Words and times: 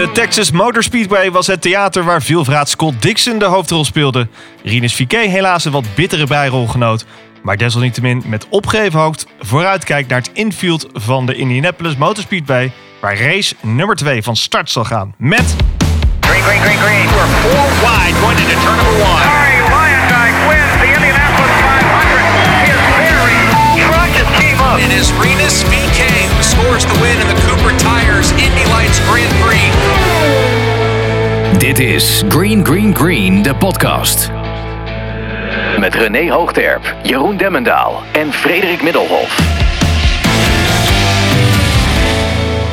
De 0.00 0.12
Texas 0.12 0.50
Motor 0.50 0.82
Speedway 0.82 1.30
was 1.30 1.46
het 1.46 1.62
theater 1.62 2.04
waar 2.04 2.22
veelvraat 2.22 2.68
Scott 2.68 3.02
Dixon 3.02 3.38
de 3.38 3.44
hoofdrol 3.44 3.84
speelde. 3.84 4.28
Rinus 4.62 4.94
Viquet 4.94 5.30
helaas 5.30 5.64
een 5.64 5.72
wat 5.72 5.94
bittere 5.94 6.26
bijrolgenoot. 6.26 7.04
Maar 7.42 7.56
desalniettemin 7.56 8.22
met 8.26 8.46
opgeheven 8.48 9.00
hoofd 9.00 9.26
vooruitkijkt 9.40 10.08
naar 10.08 10.18
het 10.18 10.30
infield 10.32 10.86
van 10.92 11.26
de 11.26 11.34
Indianapolis 11.34 11.96
Motor 11.96 12.22
Speedway... 12.22 12.72
waar 13.00 13.18
race 13.18 13.54
nummer 13.62 13.96
2 13.96 14.22
van 14.22 14.36
start 14.36 14.70
zal 14.70 14.84
gaan 14.84 15.14
met... 15.18 15.54
Green, 16.20 16.42
green, 16.42 16.60
green, 16.60 16.78
green. 16.78 17.06
We're 17.06 17.26
four 17.42 17.68
wide 17.84 18.14
going 18.20 18.38
into 18.38 18.60
turn 18.64 18.76
number 18.76 18.96
one. 19.10 19.22
Harry 19.22 19.60
Lyondike 19.74 20.38
wins 20.48 20.72
the 20.80 20.86
Indianapolis 20.96 21.56
500. 21.60 22.22
His 22.68 22.80
very 23.00 23.38
truck 23.84 24.10
just 24.18 24.32
came 24.40 24.58
up. 24.68 24.78
It 24.78 24.92
is 25.00 25.12
Renus 25.12 25.62
VK 25.62 26.09
the 26.60 26.98
win 27.00 27.20
in 27.20 27.26
the 27.26 27.40
Cooper 27.46 27.76
Tires 27.78 28.30
Indy 28.32 28.64
Lights 28.70 29.00
Grand 29.08 29.34
Prix. 29.40 29.70
Dit 31.58 31.78
is 31.78 32.22
Green 32.28 32.64
Green 32.66 32.96
Green, 32.96 33.42
de 33.42 33.54
podcast. 33.54 34.30
Met 35.78 35.94
René 35.94 36.30
Hoogterp, 36.30 36.94
Jeroen 37.02 37.36
Demmendaal 37.36 38.02
en 38.12 38.32
Frederik 38.32 38.82
Middelhof. 38.82 39.69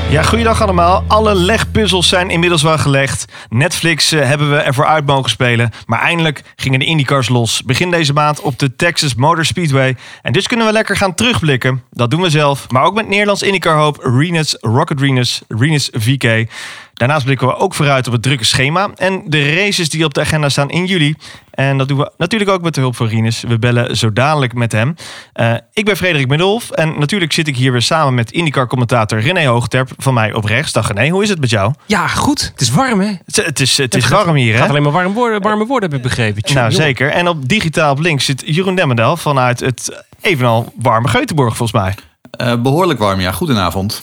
Ja, 0.10 0.24
goeiedag 0.24 0.62
allemaal. 0.62 1.04
Alle 1.08 1.36
legpuzzels 1.36 2.08
zijn 2.08 2.30
inmiddels 2.30 2.62
wel 2.62 2.78
gelegd. 2.78 3.26
Netflix 3.50 4.12
eh, 4.12 4.26
hebben 4.26 4.50
we 4.50 4.58
ervoor 4.58 4.86
uit 4.86 5.06
mogen 5.06 5.30
spelen. 5.30 5.72
Maar 5.86 6.00
eindelijk 6.00 6.44
gingen 6.56 6.80
de 6.80 6.86
IndyCars 6.86 7.30
los. 7.30 7.64
Begin 7.64 7.92
deze 7.92 8.14
maand 8.14 8.42
op 8.42 8.60
de 8.60 8.76
Texas 8.76 9.16
Motor 9.16 9.46
Speedway. 9.46 9.96
En 10.22 10.34
dus 10.34 10.48
kunnen 10.48 10.66
we 10.66 10.72
lekker 10.72 10.98
gaan 10.98 11.16
terugblikken. 11.16 11.84
Dat 11.92 12.12
doen 12.12 12.22
we 12.22 12.30
zelf. 12.30 12.70
Maar 12.70 12.84
ook 12.84 12.94
met 12.94 13.08
Nederlands 13.08 13.42
IndyCar 13.42 13.78
hoop 13.78 13.98
Renus, 14.02 14.58
Rocket 14.60 15.00
Renus, 15.00 15.42
Renus 15.48 15.90
VK. 15.94 16.50
Daarnaast 16.98 17.26
blikken 17.26 17.48
we 17.48 17.56
ook 17.56 17.74
vooruit 17.74 18.08
op 18.08 18.14
het 18.14 18.22
drukke 18.22 18.44
schema 18.44 18.90
en 18.96 19.24
de 19.26 19.56
races 19.56 19.90
die 19.90 20.06
op 20.06 20.14
de 20.14 20.22
agenda 20.22 20.50
staan 20.50 20.70
in 20.70 20.86
juli. 20.86 21.16
En 21.52 21.78
dat 21.78 21.88
doen 21.88 21.98
we 21.98 22.12
natuurlijk 22.18 22.52
ook 22.52 22.62
met 22.62 22.74
de 22.74 22.82
hulp 22.82 22.96
van 22.96 23.08
Rinus. 23.08 23.44
We 23.48 23.60
bellen 23.60 23.98
zo 23.98 24.14
dadelijk 24.14 24.54
met 24.54 24.72
hem. 24.72 24.96
Uh, 25.36 25.54
ik 25.74 25.86
ben 25.86 25.98
Frederik 25.98 26.28
Middelhoff 26.28 26.72
en 26.72 27.00
natuurlijk 27.00 27.34
zit 27.34 27.48
ik 27.48 27.56
hier 27.56 27.72
weer 27.72 27.82
samen 27.82 28.14
met 28.14 28.32
IndyCar-commentator 28.32 29.20
René 29.20 29.46
Hoogterp 29.46 29.90
van 29.98 30.14
mij 30.14 30.34
op 30.34 30.44
rechts. 30.44 30.72
Dag 30.72 30.88
René, 30.88 31.10
hoe 31.10 31.24
is 31.24 31.30
het 31.30 31.40
met 31.40 31.50
jou? 31.50 31.74
Ja, 31.86 32.08
goed. 32.08 32.50
Het 32.52 32.62
is 32.62 32.70
warm, 32.70 33.00
hè? 33.00 33.14
Het, 33.26 33.36
het 33.36 33.60
is, 33.60 33.78
het, 33.78 33.96
is 33.96 34.08
warm 34.08 34.36
hier, 34.36 34.46
hè? 34.46 34.52
Het 34.52 34.60
gaat 34.60 34.70
alleen 34.70 34.84
maar 34.84 34.92
warm 34.92 35.14
worden, 35.14 35.42
warme 35.42 35.66
woorden, 35.66 35.90
heb 35.90 35.98
ik 35.98 36.04
begrepen. 36.04 36.42
Nou, 36.44 36.56
jongen. 36.56 36.72
zeker. 36.72 37.10
En 37.10 37.28
op 37.28 37.50
digitaal 37.50 37.92
op 37.92 38.00
links 38.00 38.26
zit 38.26 38.44
Jeroen 38.46 38.76
Demmendal 38.76 39.18
vanuit 39.18 39.60
het 39.60 40.04
evenal 40.22 40.74
warme 40.76 41.08
Geutenborg, 41.08 41.58
volgens 41.58 41.82
mij. 41.82 41.96
Eh, 42.32 42.62
behoorlijk 42.62 43.00
warm, 43.00 43.20
ja. 43.20 43.32
Goedenavond. 43.32 44.02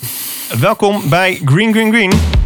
Welkom 0.60 1.08
bij 1.08 1.40
Green 1.44 1.72
Green 1.72 1.92
Green. 1.92 2.42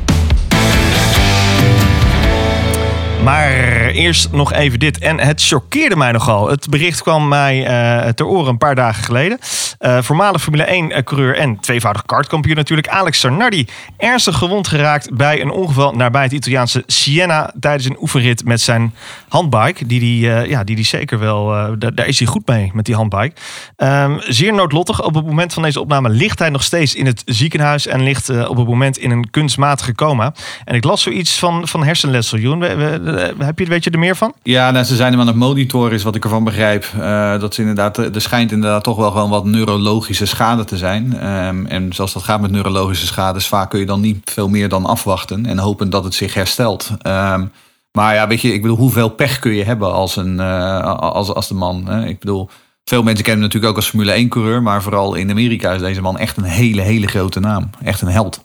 Maar 3.24 3.50
eerst 3.86 4.32
nog 4.32 4.52
even 4.52 4.78
dit. 4.78 4.98
En 4.98 5.18
het 5.20 5.42
choqueerde 5.42 5.96
mij 5.96 6.12
nogal. 6.12 6.48
Het 6.48 6.68
bericht 6.68 7.02
kwam 7.02 7.28
mij 7.28 7.58
uh, 7.58 8.08
ter 8.08 8.26
oren 8.26 8.48
een 8.48 8.58
paar 8.58 8.74
dagen 8.74 9.04
geleden. 9.04 9.38
Uh, 9.80 10.02
voormalig 10.02 10.42
Formule 10.42 10.92
1-coureur 10.92 11.36
en 11.36 11.60
tweevoudig 11.60 12.02
kartkampioen 12.06 12.56
natuurlijk... 12.56 12.88
Alex 12.88 13.20
Sarnardi 13.20 13.66
ernstig 13.96 14.36
gewond 14.38 14.68
geraakt 14.68 15.16
bij 15.16 15.40
een 15.40 15.50
ongeval... 15.50 15.92
nabij 15.92 16.22
het 16.22 16.32
Italiaanse 16.32 16.82
Siena... 16.86 17.52
tijdens 17.60 17.84
een 17.84 17.96
oefenrit 18.00 18.44
met 18.44 18.60
zijn 18.60 18.94
handbike. 19.28 19.86
Die 19.86 20.00
die, 20.00 20.20
ja, 20.28 20.64
die 20.64 20.76
die 20.76 20.84
zeker 20.84 21.18
wel... 21.18 21.46
Daar, 21.78 22.06
is 22.06 22.18
hij 22.18 22.28
goed 22.28 22.46
mee, 22.46 22.70
met 22.74 22.84
die 22.84 22.94
handbike. 22.94 23.32
Um, 23.76 24.20
zeer 24.28 24.54
noodlottig. 24.54 25.04
Op 25.04 25.14
het 25.14 25.26
moment 25.26 25.52
van 25.52 25.62
deze 25.62 25.80
opname 25.80 26.08
ligt 26.08 26.38
hij 26.38 26.50
nog 26.50 26.62
steeds 26.62 26.94
in 26.94 27.06
het 27.06 27.22
ziekenhuis... 27.24 27.86
en 27.86 28.02
ligt 28.02 28.46
op 28.48 28.56
het 28.56 28.66
moment 28.66 28.98
in 28.98 29.10
een 29.10 29.30
kunstmatige 29.30 29.94
coma. 29.94 30.34
En 30.64 30.74
ik 30.74 30.84
las 30.84 31.02
zoiets 31.02 31.38
van, 31.38 31.68
van 31.68 31.84
hersenletsel, 31.84 32.38
Joen. 32.38 32.58
We, 32.58 32.76
we, 32.76 33.07
heb 33.38 33.58
je, 33.58 33.64
weet 33.64 33.84
je 33.84 33.90
er 33.90 33.98
meer 33.98 34.16
van? 34.16 34.34
Ja, 34.42 34.70
nou, 34.70 34.84
ze 34.84 34.96
zijn 34.96 35.10
hem 35.10 35.20
aan 35.20 35.26
het 35.26 35.36
monitoren, 35.36 35.92
is 35.92 36.02
wat 36.02 36.14
ik 36.14 36.24
ervan 36.24 36.44
begrijp. 36.44 36.86
Uh, 36.96 37.40
dat 37.40 37.54
ze 37.54 37.60
inderdaad, 37.60 37.98
er 37.98 38.20
schijnt 38.20 38.52
inderdaad 38.52 38.84
toch 38.84 38.96
wel 38.96 39.10
gewoon 39.10 39.30
wat 39.30 39.44
neurologische 39.44 40.26
schade 40.26 40.64
te 40.64 40.76
zijn. 40.76 41.26
Um, 41.46 41.66
en 41.66 41.92
zoals 41.92 42.12
dat 42.12 42.22
gaat 42.22 42.40
met 42.40 42.50
neurologische 42.50 43.06
schades, 43.06 43.46
vaak 43.46 43.70
kun 43.70 43.80
je 43.80 43.86
dan 43.86 44.00
niet 44.00 44.30
veel 44.30 44.48
meer 44.48 44.68
dan 44.68 44.86
afwachten 44.86 45.46
en 45.46 45.58
hopen 45.58 45.90
dat 45.90 46.04
het 46.04 46.14
zich 46.14 46.34
herstelt. 46.34 46.90
Um, 47.06 47.52
maar 47.92 48.14
ja, 48.14 48.26
weet 48.26 48.40
je, 48.40 48.52
ik 48.52 48.62
bedoel, 48.62 48.76
hoeveel 48.76 49.08
pech 49.08 49.38
kun 49.38 49.54
je 49.54 49.64
hebben 49.64 49.92
als, 49.92 50.16
een, 50.16 50.40
als, 50.40 51.34
als 51.34 51.48
de 51.48 51.54
man? 51.54 51.88
Hè? 51.88 52.06
Ik 52.06 52.18
bedoel, 52.18 52.48
veel 52.84 53.02
mensen 53.02 53.24
kennen 53.24 53.42
hem 53.42 53.52
natuurlijk 53.52 53.70
ook 53.70 53.76
als 53.76 53.88
Formule 53.88 54.24
1-coureur, 54.24 54.62
maar 54.62 54.82
vooral 54.82 55.14
in 55.14 55.30
Amerika 55.30 55.72
is 55.72 55.80
deze 55.80 56.00
man 56.00 56.18
echt 56.18 56.36
een 56.36 56.42
hele, 56.42 56.80
hele 56.80 57.06
grote 57.06 57.40
naam. 57.40 57.70
Echt 57.82 58.00
een 58.00 58.08
held. 58.08 58.44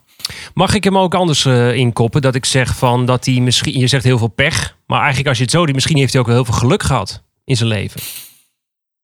Mag 0.53 0.73
ik 0.73 0.83
hem 0.83 0.97
ook 0.97 1.15
anders 1.15 1.45
uh, 1.45 1.73
inkoppen? 1.75 2.21
Dat 2.21 2.35
ik 2.35 2.45
zeg 2.45 2.75
van 2.77 3.05
dat 3.05 3.25
hij 3.25 3.39
misschien, 3.39 3.79
je 3.79 3.87
zegt 3.87 4.03
heel 4.03 4.17
veel 4.17 4.27
pech, 4.27 4.77
maar 4.87 4.99
eigenlijk 4.99 5.27
als 5.27 5.37
je 5.37 5.43
het 5.43 5.53
zo 5.53 5.65
doet, 5.65 5.75
misschien 5.75 5.97
heeft 5.97 6.11
hij 6.11 6.21
ook 6.21 6.27
wel 6.27 6.35
heel 6.35 6.45
veel 6.45 6.53
geluk 6.53 6.83
gehad 6.83 7.23
in 7.45 7.55
zijn 7.55 7.69
leven. 7.69 8.01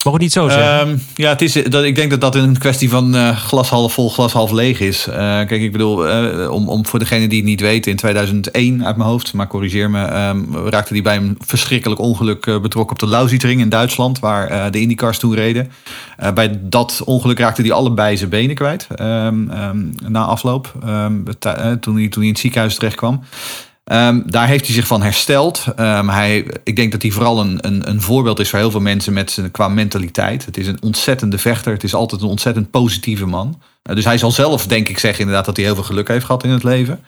Mag 0.03 0.13
het 0.13 0.21
niet 0.21 0.31
zo 0.31 0.49
zeggen? 0.49 0.89
Um, 0.89 1.01
ja, 1.15 1.29
het 1.29 1.41
is, 1.41 1.53
dat, 1.53 1.83
ik 1.83 1.95
denk 1.95 2.09
dat 2.09 2.21
dat 2.21 2.35
een 2.35 2.57
kwestie 2.57 2.89
van 2.89 3.15
uh, 3.15 3.37
glas 3.37 3.69
half 3.69 3.93
vol, 3.93 4.09
glas 4.09 4.33
half 4.33 4.51
leeg 4.51 4.79
is. 4.79 5.07
Uh, 5.07 5.15
kijk, 5.15 5.51
ik 5.51 5.71
bedoel, 5.71 6.07
uh, 6.07 6.51
om, 6.51 6.69
om 6.69 6.85
voor 6.85 6.99
degene 6.99 7.27
die 7.27 7.37
het 7.37 7.47
niet 7.47 7.61
weten, 7.61 7.91
in 7.91 7.97
2001 7.97 8.85
uit 8.85 8.97
mijn 8.97 9.09
hoofd, 9.09 9.33
maar 9.33 9.47
corrigeer 9.47 9.89
me, 9.89 10.27
um, 10.27 10.67
raakte 10.67 10.93
hij 10.93 11.01
bij 11.01 11.15
een 11.15 11.37
verschrikkelijk 11.45 12.01
ongeluk 12.01 12.45
betrokken 12.61 12.95
op 12.95 12.99
de 12.99 13.07
Lausitzring 13.07 13.61
in 13.61 13.69
Duitsland, 13.69 14.19
waar 14.19 14.71
de 14.71 14.79
IndyCars 14.79 15.19
toen 15.19 15.35
reden. 15.35 15.71
bij 16.33 16.59
dat 16.61 17.01
ongeluk 17.05 17.39
raakte 17.39 17.61
hij 17.61 17.71
allebei 17.71 18.17
zijn 18.17 18.29
benen 18.29 18.55
kwijt 18.55 18.87
um, 19.01 19.49
na 20.07 20.23
afloop, 20.23 20.71
toen, 20.79 21.25
hij, 21.39 21.77
toen 21.79 21.93
hij 21.93 22.23
in 22.23 22.29
het 22.29 22.39
ziekenhuis 22.39 22.75
terecht 22.75 22.95
kwam. 22.95 23.23
Um, 23.91 24.23
daar 24.25 24.47
heeft 24.47 24.65
hij 24.65 24.75
zich 24.75 24.87
van 24.87 25.01
hersteld. 25.01 25.65
Um, 25.79 26.09
hij, 26.09 26.45
ik 26.63 26.75
denk 26.75 26.91
dat 26.91 27.01
hij 27.01 27.11
vooral 27.11 27.39
een, 27.39 27.57
een, 27.61 27.89
een, 27.89 28.01
voorbeeld 28.01 28.39
is 28.39 28.49
voor 28.49 28.59
heel 28.59 28.71
veel 28.71 28.79
mensen 28.79 29.13
met 29.13 29.31
zijn, 29.31 29.51
qua 29.51 29.67
mentaliteit. 29.67 30.45
Het 30.45 30.57
is 30.57 30.67
een 30.67 30.77
ontzettende 30.81 31.37
vechter. 31.37 31.73
Het 31.73 31.83
is 31.83 31.93
altijd 31.93 32.21
een 32.21 32.27
ontzettend 32.27 32.71
positieve 32.71 33.25
man. 33.25 33.61
Uh, 33.89 33.95
dus 33.95 34.05
hij 34.05 34.17
zal 34.17 34.31
zelf, 34.31 34.67
denk 34.67 34.89
ik, 34.89 34.99
zeggen 34.99 35.19
inderdaad 35.19 35.45
dat 35.45 35.55
hij 35.55 35.65
heel 35.65 35.75
veel 35.75 35.83
geluk 35.83 36.07
heeft 36.07 36.25
gehad 36.25 36.43
in 36.43 36.49
het 36.49 36.63
leven. 36.63 36.99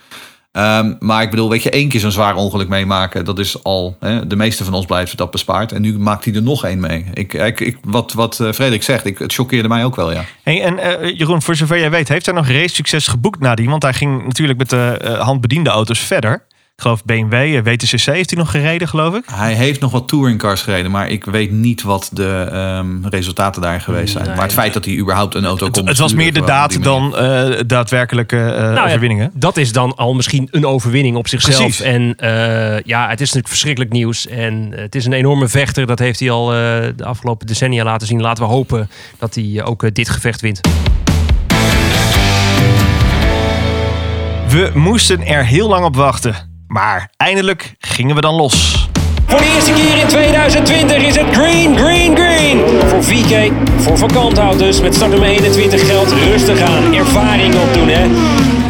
Um, 0.51 0.95
maar 0.99 1.21
ik 1.21 1.29
bedoel, 1.29 1.49
weet 1.49 1.63
je, 1.63 1.69
één 1.69 1.89
keer 1.89 1.99
zo'n 1.99 2.11
zwaar 2.11 2.35
ongeluk 2.35 2.67
meemaken, 2.67 3.25
dat 3.25 3.39
is 3.39 3.63
al. 3.63 3.97
Hè, 3.99 4.27
de 4.27 4.35
meeste 4.35 4.63
van 4.63 4.73
ons 4.73 4.85
blijven 4.85 5.17
dat 5.17 5.31
bespaard. 5.31 5.71
En 5.71 5.81
nu 5.81 5.99
maakt 5.99 6.25
hij 6.25 6.33
er 6.33 6.41
nog 6.41 6.65
één 6.65 6.79
mee. 6.79 7.05
Ik, 7.13 7.33
ik, 7.33 7.77
wat, 7.83 8.13
wat 8.13 8.35
Frederik 8.35 8.83
zegt, 8.83 9.05
ik, 9.05 9.17
het 9.17 9.33
choqueerde 9.33 9.67
mij 9.67 9.85
ook 9.85 9.95
wel, 9.95 10.11
ja. 10.11 10.23
Hey, 10.43 10.63
en 10.63 11.03
uh, 11.03 11.17
Jeroen, 11.17 11.41
voor 11.41 11.55
zover 11.55 11.79
jij 11.79 11.91
weet, 11.91 12.07
heeft 12.07 12.25
hij 12.25 12.35
nog 12.35 12.47
race 12.47 12.75
succes 12.75 13.07
geboekt 13.07 13.39
nadien? 13.39 13.69
Want 13.69 13.83
hij 13.83 13.93
ging 13.93 14.25
natuurlijk 14.25 14.57
met 14.57 14.69
de 14.69 15.15
handbediende 15.19 15.69
auto's 15.69 15.99
verder. 15.99 16.45
Ik 16.81 16.87
geloof 16.87 17.05
BMW, 17.05 17.63
WTCC 17.63 18.05
heeft 18.05 18.29
hij 18.29 18.39
nog 18.39 18.51
gereden, 18.51 18.87
geloof 18.87 19.15
ik. 19.15 19.23
Hij 19.31 19.53
heeft 19.53 19.79
nog 19.79 19.91
wat 19.91 20.07
touringcars 20.07 20.61
gereden, 20.61 20.91
maar 20.91 21.09
ik 21.09 21.25
weet 21.25 21.51
niet 21.51 21.81
wat 21.81 22.09
de 22.13 22.49
um, 22.79 23.05
resultaten 23.09 23.61
daar 23.61 23.81
geweest 23.81 24.11
zijn. 24.11 24.25
Nee, 24.25 24.33
maar 24.35 24.43
het 24.43 24.53
feit 24.53 24.73
dat 24.73 24.85
hij 24.85 24.97
überhaupt 24.97 25.35
een 25.35 25.45
auto 25.45 25.65
het, 25.65 25.77
kon 25.77 25.87
Het 25.87 25.97
was 25.97 26.13
meer 26.13 26.33
de 26.33 26.43
daad 26.43 26.83
dan 26.83 27.15
uh, 27.15 27.59
daadwerkelijke 27.67 28.35
uh, 28.35 28.73
nou 28.73 28.87
overwinningen. 28.87 29.23
Ja, 29.23 29.39
dat 29.39 29.57
is 29.57 29.71
dan 29.71 29.95
al 29.95 30.13
misschien 30.13 30.47
een 30.51 30.65
overwinning 30.65 31.15
op 31.15 31.27
zichzelf. 31.27 31.57
Precies. 31.57 31.81
En 31.81 32.01
uh, 32.01 32.79
ja, 32.79 33.01
het 33.01 33.21
is 33.21 33.25
natuurlijk 33.25 33.47
verschrikkelijk 33.47 33.91
nieuws. 33.91 34.27
En 34.27 34.71
het 34.75 34.95
is 34.95 35.05
een 35.05 35.13
enorme 35.13 35.47
vechter. 35.47 35.85
Dat 35.85 35.99
heeft 35.99 36.19
hij 36.19 36.31
al 36.31 36.45
de 36.45 37.03
afgelopen 37.03 37.47
decennia 37.47 37.83
laten 37.83 38.07
zien. 38.07 38.21
Laten 38.21 38.43
we 38.43 38.49
hopen 38.49 38.89
dat 39.17 39.35
hij 39.35 39.63
ook 39.63 39.95
dit 39.95 40.09
gevecht 40.09 40.41
wint. 40.41 40.59
We 44.47 44.71
moesten 44.73 45.25
er 45.25 45.45
heel 45.45 45.67
lang 45.67 45.85
op 45.85 45.95
wachten. 45.95 46.50
Maar 46.71 47.09
eindelijk 47.17 47.73
gingen 47.79 48.15
we 48.15 48.21
dan 48.21 48.33
los. 48.33 48.87
Voor 49.25 49.39
de 49.39 49.51
eerste 49.55 49.71
keer 49.71 49.97
in 49.97 50.07
2020 50.07 50.97
is 50.97 51.15
het 51.15 51.25
green, 51.31 51.77
green, 51.77 52.15
green. 52.15 52.59
Voor 52.87 53.03
VK, 53.03 53.51
voor 53.77 53.97
vakanthoud 53.97 54.59
dus. 54.59 54.81
Met 54.81 54.95
startnummer 54.95 55.29
21 55.29 55.85
geldt 55.87 56.11
rustig 56.11 56.61
aan. 56.61 56.93
Ervaring 56.93 57.55
opdoen, 57.55 57.87
hè. 57.87 58.05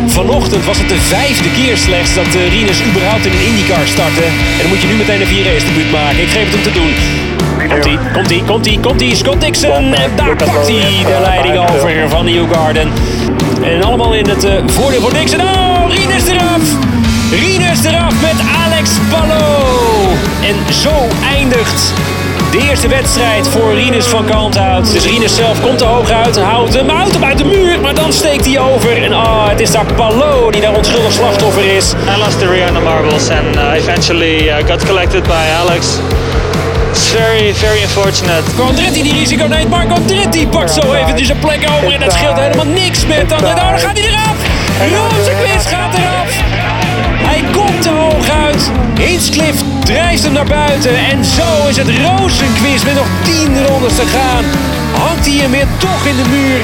Vanochtend 0.08 0.66
was 0.66 0.78
het 0.78 0.90
de 0.90 0.98
vijfde 0.98 1.52
keer 1.52 1.78
slechts 1.78 2.16
dat 2.16 2.26
uh, 2.36 2.50
Rinus 2.50 2.84
überhaupt 2.84 3.26
in 3.26 3.32
een 3.32 3.46
IndyCar 3.46 3.88
startte. 3.88 4.24
En 4.24 4.62
dan 4.62 4.68
moet 4.68 4.82
je 4.82 4.88
nu 4.88 4.94
meteen 4.94 5.22
een 5.22 5.28
4 5.28 5.44
race 5.44 5.66
debuut 5.66 5.92
maken. 5.92 6.22
Ik 6.22 6.30
geef 6.30 6.46
het 6.46 6.54
hem 6.54 6.64
te 6.64 6.72
doen. 6.72 6.92
Komt-ie, 7.70 7.98
komt-ie, 8.14 8.44
komt-ie, 8.44 8.80
komt-ie. 8.80 9.16
Scott 9.16 9.42
Dixon. 9.42 9.94
En 9.94 10.12
daar 10.16 10.36
pakt 10.36 10.68
hij 10.68 11.04
de 11.06 11.20
leiding 11.22 11.58
over 11.58 12.10
van 12.10 12.26
New 12.26 12.54
Garden. 12.54 12.88
En 13.64 13.84
allemaal 13.84 14.14
in 14.14 14.30
het 14.30 14.44
uh, 14.44 14.52
voordeel 14.66 15.02
voor 15.02 15.14
Dixon. 15.14 15.42
Oh, 15.42 15.84
Rinus 15.90 16.28
eraf! 16.28 16.81
Rinus 17.32 17.84
eraf 17.86 18.14
met 18.22 18.36
Alex 18.66 18.90
Palou. 19.10 20.16
En 20.42 20.74
zo 20.74 21.08
eindigt 21.34 21.94
de 22.52 22.68
eerste 22.70 22.88
wedstrijd 22.88 23.48
voor 23.48 23.74
Rinus 23.74 24.06
van 24.06 24.26
Kalmthout. 24.26 24.92
Dus 24.92 25.06
Rinus 25.06 25.36
zelf 25.36 25.62
komt 25.62 25.82
er 25.82 25.88
hoog 25.88 26.10
uit, 26.10 26.40
houdt 26.40 26.74
hem, 26.74 26.90
houdt 26.90 27.14
hem 27.14 27.24
uit 27.24 27.38
de 27.38 27.46
muur, 27.46 27.80
maar 27.82 27.94
dan 27.94 28.14
steekt 28.14 28.46
hij 28.46 28.60
over. 28.60 29.04
En 29.04 29.16
oh, 29.16 29.48
het 29.50 29.60
is 29.60 29.72
daar 29.72 29.86
Palou 29.96 30.52
die 30.52 30.62
daar 30.62 30.74
onschuldig 30.74 31.12
slachtoffer 31.12 31.76
is. 31.76 31.92
I 31.92 32.18
lost 32.18 32.40
the 32.40 32.48
rear 32.48 32.68
on 32.68 32.74
the 32.74 32.82
marbles 32.82 33.30
and 33.30 33.56
uh, 33.56 33.76
eventually 33.76 34.50
uh, 34.50 34.56
got 34.68 34.86
collected 34.86 35.24
by 35.24 35.46
Alex. 35.56 36.00
It's 36.90 37.08
very, 37.10 37.54
very 37.54 37.82
unfortunate. 37.82 38.44
Andretti 38.68 39.04
die 39.04 39.14
risico 39.14 39.46
neemt, 39.48 39.70
Marco 39.70 39.94
Andretti 39.94 40.48
pakt 40.48 40.72
zo 40.72 40.94
eventjes 40.94 41.30
een 41.30 41.40
plek 41.40 41.70
over 41.78 41.94
en 41.94 42.00
dat 42.00 42.14
scheelt 42.14 42.40
helemaal 42.40 42.66
niks 42.66 43.06
met. 43.06 43.30
Dan, 43.30 43.40
dan 43.40 43.80
gaat 43.80 43.98
hij 43.98 44.08
eraf. 44.08 44.36
Rozenquist 44.80 45.68
gaat 45.68 45.94
eraf. 45.94 46.71
Hij 48.70 49.06
Hinchcliffe 49.06 49.64
drijft 49.84 50.24
hem 50.24 50.34
naar 50.34 50.46
buiten. 50.46 50.96
En 50.96 51.26
zo 51.26 51.68
is 51.68 51.78
het 51.78 51.88
Rozenquiz 51.88 52.84
met 52.84 52.94
nog 52.94 53.08
10 53.24 53.66
rondes 53.66 53.96
te 53.96 54.06
gaan. 54.06 54.44
Hangt 54.94 55.26
hij 55.26 55.36
hem 55.36 55.52
weer 55.52 55.68
toch 55.78 56.06
in 56.06 56.16
de 56.16 56.30
muur. 56.30 56.60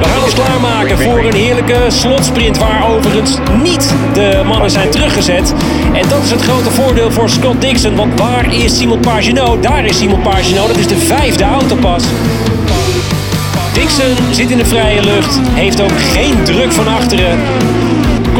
We 0.00 0.06
gaan 0.06 0.22
ons 0.22 0.34
klaarmaken 0.34 0.98
voor 0.98 1.24
een 1.24 1.34
heerlijke 1.34 1.84
slotsprint 1.88 2.58
waar 2.58 2.88
overigens 2.90 3.38
niet 3.62 3.94
de 4.12 4.42
mannen 4.46 4.70
zijn 4.70 4.90
teruggezet. 4.90 5.54
En 5.92 6.08
dat 6.08 6.22
is 6.22 6.30
het 6.30 6.42
grote 6.42 6.70
voordeel 6.70 7.10
voor 7.10 7.30
Scott 7.30 7.60
Dixon. 7.60 7.96
Want 7.96 8.20
waar 8.20 8.54
is 8.54 8.76
Simon 8.76 9.00
Pagenaud? 9.00 9.62
Daar 9.62 9.84
is 9.84 9.98
Simon 9.98 10.22
Pagenaud. 10.22 10.68
Dat 10.68 10.78
is 10.78 10.86
de 10.86 10.98
vijfde 10.98 11.44
autopas. 11.44 12.04
Dixon 13.72 14.16
zit 14.30 14.50
in 14.50 14.58
de 14.58 14.66
vrije 14.66 15.04
lucht. 15.04 15.38
Heeft 15.50 15.80
ook 15.80 16.00
geen 16.12 16.42
druk 16.44 16.72
van 16.72 16.88
achteren. 16.88 17.38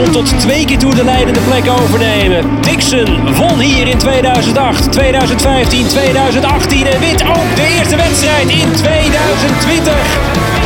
Komt 0.01 0.13
tot 0.13 0.41
twee 0.41 0.65
keer 0.65 0.79
toe 0.79 0.95
de 0.95 1.05
leidende 1.05 1.41
plek 1.41 1.71
overnemen. 1.81 2.45
Dixon 2.61 3.35
won 3.35 3.59
hier 3.59 3.87
in 3.87 3.99
2008, 3.99 4.93
2015, 4.93 5.87
2018 5.87 6.87
en 6.87 7.01
wint 7.01 7.23
ook 7.23 7.57
de 7.57 7.67
eerste 7.79 7.97
wedstrijd 7.97 8.49
in 8.49 8.73
2020. 8.73 9.95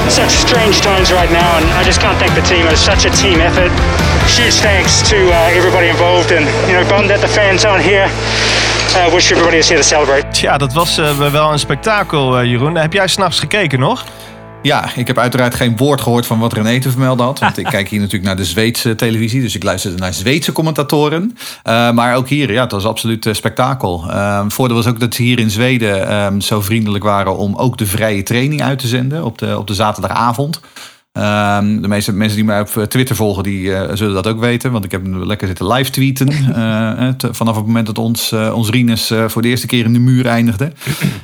Such 0.08 0.30
strange 0.30 0.78
times 0.80 1.10
right 1.10 1.30
now, 1.30 1.50
and 1.56 1.64
I 1.80 1.84
just 1.84 1.98
can't 1.98 2.18
thank 2.18 2.34
the 2.34 2.40
team. 2.40 2.64
It 2.64 2.70
was 2.70 2.84
such 2.84 3.04
a 3.06 3.10
team 3.10 3.40
effort. 3.40 3.70
Huge 4.36 4.60
thanks 4.60 5.08
to 5.08 5.16
uh, 5.16 5.56
everybody 5.56 5.88
involved, 5.88 6.30
and 6.36 6.46
you 6.66 6.72
know, 6.76 6.88
bummed 6.88 7.08
that 7.08 7.20
the 7.20 7.28
fans 7.28 7.64
aren't 7.64 7.84
here. 7.84 8.06
Uh, 8.06 9.14
wish 9.14 9.30
everybody 9.32 9.56
was 9.56 9.68
here 9.68 9.80
to 9.80 9.86
celebrate. 9.86 10.24
Tja, 10.30 10.58
dat 10.58 10.72
was 10.72 10.98
eh, 10.98 11.30
wel 11.30 11.52
een 11.52 11.58
spektakel, 11.58 12.38
eh, 12.38 12.44
Jeroen. 12.50 12.76
Heb 12.76 12.92
jij 12.92 13.08
s'nachts 13.08 13.38
gekeken 13.38 13.78
nog? 13.78 14.04
Ja, 14.64 14.94
ik 14.94 15.06
heb 15.06 15.18
uiteraard 15.18 15.54
geen 15.54 15.76
woord 15.76 16.00
gehoord 16.00 16.26
van 16.26 16.38
wat 16.38 16.52
René 16.52 16.80
te 16.80 16.90
vermelden 16.90 17.26
had. 17.26 17.38
Want 17.38 17.58
ik 17.58 17.64
kijk 17.64 17.88
hier 17.88 18.00
natuurlijk 18.06 18.24
naar 18.24 18.36
de 18.36 18.44
Zweedse 18.44 18.94
televisie. 18.94 19.40
Dus 19.40 19.54
ik 19.54 19.62
luister 19.62 19.92
naar 19.96 20.14
Zweedse 20.14 20.52
commentatoren. 20.52 21.36
Uh, 21.64 21.92
maar 21.92 22.16
ook 22.16 22.28
hier, 22.28 22.52
ja, 22.52 22.62
het 22.62 22.72
was 22.72 22.84
absoluut 22.84 23.26
uh, 23.26 23.34
spektakel. 23.34 24.04
Uh, 24.08 24.44
voordeel 24.48 24.76
was 24.76 24.86
ook 24.86 25.00
dat 25.00 25.14
ze 25.14 25.22
hier 25.22 25.38
in 25.38 25.50
Zweden 25.50 26.14
um, 26.24 26.40
zo 26.40 26.60
vriendelijk 26.60 27.04
waren 27.04 27.36
om 27.36 27.56
ook 27.56 27.78
de 27.78 27.86
vrije 27.86 28.22
training 28.22 28.62
uit 28.62 28.78
te 28.78 28.86
zenden 28.86 29.24
op 29.24 29.38
de, 29.38 29.58
op 29.58 29.66
de 29.66 29.74
zaterdagavond. 29.74 30.60
Um, 31.12 31.82
de 31.82 31.88
meeste 31.88 32.12
mensen 32.12 32.36
die 32.36 32.44
mij 32.44 32.60
op 32.60 32.68
Twitter 32.68 33.16
volgen, 33.16 33.42
die 33.42 33.62
uh, 33.62 33.82
zullen 33.92 34.14
dat 34.14 34.26
ook 34.26 34.40
weten. 34.40 34.72
Want 34.72 34.84
ik 34.84 34.90
heb 34.90 35.02
lekker 35.06 35.46
zitten 35.46 35.72
live 35.72 35.90
tweeten. 35.90 36.32
Uh, 36.32 37.08
te, 37.16 37.34
vanaf 37.34 37.56
het 37.56 37.66
moment 37.66 37.86
dat 37.86 37.98
ons, 37.98 38.32
uh, 38.32 38.54
ons 38.54 38.70
Rinus 38.70 39.12
voor 39.26 39.42
de 39.42 39.48
eerste 39.48 39.66
keer 39.66 39.84
in 39.84 39.92
de 39.92 39.98
muur 39.98 40.26
eindigde. 40.26 40.72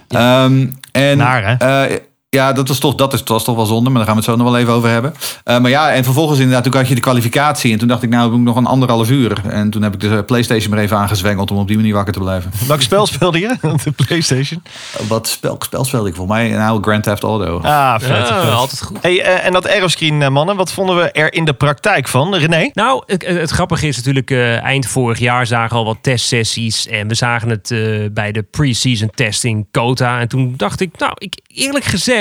Um, 0.08 0.74
en, 0.92 1.16
Naar, 1.16 1.58
hè? 1.58 1.96
Ja, 2.36 2.52
dat 2.52 2.68
was, 2.68 2.78
toch, 2.78 2.94
dat, 2.94 3.12
is, 3.12 3.22
was 3.24 3.44
toch 3.44 3.56
wel 3.56 3.66
zonde, 3.66 3.90
maar 3.90 3.98
daar 3.98 4.06
gaan 4.06 4.14
we 4.14 4.20
het 4.20 4.30
zo 4.30 4.36
nog 4.36 4.50
wel 4.50 4.60
even 4.60 4.72
over 4.72 4.88
hebben. 4.88 5.14
Uh, 5.44 5.58
maar 5.58 5.70
ja, 5.70 5.92
en 5.92 6.04
vervolgens 6.04 6.38
inderdaad, 6.38 6.64
toen 6.64 6.74
had 6.74 6.88
je 6.88 6.94
de 6.94 7.00
kwalificatie. 7.00 7.72
En 7.72 7.78
toen 7.78 7.88
dacht 7.88 8.02
ik, 8.02 8.08
nou 8.08 8.30
heb 8.30 8.38
ik 8.38 8.44
nog 8.44 8.56
een 8.56 8.66
anderhalf 8.66 9.10
uur. 9.10 9.42
En 9.48 9.70
toen 9.70 9.82
heb 9.82 9.94
ik 9.94 10.00
de 10.00 10.22
Playstation 10.22 10.70
maar 10.70 10.78
even 10.78 10.96
aangezwengeld 10.96 11.50
om 11.50 11.58
op 11.58 11.66
die 11.66 11.76
manier 11.76 11.94
wakker 11.94 12.12
te 12.12 12.18
blijven. 12.18 12.50
Welk 12.66 12.80
spel 12.80 13.06
speelde 13.06 13.38
je 13.38 13.56
op 13.62 13.82
de 13.84 13.90
Playstation? 13.90 14.62
Wat 15.08 15.28
spel, 15.28 15.56
spel 15.60 15.84
speelde 15.84 16.08
ik 16.08 16.14
volgens 16.14 16.38
mij? 16.38 16.50
Nou, 16.50 16.82
Grand 16.82 17.02
Theft 17.02 17.22
Auto. 17.22 17.58
Ah, 17.58 18.00
vet. 18.00 18.08
Ja, 18.08 18.42
vet. 18.42 18.52
altijd 18.52 18.82
goed. 18.82 18.98
Hey, 19.00 19.14
uh, 19.14 19.46
en 19.46 19.52
dat 19.52 19.68
aeroscreen, 19.68 20.20
uh, 20.20 20.28
mannen, 20.28 20.56
wat 20.56 20.72
vonden 20.72 20.96
we 20.96 21.10
er 21.10 21.32
in 21.32 21.44
de 21.44 21.54
praktijk 21.54 22.08
van? 22.08 22.34
René? 22.34 22.70
Nou, 22.72 23.02
het, 23.06 23.26
het 23.26 23.50
grappige 23.50 23.86
is 23.86 23.96
natuurlijk, 23.96 24.30
uh, 24.30 24.62
eind 24.62 24.86
vorig 24.86 25.18
jaar 25.18 25.46
zagen 25.46 25.70
we 25.70 25.76
al 25.76 25.84
wat 25.84 25.98
testsessies. 26.00 26.86
En 26.86 27.08
we 27.08 27.14
zagen 27.14 27.48
het 27.48 27.70
uh, 27.70 28.06
bij 28.12 28.32
de 28.32 28.42
pre-season 28.42 29.10
testing 29.14 29.66
Kota. 29.70 30.20
En 30.20 30.28
toen 30.28 30.54
dacht 30.56 30.80
ik, 30.80 30.98
nou, 30.98 31.12
ik, 31.14 31.40
eerlijk 31.46 31.84
gezegd... 31.84 32.18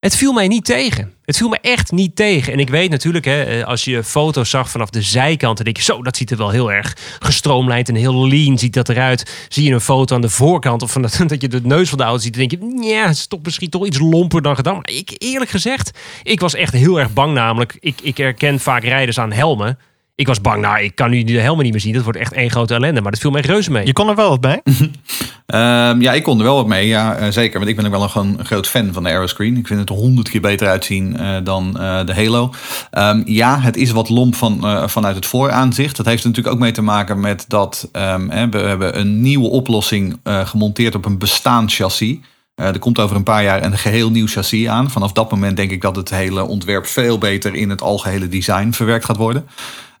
Het 0.00 0.16
viel 0.16 0.32
mij 0.32 0.48
niet 0.48 0.64
tegen. 0.64 1.14
Het 1.24 1.36
viel 1.36 1.48
me 1.48 1.58
echt 1.60 1.92
niet 1.92 2.16
tegen. 2.16 2.52
En 2.52 2.58
ik 2.58 2.68
weet 2.68 2.90
natuurlijk, 2.90 3.24
hè, 3.24 3.66
als 3.66 3.84
je 3.84 4.04
foto's 4.04 4.50
zag 4.50 4.70
vanaf 4.70 4.90
de 4.90 5.02
zijkant, 5.02 5.56
dan 5.56 5.64
denk 5.64 5.76
je 5.76 5.82
zo, 5.82 6.02
dat 6.02 6.16
ziet 6.16 6.30
er 6.30 6.36
wel 6.36 6.50
heel 6.50 6.72
erg 6.72 6.96
gestroomlijnd 7.18 7.88
en 7.88 7.94
heel 7.94 8.28
lean 8.28 8.58
ziet 8.58 8.74
dat 8.74 8.88
eruit. 8.88 9.46
Zie 9.48 9.64
je 9.64 9.72
een 9.72 9.80
foto 9.80 10.14
aan 10.14 10.20
de 10.20 10.28
voorkant 10.28 10.82
of 10.82 10.92
van 10.92 11.02
dat, 11.02 11.22
dat 11.26 11.42
je 11.42 11.48
de 11.48 11.60
neus 11.62 11.88
van 11.88 11.98
de 11.98 12.04
auto 12.04 12.22
ziet, 12.22 12.36
dan 12.36 12.46
denk 12.46 12.62
je, 12.62 12.88
ja, 12.88 13.06
het 13.06 13.16
is 13.16 13.26
toch 13.26 13.40
misschien 13.42 13.70
toch 13.70 13.86
iets 13.86 13.98
lomper 13.98 14.42
dan 14.42 14.56
gedaan. 14.56 14.74
Maar 14.74 14.90
ik, 14.90 15.14
eerlijk 15.18 15.50
gezegd, 15.50 15.98
ik 16.22 16.40
was 16.40 16.54
echt 16.54 16.72
heel 16.72 17.00
erg 17.00 17.12
bang 17.12 17.34
namelijk. 17.34 17.76
Ik, 17.80 18.00
ik 18.00 18.16
herken 18.16 18.60
vaak 18.60 18.82
rijders 18.82 19.18
aan 19.18 19.32
helmen. 19.32 19.78
Ik 20.20 20.26
was 20.26 20.40
bang, 20.40 20.60
nou, 20.60 20.80
ik 20.80 20.94
kan 20.94 21.10
nu 21.10 21.24
de 21.24 21.40
helmen 21.40 21.64
niet 21.64 21.72
meer 21.72 21.80
zien. 21.80 21.92
Dat 21.92 22.02
wordt 22.02 22.18
echt 22.18 22.32
één 22.32 22.50
grote 22.50 22.74
ellende. 22.74 23.00
Maar 23.00 23.10
dat 23.10 23.20
viel 23.20 23.30
mij 23.30 23.40
reuze 23.40 23.70
mee. 23.70 23.86
Je 23.86 23.92
kon 23.92 24.08
er 24.08 24.14
wel 24.14 24.28
wat 24.28 24.40
bij? 24.40 24.62
um, 25.46 26.00
ja, 26.06 26.12
ik 26.12 26.22
kon 26.22 26.38
er 26.38 26.44
wel 26.44 26.54
wat 26.54 26.66
mee. 26.66 26.86
Ja, 26.86 27.20
uh, 27.20 27.26
zeker. 27.28 27.58
Want 27.58 27.70
ik 27.70 27.76
ben 27.76 27.86
ook 27.86 27.90
wel 27.90 28.22
een, 28.22 28.38
een 28.38 28.46
groot 28.46 28.68
fan 28.68 28.92
van 28.92 29.02
de 29.02 29.08
Aeroscreen. 29.08 29.56
Ik 29.56 29.66
vind 29.66 29.80
het 29.80 29.88
honderd 29.88 30.28
keer 30.28 30.40
beter 30.40 30.68
uitzien 30.68 31.16
uh, 31.20 31.36
dan 31.44 31.76
uh, 31.76 32.04
de 32.04 32.14
Halo. 32.14 32.52
Um, 32.92 33.22
ja, 33.26 33.60
het 33.60 33.76
is 33.76 33.90
wat 33.90 34.08
lomp 34.08 34.34
van, 34.34 34.88
vanuit 34.90 35.14
het 35.16 35.26
vooraanzicht. 35.26 35.96
Dat 35.96 36.06
heeft 36.06 36.22
er 36.22 36.28
natuurlijk 36.28 36.54
ook 36.54 36.62
mee 36.62 36.72
te 36.72 36.82
maken 36.82 37.20
met 37.20 37.44
dat 37.48 37.88
um, 37.92 38.30
hè, 38.30 38.48
we 38.48 38.58
hebben 38.58 38.98
een 38.98 39.20
nieuwe 39.20 39.48
oplossing 39.48 40.20
gemonteerd 40.24 40.94
op 40.94 41.04
een 41.04 41.18
bestaand 41.18 41.72
chassis. 41.72 42.16
Uh, 42.60 42.66
er 42.66 42.78
komt 42.78 42.98
over 42.98 43.16
een 43.16 43.22
paar 43.22 43.42
jaar 43.42 43.64
een 43.64 43.78
geheel 43.78 44.10
nieuw 44.10 44.26
chassis 44.26 44.68
aan. 44.68 44.90
Vanaf 44.90 45.12
dat 45.12 45.30
moment 45.30 45.56
denk 45.56 45.70
ik 45.70 45.80
dat 45.80 45.96
het 45.96 46.10
hele 46.10 46.44
ontwerp 46.44 46.86
veel 46.86 47.18
beter 47.18 47.54
in 47.54 47.70
het 47.70 47.82
algehele 47.82 48.28
design 48.28 48.70
verwerkt 48.70 49.04
gaat 49.04 49.16
worden. 49.16 49.46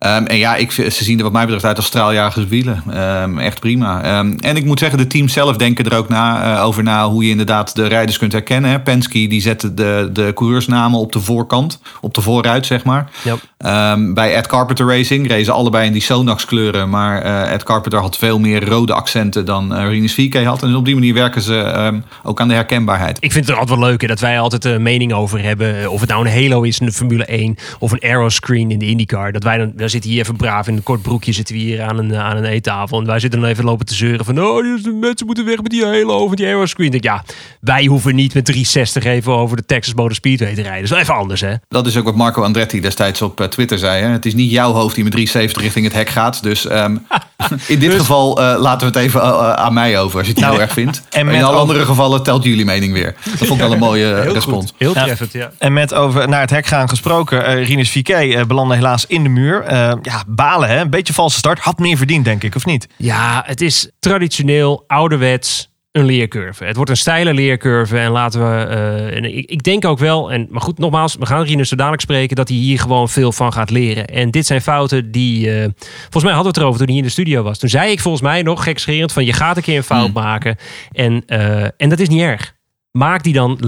Um, 0.06 0.26
en 0.26 0.36
ja, 0.36 0.56
ik, 0.56 0.70
ze 0.72 0.90
zien 0.90 1.16
er 1.18 1.24
wat 1.24 1.32
mij 1.32 1.44
betreft 1.44 1.64
uit 1.64 1.76
als 1.76 1.86
straaljagers 1.86 2.46
wielen. 2.46 2.82
Um, 3.22 3.38
echt 3.38 3.60
prima. 3.60 4.18
Um, 4.18 4.38
en 4.38 4.56
ik 4.56 4.64
moet 4.64 4.78
zeggen, 4.78 4.98
de 4.98 5.06
teams 5.06 5.32
zelf 5.32 5.56
denken 5.56 5.84
er 5.84 5.96
ook 5.96 6.08
na, 6.08 6.54
uh, 6.56 6.64
over 6.64 6.82
na 6.82 7.08
hoe 7.08 7.24
je 7.24 7.30
inderdaad 7.30 7.74
de 7.74 7.86
rijders 7.86 8.18
kunt 8.18 8.32
herkennen. 8.32 8.70
Hè. 8.70 8.80
Penske 8.80 9.28
die 9.28 9.40
zette 9.40 9.74
de, 9.74 10.10
de 10.12 10.32
coureursnamen 10.34 10.98
op 10.98 11.12
de 11.12 11.20
voorkant, 11.20 11.80
op 12.00 12.14
de 12.14 12.20
voorruit 12.20 12.66
zeg 12.66 12.84
maar. 12.84 13.10
Yep. 13.22 14.14
bij 14.14 14.34
Ed 14.34 14.46
Carpenter 14.46 14.86
Racing 14.86 15.28
rezen 15.28 15.54
allebei 15.54 15.86
in 15.86 15.92
die 15.92 16.02
Sonax 16.02 16.44
kleuren. 16.44 16.90
Maar 16.90 17.24
uh, 17.24 17.52
Ed 17.52 17.62
Carpenter 17.62 18.00
had 18.00 18.16
veel 18.16 18.38
meer 18.38 18.68
rode 18.68 18.92
accenten 18.92 19.44
dan 19.44 19.76
uh, 19.76 19.88
Rinus 19.88 20.14
VK 20.14 20.44
had. 20.44 20.62
En 20.62 20.74
op 20.74 20.84
die 20.84 20.94
manier 20.94 21.14
werken 21.14 21.42
ze 21.42 22.00
ook 22.22 22.40
aan 22.40 22.48
de 22.48 22.54
herkenbaarheid. 22.54 23.16
Ik 23.20 23.32
vind 23.32 23.46
het 23.46 23.56
altijd 23.56 23.78
wel 23.78 23.88
leuk 23.88 24.00
hè, 24.00 24.06
dat 24.06 24.20
wij 24.20 24.40
altijd 24.40 24.64
een 24.64 24.82
mening 24.82 25.12
over 25.12 25.42
hebben. 25.42 25.90
Of 25.90 26.00
het 26.00 26.08
nou 26.08 26.26
een 26.26 26.32
Halo 26.32 26.62
is 26.62 26.78
in 26.78 26.86
de 26.86 26.92
Formule 26.92 27.24
1 27.24 27.56
of 27.78 27.92
een 27.92 28.02
Aeroscreen 28.02 28.70
in 28.70 28.78
de 28.78 28.86
IndyCar. 28.86 29.32
Dat 29.32 29.42
wij 29.42 29.58
dan 29.58 29.72
zitten 29.90 30.10
hier 30.10 30.20
even 30.20 30.36
braaf 30.36 30.68
in 30.68 30.76
een 30.76 30.82
kort 30.82 31.02
broekje 31.02 31.32
zitten 31.32 31.54
we 31.54 31.60
hier 31.60 31.82
aan 31.82 31.98
een, 31.98 32.16
aan 32.16 32.36
een 32.36 32.44
eettafel. 32.44 32.98
En 32.98 33.06
wij 33.06 33.20
zitten 33.20 33.40
dan 33.40 33.48
even 33.48 33.64
lopen 33.64 33.86
te 33.86 33.94
zeuren 33.94 34.24
van... 34.24 34.42
Oh, 34.42 34.82
de 34.82 34.92
mensen 35.00 35.26
moeten 35.26 35.44
weg 35.44 35.62
met 35.62 35.70
die 35.70 35.86
hele 35.86 36.12
over 36.12 36.36
die 36.36 36.46
aeroscreen. 36.46 36.92
Ik, 36.92 37.02
ja, 37.02 37.24
wij 37.60 37.84
hoeven 37.84 38.14
niet 38.14 38.34
met 38.34 38.44
360 38.44 39.04
even 39.04 39.32
over 39.32 39.56
de 39.56 39.64
Texas 39.64 39.94
Motor 39.94 40.14
Speedway 40.14 40.54
te 40.54 40.62
rijden. 40.62 40.74
Dat 40.74 40.84
is 40.84 40.90
wel 40.90 40.98
even 40.98 41.14
anders, 41.14 41.40
hè? 41.40 41.54
Dat 41.68 41.86
is 41.86 41.96
ook 41.96 42.04
wat 42.04 42.16
Marco 42.16 42.42
Andretti 42.42 42.80
destijds 42.80 43.22
op 43.22 43.46
Twitter 43.50 43.78
zei. 43.78 44.02
Hè? 44.02 44.08
Het 44.08 44.26
is 44.26 44.34
niet 44.34 44.50
jouw 44.50 44.72
hoofd 44.72 44.94
die 44.94 45.04
met 45.04 45.12
370 45.12 45.62
richting 45.62 45.84
het 45.84 45.94
hek 45.94 46.08
gaat. 46.08 46.42
Dus 46.42 46.70
um, 46.70 47.06
in 47.66 47.78
dit 47.78 47.90
dus, 47.90 47.98
geval 47.98 48.40
uh, 48.40 48.54
laten 48.58 48.92
we 48.92 48.98
het 48.98 49.06
even 49.06 49.20
uh, 49.20 49.52
aan 49.52 49.72
mij 49.72 49.98
over. 49.98 50.18
Als 50.18 50.26
je 50.26 50.32
het 50.32 50.42
nou 50.42 50.60
erg 50.60 50.72
vindt. 50.72 51.02
En 51.10 51.28
in 51.28 51.44
alle 51.44 51.56
andere 51.56 51.84
gevallen 51.84 52.22
telt 52.22 52.44
jullie 52.44 52.64
mening 52.64 52.92
weer. 52.92 53.14
Dat 53.24 53.38
vond 53.38 53.50
ik 53.50 53.58
wel 53.58 53.72
een 53.72 53.78
mooie 53.78 54.06
Heel 54.22 54.32
respons. 54.32 54.64
Goed. 54.64 54.74
Heel 54.78 54.92
treffend, 54.92 55.32
ja. 55.32 55.50
En 55.58 55.72
met 55.72 55.94
over 55.94 56.28
naar 56.28 56.40
het 56.40 56.50
hek 56.50 56.66
gaan 56.66 56.88
gesproken. 56.88 57.58
Uh, 57.58 57.66
Rinus 57.66 57.90
Viquet 57.90 58.46
belandde 58.46 58.74
helaas 58.74 59.06
in 59.06 59.22
de 59.22 59.28
muur. 59.28 59.64
Ja, 60.02 60.24
balen 60.26 60.68
hè. 60.68 60.80
Een 60.80 60.90
beetje 60.90 61.12
valse 61.12 61.38
start. 61.38 61.58
Had 61.58 61.78
meer 61.78 61.96
verdiend, 61.96 62.24
denk 62.24 62.42
ik, 62.42 62.54
of 62.54 62.64
niet? 62.64 62.88
Ja, 62.96 63.42
het 63.46 63.60
is 63.60 63.90
traditioneel, 63.98 64.84
ouderwets 64.86 65.70
een 65.92 66.04
leercurve. 66.04 66.64
Het 66.64 66.76
wordt 66.76 66.90
een 66.90 66.96
steile 66.96 67.34
leercurve. 67.34 67.98
En 67.98 68.10
laten 68.10 68.40
we. 68.40 68.66
Uh, 68.66 69.16
en 69.16 69.24
ik, 69.24 69.50
ik, 69.50 69.62
denk 69.62 69.84
ook 69.84 69.98
wel. 69.98 70.32
En, 70.32 70.46
maar 70.50 70.60
goed, 70.60 70.78
nogmaals, 70.78 71.14
we 71.14 71.26
gaan 71.26 71.42
Rinus 71.42 71.68
zo 71.68 71.76
dadelijk 71.76 72.02
spreken. 72.02 72.36
Dat 72.36 72.48
hij 72.48 72.56
hier 72.56 72.78
gewoon 72.78 73.08
veel 73.08 73.32
van 73.32 73.52
gaat 73.52 73.70
leren. 73.70 74.06
En 74.06 74.30
dit 74.30 74.46
zijn 74.46 74.62
fouten 74.62 75.10
die. 75.10 75.46
Uh, 75.46 75.64
volgens 76.00 76.24
mij 76.24 76.32
hadden 76.32 76.42
we 76.42 76.48
het 76.48 76.56
erover 76.56 76.78
toen 76.78 76.88
hij 76.88 76.96
in 76.96 77.02
de 77.02 77.08
studio 77.08 77.42
was. 77.42 77.58
Toen 77.58 77.68
zei 77.68 77.90
ik 77.90 78.00
volgens 78.00 78.22
mij 78.22 78.42
nog 78.42 78.62
gekscherend 78.62 79.12
van 79.12 79.24
je 79.24 79.32
gaat 79.32 79.56
een 79.56 79.62
keer 79.62 79.76
een 79.76 79.82
fout 79.82 80.04
hmm. 80.04 80.22
maken. 80.22 80.56
En, 80.92 81.22
uh, 81.26 81.62
en 81.62 81.88
dat 81.88 81.98
is 82.00 82.08
niet 82.08 82.20
erg 82.20 82.58
maak 82.90 83.22
die 83.22 83.32
dan 83.32 83.58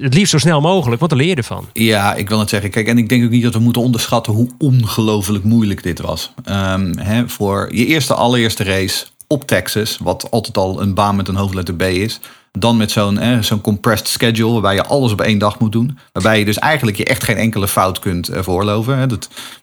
het 0.00 0.14
liefst 0.14 0.30
zo 0.30 0.38
snel 0.38 0.60
mogelijk, 0.60 0.98
want 0.98 1.10
dan 1.10 1.20
leer 1.20 1.28
je 1.28 1.34
ervan. 1.34 1.66
Ja, 1.72 2.14
ik 2.14 2.28
wil 2.28 2.38
het 2.38 2.48
zeggen. 2.48 2.70
Kijk, 2.70 2.86
en 2.86 2.98
ik 2.98 3.08
denk 3.08 3.24
ook 3.24 3.30
niet 3.30 3.42
dat 3.42 3.54
we 3.54 3.60
moeten 3.60 3.82
onderschatten 3.82 4.32
hoe 4.32 4.50
ongelooflijk 4.58 5.44
moeilijk 5.44 5.82
dit 5.82 6.00
was. 6.00 6.32
Um, 6.44 6.98
hè, 6.98 7.28
voor 7.28 7.68
je 7.70 7.86
eerste, 7.86 8.14
allereerste 8.14 8.64
race 8.64 9.06
op 9.26 9.46
Texas, 9.46 9.98
wat 10.02 10.30
altijd 10.30 10.56
al 10.56 10.82
een 10.82 10.94
baan 10.94 11.16
met 11.16 11.28
een 11.28 11.36
hoofdletter 11.36 11.74
B 11.74 11.82
is. 11.82 12.20
Dan 12.58 12.76
met 12.76 12.90
zo'n 12.90 13.20
zo'n 13.40 13.60
compressed 13.60 14.08
schedule, 14.08 14.52
waarbij 14.52 14.74
je 14.74 14.84
alles 14.84 15.12
op 15.12 15.20
één 15.20 15.38
dag 15.38 15.58
moet 15.58 15.72
doen. 15.72 15.98
Waarbij 16.12 16.38
je 16.38 16.44
dus 16.44 16.58
eigenlijk 16.58 16.96
je 16.96 17.04
echt 17.04 17.24
geen 17.24 17.36
enkele 17.36 17.68
fout 17.68 17.98
kunt 17.98 18.30
uh, 18.30 18.42
veroorloven. 18.42 18.98
Hè. 18.98 19.06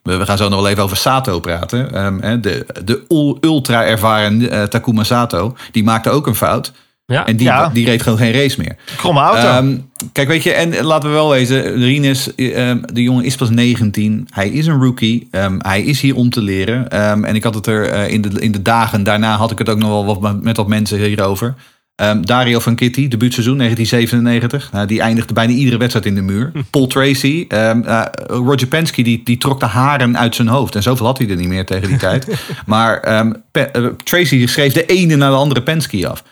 We 0.04 0.26
gaan 0.26 0.38
zo 0.38 0.50
nog 0.50 0.60
wel 0.60 0.70
even 0.70 0.84
over 0.84 0.98
Sato 0.98 1.40
praten. 1.40 2.06
Um, 2.06 2.42
de 2.42 2.66
de 2.84 3.04
ultra 3.42 3.84
ervaren 3.84 4.42
uh, 4.42 4.64
Takuma 4.64 5.04
Sato, 5.04 5.56
die 5.72 5.84
maakte 5.84 6.10
ook 6.10 6.28
een 6.28 6.36
fout. 6.36 6.72
Ja, 7.10 7.25
en 7.28 7.36
die, 7.38 7.48
ja. 7.48 7.70
die 7.74 7.86
reed 7.86 8.01
gewoon 8.01 8.18
geen 8.18 8.32
race 8.32 8.56
meer. 8.62 8.75
Kromme 8.98 9.20
auto. 9.20 9.58
Um, 9.58 9.89
kijk, 10.12 10.28
weet 10.28 10.44
je, 10.44 10.51
en 10.51 10.84
laten 10.84 11.10
we 11.10 11.16
wel 11.16 11.30
wezen, 11.30 11.62
Rinus, 11.75 12.30
um, 12.36 12.82
de 12.94 13.04
jongen 13.04 13.24
is 13.25 13.36
pas 13.36 13.50
19. 13.50 14.28
Hij 14.34 14.50
is 14.50 14.66
een 14.68 14.82
rookie. 14.84 15.28
Um, 15.32 15.58
hij 15.62 15.82
is 15.82 16.01
hier 16.01 16.16
om 16.16 16.30
te 16.30 16.42
leren. 16.42 16.89
en 16.89 17.36
ik 17.36 17.44
had 17.44 17.56
het 17.56 17.68
er 17.68 17.94
uh, 17.94 18.13
in, 18.13 18.22
de, 18.22 18.30
in 18.42 18.51
de 18.51 18.62
dagen 18.62 19.04
daarna 19.04 19.36
had 19.36 19.51
ik 19.51 19.58
het 19.58 19.70
ook 19.70 19.78
nog 19.80 19.89
wel 19.89 20.20
wat 20.20 20.42
met 20.42 20.58
wat 20.58 20.68
mensen 20.68 21.00
hierover. 21.00 21.56
Ehm, 21.96 22.22
Dario 22.22 22.60
van 22.60 22.75
Kitty, 22.75 23.08
debuutseizoen 23.08 23.58
1997. 23.58 24.72
Nou, 24.72 24.88
die 24.88 25.01
eindigde 25.01 25.34
bijna 25.34 25.54
iedere 25.54 25.78
wedstrijd 25.78 26.06
in 26.06 26.16
de 26.16 26.22
muur. 26.22 26.51
Paul 26.70 26.88
Tracy. 26.88 27.46
ehm, 27.48 27.82
eh, 27.82 28.01
Roger 28.28 28.68
Penske 28.68 29.04
die, 29.04 29.22
die 29.24 29.38
trok 29.38 29.60
de 29.60 29.66
haren 29.66 30.18
uit 30.18 30.36
zijn 30.36 30.48
hoofd. 30.48 30.75
En 30.75 30.84
zoveel 30.84 31.06
had 31.06 31.18
hij 31.18 31.30
er 31.30 31.36
niet 31.36 31.48
meer 31.48 31.66
tegen 31.66 31.88
die 31.88 31.98
tijd. 31.98 32.28
Maar 32.66 33.00
ehm, 33.00 33.32
Pe- 33.51 33.60
eh, 33.60 33.86
Tracy 34.04 34.48
schreef 34.48 34.74
de 34.74 34.86
ene 34.86 35.16
na 35.16 35.30
de 35.30 35.36
andere 35.36 35.63
Penske 35.63 36.08
af. 36.10 36.24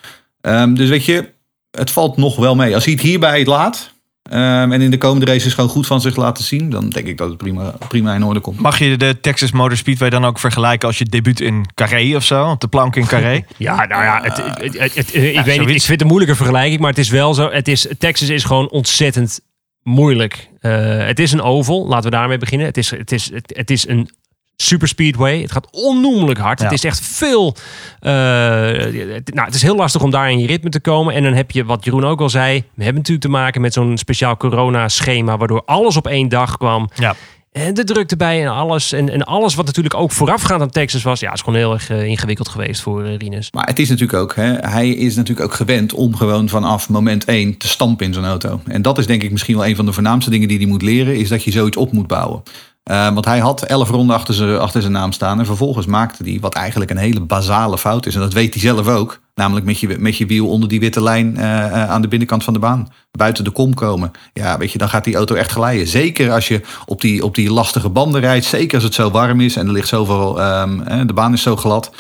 Ehm, 0.41 0.73
dus 0.73 0.89
weet 0.89 1.05
je, 1.05 1.29
het 1.71 1.91
valt 1.91 2.17
nog 2.17 2.35
wel 2.35 2.55
mee. 2.55 2.73
Als 2.75 2.83
hij 2.85 2.93
het 2.93 3.01
hierbij 3.01 3.45
laat... 3.45 3.91
ehm, 4.29 4.71
en 4.71 4.81
in 4.81 4.91
de 4.91 4.97
komende 4.97 5.25
races 5.31 5.53
gewoon 5.53 5.69
goed 5.69 5.87
van 5.87 6.01
zich 6.01 6.15
laten 6.15 6.43
zien... 6.43 6.69
dan 6.69 6.89
denk 6.89 7.07
ik 7.07 7.17
dat 7.17 7.27
het 7.29 7.37
prima, 7.37 7.73
prima 7.87 8.13
in 8.15 8.23
orde 8.23 8.39
komt. 8.39 8.59
Mag 8.59 8.79
je 8.79 8.97
de 8.97 9.17
Texas 9.21 9.51
Motor 9.51 9.77
Speedway 9.77 10.09
dan 10.09 10.25
ook 10.25 10.39
vergelijken 10.39 10.87
als 10.87 10.97
je 10.97 11.05
debuut 11.05 11.39
in 11.39 11.65
Carré 11.73 12.15
of 12.15 12.23
zo? 12.23 12.49
Op 12.49 12.61
de 12.61 12.67
plank 12.67 12.95
in 12.95 13.05
Carré? 13.07 13.45
Ja, 13.57 13.85
nou 13.85 14.03
ja, 14.03 14.19
het, 14.23 14.37
het, 14.37 14.79
het- 14.79 14.95
het- 14.95 15.13
ik, 15.13 15.39
weet 15.45 15.59
niet, 15.59 15.69
ik 15.69 15.75
vind 15.81 15.87
het 15.87 16.01
een 16.01 16.07
moeilijke 16.07 16.35
vergelijking, 16.35 16.79
maar 16.79 16.89
het 16.89 16.99
is 16.99 17.09
wel 17.09 17.33
zo. 17.33 17.49
Het 17.51 17.67
is, 17.67 17.87
Texas 17.97 18.29
is 18.29 18.43
gewoon 18.43 18.69
ontzettend 18.69 19.39
moeilijk. 19.83 20.49
Eh, 20.59 20.97
het 21.05 21.19
is 21.19 21.31
een 21.31 21.41
oval, 21.41 21.87
laten 21.87 22.09
we 22.09 22.15
daarmee 22.15 22.37
beginnen. 22.37 22.67
Het 22.67 22.77
is, 22.77 22.89
het 22.91 23.11
is, 23.11 23.31
het, 23.33 23.53
het 23.55 23.69
is 23.71 23.87
een 23.87 24.09
super 24.57 24.87
speedway. 24.87 25.41
Het 25.41 25.51
gaat 25.51 25.67
onnoemelijk 25.71 26.39
hard. 26.39 26.59
Ja. 26.59 26.65
Het 26.65 26.73
is 26.73 26.83
echt 26.83 26.99
veel. 26.99 27.55
eh, 27.99 28.11
het, 28.11 29.33
nou, 29.33 29.45
het 29.45 29.55
is 29.55 29.61
heel 29.61 29.75
lastig 29.75 30.01
om 30.01 30.11
daar 30.11 30.31
in 30.31 30.39
je 30.39 30.47
ritme 30.47 30.69
te 30.69 30.79
komen. 30.79 31.13
En 31.13 31.23
dan 31.23 31.33
heb 31.33 31.51
je, 31.51 31.65
wat 31.65 31.83
Jeroen 31.85 32.05
ook 32.05 32.21
al 32.21 32.29
zei, 32.29 32.63
we 32.73 32.83
hebben 32.83 33.01
natuurlijk 33.01 33.25
te 33.25 33.31
maken 33.31 33.61
met 33.61 33.73
zo'n 33.73 33.97
speciaal 33.97 34.37
corona-schema, 34.37 35.37
waardoor 35.37 35.63
alles 35.65 35.97
op 35.97 36.07
één 36.07 36.29
dag 36.29 36.57
kwam. 36.57 36.89
Ja. 36.95 37.15
En 37.51 37.73
de 37.73 37.83
druk 37.83 38.11
erbij 38.11 38.41
en 38.41 38.51
alles. 38.51 38.91
En, 38.91 39.09
en 39.09 39.23
alles 39.23 39.55
wat 39.55 39.65
natuurlijk 39.65 39.95
ook 39.95 40.11
voorafgaand 40.11 40.61
aan 40.61 40.69
Texas 40.69 41.03
was. 41.03 41.19
Ja, 41.19 41.33
is 41.33 41.39
gewoon 41.39 41.59
heel 41.59 41.73
erg 41.73 41.89
eh, 41.89 42.03
ingewikkeld 42.03 42.49
geweest 42.49 42.81
voor 42.81 43.03
eh, 43.03 43.17
Rinus. 43.17 43.51
Maar 43.51 43.67
het 43.67 43.79
is 43.79 43.89
natuurlijk 43.89 44.19
ook, 44.19 44.35
hè, 44.35 44.53
hij 44.53 44.89
is 44.89 45.15
natuurlijk 45.15 45.47
ook 45.47 45.53
gewend 45.55 45.93
om 45.93 46.15
gewoon 46.15 46.49
vanaf 46.49 46.89
moment 46.89 47.25
één 47.25 47.57
te 47.57 47.67
stampen 47.67 48.05
in 48.05 48.13
zijn 48.13 48.25
auto. 48.25 48.61
En 48.65 48.81
dat 48.81 48.97
is 48.97 49.07
denk 49.07 49.23
ik 49.23 49.31
misschien 49.31 49.55
wel 49.55 49.65
een 49.65 49.75
van 49.75 49.85
de 49.85 49.93
voornaamste 49.93 50.29
dingen 50.29 50.47
die 50.47 50.57
hij 50.57 50.67
moet 50.67 50.81
leren, 50.81 51.15
is 51.15 51.29
dat 51.29 51.43
je 51.43 51.51
zoiets 51.51 51.77
op 51.77 51.91
moet 51.91 52.07
bouwen. 52.07 52.43
Eh, 52.87 53.13
want 53.13 53.25
hij 53.25 53.39
had 53.39 53.61
elf 53.61 53.89
ronden 53.89 54.15
achter 54.15 54.33
zijn, 54.33 54.59
achter 54.59 54.81
zijn 54.81 54.93
naam 54.93 55.11
staan. 55.11 55.39
En 55.39 55.45
vervolgens 55.45 55.85
maakte 55.85 56.23
hij 56.23 56.37
wat 56.41 56.53
eigenlijk 56.53 56.91
een 56.91 56.97
hele 56.97 57.19
basale 57.19 57.77
fout 57.77 58.05
is. 58.05 58.15
En 58.15 58.21
dat 58.21 58.33
weet 58.33 58.53
hij 58.53 58.63
zelf 58.63 58.87
ook. 58.87 59.19
Namelijk 59.35 59.65
met 59.65 59.79
je, 59.79 59.95
met 59.99 60.17
je 60.17 60.25
wiel 60.25 60.47
onder 60.49 60.69
die 60.69 60.79
witte 60.79 61.03
lijn 61.03 61.37
eh, 61.37 61.65
eh, 61.65 61.89
aan 61.89 62.01
de 62.01 62.07
binnenkant 62.07 62.43
van 62.43 62.53
de 62.53 62.59
baan. 62.59 62.91
Buiten 63.11 63.43
de 63.43 63.49
kom 63.49 63.73
komen. 63.73 64.11
Ja, 64.33 64.57
weet 64.57 64.71
je, 64.71 64.77
dan 64.77 64.89
gaat 64.89 65.03
die 65.03 65.15
auto 65.15 65.35
echt 65.35 65.51
glijden. 65.51 65.87
Zeker 65.87 66.31
als 66.31 66.47
je 66.47 66.61
op 66.85 67.01
die, 67.01 67.23
op 67.23 67.35
die 67.35 67.51
lastige 67.51 67.89
banden 67.89 68.21
rijdt. 68.21 68.45
Zeker 68.45 68.75
als 68.75 68.83
het 68.83 68.93
zo 68.93 69.11
warm 69.11 69.41
is 69.41 69.55
en 69.55 69.67
er 69.67 69.73
ligt 69.73 69.87
zoveel, 69.87 70.41
ehm, 70.41 70.81
eh, 70.81 71.01
de 71.05 71.13
baan 71.13 71.33
is 71.33 71.41
zo 71.41 71.55
glad. 71.55 71.91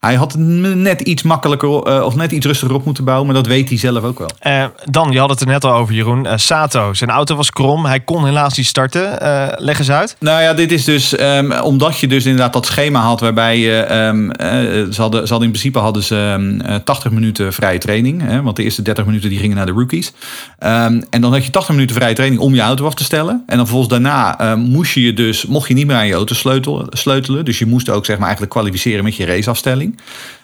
Hij 0.00 0.14
had 0.14 0.34
net 0.36 1.00
iets 1.00 1.22
makkelijker 1.22 1.82
eh, 1.82 2.04
of 2.04 2.14
net 2.14 2.32
iets 2.32 2.46
rustiger 2.46 2.74
op 2.74 2.84
moeten 2.84 3.04
bouwen. 3.04 3.26
Maar 3.26 3.36
dat 3.36 3.46
weet 3.46 3.68
hij 3.68 3.78
zelf 3.78 4.02
ook 4.02 4.18
wel. 4.18 4.30
Eh, 4.38 4.64
dan, 4.84 5.12
je 5.12 5.18
had 5.18 5.30
het 5.30 5.40
er 5.40 5.46
net 5.46 5.64
al 5.64 5.72
over, 5.72 5.94
Jeroen. 5.94 6.26
Eh, 6.26 6.36
Sato, 6.36 6.94
zijn 6.94 7.10
auto 7.10 7.36
was 7.36 7.50
krom. 7.50 7.86
Hij 7.86 8.00
kon 8.00 8.24
helaas 8.24 8.56
niet 8.56 8.66
starten. 8.66 9.16
Leg 9.56 9.78
eens 9.78 9.90
uit. 9.90 10.16
Nou 10.20 10.42
ja, 10.42 10.54
dit 10.54 10.72
is 10.72 10.84
dus 10.84 11.16
ehm, 11.16 11.60
omdat 11.62 11.98
je 11.98 12.06
dus 12.06 12.24
inderdaad 12.24 12.52
dat 12.52 12.66
schema 12.66 13.00
had 13.00 13.20
waarbij 13.20 13.58
je, 13.58 13.76
ehm, 13.80 14.30
eh, 14.30 14.50
ze, 14.90 15.00
hadden, 15.00 15.26
ze 15.26 15.32
hadden 15.32 15.42
in 15.42 15.50
principe 15.50 15.78
hadden 15.78 16.02
ze 16.02 16.34
ehm, 16.36 16.60
eh, 16.60 16.74
80 16.84 17.10
minuten 17.10 17.52
vrije 17.52 17.78
training. 17.78 18.22
Hè, 18.22 18.42
want 18.42 18.56
de 18.56 18.62
eerste 18.62 18.82
30 18.82 19.04
minuten 19.04 19.28
die 19.28 19.38
gingen 19.38 19.56
naar 19.56 19.66
de 19.66 19.72
rookies. 19.72 20.12
Ehm, 20.58 21.00
en 21.10 21.20
dan 21.20 21.32
had 21.32 21.44
je 21.44 21.50
80 21.50 21.74
minuten 21.74 21.96
vrije 21.96 22.14
training 22.14 22.40
om 22.40 22.54
je 22.54 22.60
auto 22.60 22.86
af 22.86 22.94
te 22.94 23.04
stellen. 23.04 23.42
En 23.46 23.56
dan 23.56 23.66
vervolgens 23.66 23.88
daarna 23.88 24.38
ehm, 24.38 24.58
moest 24.58 24.94
je 24.94 25.02
je 25.02 25.12
dus, 25.12 25.46
mocht 25.46 25.68
je 25.68 25.74
niet 25.74 25.86
meer 25.86 25.96
aan 25.96 26.06
je 26.06 26.14
auto 26.14 26.34
sleutelen, 26.34 26.86
sleutelen. 26.90 27.44
Dus 27.44 27.58
je 27.58 27.66
moest 27.66 27.90
ook 27.90 28.04
zeg 28.04 28.16
maar 28.16 28.26
eigenlijk 28.26 28.54
kwalificeren 28.54 29.04
met 29.04 29.16
je 29.16 29.26
raceafstelling. 29.26 29.87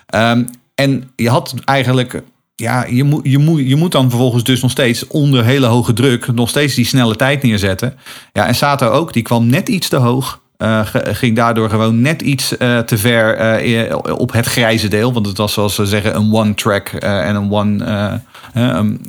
Ehm, 0.07 0.45
en 0.75 1.11
je 1.17 1.29
had 1.29 1.55
eigenlijk 1.65 2.23
ja, 2.57 2.85
je 2.89 3.05
moet, 3.05 3.21
je, 3.25 3.39
moet, 3.39 3.69
je 3.69 3.77
moet 3.77 3.93
dan 3.93 4.11
vervolgens 4.11 4.45
dus 4.45 4.63
nog 4.63 4.71
steeds 4.71 5.07
onder 5.07 5.45
hele 5.45 5.67
hoge 5.67 5.93
druk 5.93 6.33
nog 6.35 6.49
steeds 6.49 6.75
die 6.75 6.85
snelle 6.87 7.17
tijd 7.17 7.43
neerzetten. 7.43 7.95
Ja, 8.33 8.47
en 8.47 8.55
Sato 8.55 8.89
ook, 8.89 9.13
die 9.13 9.23
kwam 9.23 9.47
net 9.47 9.69
iets 9.69 9.89
te 9.89 9.97
hoog. 9.97 10.41
eh, 10.57 10.81
ging 10.95 11.37
daardoor 11.37 11.71
gewoon 11.71 12.01
net 12.01 12.23
iets 12.23 12.57
eh, 12.57 12.79
te 12.79 12.99
ver 12.99 13.35
eh, 13.37 13.97
op 14.19 14.33
het 14.33 14.47
grijze 14.47 14.89
deel. 14.89 15.13
Want 15.13 15.27
het 15.27 15.37
was 15.37 15.53
zoals 15.53 15.75
ze 15.75 15.87
zeggen 15.87 16.17
een 16.17 16.33
one-track 16.33 16.89
en 16.89 17.37
een 17.37 17.53
one, 17.53 18.21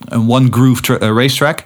een 0.09 0.51
tra- 0.81 0.97
eh, 0.97 1.09
racetrack. 1.15 1.63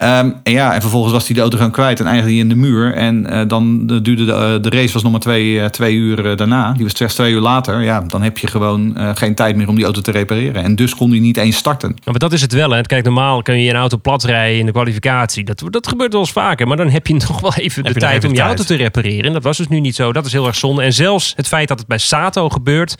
Ehm, 0.00 0.30
en 0.42 0.52
ja, 0.52 0.74
en 0.74 0.80
vervolgens 0.80 1.12
was 1.12 1.26
hij 1.26 1.34
de 1.34 1.40
auto 1.40 1.56
gewoon 1.56 1.72
kwijt 1.72 2.00
en 2.00 2.06
eigenlijk 2.06 2.38
in 2.38 2.48
de 2.48 2.54
muur. 2.54 2.94
En 2.94 3.26
eh, 3.26 3.40
dan 3.48 3.86
duurde 3.86 4.24
de, 4.24 4.32
eh, 4.32 4.62
de 4.62 4.70
race 4.70 4.92
was 4.92 5.02
nog 5.02 5.12
maar 5.12 5.20
twee, 5.20 5.60
eh, 5.60 5.66
twee 5.66 5.94
uur 5.94 6.36
daarna. 6.36 6.72
Die 6.72 6.82
was 6.84 6.96
slechts 6.96 7.14
twee 7.14 7.32
uur 7.32 7.40
later. 7.40 7.82
Ja, 7.82 8.00
dan 8.00 8.22
heb 8.22 8.38
je 8.38 8.46
gewoon 8.46 8.96
eh, 8.96 9.10
geen 9.14 9.34
tijd 9.34 9.56
meer 9.56 9.68
om 9.68 9.74
die 9.74 9.84
auto 9.84 10.00
te 10.00 10.10
repareren. 10.10 10.62
En 10.62 10.76
dus 10.76 10.94
kon 10.94 11.10
hij 11.10 11.18
niet 11.18 11.36
eens 11.36 11.56
starten. 11.56 11.88
Ja, 11.94 12.00
maar 12.10 12.18
dat 12.18 12.32
is 12.32 12.40
het 12.40 12.52
wel. 12.52 12.70
Hè. 12.70 12.82
Kijk, 12.82 13.04
normaal 13.04 13.42
kun 13.42 13.60
je 13.62 13.70
een 13.70 13.76
auto 13.76 13.96
plat 13.96 14.24
rijden 14.24 14.58
in 14.58 14.66
de 14.66 14.72
kwalificatie. 14.72 15.44
Dat, 15.44 15.62
dat 15.70 15.88
gebeurt 15.88 16.12
wel 16.12 16.20
eens 16.20 16.32
vaker. 16.32 16.66
Maar 16.66 16.76
dan 16.76 16.88
heb 16.88 17.06
je 17.06 17.14
nog 17.28 17.40
wel 17.40 17.54
even 17.54 17.82
de 17.82 17.88
Heb 17.88 17.98
tijd 17.98 18.12
even 18.16 18.24
om 18.28 18.34
je 18.34 18.40
tijd. 18.40 18.48
auto 18.48 18.64
te 18.64 18.74
repareren. 18.82 19.24
En 19.24 19.32
dat 19.32 19.42
was 19.42 19.56
dus 19.56 19.68
nu 19.68 19.80
niet 19.80 19.94
zo. 19.94 20.12
Dat 20.12 20.26
is 20.26 20.32
heel 20.32 20.46
erg 20.46 20.56
zonde. 20.56 20.82
En 20.82 20.92
zelfs 20.92 21.32
het 21.36 21.48
feit 21.48 21.68
dat 21.68 21.78
het 21.78 21.86
bij 21.88 21.98
Sato 21.98 22.48
gebeurt. 22.48 22.94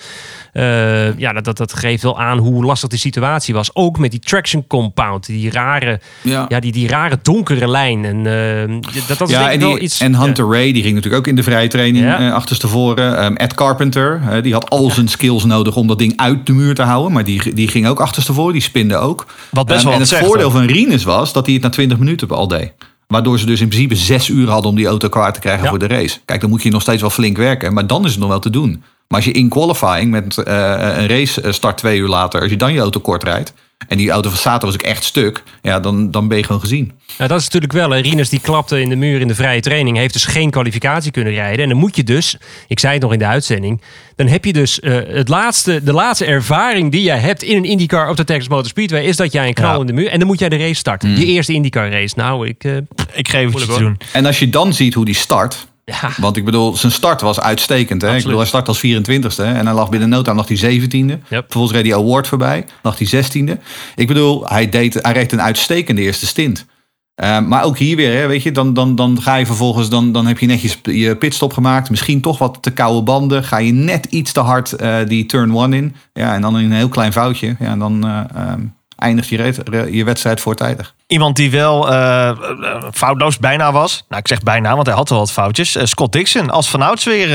eh, 0.52 1.18
ja, 1.18 1.32
dat, 1.32 1.44
dat, 1.44 1.56
dat 1.56 1.72
geeft 1.74 2.02
wel 2.02 2.20
aan 2.20 2.38
hoe 2.38 2.64
lastig 2.64 2.88
die 2.88 2.98
situatie 2.98 3.54
was. 3.54 3.70
Ook 3.74 3.98
met 3.98 4.10
die 4.10 4.20
traction 4.20 4.66
compound. 4.66 5.26
Die 5.26 5.50
rare, 5.50 6.00
Ja. 6.22 6.44
ja, 6.48 6.60
die, 6.60 6.72
die 6.72 6.88
rare 6.90 7.18
donkere 7.22 7.68
lijn. 7.68 8.04
En 8.04 8.16
eh, 8.26 8.78
dat, 9.08 9.18
dat 9.18 9.30
Ja, 9.30 9.38
denk 9.38 9.48
en, 9.48 9.54
ik 9.54 9.60
wel 9.60 9.74
die, 9.74 9.80
iets... 9.80 10.00
en 10.00 10.14
Hunter 10.14 10.48
Ray, 10.50 10.72
die 10.72 10.82
ging 10.82 10.94
natuurlijk 10.94 11.22
ook 11.22 11.28
in 11.28 11.36
de 11.36 11.42
vrije 11.42 11.68
training 11.68 12.04
Ja. 12.04 12.18
eh, 12.18 12.32
achterstevoren. 12.34 13.18
Ehm, 13.18 13.34
Ed 13.34 13.54
Carpenter, 13.54 14.42
die 14.42 14.52
had 14.52 14.70
al 14.70 14.90
zijn 14.90 15.08
skills 15.08 15.44
nodig 15.44 15.76
om 15.76 15.86
dat 15.86 15.98
ding 15.98 16.12
uit 16.16 16.46
de 16.46 16.52
muur 16.52 16.74
te 16.74 16.82
houden. 16.82 17.12
Maar 17.12 17.24
die, 17.24 17.54
die 17.54 17.68
ging 17.68 17.86
ook 17.86 18.00
achterstevoren, 18.00 18.52
die 18.52 18.62
spinde 18.62 18.96
ook. 18.96 19.26
Wat 19.50 19.66
best 19.66 19.78
Ehm, 19.78 19.86
wel 19.86 19.94
en 19.94 20.00
het 20.00 20.14
voordeel 20.14 20.50
van 20.50 20.64
Rinus 20.64 21.04
was 21.04 21.32
dat 21.32 21.44
hij 21.44 21.54
het 21.54 21.62
na 21.62 21.68
20 21.68 21.98
minuten 21.98 22.28
al 22.28 22.48
deed. 22.48 22.72
Waardoor 23.06 23.38
ze 23.38 23.46
dus 23.46 23.60
in 23.60 23.68
principe 23.68 23.94
zes 23.96 24.28
uur 24.28 24.48
hadden 24.48 24.70
om 24.70 24.76
die 24.76 24.86
auto 24.86 25.08
klaar 25.08 25.32
te 25.32 25.40
krijgen 25.40 25.62
Ja. 25.62 25.68
voor 25.68 25.78
de 25.78 25.86
race. 25.86 26.18
Kijk, 26.24 26.40
dan 26.40 26.50
moet 26.50 26.62
je 26.62 26.70
nog 26.70 26.82
steeds 26.82 27.00
wel 27.00 27.10
flink 27.10 27.36
werken. 27.36 27.72
Maar 27.74 27.86
dan 27.86 28.04
is 28.04 28.10
het 28.10 28.20
nog 28.20 28.28
wel 28.28 28.38
te 28.38 28.50
doen. 28.50 28.82
Maar 29.10 29.18
als 29.18 29.28
je 29.28 29.32
in 29.34 29.48
qualifying 29.48 30.10
met 30.10 30.38
eh, 30.38 30.54
een 30.96 31.06
race 31.08 31.40
eh, 31.40 31.52
start 31.52 31.78
twee 31.78 31.98
uur 31.98 32.08
later... 32.08 32.40
als 32.40 32.50
je 32.50 32.56
dan 32.56 32.72
je 32.72 32.80
auto 32.80 33.00
kort 33.00 33.22
rijdt... 33.22 33.52
en 33.88 33.96
die 33.96 34.10
auto 34.10 34.28
van 34.28 34.38
Sato 34.38 34.66
was 34.66 34.74
ook 34.74 34.82
echt 34.82 35.04
stuk... 35.04 35.42
ja, 35.62 35.80
dan, 35.80 36.10
dan 36.10 36.28
ben 36.28 36.36
je 36.38 36.44
gewoon 36.44 36.60
gezien. 36.60 36.92
Nou, 37.18 37.28
dat 37.30 37.38
is 37.38 37.44
natuurlijk 37.44 37.72
wel. 37.72 37.90
Hè. 37.90 37.98
Rinus 38.00 38.28
die 38.28 38.40
klapte 38.40 38.80
in 38.80 38.88
de 38.88 38.96
muur 38.96 39.20
in 39.20 39.28
de 39.28 39.34
vrije 39.34 39.60
training. 39.60 39.96
Heeft 39.96 40.12
dus 40.12 40.24
geen 40.24 40.50
kwalificatie 40.50 41.10
kunnen 41.10 41.32
rijden. 41.32 41.62
En 41.62 41.68
dan 41.68 41.78
moet 41.78 41.96
je 41.96 42.04
dus, 42.04 42.36
ik 42.68 42.78
zei 42.80 42.92
het 42.92 43.02
nog 43.02 43.12
in 43.12 43.18
de 43.18 43.26
uitzending. 43.26 43.80
Dan 44.16 44.26
heb 44.26 44.44
je 44.44 44.52
dus 44.52 44.80
eh, 44.80 44.92
het 45.06 45.28
laatste, 45.28 45.80
de 45.84 45.92
laatste 45.92 46.24
ervaring 46.24 46.90
die 46.92 47.02
jij 47.02 47.18
hebt 47.18 47.42
in 47.42 47.56
een 47.56 47.64
IndyCar 47.64 48.08
op 48.08 48.16
de 48.16 48.24
Texas 48.24 48.48
Motor 48.48 48.66
Speedway. 48.68 49.02
Is 49.04 49.16
dat 49.16 49.32
jij 49.32 49.46
een 49.48 49.54
knal 49.54 49.74
Ja. 49.74 49.80
in 49.80 49.86
de 49.86 49.92
muur. 49.92 50.08
En 50.08 50.18
dan 50.18 50.28
moet 50.28 50.38
jij 50.38 50.48
de 50.48 50.56
race 50.56 50.74
starten. 50.74 51.18
Je 51.18 51.24
eerste 51.26 51.52
IndyCar 51.52 51.90
race. 51.90 52.14
Nou, 52.16 52.48
ik. 52.48 52.64
eh, 52.64 52.76
Ik 53.12 53.28
geef 53.28 53.52
het 53.52 53.62
je 53.66 53.78
doen. 53.78 53.98
En 54.12 54.26
als 54.26 54.38
je 54.38 54.48
dan 54.50 54.74
ziet 54.74 54.94
hoe 54.94 55.04
die 55.04 55.14
start... 55.14 55.68
ja. 55.90 56.10
Want 56.16 56.36
ik 56.36 56.44
bedoel, 56.44 56.76
zijn 56.76 56.92
start 56.92 57.20
was 57.20 57.40
uitstekend. 57.40 58.02
Hè? 58.02 58.16
Ik 58.16 58.22
bedoel, 58.22 58.38
hij 58.38 58.46
start 58.46 58.68
als 58.68 58.86
24ste. 58.86 59.44
En 59.44 59.66
hij 59.66 59.74
lag 59.74 59.88
binnen 59.88 60.08
no 60.08 60.22
time 60.22 60.36
lag 60.36 60.48
hij 60.48 60.80
17e. 60.80 61.22
Vervolgens 61.28 61.72
reed 61.72 61.86
hij 61.86 61.94
Award 61.94 62.26
voorbij. 62.26 62.64
Lag 62.82 62.98
hij 62.98 63.24
16e. 63.24 63.62
Ik 63.94 64.06
bedoel, 64.06 64.48
hij, 64.48 64.68
deed, 64.68 64.94
hij 64.94 65.12
reed 65.12 65.32
een 65.32 65.42
uitstekende 65.42 66.02
eerste 66.02 66.26
stint. 66.26 66.66
Eh, 67.14 67.40
maar 67.40 67.64
ook 67.64 67.78
hier 67.78 67.96
weer, 67.96 68.18
hè, 68.18 68.26
weet 68.26 68.42
je, 68.42 68.52
dan, 68.52 68.74
dan, 68.74 68.94
dan 68.94 69.22
ga 69.22 69.34
je 69.34 69.46
vervolgens, 69.46 69.88
dan, 69.88 70.12
dan 70.12 70.26
heb 70.26 70.38
je 70.38 70.46
netjes 70.46 70.78
je 70.82 71.16
pitstop 71.16 71.52
gemaakt. 71.52 71.90
Misschien 71.90 72.20
toch 72.20 72.38
wat 72.38 72.58
te 72.60 72.70
koude 72.70 73.02
banden. 73.02 73.44
Ga 73.44 73.58
je 73.58 73.72
net 73.72 74.06
iets 74.06 74.32
te 74.32 74.40
hard 74.40 74.72
eh, 74.72 74.96
die 75.06 75.26
turn 75.26 75.56
one 75.56 75.76
in. 75.76 75.94
Ja, 76.12 76.34
en 76.34 76.40
dan 76.40 76.58
in 76.58 76.64
een 76.64 76.76
heel 76.76 76.88
klein 76.88 77.12
foutje. 77.12 77.56
Ja, 77.58 77.66
en 77.66 77.78
dan 77.78 78.04
eh, 78.04 78.20
ehm, 78.34 78.60
eindigt 79.00 79.28
je, 79.28 79.88
je 79.90 80.04
wedstrijd 80.04 80.40
voortijdig. 80.40 80.94
Iemand 81.06 81.36
die 81.36 81.50
wel 81.50 81.90
eh, 81.90 82.28
eh, 82.28 82.36
foutloos 82.92 83.38
bijna 83.38 83.72
was. 83.72 84.04
Nou, 84.08 84.20
ik 84.20 84.28
zeg 84.28 84.42
bijna, 84.42 84.74
want 84.74 84.86
hij 84.86 84.96
had 84.96 85.08
wel 85.08 85.18
wat 85.18 85.32
foutjes. 85.32 85.76
Eh, 85.76 85.84
Scott 85.84 86.12
Dixon, 86.12 86.50
als 86.50 86.68
vanouds 86.68 87.04
weer... 87.04 87.28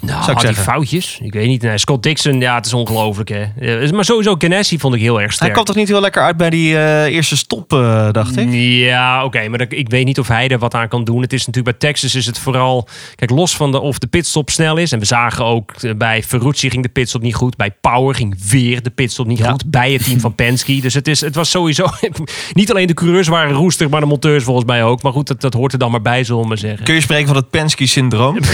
Nou, 0.00 0.22
Zou 0.24 0.40
ik 0.40 0.46
die 0.46 0.54
foutjes. 0.62 1.18
Ik 1.22 1.32
weet 1.32 1.46
niet. 1.46 1.62
Nee, 1.62 1.78
Scott 1.78 2.02
Dixon, 2.02 2.40
ja, 2.40 2.54
het 2.54 2.66
is 2.66 2.72
ongelooflijk. 2.72 3.28
Hè. 3.28 3.42
Eh, 3.82 3.90
Maar 3.90 4.04
sowieso 4.04 4.34
Ganassi 4.38 4.78
vond 4.78 4.94
ik 4.94 5.00
heel 5.00 5.20
erg 5.20 5.32
sterk. 5.32 5.40
hij 5.40 5.50
kwam 5.50 5.64
toch 5.64 5.76
niet 5.76 5.88
heel 5.88 6.00
lekker 6.00 6.22
uit 6.22 6.36
bij 6.36 6.50
die 6.50 6.76
eh, 6.76 7.04
eerste 7.04 7.36
stop, 7.36 7.72
eh, 7.72 8.08
dacht 8.12 8.36
ik? 8.36 8.48
Ja, 8.52 9.24
oké, 9.24 9.48
maar 9.48 9.60
ik 9.68 9.88
weet 9.90 10.04
niet 10.04 10.18
of 10.18 10.28
hij 10.28 10.48
er 10.48 10.58
wat 10.58 10.74
aan 10.74 10.88
kan 10.88 11.04
doen. 11.04 11.22
Het 11.22 11.32
is 11.32 11.46
natuurlijk 11.46 11.78
bij 11.78 11.90
Texas 11.90 12.14
is 12.14 12.26
het 12.26 12.38
vooral, 12.38 12.88
kijk, 13.14 13.30
los 13.30 13.56
van 13.56 13.70
de, 13.72 13.80
of 13.80 13.98
de 13.98 14.06
pitstop 14.06 14.50
snel 14.50 14.76
is. 14.76 14.92
En 14.92 14.98
we 14.98 15.04
zagen 15.04 15.44
ook 15.44 15.72
bij 15.96 16.22
Ferrucci 16.22 16.70
ging 16.70 16.82
de 16.82 16.88
pitstop 16.88 17.22
niet 17.22 17.34
goed. 17.34 17.56
Bij 17.56 17.70
Power 17.80 18.14
ging 18.14 18.48
weer 18.50 18.82
de 18.82 18.90
pitstop 18.90 19.26
niet 19.26 19.38
Ja. 19.38 19.50
goed. 19.50 19.70
Bij 19.70 19.92
het 19.92 20.04
team 20.04 20.20
van 20.20 20.34
Penske. 20.34 20.80
Dus 20.80 20.94
het, 20.94 21.08
is, 21.08 21.20
het 21.20 21.34
was 21.34 21.50
sowieso, 21.50 21.86
niet 22.52 22.70
alleen 22.70 22.86
de 22.86 22.94
coureurs 22.94 23.28
waren 23.28 23.54
roestig, 23.54 23.88
maar 23.88 24.00
de 24.00 24.06
monteurs 24.06 24.44
volgens 24.44 24.66
mij 24.66 24.84
ook. 24.84 25.02
Maar 25.02 25.12
goed, 25.12 25.26
dat, 25.26 25.40
dat 25.40 25.54
hoort 25.54 25.72
er 25.72 25.78
dan 25.78 25.90
maar 25.90 26.02
bij, 26.02 26.24
zullen 26.24 26.42
we 26.42 26.48
maar 26.48 26.58
zeggen. 26.58 26.84
Kun 26.84 26.94
je 26.94 27.00
spreken 27.00 27.26
van 27.26 27.36
het 27.36 27.50
Penske-syndroom? 27.50 28.38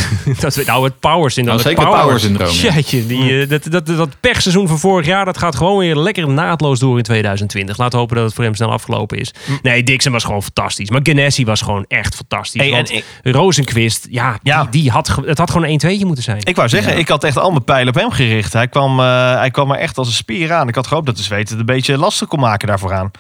Nou, 0.67 0.85
het 0.85 1.01
Power 1.01 1.31
syndroom. 1.37 1.57
Nou, 1.63 1.69
zeker 1.69 1.91
power 2.01 2.21
syndroom. 2.21 2.51
Jeetje, 2.51 3.07
die, 3.07 3.41
eh, 3.41 3.49
dat, 3.49 3.63
dat, 3.71 3.87
dat 3.87 4.21
pechseizoen 4.21 4.69
van 4.69 4.79
vorig 4.79 5.07
jaar, 5.07 5.25
dat 5.25 5.39
gaat 5.39 5.57
gewoon 5.57 5.79
weer 5.79 5.97
lekker 5.97 6.29
naadloos 6.29 6.79
door 6.79 6.97
in 6.97 7.03
2020. 7.03 7.77
Laten 7.79 7.93
we 7.95 7.99
hopen 7.99 8.17
dat 8.17 8.25
het 8.25 8.35
voor 8.35 8.45
hem 8.45 8.55
snel 8.55 8.71
afgelopen 8.73 9.19
is. 9.19 9.31
Nee, 9.63 9.83
Dixon 9.83 10.13
was 10.13 10.25
gewoon 10.25 10.43
fantastisch. 10.43 10.91
Maar 10.91 11.01
Ganassi 11.03 11.45
was 11.45 11.61
gewoon 11.61 11.85
echt 11.89 12.15
fantastisch. 12.15 12.61
Hey, 12.61 12.71
en 12.71 12.77
want 12.77 12.91
ik- 12.93 13.05
Rosenquist, 13.23 14.07
ja, 14.11 14.39
Ja. 14.43 14.63
Die, 14.63 14.83
die 14.83 14.91
had, 14.91 15.19
het 15.25 15.39
had 15.39 15.51
gewoon 15.51 15.69
een 15.69 15.81
1-2'tje 16.01 16.07
moeten 16.07 16.25
zijn. 16.25 16.39
Ik 16.45 16.57
wou 16.57 16.69
zeggen, 16.69 16.99
ik 16.99 17.09
had 17.09 17.25
echt 17.25 17.39
al 17.39 17.51
mijn 17.51 17.65
pijlen 17.65 17.89
op 17.89 17.95
hem 18.01 18.11
gericht. 18.11 18.53
Hij 18.53 18.69
kwam, 18.69 19.01
eh, 19.01 19.35
hij 19.35 19.51
kwam 19.51 19.71
er 19.71 19.79
echt 19.79 19.99
als 19.99 20.07
een 20.09 20.15
spier 20.15 20.53
aan. 20.53 20.69
Ik 20.69 20.75
had 20.75 20.87
gehoopt 20.87 21.07
dat 21.07 21.17
de 21.17 21.23
Zweed 21.23 21.49
het 21.49 21.59
een 21.59 21.67
beetje 21.67 21.99
lastig 21.99 22.29
kon 22.29 22.41
maken 22.41 22.69
daarvoor 22.69 22.93
aan. 22.93 23.11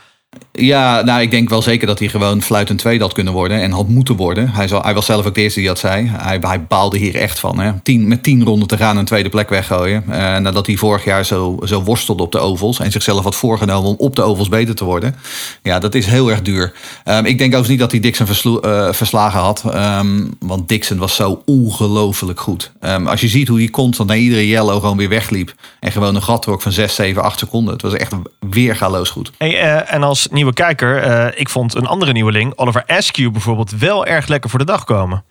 Ja, 0.57 1.03
nou, 1.03 1.21
ik 1.21 1.31
denk 1.31 1.49
wel 1.49 1.63
zeker 1.63 1.87
dat 1.87 1.99
hij 1.99 2.09
gewoon 2.09 2.43
fluitend 2.43 2.79
tweede 2.79 3.05
had 3.05 3.13
kunnen 3.13 3.33
worden. 3.33 3.61
En 3.61 3.71
had 3.71 3.89
moeten 3.89 4.17
worden. 4.17 4.49
Hij, 4.49 4.69
zal, 4.69 4.83
hij 4.83 4.95
was 4.95 5.07
zelf 5.07 5.27
ook 5.27 5.35
de 5.35 5.41
eerste 5.41 5.59
die 5.59 5.69
dat 5.69 5.79
zei. 5.79 6.11
Hij, 6.13 6.39
hij 6.41 6.65
baalde 6.65 6.99
hier 6.99 7.15
echt 7.15 7.39
van. 7.39 7.59
Hè. 7.59 7.73
Tien, 7.83 8.09
met 8.09 8.23
tien 8.23 8.45
ronden 8.45 8.69
te 8.69 8.77
gaan 8.77 8.97
een 8.97 9.05
tweede 9.05 9.29
plek 9.29 9.49
weggooien. 9.49 10.05
Eh, 10.09 10.37
nadat 10.37 10.67
hij 10.67 10.77
vorig 10.77 11.05
jaar 11.05 11.25
zo, 11.25 11.59
zo 11.65 11.83
worstelde 11.83 12.23
op 12.23 12.33
de 12.33 12.39
ovals. 12.39 12.79
En 12.79 12.93
zichzelf 12.93 13.25
had 13.25 13.35
voorgenomen 13.35 13.91
om 13.91 13.97
op 13.99 14.17
de 14.17 14.23
ovals 14.23 14.49
beter 14.49 14.75
te 14.75 14.85
worden. 14.85 15.15
Ja, 15.63 15.79
dat 15.79 15.95
is 15.95 16.07
heel 16.07 16.31
erg 16.31 16.43
duur. 16.43 16.73
Ehm, 17.05 17.25
ik 17.25 17.39
denk 17.39 17.55
overigens 17.55 17.69
niet 17.69 17.79
dat 17.79 17.91
hij 17.91 18.01
Dixon 18.01 18.61
eh, 18.61 18.93
verslagen 18.93 19.41
had. 19.41 19.65
Ehm, 19.73 20.25
want 20.39 20.69
Dixon 20.69 20.99
was 20.99 21.15
zo 21.15 21.43
ongelooflijk 21.45 22.41
goed. 22.41 22.73
Ehm, 22.81 23.07
als 23.07 23.21
je 23.21 23.29
ziet 23.29 23.49
hoe 23.49 23.59
hij 23.59 23.69
constant 23.69 24.09
naar 24.09 24.19
iedere 24.19 24.49
yellow 24.49 24.81
gewoon 24.81 24.97
weer 24.97 25.09
wegliep. 25.09 25.55
En 25.81 25.93
gewoon 25.93 26.15
een 26.15 26.23
gat 26.23 26.43
trok 26.43 26.63
van 26.63 26.73
6, 26.73 26.95
7, 26.95 27.23
8 27.23 27.39
seconden. 27.39 27.73
Het 27.73 27.83
was 27.83 27.95
echt 27.95 28.13
weergaloos 28.51 29.11
goed. 29.11 29.33
Hey, 29.39 29.61
eh, 29.61 29.95
en 29.95 30.03
als 30.03 30.16
nieuwe 30.25 30.53
kijker, 30.53 31.03
eh, 31.03 31.41
ik 31.41 31.49
vond 31.49 31.75
een 31.75 31.87
andere 31.87 32.13
nieuweling, 32.13 32.53
Oliver 32.57 32.85
Askew 32.87 33.31
bijvoorbeeld, 33.33 33.71
wel 33.79 34.07
erg 34.07 34.27
lekker 34.27 34.51
voor 34.51 34.59
de 34.59 34.65
dag 34.65 34.85
komen. 34.85 35.25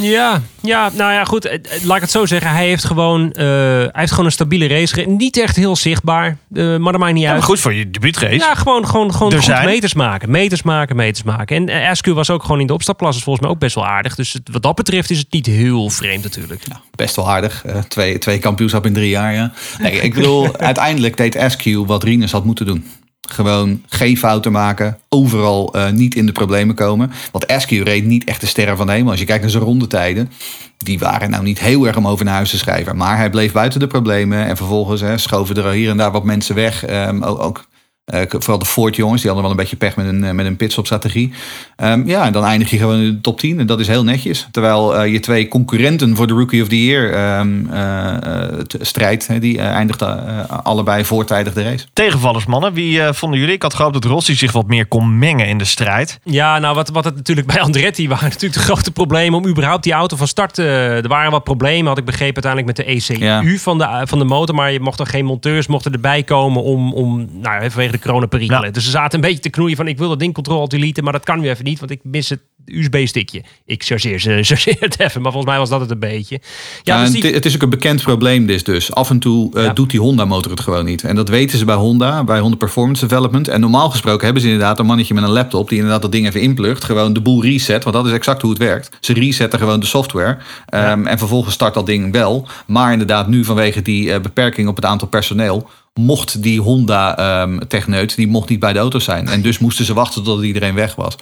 Ja, 0.00 0.42
ja, 0.62 0.90
nou 0.94 1.12
ja, 1.12 1.24
goed. 1.24 1.44
eh, 1.44 1.54
eh, 1.54 1.84
Laat 1.84 1.96
ik 1.96 2.02
het 2.02 2.10
zo 2.10 2.26
zeggen. 2.26 2.50
Hij 2.50 2.66
heeft 2.66 2.84
gewoon, 2.84 3.32
eh, 3.32 3.44
hij 3.46 3.90
heeft 3.92 4.10
gewoon 4.10 4.24
een 4.26 4.32
stabiele 4.32 4.66
race. 4.66 5.00
Niet 5.02 5.38
echt 5.40 5.56
heel 5.56 5.76
zichtbaar, 5.76 6.36
eh, 6.54 6.76
maar 6.76 6.92
dat 6.92 7.00
maakt 7.00 7.12
niet 7.12 7.22
Ja, 7.22 7.28
uit. 7.28 7.38
maar 7.38 7.46
goed 7.48 7.60
voor 7.60 7.74
je 7.74 7.90
debuutrace. 7.90 8.34
Ja, 8.34 8.54
gewoon, 8.54 8.86
gewoon, 8.86 9.12
gewoon 9.12 9.30
Er 9.32 9.36
goed 9.36 9.46
zijn. 9.46 9.64
meters 9.66 9.94
maken. 9.94 10.30
Meters 10.30 10.62
maken, 10.62 10.96
meters 10.96 11.22
maken. 11.22 11.56
En 11.56 11.68
uh, 11.82 11.88
Askew 11.90 12.14
was 12.14 12.30
ook 12.30 12.42
gewoon 12.42 12.60
in 12.60 12.66
de 12.66 12.72
opstapklasse 12.72 13.22
volgens 13.22 13.44
mij 13.44 13.54
ook 13.54 13.60
best 13.60 13.74
wel 13.74 13.86
aardig. 13.86 14.14
Dus 14.14 14.32
het- 14.32 14.48
wat 14.52 14.62
dat 14.62 14.74
betreft 14.74 15.10
is 15.10 15.18
het 15.18 15.32
niet 15.32 15.46
heel 15.46 15.90
vreemd 15.90 16.22
natuurlijk. 16.22 16.62
Best 16.94 17.16
wel 17.16 17.30
aardig. 17.30 17.64
Eh, 17.64 17.78
twee, 17.78 18.18
twee 18.18 18.38
kampioenschap 18.38 18.86
in 18.86 18.92
drie 18.92 19.08
jaar, 19.10 19.34
ja. 19.34 19.52
Nee, 19.78 19.92
ik 20.00 20.14
bedoel, 20.14 20.56
uiteindelijk 20.58 21.16
deed 21.16 21.38
SQ 21.48 21.64
wat 21.86 22.02
Rinus 22.04 22.32
had 22.32 22.44
moeten 22.44 22.66
doen. 22.66 22.84
Gewoon 23.26 23.82
geen 23.88 24.18
fouten 24.18 24.52
maken. 24.52 24.98
Overal 25.08 25.74
eh, 25.74 25.90
niet 25.90 26.14
in 26.14 26.26
de 26.26 26.32
problemen 26.32 26.74
komen. 26.74 27.10
Want 27.32 27.44
SQ 27.58 27.70
reed 27.70 28.04
niet 28.04 28.24
echt 28.24 28.40
de 28.40 28.46
sterren 28.46 28.76
van 28.76 28.86
de. 28.86 29.10
Als 29.10 29.18
je 29.18 29.26
kijkt 29.26 29.42
naar 29.42 29.50
zijn 29.50 29.62
rondetijden. 29.62 30.30
Die 30.78 30.98
waren 30.98 31.30
nou 31.30 31.42
niet 31.42 31.60
heel 31.60 31.86
erg 31.86 31.96
om 31.96 32.08
over 32.08 32.24
naar 32.24 32.34
huis 32.34 32.50
te 32.50 32.58
schrijven. 32.58 32.96
Maar 32.96 33.16
hij 33.16 33.30
bleef 33.30 33.52
buiten 33.52 33.80
de 33.80 33.86
problemen. 33.86 34.46
En 34.46 34.56
vervolgens 34.56 35.00
hè, 35.00 35.18
schoven 35.18 35.56
er 35.56 35.70
hier 35.70 35.90
en 35.90 35.96
daar 35.96 36.12
wat 36.12 36.24
mensen 36.24 36.54
weg. 36.54 36.84
Ehm, 36.84 37.22
ook 37.22 37.64
eh, 38.06 38.20
vooral 38.28 38.58
de 38.58 38.64
Ford 38.66 38.96
jongens, 38.96 39.22
die 39.22 39.30
hadden 39.30 39.48
wel 39.48 39.58
een 39.58 39.62
beetje 39.62 39.76
pech 39.76 39.96
met 39.96 40.06
een, 40.06 40.24
eh, 40.24 40.30
met 40.32 40.46
een 40.46 40.56
pitstop 40.56 40.84
strategie. 40.86 41.32
Ehm, 41.76 42.06
ja, 42.08 42.24
en 42.24 42.32
dan 42.32 42.44
eindig 42.44 42.70
je 42.70 42.78
gewoon 42.78 42.98
in 43.00 43.04
de 43.12 43.20
top 43.20 43.40
10 43.40 43.58
en 43.60 43.66
dat 43.66 43.80
is 43.80 43.86
heel 43.86 44.04
netjes. 44.04 44.46
Terwijl 44.50 44.96
eh, 44.96 45.12
je 45.12 45.20
twee 45.20 45.48
concurrenten 45.48 46.16
voor 46.16 46.26
de 46.26 46.32
Rookie 46.32 46.62
of 46.62 46.68
the 46.68 46.84
Year 46.84 47.12
ehm, 47.12 47.66
eh, 47.72 48.14
eh, 48.44 48.58
t- 48.58 48.76
strijd, 48.80 49.26
hè, 49.26 49.38
die 49.38 49.58
eindigden 49.60 50.48
allebei 50.64 51.04
voortijdig 51.04 51.52
de 51.52 51.62
race. 51.62 51.86
Tegenvallers, 51.92 52.46
mannen. 52.46 52.72
Wie 52.72 53.02
eh, 53.02 53.12
vonden 53.12 53.38
jullie? 53.38 53.54
Ik 53.54 53.62
had 53.62 53.74
gehoopt 53.74 53.94
dat 53.94 54.04
Rossi 54.04 54.34
zich 54.34 54.52
wat 54.52 54.66
meer 54.66 54.86
kon 54.86 55.18
mengen 55.18 55.46
in 55.46 55.58
de 55.58 55.64
strijd. 55.64 56.18
Ja, 56.24 56.58
nou 56.58 56.74
wat, 56.74 56.88
wat 56.88 57.04
het 57.04 57.16
natuurlijk 57.16 57.46
bij 57.46 57.60
Andretti 57.60 58.08
waren 58.08 58.28
natuurlijk 58.32 58.54
de 58.54 58.60
grote 58.72 58.90
problemen 58.90 59.38
om 59.38 59.46
überhaupt 59.46 59.82
die 59.84 59.92
auto 59.92 60.16
van 60.16 60.28
start 60.28 60.54
te... 60.54 60.64
Er 61.02 61.08
waren 61.08 61.30
wat 61.30 61.44
problemen, 61.44 61.86
had 61.86 61.98
ik 61.98 62.04
begrepen 62.04 62.42
uiteindelijk 62.44 62.66
met 62.76 62.86
de 62.86 62.92
ECU 63.14 63.24
Ja. 63.24 63.58
van, 63.58 63.78
de, 63.78 64.02
van 64.04 64.18
de 64.18 64.24
motor. 64.24 64.54
Maar 64.54 64.72
je 64.72 64.80
mocht 64.80 65.00
er 65.00 65.06
geen 65.06 65.24
monteurs 65.24 65.66
mochten 65.66 65.92
erbij 65.92 66.22
komen 66.22 66.62
om, 66.62 66.92
om 66.92 67.16
nou, 67.32 67.62
ja, 67.62 67.70
vanwege 67.70 67.95
de 67.96 68.02
coronaperikelen. 68.02 68.64
Ja. 68.64 68.70
Dus 68.70 68.84
ze 68.84 68.90
zaten 68.90 69.14
een 69.14 69.26
beetje 69.28 69.42
te 69.42 69.50
knoeien 69.50 69.76
van 69.76 69.88
ik 69.88 69.98
wil 69.98 70.08
dat 70.08 70.18
ding 70.18 70.34
control 70.34 70.68
deleten, 70.68 71.04
maar 71.04 71.12
dat 71.12 71.24
kan 71.24 71.40
nu 71.40 71.48
even 71.48 71.64
niet, 71.64 71.78
want 71.78 71.90
ik 71.90 72.00
mis 72.02 72.28
het 72.28 72.40
USB-stickje. 72.64 73.42
Ik 73.64 73.82
chargeer, 73.82 74.18
ze, 74.20 74.38
chargeer 74.42 74.76
het 74.80 75.00
even, 75.00 75.22
maar 75.22 75.32
volgens 75.32 75.52
mij 75.52 75.60
was 75.60 75.68
dat 75.70 75.80
het 75.80 75.90
een 75.90 75.98
beetje. 75.98 76.40
Ja, 76.82 76.96
Ja, 76.96 77.02
dus 77.04 77.10
die- 77.20 77.32
het- 77.34 77.44
is 77.46 77.54
ook 77.54 77.62
een 77.62 77.70
bekend 77.70 78.02
probleem 78.02 78.46
dus. 78.46 78.64
dus. 78.64 78.92
Af 78.94 79.10
en 79.10 79.18
toe 79.18 79.54
eh, 79.54 79.64
Ja. 79.64 79.72
doet 79.72 79.90
die 79.90 80.00
Honda-motor 80.00 80.50
het 80.50 80.60
gewoon 80.60 80.84
niet. 80.84 81.04
En 81.04 81.16
dat 81.16 81.28
weten 81.28 81.58
ze 81.58 81.64
bij 81.64 81.74
Honda, 81.74 82.24
bij 82.24 82.38
Honda 82.38 82.56
Performance 82.56 83.06
Development. 83.06 83.48
En 83.48 83.60
normaal 83.60 83.90
gesproken 83.90 84.24
hebben 84.24 84.42
ze 84.42 84.48
inderdaad 84.48 84.78
een 84.78 84.86
mannetje 84.86 85.14
met 85.14 85.22
een 85.24 85.30
laptop... 85.30 85.68
die 85.68 85.76
inderdaad 85.78 86.02
dat 86.02 86.12
ding 86.12 86.26
even 86.26 86.40
inplugt. 86.40 86.84
Gewoon 86.84 87.12
de 87.12 87.20
boel 87.20 87.42
reset, 87.42 87.84
want 87.84 87.96
dat 87.96 88.06
is 88.06 88.12
exact 88.12 88.42
hoe 88.42 88.50
het 88.50 88.58
werkt. 88.60 88.96
Ze 89.00 89.12
resetten 89.12 89.58
gewoon 89.58 89.80
de 89.80 89.86
software. 89.86 90.38
Ehm, 90.66 91.06
En 91.06 91.18
vervolgens 91.18 91.54
start 91.54 91.74
dat 91.74 91.86
ding 91.86 92.12
wel. 92.12 92.48
Maar 92.66 92.92
inderdaad 92.92 93.28
nu 93.28 93.44
vanwege 93.44 93.82
die 93.82 94.12
eh, 94.12 94.20
beperking 94.20 94.68
op 94.68 94.76
het 94.76 94.84
aantal 94.84 95.08
personeel... 95.08 95.68
mocht 95.96 96.42
die 96.42 96.60
Honda-techneut, 96.60 98.16
die 98.16 98.28
mocht 98.28 98.48
niet 98.48 98.60
bij 98.60 98.72
de 98.72 98.78
auto 98.78 98.98
zijn. 98.98 99.28
En 99.28 99.42
dus 99.42 99.58
moesten 99.58 99.84
ze 99.84 99.94
wachten 99.94 100.22
tot 100.22 100.42
iedereen 100.42 100.74
weg 100.74 100.94
was. 100.94 101.16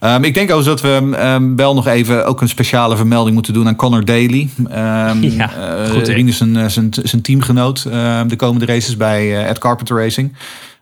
Ehm, 0.00 0.24
ik 0.24 0.34
denk 0.34 0.50
ook 0.50 0.64
dat 0.64 0.80
we 0.80 1.10
ehm, 1.16 1.56
wel 1.56 1.74
nog 1.74 1.86
even 1.86 2.26
ook 2.26 2.40
een 2.40 2.48
speciale 2.48 2.96
vermelding 2.96 3.34
moeten 3.34 3.52
doen 3.52 3.66
aan 3.66 3.76
Connor 3.76 4.04
Daly. 4.04 4.48
Ehm 4.70 5.22
Ja, 5.36 5.52
eh, 5.54 5.90
goed, 5.90 6.08
is 6.08 6.36
zijn, 6.36 6.70
zijn, 6.70 6.90
zijn 7.02 7.22
teamgenoot 7.22 7.84
ehm, 7.84 8.28
de 8.28 8.36
komende 8.36 8.66
races 8.66 8.96
bij 8.96 9.36
eh, 9.36 9.48
Ed 9.48 9.58
Carpenter 9.58 9.96
Racing. 9.96 10.36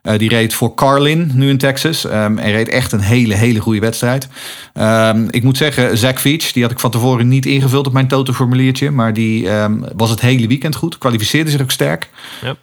Eh, 0.04 0.18
die 0.18 0.28
reed 0.28 0.54
voor 0.54 0.74
Carlin 0.74 1.30
nu 1.34 1.48
in 1.48 1.58
Texas. 1.58 2.04
Ehm 2.04 2.38
en 2.38 2.52
reed 2.52 2.68
echt 2.68 2.92
een 2.92 3.00
hele, 3.00 3.34
hele 3.34 3.60
goede 3.60 3.80
wedstrijd. 3.80 4.28
Ehm, 4.72 5.26
ik 5.30 5.42
moet 5.42 5.56
zeggen, 5.56 5.98
Zach 5.98 6.20
Veach, 6.20 6.52
die 6.52 6.62
had 6.62 6.72
ik 6.72 6.78
van 6.80 6.90
tevoren 6.90 7.28
niet 7.28 7.46
ingevuld 7.46 7.86
op 7.86 7.92
mijn 7.92 8.08
totoformuliertje. 8.08 8.90
Maar 8.90 9.12
die 9.12 9.48
ehm, 9.48 9.74
was 9.96 10.10
het 10.10 10.20
hele 10.20 10.46
weekend 10.46 10.76
goed. 10.76 10.98
Kwalificeerde 10.98 11.50
zich 11.50 11.62
ook 11.62 11.70
sterk. 11.70 12.10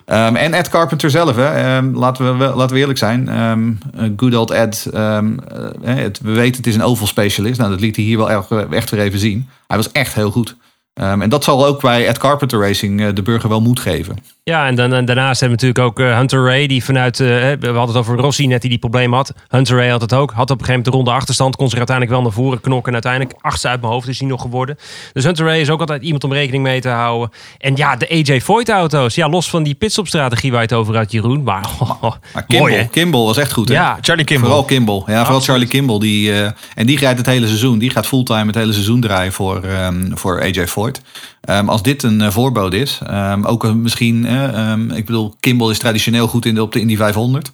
Ehm, 0.06 0.36
en 0.36 0.54
Ed 0.54 0.69
Carpenter 0.69 1.10
zelf, 1.10 1.36
hè. 1.36 1.45
Ehm, 1.45 1.95
laten, 1.95 2.38
we, 2.38 2.45
laten 2.56 2.73
we 2.75 2.80
eerlijk 2.80 2.99
zijn. 2.99 3.30
Ehm, 3.30 3.71
eh, 3.95 4.10
good 4.17 4.36
old 4.36 4.51
Ed, 4.51 4.88
ehm, 4.93 5.38
eh, 5.84 5.95
het, 5.95 6.19
we 6.23 6.32
weten 6.32 6.58
het 6.58 6.67
is 6.67 6.75
een 6.75 6.84
oval 6.84 7.08
specialist. 7.08 7.58
Nou, 7.60 7.71
dat 7.71 7.82
liet 7.82 7.95
hij 7.95 8.06
hier 8.06 8.17
wel 8.17 8.32
echt, 8.32 8.51
echt 8.71 8.89
weer 8.89 9.01
even 9.01 9.19
zien. 9.19 9.49
Hij 9.67 9.77
was 9.77 9.91
echt 9.91 10.13
heel 10.13 10.32
goed. 10.32 10.56
Ehm, 10.93 11.21
en 11.21 11.30
dat 11.30 11.43
zal 11.43 11.65
ook 11.65 11.82
bij 11.82 12.08
Ed 12.08 12.17
Carpenter 12.17 12.60
Racing 12.60 13.13
de 13.13 13.21
burger 13.21 13.49
wel 13.49 13.62
moed 13.62 13.80
geven. 13.80 14.15
Ja, 14.43 14.67
en, 14.67 14.75
dan, 14.75 14.93
en 14.93 15.06
daarnaast 15.06 15.39
hebben 15.39 15.60
we 15.60 15.65
natuurlijk 15.65 15.99
ook 15.99 16.06
eh, 16.08 16.17
Hunter 16.17 16.45
Ray, 16.45 16.67
die 16.67 16.84
vanuit, 16.84 17.19
eh, 17.19 17.27
we 17.27 17.58
hadden 17.62 17.88
het 17.88 17.95
over 17.95 18.17
Rossi 18.17 18.47
net, 18.47 18.62
die 18.62 18.69
die 18.69 18.80
probleem 18.80 19.13
had. 19.13 19.34
Hunter 19.47 19.77
Ray 19.77 19.89
had 19.89 20.01
het 20.01 20.13
ook. 20.13 20.32
Had 20.32 20.49
op 20.51 20.60
een 20.60 20.65
gegeven 20.65 20.67
moment 20.67 20.86
de 20.86 20.91
ronde 20.91 21.12
achterstand, 21.12 21.56
kon 21.56 21.69
zich 21.69 21.77
uiteindelijk 21.77 22.15
wel 22.15 22.25
naar 22.25 22.36
voren 22.36 22.62
knokken. 22.62 22.88
En 22.88 22.93
uiteindelijk 22.93 23.34
achtste 23.41 23.67
uit 23.67 23.82
mijn 23.82 23.93
hoofd 23.93 24.08
is 24.08 24.19
hij 24.19 24.27
nog 24.27 24.41
geworden. 24.41 24.77
Dus 25.13 25.23
Hunter 25.23 25.45
Ray 25.45 25.60
is 25.60 25.69
ook 25.69 25.80
altijd 25.80 26.04
iemand 26.04 26.23
om 26.23 26.34
rekening 26.34 26.63
mee 26.63 26.82
te 26.82 26.89
houden. 26.89 27.30
En 27.58 27.75
ja, 27.75 27.95
de 27.95 28.10
AJ 28.10 28.41
Foyt 28.41 28.69
auto's. 28.69 29.15
Ja, 29.15 29.30
los 29.30 29.49
van 29.49 29.63
die 29.63 29.75
pitstopstrategie 29.75 30.51
waar 30.51 30.62
je 30.62 30.67
het 30.67 30.75
over 30.75 30.95
had, 30.95 31.12
Jeroen. 31.12 31.43
Maar, 31.43 31.69
oh, 31.80 32.13
Maar? 32.60 32.88
Kimball 32.91 33.25
was 33.25 33.38
echt 33.38 33.51
goed. 33.51 33.69
Hè? 33.69 33.75
Ja, 33.75 33.97
Charlie 34.01 34.25
Kimball. 34.25 34.47
Vooral 34.47 34.65
Kimball. 34.65 35.04
Ja, 35.06 35.23
vooral 35.23 35.41
Charlie 35.41 35.67
Kimball. 35.67 35.99
Die, 35.99 36.34
eh, 36.34 36.51
en 36.75 36.86
die 36.86 36.97
rijdt 36.97 37.17
het 37.17 37.27
hele 37.27 37.47
seizoen. 37.47 37.80
Die 37.80 37.89
gaat 37.89 38.08
fulltime 38.08 38.45
het 38.45 38.56
hele 38.56 38.73
seizoen 38.73 39.01
draaien 39.01 39.34
voor, 39.34 39.63
ehm, 39.63 40.15
voor 40.15 40.41
AJ 40.41 40.67
Foyt. 40.67 41.01
Ehm, 41.41 41.69
als 41.69 41.84
dit 41.84 42.04
een 42.04 42.21
eh, 42.21 42.30
voorbode 42.30 42.77
is, 42.77 42.99
ehm, 43.08 43.43
ook 43.45 43.63
een 43.63 43.82
misschien, 43.82 44.25
eh, 44.25 44.71
ehm, 44.71 44.91
ik 44.91 45.06
bedoel, 45.06 45.36
Kimball 45.39 45.69
is 45.69 45.77
traditioneel 45.80 46.27
goed 46.27 46.45
in 46.45 46.56
de, 46.56 46.62
op 46.62 46.71
de 46.71 46.80
Indy 46.80 46.95
500. 46.95 47.47
Ik 47.47 47.54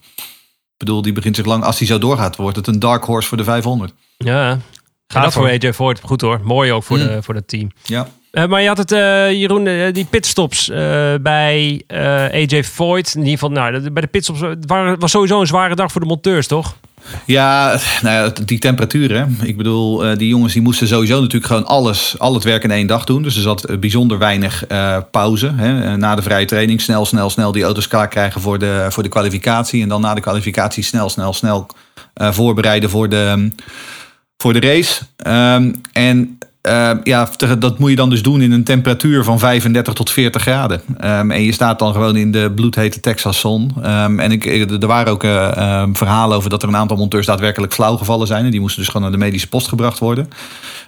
bedoel, 0.86 1.02
die 1.02 1.14
begint 1.14 1.36
zich 1.36 1.46
lang, 1.46 1.64
als 1.64 1.78
hij 1.80 1.88
zo 1.88 1.98
doorgaat, 2.00 2.36
wordt 2.36 2.56
het 2.58 2.68
een 2.68 2.80
dark 2.80 3.04
horse 3.04 3.28
voor 3.28 3.38
de 3.38 3.44
500. 3.44 3.94
Ja, 4.18 4.60
Ga 5.08 5.22
dat 5.22 5.34
voor. 5.34 5.48
AJ 5.50 5.74
Foyt. 5.74 6.00
Goed 6.04 6.22
hoor. 6.22 6.40
Mooi 6.44 6.72
ook 6.72 6.84
voor, 6.84 6.98
Mm. 6.98 7.08
de, 7.08 7.22
voor 7.24 7.34
dat 7.34 7.48
team. 7.48 7.72
Ja. 7.84 8.08
Eh, 8.32 8.46
maar 8.48 8.62
je 8.62 8.68
had 8.68 8.78
het, 8.78 8.92
eh, 8.92 9.32
Jeroen, 9.32 9.68
eh, 9.68 9.94
die 9.94 10.06
pitstops 10.06 10.70
eh, 10.70 10.78
bij 11.22 11.84
eh, 11.88 12.24
AJ 12.24 12.64
Foyt. 12.64 13.14
In 13.16 13.20
ieder 13.20 13.34
geval, 13.34 13.50
nou, 13.50 13.90
bij 13.92 14.02
de 14.02 14.08
pitstops 14.08 14.40
het 14.40 14.66
was 15.00 15.12
sowieso 15.12 15.40
een 15.40 15.48
zware 15.48 15.76
dag 15.76 15.92
voor 15.92 16.02
de 16.02 16.08
monteurs, 16.08 16.48
toch? 16.48 16.76
Ja, 17.26 17.80
nou 18.02 18.16
ja, 18.16 18.34
die 18.46 18.60
temperaturen. 18.60 19.38
Ik 19.44 19.58
bedoel, 19.58 20.06
eh, 20.06 20.18
die 20.18 20.28
jongens 20.28 20.54
die 20.54 20.62
moesten 20.62 20.88
sowieso 20.88 21.20
natuurlijk 21.20 21.46
gewoon 21.46 21.66
alles, 21.66 22.16
al 22.18 22.34
het 22.34 22.44
werk 22.44 22.64
in 22.64 22.72
één 22.72 22.88
dag 22.88 23.04
doen. 23.04 23.24
Dus 23.24 23.36
er 23.36 23.42
zat 23.42 23.64
eh, 23.64 23.78
bijzonder 23.78 24.18
weinig 24.18 24.68
eh, 24.68 24.98
pauze. 25.12 25.52
Hè. 25.56 25.98
Na 25.98 26.16
de 26.16 26.22
vrije 26.22 26.46
training 26.46 26.82
snel, 26.82 27.06
snel, 27.06 27.30
snel 27.30 27.52
die 27.52 27.64
auto's 27.64 27.88
klaar 27.88 28.08
krijgen 28.08 28.42
voor 28.42 28.60
de, 28.60 28.88
voor 28.90 29.04
de 29.04 29.10
kwalificatie. 29.10 29.82
En 29.82 29.90
dan 29.90 30.02
na 30.02 30.14
de 30.14 30.22
kwalificatie 30.22 30.84
snel, 30.84 31.10
snel, 31.10 31.34
snel 31.34 31.68
voorbereiden 32.16 32.90
voor 32.90 33.10
de, 33.10 33.52
voor 34.38 34.54
de 34.54 34.60
race. 34.60 35.04
Ehm, 35.18 35.74
en 35.92 36.38
eh, 36.68 36.98
ja, 37.04 37.30
dat 37.60 37.80
moet 37.80 37.90
je 37.90 37.96
dan 37.96 38.10
dus 38.10 38.22
doen 38.22 38.42
in 38.42 38.52
een 38.52 38.64
temperatuur 38.64 39.24
van 39.24 39.40
35 39.40 39.94
tot 39.94 40.10
40 40.10 40.42
graden. 40.42 40.82
Ehm, 40.98 41.32
en 41.32 41.44
je 41.44 41.52
staat 41.52 41.80
dan 41.80 41.94
gewoon 41.94 42.16
in 42.16 42.32
de 42.32 42.52
bloedhete 42.56 43.00
Texas 43.00 43.40
zon. 43.40 43.72
Ehm, 43.82 44.20
en 44.20 44.32
ik, 44.32 44.46
er 44.82 44.88
waren 44.88 45.12
ook 45.12 45.24
eh, 45.24 45.58
ehm, 45.58 45.94
verhalen 45.94 46.38
over 46.38 46.50
dat 46.50 46.64
er 46.64 46.68
een 46.68 46.76
aantal 46.76 46.98
monteurs 46.98 47.26
daadwerkelijk 47.26 47.74
flauw 47.74 47.98
gevallen 47.98 48.28
zijn. 48.28 48.46
En 48.46 48.52
die 48.52 48.60
moesten 48.60 48.80
dus 48.80 48.92
gewoon 48.92 49.02
naar 49.02 49.20
de 49.20 49.26
medische 49.26 49.50
post 49.50 49.68
gebracht 49.68 50.00
worden. 50.00 50.30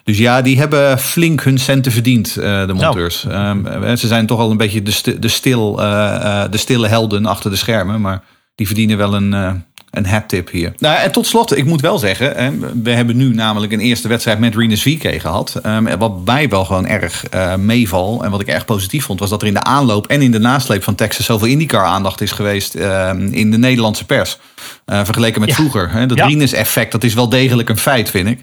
Dus 0.03 0.17
ja, 0.17 0.41
die 0.41 0.57
hebben 0.57 0.99
flink 0.99 1.43
hun 1.43 1.57
centen 1.57 1.91
verdiend, 1.91 2.37
eh, 2.37 2.67
de 2.67 2.73
monteurs. 2.73 3.25
Ehm, 3.25 3.95
ze 3.95 4.07
zijn 4.07 4.25
toch 4.25 4.39
al 4.39 4.51
een 4.51 4.57
beetje 4.57 4.83
de, 4.83 5.19
de, 5.19 5.27
stil, 5.27 5.81
eh, 5.81 6.43
eh, 6.43 6.51
de 6.51 6.57
stille 6.57 6.87
helden 6.87 7.25
achter 7.25 7.51
de 7.51 7.57
schermen. 7.57 8.01
Maar 8.01 8.23
die 8.59 8.67
verdienen 8.67 8.97
wel 8.97 9.13
een, 9.13 9.33
eh, 9.33 9.51
een 9.91 10.05
hat-tip 10.05 10.49
hier. 10.51 10.73
Nou, 10.77 10.97
en 10.99 11.11
tot 11.11 11.27
slot, 11.27 11.57
ik 11.57 11.65
moet 11.65 11.81
wel 11.81 11.97
zeggen, 11.97 12.31
hè, 12.35 12.51
we 12.83 12.91
hebben 12.91 13.17
nu 13.17 13.33
namelijk 13.33 13.71
een 13.71 13.79
eerste 13.79 14.07
wedstrijd 14.07 14.39
met 14.39 14.55
Renus 14.55 14.81
VK 14.81 15.21
gehad. 15.21 15.59
Ehm, 15.63 15.97
wat 15.97 16.25
mij 16.25 16.49
wel 16.49 16.65
gewoon 16.65 16.87
erg 16.87 17.25
eh, 17.29 17.55
meeval 17.55 18.23
en 18.23 18.31
wat 18.31 18.41
ik 18.41 18.47
erg 18.47 18.65
positief 18.65 19.05
vond, 19.05 19.19
was 19.19 19.29
dat 19.29 19.41
er 19.41 19.47
in 19.47 19.53
de 19.53 19.63
aanloop 19.63 20.07
en 20.07 20.21
in 20.21 20.31
de 20.31 20.39
nasleep 20.39 20.83
van 20.83 20.95
Texas 20.95 21.25
zoveel 21.25 21.47
IndyCar-aandacht 21.47 22.21
is 22.21 22.31
geweest 22.31 22.75
ehm, 22.75 23.27
in 23.31 23.51
de 23.51 23.57
Nederlandse 23.57 24.05
pers. 24.05 24.37
Eh, 24.85 25.03
vergeleken 25.03 25.39
met 25.39 25.49
Ja. 25.49 25.55
vroeger. 25.55 25.91
Hè. 25.91 26.05
Dat 26.05 26.17
Ja. 26.17 26.25
Renus-effect, 26.25 26.91
dat 26.91 27.03
is 27.03 27.13
wel 27.13 27.29
degelijk 27.29 27.69
een 27.69 27.77
feit, 27.77 28.09
vind 28.09 28.27
ik. 28.27 28.39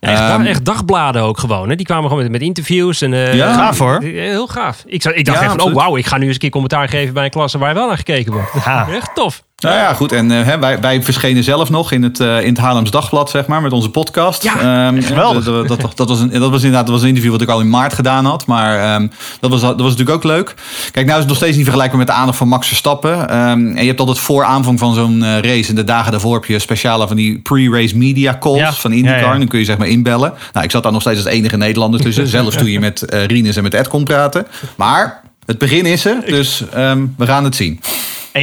Echt, 0.00 0.18
Ehm, 0.20 0.42
echt 0.46 0.64
dagbladen 0.64 1.22
ook 1.22 1.38
gewoon. 1.38 1.68
Hè? 1.68 1.76
Die 1.76 1.86
kwamen 1.86 2.08
gewoon 2.08 2.22
met, 2.22 2.32
met 2.32 2.40
interviews. 2.42 3.00
En, 3.02 3.12
eh, 3.12 3.34
Ja. 3.34 3.52
Gaaf, 3.52 3.78
hoor. 3.78 4.02
Heel 4.02 4.46
gaaf. 4.46 4.82
Ik, 4.86 5.02
zat- 5.02 5.16
ik 5.16 5.24
dacht 5.24 5.38
Ja, 5.38 5.44
even 5.44 5.58
van, 5.58 5.68
oh 5.68 5.74
wauw, 5.74 5.96
ik 5.96 6.06
ga 6.06 6.16
nu 6.16 6.24
eens 6.24 6.32
een 6.34 6.40
keer 6.40 6.50
commentaar 6.50 6.88
geven 6.88 7.14
bij 7.14 7.24
een 7.24 7.30
klasse 7.30 7.58
waar 7.58 7.74
wel 7.74 7.86
naar 7.86 7.96
gekeken 7.96 8.32
wordt. 8.32 8.50
Ja. 8.64 8.88
Echt 8.90 9.10
tof. 9.14 9.42
Nou 9.60 9.74
ja, 9.76 9.92
goed. 9.94 10.12
En 10.12 10.30
eh, 10.30 10.44
hè, 10.44 10.58
wij, 10.58 10.80
wij 10.80 11.02
verschenen 11.02 11.44
zelf 11.44 11.70
nog 11.70 11.92
in 11.92 12.02
het, 12.02 12.20
eh, 12.20 12.40
in 12.42 12.48
het 12.48 12.58
Haarlems 12.58 12.90
Dagblad, 12.90 13.30
zeg 13.30 13.46
maar, 13.46 13.62
met 13.62 13.72
onze 13.72 13.90
podcast. 13.90 14.42
Ja, 14.42 14.86
Ehm, 14.88 15.02
geweldig. 15.02 15.44
Dat, 15.44 15.68
dat, 15.68 15.92
dat, 15.94 16.08
was 16.08 16.20
een, 16.20 16.28
dat 16.30 16.50
was 16.50 16.62
inderdaad 16.62 16.84
dat 16.86 16.94
was 16.94 17.02
een 17.02 17.08
interview 17.08 17.32
wat 17.32 17.40
ik 17.42 17.48
al 17.48 17.60
in 17.60 17.70
maart 17.70 17.92
gedaan 17.94 18.24
had. 18.24 18.46
Maar 18.46 18.78
ehm, 18.78 19.06
dat, 19.40 19.50
was, 19.50 19.60
dat 19.60 19.80
was 19.80 19.90
natuurlijk 19.90 20.16
ook 20.16 20.24
leuk. 20.24 20.54
Kijk, 20.90 21.06
nou 21.06 21.10
is 21.10 21.18
het 21.18 21.26
nog 21.26 21.36
steeds 21.36 21.54
niet 21.54 21.62
vergelijkbaar 21.64 21.98
met 21.98 22.06
de 22.08 22.12
aandacht 22.14 22.38
van 22.38 22.48
Max 22.48 22.66
Verstappen. 22.66 23.28
Ehm, 23.28 23.66
en 23.76 23.80
je 23.80 23.86
hebt 23.86 24.00
altijd 24.00 24.18
voor 24.18 24.44
aanvang 24.44 24.78
van 24.78 24.94
zo'n 24.94 25.22
eh, 25.22 25.38
race. 25.40 25.68
En 25.68 25.74
de 25.74 25.84
dagen 25.84 26.10
daarvoor 26.12 26.34
heb 26.34 26.44
je 26.44 26.58
speciale 26.58 27.06
van 27.06 27.16
die 27.16 27.38
pre-race 27.38 27.96
media 27.96 28.36
calls 28.40 28.58
Ja. 28.58 28.72
van 28.72 28.92
IndyCar. 28.92 29.18
Ja, 29.18 29.26
ja. 29.26 29.32
En 29.32 29.38
dan 29.38 29.48
kun 29.48 29.58
je 29.58 29.64
zeg 29.64 29.78
maar 29.78 29.88
inbellen. 29.88 30.32
Nou, 30.52 30.64
ik 30.64 30.70
zat 30.70 30.82
daar 30.82 30.92
nog 30.92 31.00
steeds 31.00 31.24
als 31.24 31.26
enige 31.34 31.56
Nederlander 31.56 32.00
tussen. 32.00 32.26
Zelfs 32.38 32.56
toen 32.56 32.70
je 32.70 32.80
met 32.80 33.02
eh 33.02 33.24
Rinus 33.24 33.56
en 33.56 33.62
met 33.62 33.74
Ed 33.74 33.88
kon 33.88 34.04
praten. 34.04 34.46
Maar 34.76 35.20
het 35.46 35.58
begin 35.58 35.86
is 35.86 36.04
er. 36.04 36.16
Dus 36.26 36.62
ehm, 36.72 37.06
we 37.16 37.26
gaan 37.26 37.44
het 37.44 37.56
zien. 37.56 37.80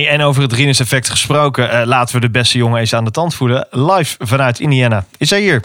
En 0.03 0.21
over 0.21 0.41
het 0.41 0.53
Rinus 0.53 0.79
effect 0.79 1.10
gesproken, 1.10 1.71
eh, 1.71 1.86
laten 1.86 2.15
we 2.15 2.21
de 2.21 2.29
beste 2.29 2.58
jongen 2.58 2.79
eens 2.79 2.93
aan 2.93 3.05
de 3.05 3.12
tand 3.12 3.36
voelen. 3.36 3.67
Live 3.69 4.15
vanuit 4.19 4.60
Indiana. 4.60 5.05
Is 5.17 5.29
hij 5.29 5.41
hier? 5.41 5.62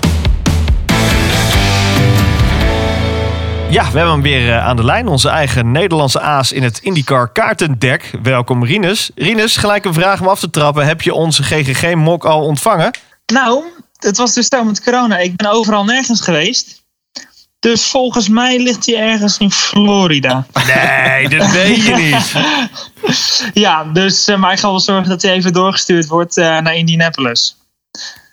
Ja, 3.71 3.90
we 3.90 3.97
hebben 3.97 4.12
hem 4.12 4.23
weer 4.23 4.53
eh, 4.53 4.66
aan 4.66 4.77
de 4.77 4.85
lijn. 4.85 5.09
Onze 5.09 5.29
eigen 5.29 5.73
Nederlandse 5.73 6.21
aas 6.21 6.53
in 6.53 6.62
het 6.62 6.79
IndyCar 6.79 7.33
kaartendek. 7.33 8.11
Welkom 8.23 8.64
Rinus. 8.64 9.11
Rinus, 9.14 9.57
gelijk 9.57 9.85
een 9.85 9.95
vraag 9.95 10.21
om 10.21 10.29
af 10.29 10.40
te 10.40 10.51
trappen. 10.51 10.87
Heb 10.87 11.03
je 11.03 11.14
onze 11.14 11.43
GGG-mok 11.43 12.25
al 12.25 12.45
ontvangen? 12.45 12.90
Nou, 13.33 13.64
het 13.99 14.16
was 14.16 14.35
dus 14.35 14.47
zo 14.47 14.64
met 14.64 14.85
corona. 14.85 15.19
Ik 15.19 15.37
ben 15.37 15.51
overal 15.51 15.85
nergens 15.85 16.21
geweest. 16.21 16.83
Dus 17.61 17.87
volgens 17.87 18.29
mij 18.29 18.59
ligt 18.59 18.87
hij 18.87 18.96
ergens 18.96 19.38
in 19.38 19.51
Florida. 19.51 20.46
Nee, 20.66 21.29
dat 21.29 21.51
weet 21.51 21.85
je 21.85 21.94
niet. 21.94 22.35
Ja, 23.55 23.85
dus, 23.85 24.27
eh, 24.29 24.37
maar 24.37 24.53
ik 24.53 24.59
ga 24.59 24.68
wel 24.70 24.81
zorgen 24.81 25.09
dat 25.09 25.23
hij 25.23 25.33
even 25.33 25.53
doorgestuurd 25.53 26.07
wordt 26.07 26.37
eh, 26.37 26.44
naar 26.44 26.77
Indianapolis. 26.77 27.57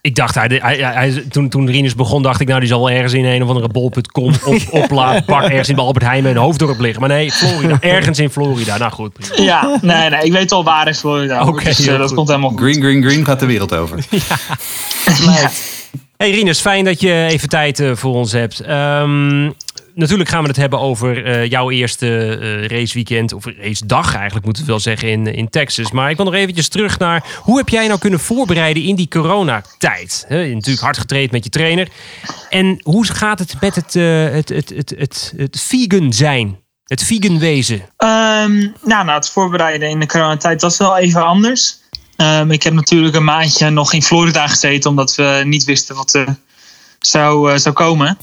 Ik 0.01 0.15
dacht, 0.15 0.35
hij, 0.35 0.47
hij, 0.63 0.77
hij- 0.77 1.25
toen, 1.29 1.49
toen 1.49 1.69
Rinus 1.69 1.95
begon, 1.95 2.21
dacht 2.21 2.39
ik, 2.41 2.47
nou, 2.47 2.59
die 2.59 2.69
zal 2.69 2.79
wel 2.85 2.89
ergens 2.95 3.13
in 3.13 3.25
een 3.25 3.43
of 3.43 3.49
andere 3.49 3.67
bol.com 3.67 4.33
op, 4.45 4.61
opladen. 4.69 5.25
Pak 5.25 5.43
ergens 5.43 5.69
in 5.69 5.75
de 5.75 5.81
Albert 5.81 6.05
Heijn 6.05 6.23
bij 6.23 6.31
een 6.31 6.37
hoofddorp 6.37 6.79
liggen. 6.79 6.99
Maar 6.99 7.09
nee, 7.09 7.31
Florida. 7.31 7.77
Ergens 7.79 8.19
in 8.19 8.29
Florida. 8.29 8.77
Nou 8.77 8.91
goed, 8.91 9.13
prima. 9.13 9.43
Ja, 9.43 9.77
nee, 9.81 10.09
nee, 10.09 10.21
ik 10.23 10.31
weet 10.31 10.51
al 10.51 10.63
waar 10.63 10.87
in 10.87 10.95
Florida. 10.95 11.45
Oké, 11.47 11.63
dus, 11.63 11.85
eh, 11.87 11.97
dat 11.97 12.07
goed. 12.07 12.15
komt 12.15 12.27
helemaal 12.27 12.49
goed. 12.49 12.59
Green, 12.59 12.81
green, 12.81 13.03
green 13.03 13.25
gaat 13.25 13.39
de 13.39 13.45
wereld 13.45 13.73
over. 13.73 13.99
Ja. 15.25 15.49
Hey 16.17 16.31
Rinus, 16.31 16.59
fijn 16.59 16.85
dat 16.85 17.01
je 17.01 17.27
even 17.29 17.49
tijd 17.49 17.79
eh, 17.79 17.95
voor 17.95 18.13
ons 18.13 18.31
hebt. 18.31 18.59
Ehm, 18.59 19.51
natuurlijk 19.97 20.29
gaan 20.29 20.41
we 20.41 20.47
het 20.47 20.57
hebben 20.57 20.79
over 20.79 21.25
eh, 21.25 21.49
jouw 21.49 21.71
eerste 21.71 22.37
eh, 22.37 22.65
raceweekend, 22.65 23.33
of 23.33 23.45
racedag 23.45 24.15
eigenlijk 24.15 24.45
moeten 24.45 24.63
we 24.63 24.69
wel 24.69 24.79
zeggen, 24.79 25.09
in, 25.09 25.33
in 25.33 25.49
Texas. 25.49 25.91
Maar 25.91 26.09
ik 26.09 26.15
wil 26.15 26.25
nog 26.25 26.33
eventjes 26.33 26.67
terug 26.67 26.99
naar, 26.99 27.25
hoe 27.41 27.57
heb 27.57 27.69
jij 27.69 27.87
nou 27.87 27.99
kunnen 27.99 28.19
voorbereiden 28.19 28.83
in 28.83 28.95
die 28.95 29.07
coronatijd? 29.07 30.25
Hebt 30.27 30.53
natuurlijk 30.53 30.83
hard 30.83 30.97
getraind 30.97 31.31
met 31.31 31.43
je 31.43 31.49
trainer. 31.49 31.87
En 32.49 32.79
hoe 32.83 33.05
gaat 33.05 33.39
het 33.39 33.61
met 33.61 33.75
het, 33.75 33.95
eh, 33.95 34.29
het, 34.29 34.49
het, 34.49 34.69
het, 34.69 34.93
het, 34.97 35.33
het 35.37 35.61
vegan 35.61 36.13
zijn? 36.13 36.59
Het 36.83 37.03
vegan 37.03 37.39
wezen? 37.39 37.81
Ehm, 37.97 38.57
nou, 38.59 39.05
nou, 39.05 39.11
het 39.11 39.29
voorbereiden 39.29 39.89
in 39.89 39.99
de 39.99 40.05
coronatijd 40.05 40.61
was 40.61 40.77
wel 40.77 40.97
even 40.97 41.25
anders. 41.25 41.79
Ehm, 42.17 42.51
ik 42.51 42.63
heb 42.63 42.73
natuurlijk 42.73 43.15
een 43.15 43.23
maandje 43.23 43.69
nog 43.69 43.93
in 43.93 44.03
Florida 44.03 44.47
gezeten, 44.47 44.89
omdat 44.89 45.15
we 45.15 45.41
niet 45.45 45.63
wisten 45.63 45.95
wat 45.95 46.13
er 46.13 46.35
zou, 46.99 47.51
eh, 47.51 47.57
zou 47.57 47.75
komen. 47.75 48.17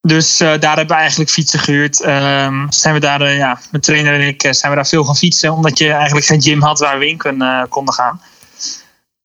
Dus 0.00 0.40
eh, 0.40 0.48
daar 0.60 0.76
hebben 0.76 0.96
we 0.96 1.00
eigenlijk 1.00 1.30
fietsen 1.30 1.58
gehuurd. 1.58 2.00
Ehm, 2.00 2.66
zijn 2.68 2.94
we 2.94 3.00
daar, 3.00 3.20
eh, 3.20 3.36
ja, 3.36 3.60
mijn 3.70 3.82
trainer 3.82 4.14
en 4.20 4.26
ik, 4.26 4.42
eh, 4.42 4.52
zijn 4.52 4.70
we 4.70 4.76
daar 4.76 4.86
veel 4.86 5.04
gaan 5.04 5.16
fietsen, 5.16 5.52
omdat 5.52 5.78
je 5.78 5.92
eigenlijk 5.92 6.26
geen 6.26 6.42
gym 6.42 6.62
had 6.62 6.78
waar 6.78 6.98
we 6.98 7.08
in 7.08 7.42
eh, 7.42 7.62
konden 7.68 7.94
gaan. 7.94 8.20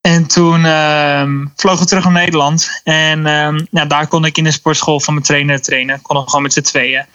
En 0.01 0.27
toen 0.27 0.65
ehm, 0.65 1.45
vlogen 1.55 1.79
we 1.79 1.85
terug 1.85 2.03
naar 2.03 2.13
Nederland. 2.13 2.81
En 2.83 3.23
ja, 3.71 3.85
daar 3.85 4.07
kon 4.07 4.25
ik 4.25 4.37
in 4.37 4.43
de 4.43 4.51
sportschool 4.51 4.99
van 4.99 5.13
mijn 5.13 5.25
trainer 5.25 5.61
trainen. 5.61 6.01
Kon 6.01 6.17
we 6.17 6.23
gewoon 6.25 6.41
met 6.41 6.53
z'n 6.53 6.61
tweeën. 6.61 7.05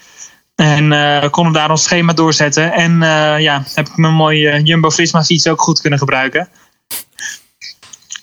En 0.59 0.93
eh 0.93 1.31
konden 1.31 1.53
daar 1.53 1.71
ons 1.71 1.83
schema 1.83 2.13
doorzetten. 2.13 2.73
En 2.73 3.03
eh, 3.03 3.41
ja, 3.41 3.63
heb 3.75 3.89
ik 3.89 3.97
mijn 3.97 4.15
mooie 4.15 4.63
Jumbo-Visma 4.63 5.25
fiets 5.25 5.47
ook 5.47 5.61
goed 5.61 5.81
kunnen 5.81 5.99
gebruiken. 5.99 6.49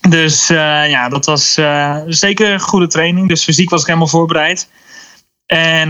Dus 0.10 0.50
eh, 0.50 0.90
ja, 0.90 1.10
dat 1.10 1.26
was 1.26 1.54
zeker 2.08 2.52
een 2.52 2.60
goede 2.60 2.88
training. 2.88 3.28
Dus 3.28 3.44
fysiek 3.44 3.70
was 3.70 3.82
ik 3.82 3.88
helemaal 3.88 4.08
voorbereid. 4.08 4.70
En 5.46 5.90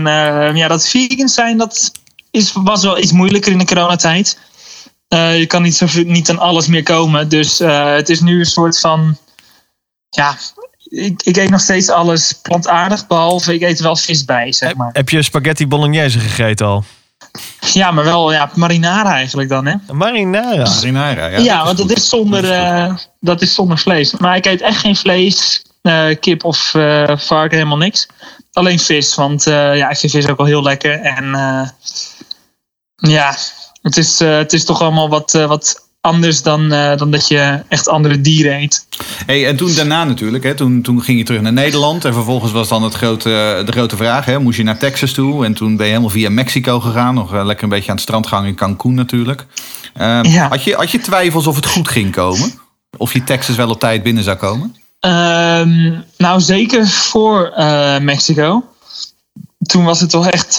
ja, 0.56 0.68
dat 0.68 0.88
vegan 0.88 1.28
zijn, 1.28 1.58
dat 1.58 1.92
is, 2.30 2.52
was 2.52 2.82
wel 2.82 2.98
iets 2.98 3.12
moeilijker 3.12 3.52
in 3.52 3.58
de 3.58 3.66
coronatijd. 3.66 4.38
Je 5.08 5.44
kan 5.46 5.62
niet, 5.62 5.76
zo, 5.76 5.86
niet 5.92 6.30
aan 6.30 6.38
alles 6.38 6.66
meer 6.66 6.82
komen. 6.82 7.28
Dus 7.28 7.58
het 7.58 8.08
is 8.08 8.20
nu 8.20 8.38
een 8.38 8.44
soort 8.44 8.80
van... 8.80 9.16
Ja, 10.08 10.36
ik, 10.88 11.22
ik 11.22 11.36
eet 11.36 11.50
nog 11.50 11.60
steeds 11.60 11.88
alles 11.88 12.32
plantaardig. 12.42 13.06
Behalve 13.06 13.54
ik 13.54 13.62
eet 13.62 13.80
wel 13.80 13.96
vis 13.96 14.24
bij, 14.24 14.52
zeg 14.52 14.74
maar. 14.74 14.90
Heb 14.92 15.08
je 15.08 15.22
spaghetti 15.22 15.66
bolognese 15.66 16.18
gegeten 16.18 16.66
al? 16.66 16.84
Ja, 17.72 17.90
maar 17.90 18.04
wel 18.04 18.32
ja, 18.32 18.50
marinara 18.54 19.14
eigenlijk 19.14 19.48
dan, 19.48 19.66
hè? 19.66 19.74
Marinara. 19.92 20.64
Marinara, 20.64 21.26
ja. 21.26 21.38
Ja, 21.38 21.64
want 21.64 21.78
dat 21.78 21.90
is, 21.90 22.08
zonder, 22.08 22.50
eh, 22.52 22.94
dat 23.20 23.42
is 23.42 23.54
zonder 23.54 23.78
vlees. 23.78 24.12
Maar 24.16 24.36
ik 24.36 24.46
eet 24.46 24.60
echt 24.60 24.78
geen 24.78 24.96
vlees, 24.96 25.64
eh, 25.82 26.06
kip 26.20 26.44
of 26.44 26.74
eh, 26.74 27.16
varken, 27.16 27.56
helemaal 27.56 27.78
niks. 27.78 28.06
Alleen 28.52 28.78
vis, 28.78 29.14
want 29.14 29.46
eh, 29.46 29.76
ja, 29.76 29.90
ik 29.90 29.96
vind 29.96 30.12
vis 30.12 30.28
ook 30.28 30.36
wel 30.36 30.46
heel 30.46 30.62
lekker. 30.62 31.00
En 31.00 31.34
eh, 31.34 31.68
ja, 32.96 33.36
het 33.82 33.96
is, 33.96 34.20
eh, 34.20 34.36
het 34.36 34.52
is 34.52 34.64
toch 34.64 34.80
allemaal 34.80 35.08
wat, 35.08 35.34
eh, 35.34 35.46
wat 35.46 35.85
anders 36.06 36.42
dan, 36.42 36.72
eh, 36.72 36.96
dan 36.96 37.10
dat 37.10 37.28
je 37.28 37.62
echt 37.68 37.88
andere 37.88 38.20
dieren 38.20 38.60
eet. 38.60 38.86
Hey, 39.26 39.46
en 39.46 39.56
toen 39.56 39.74
daarna 39.74 40.04
natuurlijk, 40.04 40.44
hè, 40.44 40.54
toen, 40.54 40.82
toen 40.82 41.02
ging 41.02 41.18
je 41.18 41.24
terug 41.24 41.40
naar 41.40 41.52
Nederland. 41.52 42.04
En 42.04 42.12
vervolgens 42.12 42.52
was 42.52 42.68
dan 42.68 42.82
het 42.82 42.94
grote, 42.94 43.62
de 43.66 43.72
grote 43.72 43.96
vraag, 43.96 44.24
hè, 44.24 44.38
moest 44.38 44.56
je 44.56 44.62
naar 44.62 44.78
Texas 44.78 45.12
toe? 45.12 45.44
En 45.44 45.54
toen 45.54 45.76
ben 45.76 45.84
je 45.86 45.90
helemaal 45.90 46.10
via 46.12 46.30
Mexico 46.30 46.80
gegaan. 46.80 47.14
Nog 47.14 47.34
eh, 47.34 47.44
lekker 47.44 47.64
een 47.64 47.70
beetje 47.70 47.88
aan 47.88 47.94
het 47.94 48.04
strand 48.04 48.26
gehangen 48.26 48.48
in 48.48 48.56
Cancun 48.56 48.94
natuurlijk. 48.94 49.46
Ehm, 49.94 50.24
Ja. 50.26 50.48
had, 50.48 50.64
je, 50.64 50.74
had 50.74 50.90
je 50.90 50.98
twijfels 50.98 51.46
of 51.46 51.56
het 51.56 51.66
goed 51.66 51.88
ging 51.88 52.12
komen? 52.12 52.52
Of 52.96 53.12
je 53.12 53.24
Texas 53.24 53.56
wel 53.56 53.70
op 53.70 53.80
tijd 53.80 54.02
binnen 54.02 54.24
zou 54.24 54.36
komen? 54.36 54.76
Ehm, 55.00 55.92
nou, 56.16 56.40
zeker 56.40 56.86
voor 56.86 57.52
eh, 57.56 57.98
Mexico. 57.98 58.64
Toen 59.66 59.84
was 59.84 60.00
het 60.00 60.10
toch 60.10 60.28
echt 60.28 60.56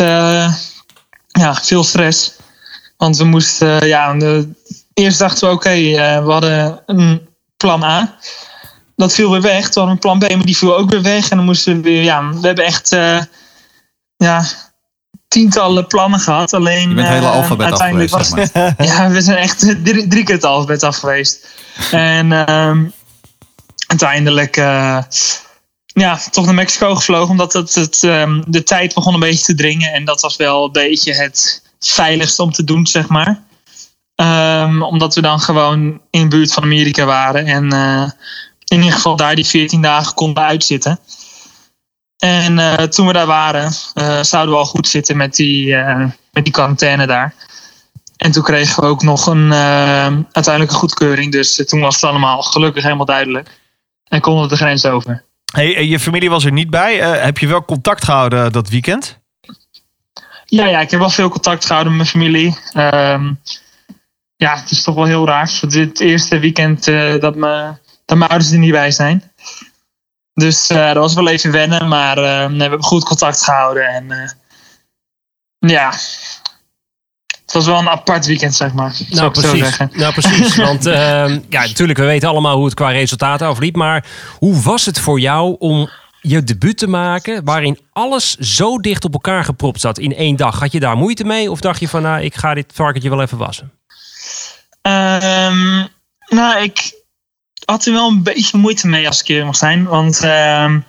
ja, 1.27 1.55
veel 1.61 1.83
stress. 1.83 2.35
Want 2.97 3.17
we 3.17 3.23
moesten, 3.23 3.87
ja, 3.87 4.13
de, 4.13 4.47
eerst 4.97 5.19
dachten 5.19 5.47
we, 5.47 5.53
oké, 5.53 5.69
eh, 5.69 6.25
we 6.25 6.31
hadden 6.31 6.83
een 6.85 7.29
plan 7.57 7.83
A. 7.83 8.15
Dat 8.95 9.13
viel 9.13 9.31
weer 9.31 9.41
weg. 9.41 9.69
Toen 9.69 9.83
hadden 9.83 9.85
we 9.85 9.91
een 9.91 10.17
plan 10.17 10.19
B, 10.19 10.35
maar 10.35 10.45
die 10.45 10.57
viel 10.57 10.77
ook 10.77 10.89
weer 10.89 11.01
weg. 11.01 11.29
En 11.29 11.37
dan 11.37 11.45
moesten 11.45 11.75
we 11.75 11.81
weer, 11.81 12.03
ja, 12.03 12.29
we 12.33 12.47
hebben 12.47 12.65
echt, 12.65 12.91
eh, 12.91 13.21
ja, 14.17 14.45
tientallen 15.27 15.87
plannen 15.87 16.19
gehad. 16.19 16.53
Alleen 16.53 16.89
Je 16.89 16.95
bent 16.95 17.07
het 17.07 17.15
hele 17.17 17.29
eh, 17.29 17.35
alfabet 17.35 17.65
uiteindelijk 17.67 18.11
afgeweest, 18.13 18.53
was- 18.53 18.63
zeg 18.63 18.77
maar. 18.77 18.87
ja, 19.07 19.09
we 19.09 19.21
zijn 19.21 19.37
echt 19.37 19.59
drie, 19.59 20.07
drie 20.07 20.23
keer 20.23 20.35
het 20.35 20.43
alfabet 20.43 20.83
af 20.83 20.97
geweest. 20.97 21.47
En 21.91 22.31
ehm, 22.47 22.85
uiteindelijk 23.87 24.55
ja, 25.85 26.19
toch 26.31 26.45
naar 26.45 26.53
Mexico 26.53 26.95
gevlogen. 26.95 27.29
Omdat 27.29 27.53
het, 27.53 27.75
het, 27.75 28.03
ehm, 28.03 28.41
de 28.47 28.63
tijd 28.63 28.93
begon 28.93 29.13
een 29.13 29.19
beetje 29.19 29.45
te 29.45 29.55
dringen. 29.55 29.93
En 29.93 30.05
dat 30.05 30.21
was 30.21 30.35
wel 30.35 30.65
een 30.65 30.71
beetje 30.71 31.13
het 31.13 31.63
veiligste 31.79 32.43
om 32.43 32.51
te 32.51 32.63
doen, 32.63 32.87
zeg 32.87 33.07
maar. 33.07 33.45
Ehm, 34.17 34.81
omdat 34.81 35.15
we 35.15 35.21
dan 35.21 35.39
gewoon 35.39 36.01
in 36.09 36.21
de 36.21 36.27
buurt 36.27 36.53
van 36.53 36.63
Amerika 36.63 37.05
waren. 37.05 37.45
En 37.45 37.71
eh, 37.71 38.09
in 38.65 38.77
ieder 38.77 38.93
geval 38.93 39.15
daar 39.15 39.35
die 39.35 39.45
14 39.45 39.81
dagen 39.81 40.13
konden 40.13 40.43
uitzitten. 40.43 40.99
En 42.17 42.59
eh, 42.59 42.73
toen 42.73 43.07
we 43.07 43.13
daar 43.13 43.25
waren, 43.25 43.71
eh, 43.93 44.21
zouden 44.21 44.53
we 44.53 44.59
al 44.59 44.65
goed 44.65 44.87
zitten 44.87 45.17
met 45.17 45.35
die, 45.35 45.75
met 46.31 46.43
die 46.43 46.51
quarantaine 46.51 47.07
daar. 47.07 47.33
En 48.17 48.31
toen 48.31 48.43
kregen 48.43 48.83
we 48.83 48.89
ook 48.89 49.03
nog 49.03 49.27
een 49.27 49.53
uiteindelijke 50.31 50.75
goedkeuring. 50.75 51.31
Dus 51.31 51.63
toen 51.65 51.79
was 51.79 51.95
het 51.95 52.03
allemaal 52.03 52.41
gelukkig 52.41 52.83
helemaal 52.83 53.05
duidelijk. 53.05 53.49
En 54.07 54.21
konden 54.21 54.43
we 54.43 54.49
de 54.49 54.55
grens 54.55 54.85
over. 54.85 55.23
Hey, 55.53 55.85
je 55.85 55.99
familie 55.99 56.29
was 56.29 56.45
er 56.45 56.51
niet 56.51 56.69
bij. 56.69 56.95
Heb 56.97 57.37
je 57.37 57.47
wel 57.47 57.65
contact 57.65 58.03
gehouden 58.03 58.51
dat 58.51 58.69
weekend? 58.69 59.19
Ja, 60.45 60.65
ja, 60.65 60.79
ik 60.79 60.91
heb 60.91 60.99
wel 60.99 61.09
veel 61.09 61.29
contact 61.29 61.65
gehouden 61.65 61.97
met 61.97 62.13
mijn 62.13 62.25
familie. 62.25 62.57
Ehm, 62.73 63.33
ja, 64.37 64.59
het 64.59 64.71
is 64.71 64.83
toch 64.83 64.95
wel 64.95 65.05
heel 65.05 65.25
raar. 65.25 65.51
Het 65.61 65.73
is 65.73 65.85
het 65.85 65.99
eerste 65.99 66.39
weekend 66.39 66.87
eh, 66.87 67.19
dat 67.19 67.35
mijn 67.35 67.79
dat 68.05 68.17
mijn 68.17 68.29
ouders 68.29 68.51
er 68.51 68.57
niet 68.57 68.71
bij 68.71 68.91
zijn. 68.91 69.31
Dus 70.33 70.69
eh, 70.69 70.85
dat 70.85 70.95
was 70.95 71.13
wel 71.13 71.27
even 71.27 71.51
wennen, 71.51 71.87
maar 71.87 72.17
eh, 72.17 72.51
we 72.51 72.61
hebben 72.61 72.83
goed 72.83 73.03
contact 73.03 73.43
gehouden. 73.43 73.87
En 73.87 74.37
ja, 75.59 75.93
het 77.47 77.53
was 77.53 77.65
wel 77.65 77.79
een 77.79 77.89
apart 77.89 78.25
weekend, 78.25 78.55
zeg 78.55 78.73
maar. 78.73 78.95
Nou 79.09 79.15
zo 79.15 79.29
precies, 79.29 79.77
nou, 79.77 80.13
precies. 80.13 80.55
Want 80.67 80.85
ehm, 80.85 81.39
ja, 81.49 81.61
natuurlijk, 81.61 81.99
we 81.99 82.05
weten 82.05 82.29
allemaal 82.29 82.55
hoe 82.55 82.65
het 82.65 82.73
qua 82.73 82.89
resultaten 82.89 83.47
afliep. 83.47 83.75
Maar 83.75 84.05
hoe 84.37 84.61
was 84.61 84.85
het 84.85 84.99
voor 84.99 85.19
jou 85.19 85.55
om 85.59 85.89
je 86.21 86.43
debuut 86.43 86.77
te 86.77 86.87
maken... 86.87 87.45
waarin 87.45 87.79
alles 87.91 88.35
zo 88.35 88.77
dicht 88.77 89.05
op 89.05 89.13
elkaar 89.13 89.43
gepropt 89.43 89.81
zat 89.81 89.99
in 89.99 90.15
één 90.15 90.35
dag? 90.35 90.59
Had 90.59 90.71
je 90.71 90.79
daar 90.79 90.97
moeite 90.97 91.23
mee? 91.23 91.51
Of 91.51 91.59
dacht 91.59 91.79
je 91.79 91.87
van, 91.87 92.01
nou, 92.01 92.21
ik 92.21 92.35
ga 92.35 92.53
dit 92.53 92.71
varkentje 92.73 93.09
wel 93.09 93.21
even 93.21 93.37
wassen? 93.37 93.76
Ehm, 94.81 95.85
nou, 96.29 96.61
ik 96.61 96.91
had 97.65 97.85
er 97.85 97.93
wel 97.93 98.07
een 98.09 98.23
beetje 98.23 98.57
moeite 98.57 98.87
mee 98.87 99.07
als 99.07 99.21
ik 99.21 99.27
eerlijk 99.27 99.45
mag 99.45 99.55
zijn. 99.55 99.83
Want 99.85 100.19
ehm, 100.19 100.79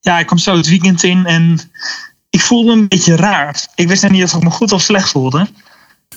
ja, 0.00 0.18
ik 0.18 0.26
kwam 0.26 0.38
zo 0.38 0.56
het 0.56 0.68
weekend 0.68 1.02
in 1.02 1.26
en 1.26 1.60
ik 2.30 2.40
voelde 2.40 2.74
me 2.74 2.80
een 2.80 2.88
beetje 2.88 3.16
raar. 3.16 3.66
Ik 3.74 3.88
wist 3.88 4.08
niet 4.08 4.24
of 4.24 4.34
ik 4.34 4.42
me 4.42 4.50
goed 4.50 4.72
of 4.72 4.82
slecht 4.82 5.10
voelde. 5.10 5.46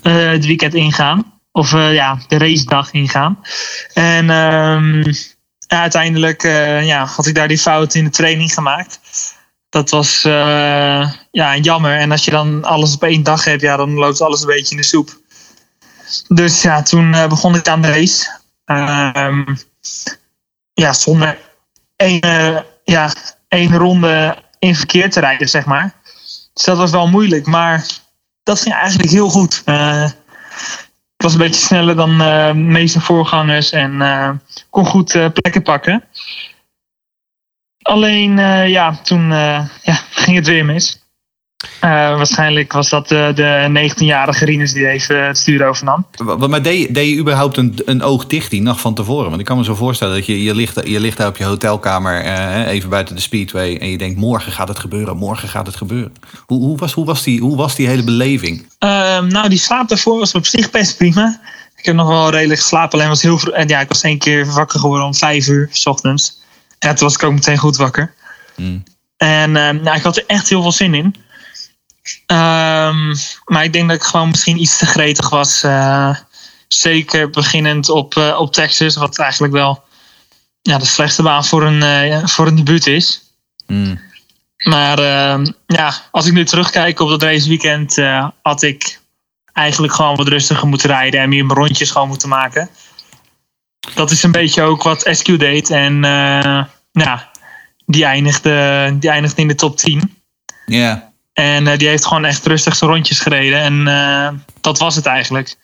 eh, 0.02 0.28
het 0.30 0.46
weekend 0.46 0.74
ingaan. 0.74 1.34
Of 1.52 1.74
eh, 1.74 1.94
ja, 1.94 2.18
de 2.28 2.38
racedag 2.38 2.92
ingaan. 2.92 3.40
En 3.94 4.30
ehm, 4.30 5.14
uiteindelijk 5.68 6.44
eh, 6.44 6.86
ja, 6.86 7.06
had 7.06 7.26
ik 7.26 7.36
daar 7.36 7.48
die 7.48 7.58
fout 7.58 7.94
in 7.96 8.04
de 8.04 8.10
training 8.10 8.54
gemaakt. 8.54 9.00
Dat 9.70 9.90
was 9.90 10.22
ja, 11.32 11.58
jammer. 11.62 11.98
En 11.98 12.12
als 12.12 12.26
je 12.26 12.32
dan 12.32 12.64
alles 12.64 12.94
op 12.94 13.04
één 13.04 13.24
dag 13.24 13.44
hebt, 13.44 13.62
ja, 13.62 13.78
dan 13.78 13.94
loopt 13.94 14.22
alles 14.22 14.42
een 14.42 14.48
beetje 14.48 14.76
in 14.76 14.82
de 14.82 14.88
soep. 14.88 15.20
Dus 16.28 16.62
ja, 16.62 16.82
toen 16.82 17.14
eh, 17.14 17.28
begon 17.28 17.56
ik 17.56 17.68
aan 17.68 17.82
de 17.82 17.92
race. 17.92 18.40
Ehm, 18.66 19.56
ja, 20.74 20.94
zonder 20.94 21.38
één, 21.96 22.22
eh, 22.22 22.58
ja, 22.84 23.14
één 23.48 23.78
ronde 23.78 24.44
in 24.60 24.76
verkeer 24.76 25.10
te 25.10 25.20
rijden, 25.20 25.50
zeg 25.50 25.66
maar. 25.66 25.94
Dus 26.54 26.64
dat 26.64 26.78
was 26.78 26.92
wel 26.92 27.08
moeilijk, 27.08 27.46
maar 27.46 27.86
dat 28.44 28.62
ging 28.62 28.76
eigenlijk 28.76 29.10
heel 29.10 29.30
goed. 29.30 29.62
Eh, 29.66 30.10
ik 31.16 31.24
was 31.24 31.34
een 31.34 31.40
beetje 31.40 31.66
sneller 31.66 31.96
dan 31.96 32.18
de 32.18 32.52
meeste 32.56 33.02
voorgangers 33.02 33.72
en 33.72 34.42
kon 34.70 34.86
goed 34.86 35.12
plekken 35.34 35.64
pakken. 35.64 36.04
Alleen, 37.82 38.38
ja, 38.68 38.96
toen 39.04 39.30
ja, 39.30 39.70
ging 40.10 40.36
het 40.36 40.48
weer 40.48 40.66
mis. 40.66 41.05
Eh, 41.80 41.90
waarschijnlijk 41.90 42.74
was 42.74 42.90
dat 42.90 43.08
de, 43.08 43.32
de 43.36 43.90
19-jarige 43.90 44.46
Rinus 44.46 44.74
die 44.74 44.88
even 44.88 45.26
het 45.26 45.38
stuur 45.38 45.68
overnam. 45.68 46.06
Maar 46.50 46.62
deed, 46.62 46.82
je- 46.82 46.92
deed 46.92 47.10
je 47.10 47.18
überhaupt 47.18 47.58
een, 47.58 47.82
een 47.86 48.02
oog 48.04 48.26
dicht 48.28 48.50
die 48.52 48.62
nacht 48.62 48.82
van 48.82 48.94
tevoren? 48.94 49.28
Want 49.30 49.40
ik 49.40 49.46
kan 49.46 49.58
me 49.58 49.64
zo 49.64 49.76
voorstellen 49.76 50.16
dat 50.16 50.26
je, 50.26 50.44
je, 50.44 50.56
ligt, 50.56 50.88
je 50.88 51.00
ligt 51.00 51.18
daar 51.18 51.28
op 51.28 51.38
je 51.38 51.44
hotelkamer, 51.44 52.22
eh, 52.22 52.68
even 52.68 52.90
buiten 52.90 53.16
de 53.16 53.22
Speedway, 53.22 53.78
en 53.78 53.90
je 53.90 53.98
denkt: 53.98 54.20
morgen 54.20 54.52
gaat 54.52 54.68
het 54.68 54.80
gebeuren, 54.80 55.18
morgen 55.18 55.50
gaat 55.50 55.66
het 55.66 55.76
gebeuren. 55.76 56.14
Hoe, 56.46 56.60
hoe, 56.60 56.78
was, 56.78 56.94
hoe, 56.94 57.06
was, 57.06 57.24
die, 57.24 57.40
hoe 57.42 57.58
was 57.58 57.76
die 57.76 57.88
hele 57.88 58.04
beleving? 58.04 58.68
Ehm, 58.80 59.28
nou, 59.28 59.50
die 59.50 59.60
slaap 59.60 59.88
daarvoor 59.88 60.20
was 60.20 60.34
op 60.34 60.46
zich 60.46 60.70
best 60.72 60.98
prima. 60.98 61.40
Ik 61.76 61.86
heb 61.86 61.96
nog 61.96 62.08
wel 62.08 62.30
redelijk 62.30 62.60
geslapen. 62.60 62.98
Alleen 62.98 63.10
was 63.10 63.22
heel. 63.22 63.40
En 63.40 63.68
ja, 63.68 63.80
ik 63.80 63.88
was 63.88 64.02
één 64.02 64.18
keer 64.18 64.46
wakker 64.46 64.80
geworden 64.80 65.06
om 65.06 65.16
vijf 65.16 65.48
uur 65.48 65.70
s 65.72 65.86
ochtends. 65.86 66.42
Ja, 66.80 66.94
toen 66.94 67.08
was 67.08 67.16
ik 67.16 67.24
ook 67.24 67.34
meteen 67.34 67.58
goed 67.58 67.78
wakker. 67.78 68.14
Hmm. 68.56 68.84
En 69.18 69.56
ehm, 69.56 69.84
nou, 69.84 69.98
ik 69.98 70.04
had 70.04 70.18
er 70.18 70.24
echt 70.28 70.50
heel 70.50 70.62
veel 70.62 70.72
zin 70.72 70.94
in. 70.94 71.16
Ehm, 72.26 73.16
maar 73.46 73.64
ik 73.64 73.74
denk 73.74 73.90
dat 73.90 73.98
ik 73.98 74.04
gewoon 74.04 74.30
misschien 74.30 74.62
iets 74.62 74.78
te 74.78 74.86
gretig 74.86 75.30
was. 75.30 75.64
eh, 75.64 76.16
zeker 76.68 77.30
beginnend 77.30 77.90
op, 77.90 78.16
eh, 78.16 78.40
op 78.40 78.54
Texas. 78.54 78.96
Wat 78.96 79.18
eigenlijk 79.18 79.54
wel 79.54 79.84
ja, 80.62 80.78
de 80.78 80.86
slechtste 80.86 81.24
baan 81.24 81.46
voor 81.46 81.64
een, 81.64 81.84
eh, 81.84 82.28
voor 82.28 82.48
een 82.48 82.56
debuut 82.56 82.88
is. 82.88 83.22
Hmm. 83.66 84.00
Maar 84.58 85.00
ehm, 85.00 85.46
ja, 85.68 85.94
als 86.12 86.26
ik 86.26 86.34
nu 86.34 86.46
terugkijk 86.46 87.00
op 87.00 87.10
dat 87.10 87.22
raceweekend, 87.22 87.96
had 88.42 88.62
ik 88.62 89.00
eigenlijk 89.54 89.94
gewoon 89.94 90.16
wat 90.16 90.28
rustiger 90.28 90.68
moeten 90.68 90.90
rijden 90.90 91.20
en 91.20 91.30
meer 91.30 91.46
mijn 91.46 91.60
rondjes 91.60 91.92
gewoon 91.92 92.08
moeten 92.08 92.30
maken. 92.30 92.70
Dat 93.94 94.12
is 94.12 94.24
een 94.24 94.32
beetje 94.32 94.62
ook 94.62 94.84
wat 94.84 95.10
SQ 95.12 95.38
deed. 95.38 95.70
En 95.70 96.02
ja, 96.92 97.32
die 97.86 98.06
eindigde, 98.06 98.96
die 99.00 99.10
eindigde 99.10 99.42
in 99.42 99.48
de 99.48 99.56
top 99.56 99.78
10. 99.78 100.18
Ja. 100.66 101.14
En 101.36 101.68
eh, 101.68 101.78
die 101.78 101.88
heeft 101.88 102.06
gewoon 102.06 102.26
echt 102.26 102.46
rustig 102.46 102.76
zijn 102.76 102.90
rondjes 102.90 103.20
gereden. 103.20 103.60
En 103.60 103.88
eh, 103.88 104.28
dat 104.62 104.80
was 104.80 104.96
het 104.96 105.06
eigenlijk. 105.06 105.56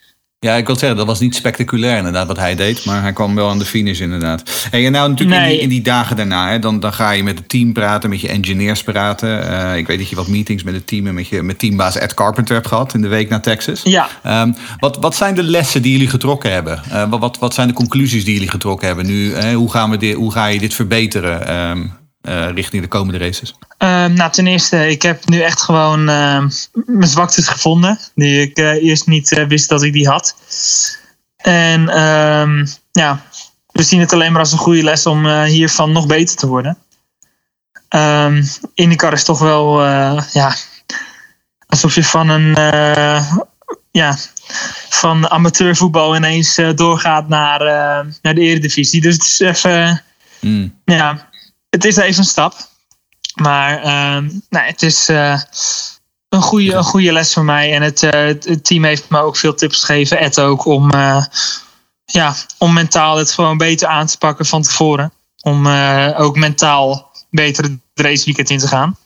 Ja, 0.45 0.55
ik 0.55 0.65
wil 0.65 0.75
zeggen, 0.75 0.97
dat 0.97 1.07
was 1.07 1.19
niet 1.19 1.35
spectaculair 1.35 1.97
inderdaad 1.97 2.27
wat 2.27 2.37
hij 2.37 2.55
deed. 2.55 2.85
Maar 2.85 3.01
hij 3.01 3.13
kwam 3.13 3.35
wel 3.35 3.49
aan 3.49 3.59
de 3.59 3.65
finish 3.65 3.99
inderdaad. 3.99 4.67
Hey, 4.71 4.85
en 4.85 4.91
nou 4.91 5.09
natuurlijk 5.09 5.41
in, 5.41 5.49
die, 5.49 5.59
in 5.59 5.69
die 5.69 5.81
dagen 5.81 6.15
daarna, 6.15 6.49
hè, 6.49 6.59
dan, 6.59 6.79
dan 6.79 6.93
ga 6.93 7.11
je 7.11 7.23
met 7.23 7.37
het 7.37 7.49
team 7.49 7.73
praten, 7.73 8.09
met 8.09 8.21
je 8.21 8.27
engineers 8.27 8.83
praten. 8.83 9.49
Eh, 9.49 9.77
ik 9.77 9.87
weet 9.87 9.97
dat 9.97 10.09
je 10.09 10.15
wat 10.15 10.27
meetings 10.27 10.63
met 10.63 10.73
het 10.73 10.87
team 10.87 11.07
en 11.07 11.13
met, 11.13 11.27
je, 11.27 11.41
met 11.41 11.59
teambaas 11.59 11.97
Ed 11.97 12.13
Carpenter 12.13 12.55
hebt 12.55 12.67
gehad 12.67 12.93
in 12.93 13.01
de 13.01 13.07
week 13.07 13.29
naar 13.29 13.41
Texas. 13.41 13.81
Ja. 13.83 14.07
Ehm, 14.23 14.51
wat, 14.79 14.97
wat 14.97 15.15
zijn 15.15 15.35
de 15.35 15.43
lessen 15.43 15.81
die 15.81 15.91
jullie 15.91 16.09
getrokken 16.09 16.51
hebben? 16.51 16.81
Eh, 16.89 17.09
wat, 17.09 17.37
wat, 17.39 17.53
zijn 17.53 17.67
de 17.67 17.73
conclusies 17.73 18.25
die 18.25 18.33
jullie 18.33 18.49
getrokken 18.49 18.87
hebben 18.87 19.05
nu? 19.05 19.33
hè? 19.33 19.53
hoe, 19.53 19.71
gaan 19.71 19.89
we 19.89 19.97
dit, 19.97 20.15
hoe 20.15 20.31
ga 20.31 20.45
je 20.45 20.59
dit 20.59 20.73
verbeteren 20.73 21.47
ehm, 21.47 21.81
eh, 22.21 22.49
richting 22.53 22.81
de 22.81 22.87
komende 22.87 23.17
races? 23.17 23.55
Ehm, 23.77 24.13
nou, 24.13 24.31
ten 24.31 24.47
eerste, 24.47 24.89
ik 24.89 25.01
heb 25.01 25.29
nu 25.29 25.39
echt 25.39 25.61
gewoon 25.61 26.09
ehm, 26.09 26.49
mijn 26.85 27.09
zwaktes 27.09 27.47
gevonden. 27.47 27.99
Die 28.15 28.41
ik 28.41 28.57
eh, 28.57 28.83
eerst 28.83 29.07
niet 29.07 29.31
eh, 29.31 29.45
wist 29.45 29.69
dat 29.69 29.83
ik 29.83 29.93
die 29.93 30.07
had. 30.07 30.35
En 31.37 31.89
ehm, 31.89 32.65
ja, 32.91 33.25
we 33.71 33.83
zien 33.83 33.99
het 33.99 34.13
alleen 34.13 34.31
maar 34.31 34.41
als 34.41 34.51
een 34.51 34.57
goede 34.57 34.83
les 34.83 35.05
om 35.05 35.43
hiervan 35.43 35.91
nog 35.91 36.05
beter 36.05 36.35
te 36.35 36.47
worden. 36.47 36.77
Ehm 37.87 38.43
IndyCar 38.73 39.13
is 39.13 39.23
toch 39.23 39.39
wel, 39.39 39.83
ja, 40.31 40.55
alsof 41.67 41.95
je 41.95 42.03
van 42.03 42.29
een, 42.29 42.53
ja, 43.91 44.17
van 44.89 45.29
amateurvoetbal 45.29 46.15
ineens 46.15 46.61
doorgaat 46.75 47.27
naar, 47.27 47.59
naar 48.21 48.35
de 48.35 48.41
eredivisie. 48.41 49.01
Dus 49.01 49.13
het 49.13 49.23
is 49.23 49.39
even, 49.39 50.03
Hmm. 50.41 50.73
ja, 50.85 51.29
het 51.71 51.85
is 51.85 51.95
even 51.95 52.19
een 52.19 52.25
stap. 52.25 52.53
Maar 53.35 53.83
ehm, 53.83 54.29
nee, 54.49 54.63
het 54.63 54.81
is 54.81 55.09
eh, 55.09 55.41
een, 56.29 56.41
goede, 56.41 56.73
een 56.73 56.83
goede 56.83 57.11
les 57.11 57.33
voor 57.33 57.43
mij. 57.43 57.73
En 57.73 57.81
het, 57.81 58.03
eh, 58.03 58.25
het, 58.25 58.45
het 58.45 58.65
team 58.65 58.83
heeft 58.83 59.09
me 59.09 59.19
ook 59.19 59.37
veel 59.37 59.53
tips 59.53 59.83
gegeven. 59.83 60.19
Ed 60.19 60.39
ook 60.39 60.65
om, 60.65 60.89
eh, 60.89 61.25
ja, 62.05 62.35
om 62.57 62.73
mentaal 62.73 63.17
het 63.17 63.31
gewoon 63.31 63.57
beter 63.57 63.87
aan 63.87 64.07
te 64.07 64.17
pakken 64.17 64.45
van 64.45 64.61
tevoren. 64.61 65.13
Om 65.41 65.67
ook 66.17 66.35
mentaal 66.35 67.11
beter 67.29 67.63
het 67.63 67.79
raceweekend 67.93 68.49
in 68.49 68.57
te 68.57 68.67
gaan. 68.67 68.97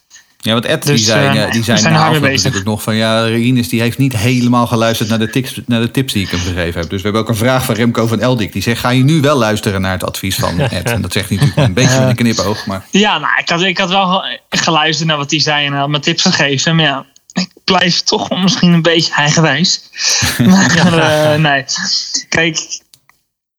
Ja, 0.46 0.54
want 0.54 0.66
Ed 0.66 0.84
die 0.84 0.92
Dus, 0.92 1.08
eh, 1.08 1.44
eh, 1.44 1.52
die 1.52 1.64
zijn 1.64 1.84
bezig. 2.12 2.22
natuurlijk 2.36 2.66
nog 2.66 2.82
van... 2.84 2.96
ja, 2.96 3.24
Rinus 3.26 3.70
die 3.70 3.82
heeft 3.82 3.98
niet 3.98 4.18
helemaal 4.18 4.68
geluisterd 4.68 5.10
naar 5.10 5.20
de, 5.20 5.30
tips, 5.30 5.60
naar 5.66 5.82
de 5.82 5.92
tips 5.92 6.14
die 6.14 6.24
ik 6.26 6.30
hem 6.32 6.40
gegeven 6.40 6.82
heb. 6.82 6.90
Dus 6.90 6.98
we 7.02 7.04
hebben 7.04 7.22
ook 7.22 7.30
een 7.30 7.36
vraag 7.36 7.66
van 7.66 7.76
Remco 7.76 8.08
van 8.08 8.20
Eldik. 8.20 8.54
Die 8.54 8.62
zegt, 8.62 8.80
ga 8.80 8.90
je 8.90 9.04
nu 9.04 9.22
wel 9.22 9.38
luisteren 9.38 9.82
naar 9.82 9.92
het 9.92 10.04
advies 10.06 10.36
van 10.36 10.60
Ed? 10.80 10.92
En 10.92 11.02
dat 11.02 11.12
zegt 11.14 11.30
hij 11.30 11.38
natuurlijk 11.38 11.68
een 11.68 11.74
beetje 11.74 12.00
met 12.00 12.10
een 12.10 12.16
knipoog. 12.16 12.66
Maar 12.66 12.86
Ja, 12.92 13.18
nou, 13.18 13.32
ik 13.40 13.50
had, 13.50 13.62
ik 13.62 13.78
had 13.78 13.90
wel 13.90 14.08
ge- 14.08 14.40
geluisterd 14.50 15.08
naar 15.08 15.18
wat 15.18 15.32
hij 15.32 15.40
zei 15.40 15.66
en 15.66 15.74
had 15.74 15.90
me 15.90 16.00
tips 16.00 16.22
gegeven. 16.22 16.76
Maar 16.76 16.86
ja, 16.86 17.06
ik 17.34 17.50
blijf 17.64 18.02
toch 18.02 18.30
misschien 18.42 18.74
een 18.74 18.82
beetje 18.82 19.14
eigenwijs. 19.14 19.82
maar 20.38 20.98
eh, 21.34 21.40
nee, 21.40 21.66
kijk, 22.30 22.60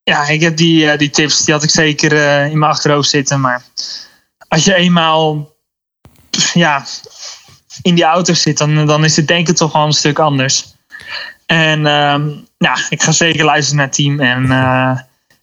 ja, 0.03 0.29
ik 0.29 0.41
heb 0.41 0.57
die, 0.57 0.91
eh, 0.91 0.99
die 0.99 1.11
tips, 1.11 1.45
die 1.45 1.55
had 1.55 1.63
ik 1.63 1.71
zeker 1.71 2.13
eh, 2.13 2.51
in 2.51 2.59
mijn 2.59 2.71
achterhoofd 2.71 3.09
zitten. 3.11 3.41
Maar 3.41 3.63
als 4.49 4.65
je 4.65 4.75
eenmaal 4.75 5.55
ja, 6.55 6.85
in 7.83 7.95
die 7.95 8.05
auto 8.05 8.35
zit, 8.35 8.59
dan, 8.59 8.87
dan 8.87 9.05
is 9.05 9.17
het 9.17 9.29
denken 9.29 9.55
toch 9.55 9.73
wel 9.73 9.85
een 9.85 9.93
stuk 9.93 10.19
anders. 10.19 10.75
En 11.47 11.87
ehm, 11.87 12.31
ja, 12.59 12.77
ik 12.89 13.03
ga 13.03 13.13
zeker 13.13 13.45
luisteren 13.45 13.77
naar 13.77 13.87
het 13.87 13.95
team. 13.95 14.21
En 14.21 14.51
eh, 14.51 14.99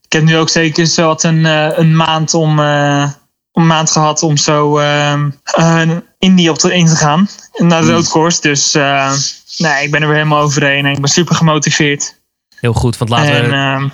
ik 0.05 0.13
heb 0.13 0.23
nu 0.23 0.37
ook 0.37 0.49
zeker 0.49 0.85
zo 0.85 1.07
wat 1.07 1.23
een, 1.23 1.45
eh, 1.45 1.77
een 1.77 1.95
maand 1.95 2.33
om, 2.33 2.59
eh, 2.59 3.11
een 3.53 3.67
maand 3.67 3.91
gehad 3.91 4.23
om 4.23 4.37
zo 4.37 4.77
ehm 4.77 5.29
eh, 5.43 5.89
Indie 6.19 6.49
op 6.49 6.57
te, 6.57 6.73
in 6.73 6.85
te 6.85 6.95
gaan. 6.95 7.29
Naar 7.57 7.81
de 7.81 7.91
roadcourse. 7.91 8.41
Dus 8.41 8.73
eh, 8.75 9.13
nee, 9.57 9.83
ik 9.83 9.91
ben 9.91 10.01
er 10.01 10.07
weer 10.07 10.17
helemaal 10.17 10.41
overheen. 10.41 10.85
En 10.85 10.91
ik 10.91 10.99
ben 10.99 11.09
super 11.09 11.35
gemotiveerd. 11.35 12.19
Heel 12.59 12.73
goed, 12.73 12.97
want 12.97 13.09
laten 13.09 13.33
en 13.33 13.49
we, 13.49 13.55
ehm, 13.55 13.89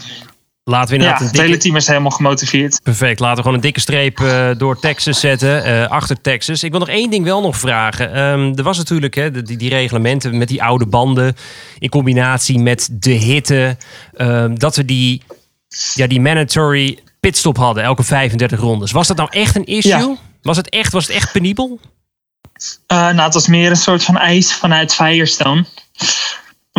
laten 0.70 0.90
we 0.90 0.96
ja, 0.96 1.02
inderdaad 1.04 1.28
het 1.28 1.38
hele 1.38 1.48
dikke, 1.52 1.64
team 1.64 1.76
is 1.76 1.88
helemaal 1.88 2.12
gemotiveerd. 2.12 2.80
Perfect. 2.84 3.20
Laten 3.20 3.36
we 3.36 3.42
gewoon 3.42 3.56
een 3.58 3.64
dikke 3.64 3.80
streep 3.80 4.20
eh, 4.20 4.50
door 4.58 4.80
Texas 4.80 5.20
zetten. 5.20 5.64
eh, 5.64 5.88
achter 5.88 6.22
Texas. 6.22 6.64
Ik 6.64 6.72
wil 6.72 6.80
nog 6.80 6.90
één 6.90 7.10
ding 7.10 7.24
wel 7.24 7.42
nog 7.42 7.58
vragen. 7.58 8.14
Ehm, 8.14 8.54
er 8.56 8.64
was 8.64 8.78
natuurlijk 8.78 9.16
hè, 9.16 9.32
de- 9.32 9.42
die, 9.44 9.58
die 9.58 9.70
reglementen 9.70 10.38
met 10.38 10.48
die 10.48 10.64
oude 10.64 10.86
banden. 10.86 11.36
In 11.80 11.90
combinatie 11.90 12.60
met 12.60 12.90
de 12.92 13.12
hitte. 13.12 13.78
ehm, 14.14 14.56
dat 14.56 14.76
we 14.76 14.86
die, 14.86 15.22
ja, 15.94 16.08
die 16.08 16.22
mandatory 16.22 17.00
pitstop 17.20 17.58
hadden. 17.58 17.84
Elke 17.84 18.04
35 18.04 18.60
rondes. 18.60 18.92
Was 18.92 19.08
dat 19.08 19.18
nou 19.18 19.30
echt 19.32 19.56
een 19.56 19.66
issue? 19.66 19.92
Ja. 19.98 20.16
Was, 20.42 20.58
het 20.58 20.70
echt, 20.70 20.92
was 20.92 21.08
het 21.08 21.16
echt 21.16 21.32
penibel? 21.32 21.80
Eh, 22.88 22.98
nou, 22.98 23.22
het 23.22 23.34
was 23.34 23.48
meer 23.48 23.70
een 23.70 23.76
soort 23.76 24.04
van 24.04 24.18
ijs 24.18 24.54
vanuit 24.54 24.94
Firestone. 24.94 25.66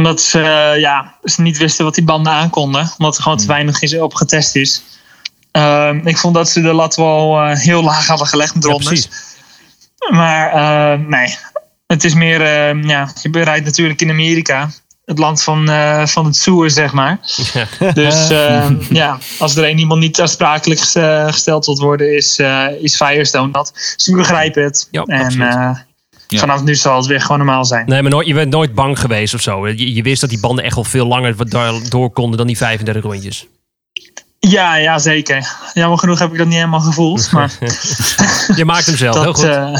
Omdat 0.01 0.21
ze, 0.21 0.41
eh, 0.41 0.81
ja, 0.81 1.15
ze 1.25 1.43
niet 1.43 1.59
wisten 1.59 1.85
wat 1.85 1.95
die 1.95 2.05
banden 2.05 2.33
aankonden. 2.33 2.91
Omdat 2.99 3.17
er 3.17 3.23
gewoon 3.23 3.39
te 3.39 3.47
weinig 3.47 3.83
is 3.83 3.99
op 3.99 4.15
getest 4.15 4.57
is. 4.57 4.83
Ehm, 5.53 6.07
ik 6.07 6.17
vond 6.19 6.35
dat 6.35 6.49
ze 6.51 6.61
de 6.61 6.73
lat 6.73 6.97
wel 6.97 7.41
eh, 7.41 7.57
heel 7.57 7.83
laag 7.83 8.07
hadden 8.07 8.27
gelegd 8.27 8.55
met 8.55 8.65
rondes. 8.65 8.87
precies. 8.87 9.09
maar 10.11 10.53
eh, 10.53 11.01
nee, 11.07 11.37
het 11.87 12.05
is 12.05 12.15
meer, 12.15 12.41
eh, 12.43 12.83
ja, 12.83 13.09
je 13.23 13.43
rijdt 13.45 13.65
natuurlijk 13.65 14.01
in 14.01 14.11
Amerika. 14.11 14.71
Het 15.05 15.19
land 15.19 15.43
van, 15.43 15.67
van 16.09 16.25
het 16.25 16.37
zoer, 16.37 16.71
zeg 16.71 16.93
maar. 16.93 17.19
Dus 17.95 18.31
eh, 18.31 18.71
ja, 18.91 19.19
als 19.39 19.57
er 19.57 19.65
één 19.65 19.79
iemand 19.79 20.01
niet 20.01 20.21
aansprakelijk 20.21 20.81
ges- 20.81 21.33
gesteld 21.35 21.67
wilt 21.67 21.79
worden, 21.79 22.17
is, 22.17 22.39
is 22.81 22.97
Firestone 22.97 23.53
dat. 23.53 23.73
Dus 23.97 24.09
ik 24.09 24.17
begrijp 24.17 24.55
het. 24.55 24.89
Ja, 24.91 25.03
en 25.03 25.87
vanaf 26.39 26.63
nu 26.63 26.75
zal 26.75 26.97
het 26.97 27.07
weer 27.07 27.21
gewoon 27.21 27.39
normaal 27.39 27.65
zijn. 27.65 27.87
Nee, 27.87 28.03
maar 28.03 28.11
nooit, 28.11 28.27
je 28.27 28.35
bent 28.35 28.51
nooit 28.51 28.75
bang 28.75 28.99
geweest 28.99 29.35
of 29.35 29.41
zo. 29.41 29.69
Je, 29.69 29.95
je 29.95 30.03
wist 30.03 30.21
dat 30.21 30.31
die 30.31 30.41
banden 30.41 30.65
echt 30.65 30.75
wel 30.75 30.85
veel 30.85 31.07
langer 31.07 31.35
door, 31.91 32.11
konden 32.11 32.39
dan 32.39 32.47
die 32.47 32.57
35 32.57 33.03
rondjes. 33.03 33.47
Ja, 34.49 34.77
ja, 34.77 34.99
zeker. 34.99 35.49
Jammer 35.75 35.99
genoeg 35.99 36.19
heb 36.19 36.33
ik 36.33 36.39
dat 36.39 36.47
niet 36.47 36.57
helemaal 36.57 36.81
gevoeld. 36.81 37.31
Maar 37.33 37.51
Je 38.57 38.65
maakt 38.65 38.87
hem 38.87 38.97
zelf, 38.97 39.21
heel 39.23 39.33
goed. 39.33 39.45
eh, 39.45 39.75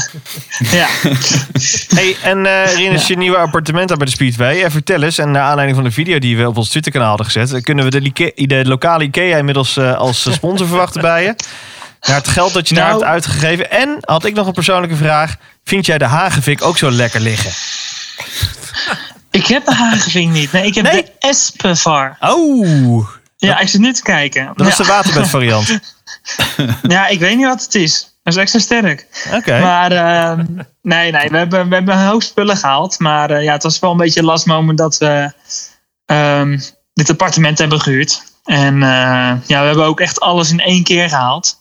ja. 0.71 0.87
Hey, 1.95 2.15
en 2.23 2.45
eh 2.45 2.75
Rinus, 2.75 3.07
je 3.07 3.17
nieuwe 3.17 3.37
appartement 3.37 3.87
daar 3.87 3.97
bij 3.97 4.05
de 4.05 4.11
Speedway. 4.11 4.63
En 4.63 4.71
vertel 4.71 5.01
eens, 5.01 5.17
en 5.17 5.31
naar 5.31 5.41
aanleiding 5.43 5.75
van 5.77 5.87
de 5.87 5.91
video 5.93 6.19
die 6.19 6.37
we 6.37 6.47
op 6.47 6.57
ons 6.57 6.69
Twitter-kanaal 6.69 7.07
hadden 7.07 7.25
gezet... 7.25 7.53
eh, 7.53 7.61
kunnen 7.61 7.85
we 7.85 7.91
de, 7.91 8.01
Ike- 8.01 8.33
de 8.35 8.65
lokale 8.65 9.03
IKEA 9.03 9.37
inmiddels 9.37 9.77
eh, 9.77 9.93
als 9.97 10.33
sponsor 10.33 10.67
verwachten 10.73 11.01
bij 11.01 11.23
je? 11.23 11.35
Naar 12.07 12.15
het 12.15 12.27
geld 12.27 12.53
dat 12.53 12.69
je 12.69 12.75
daar 12.75 12.83
Nou- 12.89 12.99
hebt 12.99 13.11
uitgegeven. 13.11 13.71
En 13.71 13.97
had 14.01 14.25
ik 14.25 14.33
nog 14.33 14.47
een 14.47 14.53
persoonlijke 14.53 14.95
vraag. 14.95 15.35
Vind 15.63 15.85
jij 15.85 15.97
de 15.97 16.05
Hagevik 16.05 16.61
ook 16.63 16.77
zo 16.77 16.91
lekker 16.91 17.19
liggen? 17.19 17.51
Ik 19.31 19.45
heb 19.45 19.65
de 19.65 19.73
Hageving 19.75 20.31
niet. 20.33 20.51
Nee, 20.51 20.65
ik 20.65 20.75
heb 20.75 20.83
Nee? 20.91 21.03
de 21.03 21.11
Espevar. 21.19 22.17
Oh, 22.19 23.07
Ja, 23.37 23.59
ik 23.59 23.67
zit 23.67 23.81
nu 23.81 23.93
te 23.93 24.01
kijken. 24.01 24.51
dat 24.55 24.67
is 24.67 24.77
ja. 24.77 24.83
de 24.83 24.89
waterbed 24.89 25.27
variant. 25.29 25.79
ja, 26.87 27.07
ik 27.07 27.19
weet 27.19 27.35
niet 27.37 27.45
wat 27.45 27.61
het 27.61 27.75
is. 27.75 28.15
Dat 28.23 28.33
is 28.33 28.39
extra 28.39 28.59
sterk. 28.59 29.07
Oké. 29.33 29.59
Maar 29.59 29.91
ehm, 29.91 30.45
nee, 30.81 31.11
nee, 31.11 31.29
we 31.29 31.37
hebben, 31.37 31.69
we 31.69 31.75
hebben 31.75 31.97
een 31.97 32.05
hoop 32.07 32.23
spullen 32.23 32.57
gehaald. 32.57 32.99
Maar 32.99 33.29
eh, 33.31 33.43
ja, 33.43 33.51
het 33.53 33.63
was 33.63 33.79
wel 33.79 33.91
een 33.91 33.97
beetje 33.97 34.19
een 34.19 34.25
last 34.25 34.45
moment 34.45 34.77
dat 34.77 34.97
we 34.97 35.31
ehm, 36.05 36.59
dit 36.93 37.09
appartement 37.09 37.57
hebben 37.57 37.81
gehuurd. 37.81 38.23
En 38.45 38.73
eh, 38.83 38.89
ja, 39.45 39.59
we 39.59 39.65
hebben 39.65 39.85
ook 39.85 39.99
echt 39.99 40.19
alles 40.19 40.51
in 40.51 40.59
één 40.59 40.83
keer 40.83 41.09
gehaald. 41.09 41.59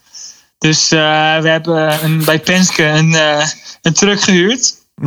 Dus 0.60 0.90
eh, 0.90 0.98
we 1.38 1.48
hebben 1.48 2.04
een, 2.04 2.24
bij 2.24 2.38
Penske 2.40 2.84
een, 2.84 3.14
eh, 3.14 3.46
een 3.82 3.92
truck 3.92 4.20
gehuurd. 4.20 4.74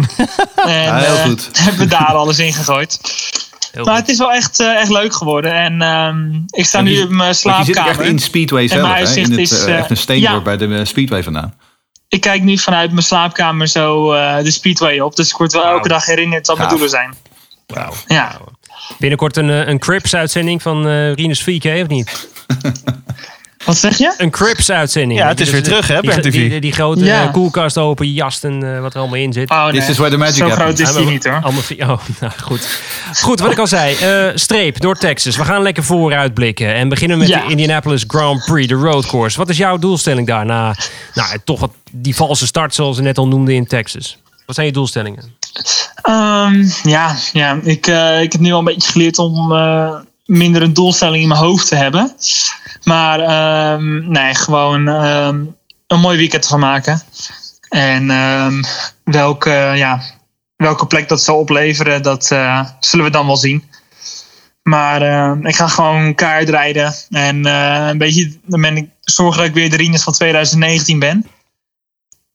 en 0.56 0.72
Ja, 0.84 0.98
heel 0.98 1.16
eh, 1.16 1.24
goed. 1.24 1.50
hebben 1.70 1.90
daar 1.90 2.06
alles 2.14 2.40
in 2.40 2.54
gegooid. 2.54 3.00
Heel 3.72 3.84
Maar 3.84 3.94
goed. 3.94 4.02
het 4.02 4.12
is 4.12 4.18
wel 4.18 4.32
echt, 4.32 4.60
eh, 4.60 4.80
echt 4.80 4.90
leuk 4.90 5.14
geworden. 5.14 5.54
En 5.54 5.82
ehm, 5.82 6.34
ik 6.46 6.66
sta 6.66 6.82
nu 6.82 6.92
je- 6.92 7.04
op 7.04 7.10
mijn 7.10 7.18
Want 7.18 7.38
je 7.38 7.64
zit 7.64 7.76
slaapkamer. 7.76 8.00
echt 8.02 8.10
in 8.10 8.20
Speedway 8.20 8.68
zelf, 8.68 8.82
mijn 8.82 9.06
hè? 9.08 9.16
In 9.16 9.32
het, 9.32 9.40
is, 9.40 9.66
echt 9.66 9.90
een 9.90 9.98
steendorp 9.98 10.46
ja. 10.46 10.56
bij 10.56 10.58
de 10.58 10.86
Speedway 10.86 11.24
vandaan. 11.24 11.54
Ik 12.08 12.22
kijk 12.22 12.42
nu 12.42 12.58
vanuit 12.58 12.92
mijn 12.92 13.04
slaapkamer 13.04 13.68
zo 13.68 14.12
eh, 14.12 14.44
de 14.44 14.52
speedway 14.52 15.00
op. 15.00 15.16
Dus 15.16 15.30
ik 15.30 15.38
word 15.38 15.54
wel 15.54 15.64
elke 15.66 15.88
dag 15.88 16.06
herinnerd 16.06 16.48
wat 16.48 16.58
mijn 16.58 16.70
doelen 16.70 16.90
zijn. 16.90 17.16
Wauw. 17.68 17.94
Ja. 18.08 18.40
Binnenkort 19.00 19.38
een, 19.38 19.50
een 19.70 19.80
Crips-uitzending 19.80 20.62
van 20.62 20.88
eh 20.88 21.14
Rinus 21.14 21.44
VK, 21.44 21.66
of 21.82 21.88
niet? 21.88 22.28
Wat 23.66 23.78
zeg 23.78 23.98
je? 23.98 24.14
Een 24.18 24.30
Crips-uitzending. 24.30 25.20
Ja, 25.20 25.28
het 25.28 25.40
is 25.40 25.46
Dus, 25.46 25.54
weer 25.54 25.64
terug, 25.64 25.88
hè, 25.88 26.02
die, 26.02 26.10
per 26.14 26.22
die, 26.22 26.32
MTV. 26.32 26.50
die, 26.50 26.62
die 26.62 26.72
grote 26.72 27.04
Ja. 27.06 27.24
eh, 27.24 27.32
koelkast 27.32 27.78
open, 27.78 28.12
jast 28.14 28.44
en 28.44 28.76
eh, 28.76 28.82
wat 28.82 28.94
er 28.94 29.00
allemaal 29.00 29.20
in 29.20 29.34
zit. 29.34 29.50
Oh, 29.50 29.64
nee. 29.64 29.72
This 29.80 29.90
is 29.90 29.98
where 29.98 30.12
the 30.12 30.18
magic 30.18 30.36
Zo 30.36 30.48
happens. 30.48 30.64
groot 30.64 30.80
is 30.90 30.96
die 30.96 31.06
niet 31.06 31.24
hoor. 31.24 31.40
Allemaal 31.42 31.62
oh, 31.78 32.00
nou, 32.20 32.32
goed. 32.42 32.80
Goed, 33.22 33.40
wat 33.40 33.52
ik 33.52 33.58
al 33.58 33.68
zei. 33.68 33.96
eh, 33.96 34.32
streep 34.36 34.80
door 34.80 34.96
Texas. 34.96 35.36
We 35.38 35.46
gaan 35.46 35.62
lekker 35.62 35.84
vooruitblikken. 35.84 36.74
En 36.74 36.90
beginnen 36.90 37.18
met 37.18 37.28
Ja. 37.28 37.42
de 37.42 37.50
Indianapolis 37.50 38.04
Grand 38.08 38.46
Prix, 38.46 38.68
de 38.68 38.74
road 38.76 39.06
course. 39.06 39.38
Wat 39.38 39.50
is 39.50 39.58
jouw 39.58 39.78
doelstelling 39.78 40.28
daar 40.28 40.46
na 40.46 40.76
nou, 41.14 41.38
toch 41.44 41.60
wat, 41.60 41.72
die 41.92 42.16
valse 42.16 42.46
start 42.46 42.76
zoals 42.76 42.98
we 42.98 43.04
net 43.04 43.18
al 43.18 43.28
noemden 43.28 43.56
in 43.56 43.68
Texas? 43.68 44.18
Wat 44.46 44.56
zijn 44.56 44.68
je 44.68 44.74
doelstellingen? 44.74 45.24
Ehm, 46.02 46.64
ja, 46.84 47.16
ja 47.34 47.60
ik, 47.64 47.88
eh, 47.88 48.22
ik 48.22 48.32
heb 48.32 48.42
nu 48.42 48.52
al 48.52 48.60
een 48.60 48.66
beetje 48.66 48.92
geleerd 48.92 49.18
om 49.20 49.52
eh, 49.52 49.96
minder 50.26 50.62
een 50.62 50.74
doelstelling 50.74 51.22
in 51.22 51.28
mijn 51.28 51.40
hoofd 51.40 51.68
te 51.68 51.76
hebben. 51.76 52.16
Maar 52.84 53.20
ehm, 53.20 54.12
nee, 54.12 54.36
gewoon 54.36 54.88
ehm, 54.88 55.46
een 55.88 56.00
mooi 56.00 56.18
weekend 56.18 56.44
ervan 56.44 56.60
maken. 56.60 57.02
En 57.70 58.10
ehm, 58.10 58.64
welke, 59.04 59.50
ja, 59.76 60.02
welke 60.56 60.88
plek 60.88 61.10
dat 61.10 61.22
zal 61.22 61.40
opleveren, 61.40 62.02
dat 62.04 62.32
eh, 62.32 62.68
zullen 62.80 63.06
we 63.06 63.12
dan 63.12 63.26
wel 63.26 63.38
zien. 63.38 63.64
Maar 64.64 65.02
ik 65.42 65.56
ga 65.56 65.68
gewoon 65.68 66.16
kaart 66.16 66.50
rijden. 66.50 66.94
En 67.10 67.46
eh, 67.46 67.88
een 67.88 67.98
beetje 67.98 68.40
dan 68.46 68.62
ben 68.62 68.78
ik 68.78 68.90
zorgen 69.02 69.38
dat 69.38 69.48
ik 69.48 69.54
weer 69.54 69.70
de 69.70 69.76
Rines 69.76 70.04
van 70.04 70.14
2019 70.14 71.00
ben. 71.00 71.28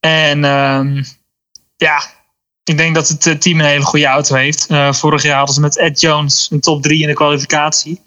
En 0.00 0.40
ja, 1.76 2.02
ik 2.68 2.76
denk 2.76 2.94
dat 2.94 3.08
het 3.08 3.26
eh, 3.26 3.34
team 3.34 3.60
een 3.60 3.66
hele 3.66 3.84
goede 3.84 4.06
auto 4.06 4.34
heeft. 4.34 4.66
Eh, 4.66 4.92
vorig 4.92 5.22
jaar 5.22 5.36
hadden 5.36 5.54
ze 5.54 5.60
met 5.60 5.78
Ed 5.78 6.00
Jones 6.00 6.48
een 6.50 6.60
top 6.60 6.82
3 6.82 7.00
in 7.00 7.06
de 7.06 7.14
kwalificatie. 7.14 8.00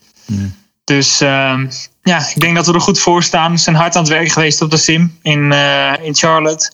Dus 0.84 1.22
ehm, 1.22 1.68
ja, 2.04 2.30
ik 2.30 2.40
denk 2.40 2.56
dat 2.56 2.66
we 2.66 2.74
er 2.74 2.82
goed 2.82 3.00
voor 3.00 3.24
staan. 3.24 3.58
Ze 3.58 3.64
zijn 3.64 3.76
hard 3.76 3.96
aan 3.96 4.02
het 4.02 4.12
werk 4.12 4.32
geweest 4.32 4.62
op 4.62 4.72
de 4.72 4.78
sim 4.78 5.18
in, 5.22 5.52
eh, 5.52 5.94
in 6.02 6.16
Charlotte. 6.16 6.72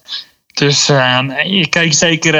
Dus 0.54 0.88
eh, 0.88 1.18
nee, 1.18 1.60
ik 1.60 1.70
kijk, 1.70 1.94
zeker, 1.94 2.32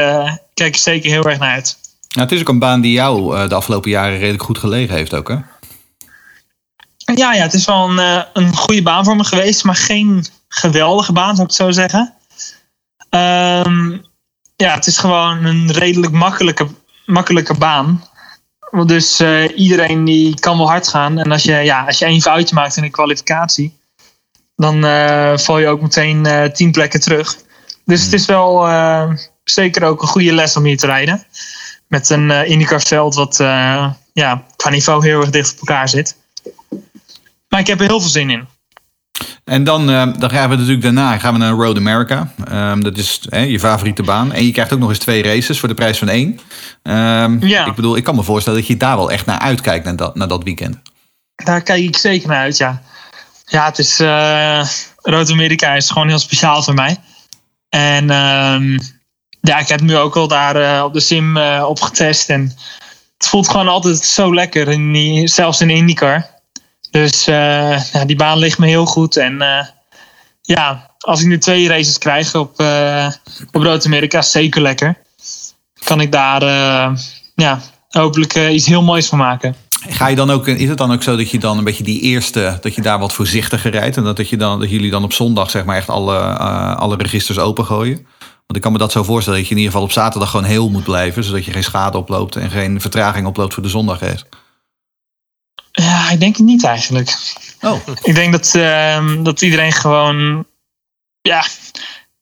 kijk 0.54 0.74
er 0.74 0.80
zeker 0.80 1.10
heel 1.10 1.24
erg 1.24 1.38
naar 1.38 1.52
uit. 1.52 1.78
Nou, 2.08 2.28
het 2.28 2.32
is 2.32 2.40
ook 2.40 2.48
een 2.48 2.58
baan 2.58 2.80
die 2.80 2.92
jou 2.92 3.48
de 3.48 3.54
afgelopen 3.54 3.90
jaren 3.90 4.18
redelijk 4.18 4.42
goed 4.42 4.58
gelegen 4.58 4.94
heeft 4.94 5.14
ook, 5.14 5.28
hè? 5.28 5.36
Ja, 7.14 7.34
ja, 7.34 7.42
het 7.42 7.54
is 7.54 7.64
wel 7.64 7.90
een, 7.90 8.26
een 8.32 8.56
goede 8.56 8.82
baan 8.82 9.04
voor 9.04 9.16
me 9.16 9.24
geweest, 9.24 9.64
maar 9.64 9.76
geen 9.76 10.26
geweldige 10.48 11.12
baan, 11.12 11.36
zou 11.36 11.48
ik 11.48 11.56
het 11.56 11.66
zo 11.66 11.70
zeggen. 11.70 12.14
Ehm, 13.10 13.98
ja, 14.62 14.74
het 14.74 14.86
is 14.86 14.98
gewoon 14.98 15.44
een 15.44 15.72
redelijk 15.72 16.12
makkelijke, 16.12 16.68
makkelijke 17.06 17.54
baan. 17.58 18.04
Dus 18.86 19.20
eh, 19.20 19.58
iedereen 19.58 20.04
die 20.04 20.40
kan 20.40 20.56
wel 20.56 20.68
hard 20.68 20.88
gaan. 20.88 21.18
En 21.18 21.32
als 21.32 21.42
je, 21.42 21.52
ja, 21.52 21.84
als 21.84 21.98
je 21.98 22.04
één 22.04 22.20
foutje 22.20 22.54
maakt 22.54 22.76
in 22.76 22.82
de 22.82 22.90
kwalificatie, 22.90 23.78
dan 24.56 24.84
eh, 24.84 25.36
val 25.36 25.58
je 25.58 25.68
ook 25.68 25.80
meteen 25.80 26.26
eh, 26.26 26.50
tien 26.50 26.72
plekken 26.72 27.00
terug. 27.00 27.36
Dus 27.84 28.02
het 28.02 28.12
is 28.12 28.26
wel 28.26 28.68
zeker 29.44 29.82
ook 29.82 30.02
een 30.02 30.08
goede 30.08 30.32
les 30.32 30.56
om 30.56 30.64
hier 30.64 30.76
te 30.76 30.86
rijden. 30.86 31.24
Met 31.86 32.10
een 32.10 32.30
IndyCar 32.30 32.80
veld 32.80 33.14
wat 33.14 33.36
ja, 34.12 34.44
qua 34.56 34.70
niveau 34.70 35.06
heel 35.06 35.20
erg 35.20 35.30
dicht 35.30 35.52
op 35.52 35.68
elkaar 35.68 35.88
zit. 35.88 36.16
Maar 37.48 37.60
ik 37.60 37.66
heb 37.66 37.80
er 37.80 37.86
heel 37.86 38.00
veel 38.00 38.10
zin 38.10 38.30
in. 38.30 38.48
En 39.44 39.64
dan, 39.64 39.90
eh, 39.90 40.06
dan 40.18 40.30
gaan 40.30 40.50
we 40.50 40.56
natuurlijk 40.56 40.82
daarna 40.82 41.18
gaan 41.18 41.32
we 41.32 41.38
naar 41.38 41.52
Road 41.52 41.76
America. 41.76 42.32
Ehm, 42.44 42.80
dat 42.80 42.96
is 42.96 43.20
hè, 43.28 43.40
je 43.40 43.60
favoriete 43.60 44.02
baan. 44.02 44.32
En 44.32 44.44
je 44.44 44.52
krijgt 44.52 44.72
ook 44.72 44.78
nog 44.78 44.88
eens 44.88 44.98
twee 44.98 45.22
races 45.22 45.58
voor 45.58 45.68
de 45.68 45.74
prijs 45.74 45.98
van 45.98 46.08
één. 46.08 46.40
Ehm, 46.82 47.46
Ja. 47.46 47.66
Ik 47.66 47.74
bedoel, 47.74 47.96
ik 47.96 48.04
kan 48.04 48.14
me 48.14 48.22
voorstellen 48.22 48.58
dat 48.58 48.68
je 48.68 48.76
daar 48.76 48.96
wel 48.96 49.10
echt 49.10 49.26
naar 49.26 49.38
uitkijkt 49.38 49.84
naar 49.84 49.96
dat, 49.96 50.14
naar 50.14 50.28
dat 50.28 50.44
weekend. 50.44 50.76
Daar 51.34 51.62
kijk 51.62 51.82
ik 51.82 51.96
zeker 51.96 52.28
naar 52.28 52.38
uit, 52.38 52.56
ja. 52.56 52.82
Ja, 53.44 53.64
het 53.64 53.78
is... 53.78 54.00
eh 54.00 54.64
Rood 55.02 55.30
Amerika 55.30 55.74
is 55.74 55.90
gewoon 55.90 56.08
heel 56.08 56.18
speciaal 56.18 56.62
voor 56.62 56.74
mij. 56.74 56.96
En 57.68 58.10
ehm, 58.10 58.78
ja, 59.40 59.58
ik 59.58 59.68
heb 59.68 59.80
nu 59.80 59.96
ook 59.96 60.16
al 60.16 60.28
daar 60.28 60.56
eh, 60.56 60.84
op 60.84 60.92
de 60.92 61.00
sim 61.00 61.36
op 61.62 61.80
getest. 61.80 62.28
En 62.30 62.42
het 63.18 63.26
voelt 63.28 63.48
gewoon 63.48 63.68
altijd 63.68 63.98
zo 63.98 64.34
lekker, 64.34 64.68
in 64.68 64.92
die, 64.92 65.28
zelfs 65.28 65.60
in 65.60 65.70
IndyCar. 65.70 66.26
Dus 66.90 67.26
eh, 67.26 67.84
ja, 67.92 68.04
die 68.04 68.16
baan 68.16 68.38
ligt 68.38 68.58
me 68.58 68.66
heel 68.66 68.86
goed. 68.86 69.16
En 69.16 69.42
eh, 69.42 69.66
ja, 70.42 70.90
als 70.98 71.20
ik 71.20 71.26
nu 71.26 71.38
twee 71.38 71.68
races 71.68 71.98
krijg 71.98 72.34
op, 72.34 72.60
eh 72.60 73.10
op 73.52 73.82
zeker 74.20 74.62
lekker. 74.62 74.96
Kan 75.84 76.00
ik 76.00 76.12
daar 76.12 76.42
ja, 77.34 77.60
hopelijk 77.88 78.34
iets 78.34 78.66
heel 78.66 78.82
moois 78.82 79.06
van 79.06 79.18
maken. 79.18 79.54
Ga 79.88 80.06
je 80.06 80.16
dan 80.16 80.30
ook, 80.30 80.46
is 80.46 80.68
het 80.68 80.78
dan 80.78 80.92
ook 80.92 81.02
zo 81.02 81.16
dat 81.16 81.30
je 81.30 81.38
dan 81.38 81.58
een 81.58 81.64
beetje 81.64 81.84
die 81.84 82.00
eerste, 82.00 82.58
dat 82.60 82.74
je 82.74 82.82
daar 82.82 82.98
wat 82.98 83.12
voorzichtiger 83.12 83.70
rijdt? 83.70 83.96
En 83.96 84.04
dat, 84.04 84.16
dat, 84.16 84.28
je 84.28 84.36
dan, 84.36 84.60
dat 84.60 84.70
jullie 84.70 84.90
dan 84.90 85.04
op 85.04 85.12
zondag 85.12 85.50
zeg 85.50 85.64
maar 85.64 85.76
echt 85.76 85.88
alle, 85.88 86.18
alle 86.76 86.96
registers 86.96 87.38
opengooien? 87.38 88.06
Want 88.48 88.60
ik 88.60 88.60
kan 88.60 88.72
me 88.72 88.78
dat 88.78 88.92
zo 88.92 89.02
voorstellen 89.02 89.38
dat 89.38 89.48
je 89.48 89.54
in 89.54 89.60
ieder 89.60 89.72
geval 89.72 89.88
op 89.88 89.94
zaterdag 89.94 90.30
gewoon 90.30 90.46
heel 90.46 90.70
moet 90.70 90.84
blijven. 90.84 91.24
Zodat 91.24 91.44
je 91.44 91.52
geen 91.52 91.64
schade 91.64 91.98
oploopt 91.98 92.36
en 92.36 92.50
geen 92.50 92.80
vertraging 92.80 93.26
oploopt 93.26 93.54
voor 93.54 93.62
de 93.62 93.68
zondagrace. 93.68 94.24
Ja, 95.82 96.10
ik 96.10 96.20
denk 96.20 96.36
het 96.36 96.46
niet 96.46 96.64
eigenlijk. 96.64 97.16
Oh. 97.60 97.80
Ik 98.02 98.14
denk 98.14 98.32
dat, 98.32 98.54
ehm, 98.54 99.22
dat 99.22 99.42
iedereen 99.42 99.72
gewoon 99.72 100.46
ja, 101.20 101.44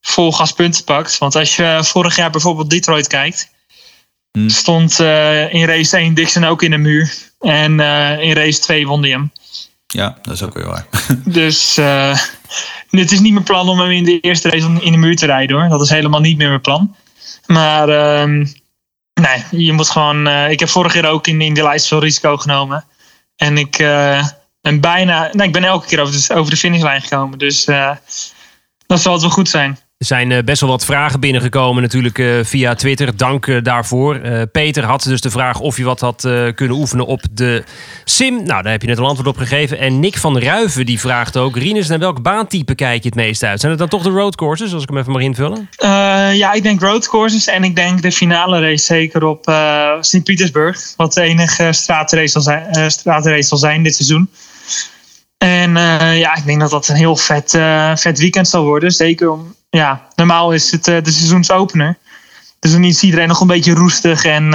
vol 0.00 0.32
gas 0.32 0.52
punten 0.52 0.84
pakt. 0.84 1.18
Want 1.18 1.34
als 1.36 1.56
je 1.56 1.78
vorig 1.82 2.16
jaar 2.16 2.30
bijvoorbeeld 2.30 2.70
Detroit 2.70 3.06
kijkt, 3.06 3.54
Hmm. 4.32 4.48
stond 4.48 5.00
eh, 5.00 5.54
in 5.54 5.64
race 5.66 5.96
1 5.98 6.14
Dixon 6.14 6.44
ook 6.44 6.62
in 6.62 6.70
de 6.70 6.76
muur. 6.76 7.14
En 7.40 7.80
eh, 7.80 8.20
in 8.20 8.32
race 8.32 8.60
2 8.60 8.86
won 8.86 9.00
hij 9.00 9.10
hem. 9.10 9.32
Ja, 9.86 10.18
dat 10.22 10.34
is 10.34 10.42
ook 10.42 10.54
weer 10.54 10.66
waar. 10.66 10.86
Dus 11.24 11.76
eh, 11.76 12.18
het 12.90 13.12
is 13.12 13.20
niet 13.20 13.32
mijn 13.32 13.44
plan 13.44 13.68
om 13.68 13.80
hem 13.80 13.90
in 13.90 14.04
de 14.04 14.20
eerste 14.20 14.48
race 14.50 14.66
in 14.80 14.92
de 14.92 14.98
muur 14.98 15.16
te 15.16 15.26
rijden 15.26 15.56
hoor. 15.60 15.68
Dat 15.68 15.80
is 15.80 15.90
helemaal 15.90 16.20
niet 16.20 16.36
meer 16.36 16.48
mijn 16.48 16.60
plan. 16.60 16.96
Maar 17.46 17.88
ehm, 17.88 18.46
nee, 19.14 19.64
je 19.64 19.72
moet 19.72 19.90
gewoon. 19.90 20.26
eh, 20.26 20.50
ik 20.50 20.60
heb 20.60 20.68
vorig 20.68 20.94
jaar 20.94 21.04
ook 21.10 21.26
in, 21.26 21.40
in 21.40 21.54
de 21.54 21.62
lijst 21.62 21.86
veel 21.86 22.00
risico 22.00 22.36
genomen. 22.36 22.84
En 23.36 23.58
ik, 23.58 23.78
eh, 23.78 24.26
En 24.66 24.80
bijna, 24.80 25.30
nou, 25.32 25.42
ik 25.42 25.52
ben 25.52 25.64
elke 25.64 25.86
keer 25.86 26.00
over 26.00 26.14
de, 26.14 26.34
over 26.34 26.50
de 26.50 26.56
finishlijn 26.56 27.02
gekomen. 27.02 27.38
Dus 27.38 27.64
eh, 27.64 27.96
dat 28.86 29.00
zal 29.00 29.12
het 29.12 29.22
wel 29.22 29.30
goed 29.30 29.48
zijn. 29.48 29.78
Er 29.98 30.06
zijn 30.06 30.32
eh, 30.32 30.42
best 30.44 30.60
wel 30.60 30.70
wat 30.70 30.84
vragen 30.84 31.20
binnengekomen 31.20 31.82
natuurlijk 31.82 32.18
eh, 32.18 32.26
via 32.42 32.74
Twitter. 32.74 33.16
Dank 33.16 33.46
eh, 33.46 33.62
daarvoor. 33.62 34.20
Peter 34.52 34.84
had 34.84 35.02
dus 35.02 35.20
de 35.20 35.30
vraag 35.30 35.60
of 35.60 35.76
je 35.76 35.84
wat 35.84 36.00
had 36.00 36.20
kunnen 36.54 36.76
oefenen 36.76 37.06
op 37.06 37.22
de 37.32 37.64
sim. 38.04 38.34
Nou, 38.34 38.62
daar 38.62 38.72
heb 38.72 38.82
je 38.82 38.88
net 38.88 38.98
al 38.98 39.06
antwoord 39.06 39.28
op 39.28 39.36
gegeven. 39.36 39.78
En 39.78 40.00
Nick 40.00 40.18
van 40.18 40.38
Ruiven 40.38 40.86
die 40.86 41.00
vraagt 41.00 41.36
ook... 41.36 41.56
Rinus, 41.56 41.88
naar 41.88 41.98
welk 41.98 42.22
baantype 42.22 42.74
kijk 42.74 43.02
je 43.02 43.08
het 43.08 43.18
meest 43.18 43.42
uit? 43.42 43.60
Zijn 43.60 43.72
het 43.72 43.80
dan 43.80 43.88
toch 43.88 44.02
de 44.02 44.10
roadcourses, 44.10 44.72
als 44.72 44.82
ik 44.82 44.88
hem 44.88 44.98
even 44.98 45.12
mag 45.12 45.22
invullen? 45.22 45.68
Ja, 46.36 46.52
ik 46.52 46.62
denk 46.62 46.80
roadcourses 46.80 47.46
en 47.46 47.64
ik 47.64 47.76
denk 47.76 48.02
de 48.02 48.12
finale 48.12 48.60
race 48.60 48.84
zeker 48.84 49.24
op 49.24 49.48
eh 49.48 49.90
Sint-Petersburg. 50.00 50.92
Wat 50.96 51.12
de 51.12 51.20
enige 51.20 51.72
straatrace 51.72 52.28
zal 52.28 52.42
zijn, 52.42 52.90
straatrace 52.90 53.48
zal 53.48 53.58
zijn 53.58 53.82
dit 53.82 53.94
seizoen. 53.94 54.28
En 55.38 55.76
eh, 55.76 56.18
ja, 56.18 56.36
ik 56.36 56.44
denk 56.44 56.60
dat 56.60 56.70
dat 56.70 56.88
een 56.88 56.96
heel 56.96 57.16
vet, 57.16 57.54
eh, 57.54 57.96
vet 57.96 58.18
weekend 58.18 58.48
zal 58.48 58.64
worden. 58.64 58.90
Zeker 58.90 59.30
om, 59.30 59.54
ja, 59.70 60.06
normaal 60.14 60.52
is 60.52 60.70
het 60.70 60.88
eh, 60.88 61.02
de 61.02 61.10
seizoensopener. 61.10 61.98
Dus 62.58 62.72
dan 62.72 62.84
is 62.84 63.02
iedereen 63.02 63.28
nog 63.28 63.40
een 63.40 63.46
beetje 63.46 63.74
roestig 63.74 64.24
en, 64.24 64.54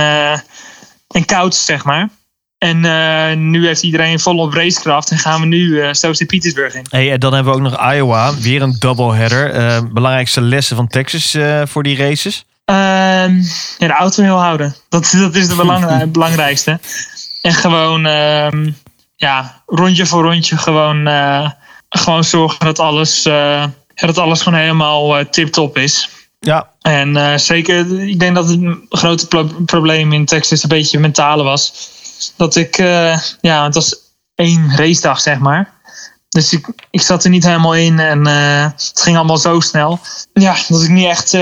en 1.07 1.25
koud, 1.25 1.55
zeg 1.55 1.83
maar. 1.83 2.09
En 2.57 2.79
nu 3.49 3.65
heeft 3.65 3.83
iedereen 3.83 4.19
volop 4.19 4.53
racekracht 4.53 5.11
en 5.11 5.17
gaan 5.17 5.39
we 5.39 5.45
nu 5.45 5.81
eh 5.81 5.93
zo 5.93 6.13
Sint-Petersburg 6.13 6.73
in. 6.75 6.85
Hey, 6.89 7.11
en 7.11 7.19
dan 7.19 7.33
hebben 7.33 7.53
we 7.53 7.59
ook 7.59 7.71
nog 7.71 7.91
Iowa, 7.93 8.33
weer 8.35 8.61
een 8.61 8.75
doubleheader. 8.79 9.51
Eh 9.51 9.81
belangrijkste 9.91 10.41
lessen 10.41 10.75
van 10.75 10.87
Texas 10.87 11.37
voor 11.69 11.83
die 11.83 11.97
races? 11.97 12.45
Ehm, 12.65 13.35
ja, 13.77 13.87
de 13.87 13.93
auto 13.93 14.23
heel 14.23 14.39
houden. 14.41 14.75
Dat, 14.89 15.13
dat 15.17 15.35
is 15.35 15.47
de 15.47 15.55
belang- 15.55 16.11
belangrijkste. 16.11 16.79
En 17.41 17.53
gewoon, 17.53 18.05
ehm, 18.05 18.71
ja, 19.21 19.61
rondje 19.65 20.05
voor 20.05 20.23
rondje 20.23 20.57
gewoon, 20.57 21.07
eh, 21.07 21.49
gewoon 21.89 22.23
zorgen 22.23 22.65
dat 22.65 22.79
alles, 22.79 23.25
eh, 23.25 23.63
dat 23.95 24.17
alles 24.17 24.41
gewoon 24.41 24.59
helemaal 24.59 25.17
eh, 25.17 25.25
tip-top 25.25 25.77
is. 25.77 26.09
Ja, 26.39 26.69
En 26.81 27.39
zeker, 27.39 27.99
ik 28.07 28.19
denk 28.19 28.35
dat 28.35 28.49
het 28.49 28.59
grote 28.89 29.27
pro- 29.27 29.49
probleem 29.65 30.13
in 30.13 30.25
Texas 30.25 30.63
een 30.63 30.69
beetje 30.69 30.99
mentale 30.99 31.43
was. 31.43 31.73
Dat 32.35 32.55
ik, 32.55 32.77
ja, 33.41 33.63
het 33.63 33.73
was 33.75 33.95
één 34.35 34.75
racedag, 34.75 35.19
zeg 35.21 35.39
maar. 35.39 35.73
Dus 36.29 36.53
ik, 36.53 36.67
ik 36.91 37.01
zat 37.01 37.23
er 37.23 37.29
niet 37.29 37.43
helemaal 37.45 37.75
in 37.75 37.99
en 37.99 38.25
het 38.25 38.91
ging 38.95 39.17
allemaal 39.17 39.37
zo 39.37 39.59
snel. 39.59 39.99
Ja, 40.33 40.55
dat 40.67 40.81
ik 40.83 40.89
niet 40.89 41.05
echt, 41.07 41.37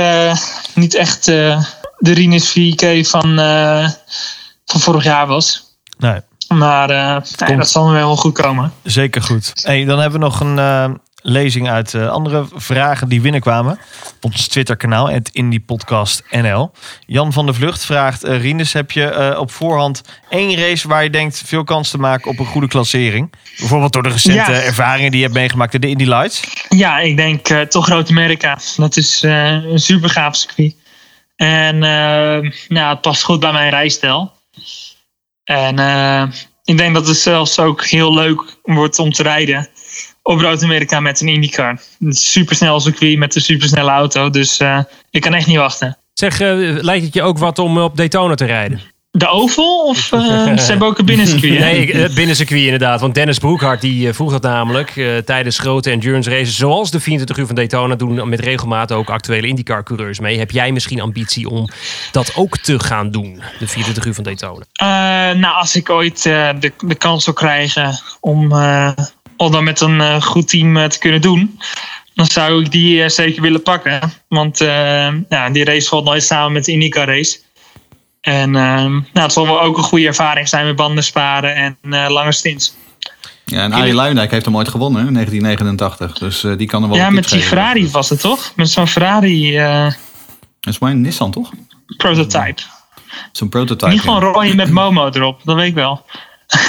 niet 0.75 0.95
echt 0.95 1.27
eh, 1.27 1.63
de 1.97 2.13
Rinus 2.13 2.49
4K 2.59 3.07
van, 3.07 3.35
van 4.65 4.79
vorig 4.79 5.03
jaar 5.03 5.27
was. 5.27 5.75
nee, 5.97 6.19
Maar 6.57 6.89
eh, 6.89 7.21
nee, 7.47 7.57
dat 7.57 7.69
zal 7.69 7.91
wel 7.91 8.15
goed 8.15 8.33
komen. 8.33 8.73
zeker 8.83 9.21
goed. 9.21 9.51
Hey, 9.63 9.85
dan 9.85 9.99
hebben 9.99 10.19
we 10.19 10.25
nog 10.25 10.39
een 10.39 10.59
eh, 10.59 10.89
lezing 11.21 11.69
uit 11.69 11.93
eh, 11.93 12.09
andere 12.09 12.45
vragen 12.55 13.09
die 13.09 13.21
binnenkwamen. 13.21 13.79
Op 14.15 14.23
ons 14.31 14.47
Twitterkanaal, 14.47 15.09
het 15.09 15.29
Indie 15.31 15.59
Podcast 15.59 16.23
NL. 16.31 16.71
Jan 17.05 17.33
van 17.33 17.45
der 17.45 17.55
Vlucht 17.55 17.85
vraagt... 17.85 18.23
eh 18.23 18.41
Rinus, 18.41 18.73
heb 18.73 18.91
je 18.91 19.35
op 19.39 19.51
voorhand 19.51 20.01
één 20.29 20.55
race 20.59 20.87
waar 20.87 21.03
je 21.03 21.09
denkt... 21.09 21.41
veel 21.45 21.63
kans 21.63 21.89
te 21.89 21.97
maken 21.97 22.31
op 22.31 22.39
een 22.39 22.45
goede 22.45 22.67
klassering? 22.67 23.33
Bijvoorbeeld 23.57 23.93
door 23.93 24.03
de 24.03 24.09
recente 24.09 24.51
Ja. 24.51 24.61
ervaringen 24.61 25.11
die 25.11 25.19
je 25.19 25.25
hebt 25.25 25.37
meegemaakt 25.37 25.73
in 25.73 25.81
de 25.81 25.89
Indy 25.89 26.05
Lights. 26.05 26.43
Ja, 26.69 26.99
ik 26.99 27.17
denk 27.17 27.47
toch 27.47 27.85
Groot-Amerika. 27.85 28.57
Dat 28.77 28.97
is 28.97 29.21
een 29.21 29.79
super 29.79 30.09
gaaf 30.09 30.35
circuit. 30.35 30.75
En 31.35 31.77
ja, 32.67 32.89
het 32.89 33.01
past 33.01 33.23
goed 33.23 33.39
bij 33.39 33.51
mijn 33.51 33.69
rijstijl. 33.69 34.31
En 35.49 35.79
eh, 35.79 36.23
ik 36.63 36.77
denk 36.77 36.93
dat 36.93 37.07
het 37.07 37.17
zelfs 37.17 37.59
ook 37.59 37.85
heel 37.85 38.13
leuk 38.13 38.57
wordt 38.63 38.99
om 38.99 39.11
te 39.11 39.23
rijden 39.23 39.69
op 40.23 40.39
Rood-Amerika 40.39 40.99
met 40.99 41.21
een 41.21 41.27
IndyCar. 41.27 41.81
Supersnel 42.09 42.79
circuit 42.79 43.17
met 43.17 43.35
een 43.35 43.41
supersnelle 43.41 43.91
auto. 43.91 44.29
Dus 44.29 44.57
eh, 44.57 44.79
ik 45.09 45.21
kan 45.21 45.33
echt 45.33 45.47
niet 45.47 45.57
wachten. 45.57 45.97
Zeg, 46.13 46.39
eh, 46.39 46.57
lijkt 46.81 47.05
het 47.05 47.13
je 47.13 47.21
ook 47.21 47.37
wat 47.37 47.59
om 47.59 47.77
op 47.77 47.97
Daytona 47.97 48.35
te 48.35 48.45
rijden? 48.45 48.81
De 49.11 49.27
Oval 49.27 49.87
of 49.87 50.11
eh, 50.11 50.19
ze 50.57 50.65
hebben 50.69 50.87
ook 50.87 50.97
een 50.97 51.05
binnencircuit? 51.05 51.59
Nee, 51.59 51.95
het 51.95 52.13
binnencircuit 52.13 52.61
inderdaad. 52.61 53.01
Want 53.01 53.13
Dennis 53.13 53.37
Broekhart 53.37 53.81
die 53.81 54.07
eh, 54.07 54.13
vroeg 54.13 54.31
dat 54.31 54.41
namelijk 54.41 54.95
eh, 54.95 55.17
tijdens 55.17 55.59
grote 55.59 55.91
endurance 55.91 56.29
races... 56.29 56.55
zoals 56.55 56.91
de 56.91 56.99
24 56.99 57.37
uur 57.37 57.45
van 57.45 57.55
Daytona 57.55 57.95
doen 57.95 58.29
met 58.29 58.39
regelmaat 58.39 58.91
ook 58.91 59.09
actuele 59.09 59.47
IndyCar-coureurs 59.47 60.19
mee. 60.19 60.37
Heb 60.37 60.51
jij 60.51 60.71
misschien 60.71 61.01
ambitie 61.01 61.49
om 61.49 61.69
dat 62.11 62.35
ook 62.35 62.57
te 62.57 62.79
gaan 62.79 63.11
doen? 63.11 63.41
De 63.59 63.67
24 63.67 64.05
uur 64.05 64.13
van 64.13 64.23
Daytona. 64.23 64.63
Eh, 64.73 64.87
nou, 65.39 65.55
als 65.55 65.75
ik 65.75 65.89
ooit 65.89 66.25
eh, 66.25 66.49
de, 66.59 66.71
de 66.85 66.95
kans 66.95 67.23
zou 67.23 67.35
krijgen 67.35 67.99
om, 68.19 68.51
eh, 68.51 68.91
om 69.37 69.51
dat 69.51 69.61
met 69.61 69.81
een 69.81 70.01
eh, 70.01 70.21
goed 70.21 70.47
team 70.47 70.77
eh, 70.77 70.85
te 70.85 70.99
kunnen 70.99 71.21
doen, 71.21 71.59
dan 72.13 72.25
zou 72.27 72.63
ik 72.63 72.71
die 72.71 73.03
eh, 73.03 73.09
zeker 73.09 73.41
willen 73.41 73.63
pakken. 73.63 73.99
Want 74.27 74.61
eh, 74.61 75.07
ja, 75.29 75.49
die 75.49 75.63
race 75.63 75.87
valt 75.87 76.05
nooit 76.05 76.23
samen 76.23 76.51
met 76.51 76.65
de 76.65 76.71
IndyCar 76.71 77.07
race. 77.07 77.39
En 78.21 78.55
eh, 78.55 78.85
nou, 78.85 79.03
het 79.13 79.33
zal 79.33 79.45
wel 79.45 79.61
ook 79.61 79.77
een 79.77 79.83
goede 79.83 80.07
ervaring 80.07 80.47
zijn 80.47 80.65
met 80.65 80.75
banden 80.75 81.03
sparen 81.03 81.55
en 81.55 81.77
eh, 81.81 82.09
lange 82.09 82.31
stints. 82.31 82.73
Ja, 83.49 83.63
en 83.63 83.73
Arie 83.73 83.93
Luijendijk 83.93 84.31
heeft 84.31 84.45
hem 84.45 84.55
ooit 84.55 84.67
gewonnen 84.67 85.07
in 85.07 85.13
1989. 85.13 86.17
Dus 86.17 86.43
eh, 86.43 86.57
die 86.57 86.67
kan 86.67 86.83
er 86.83 86.89
wel 86.89 86.97
ja, 86.97 87.09
met 87.09 87.23
die 87.23 87.33
geven. 87.33 87.47
Ferrari 87.47 87.89
was 87.89 88.09
het 88.09 88.19
toch? 88.19 88.51
Met 88.55 88.69
zo'n 88.69 88.87
Ferrari 88.87 89.57
eh, 89.57 89.83
Dat 90.59 90.73
is 90.73 90.77
een 90.79 91.01
Nissan, 91.01 91.31
toch? 91.31 91.51
prototype. 91.97 92.61
Zo'n 93.31 93.49
prototype. 93.49 93.91
Niet 93.91 94.01
gewoon 94.01 94.21
rooien 94.21 94.55
met 94.55 94.69
Momo 94.69 95.09
erop, 95.09 95.41
dat 95.43 95.55
weet 95.55 95.67
ik 95.67 95.73
wel. 95.73 96.05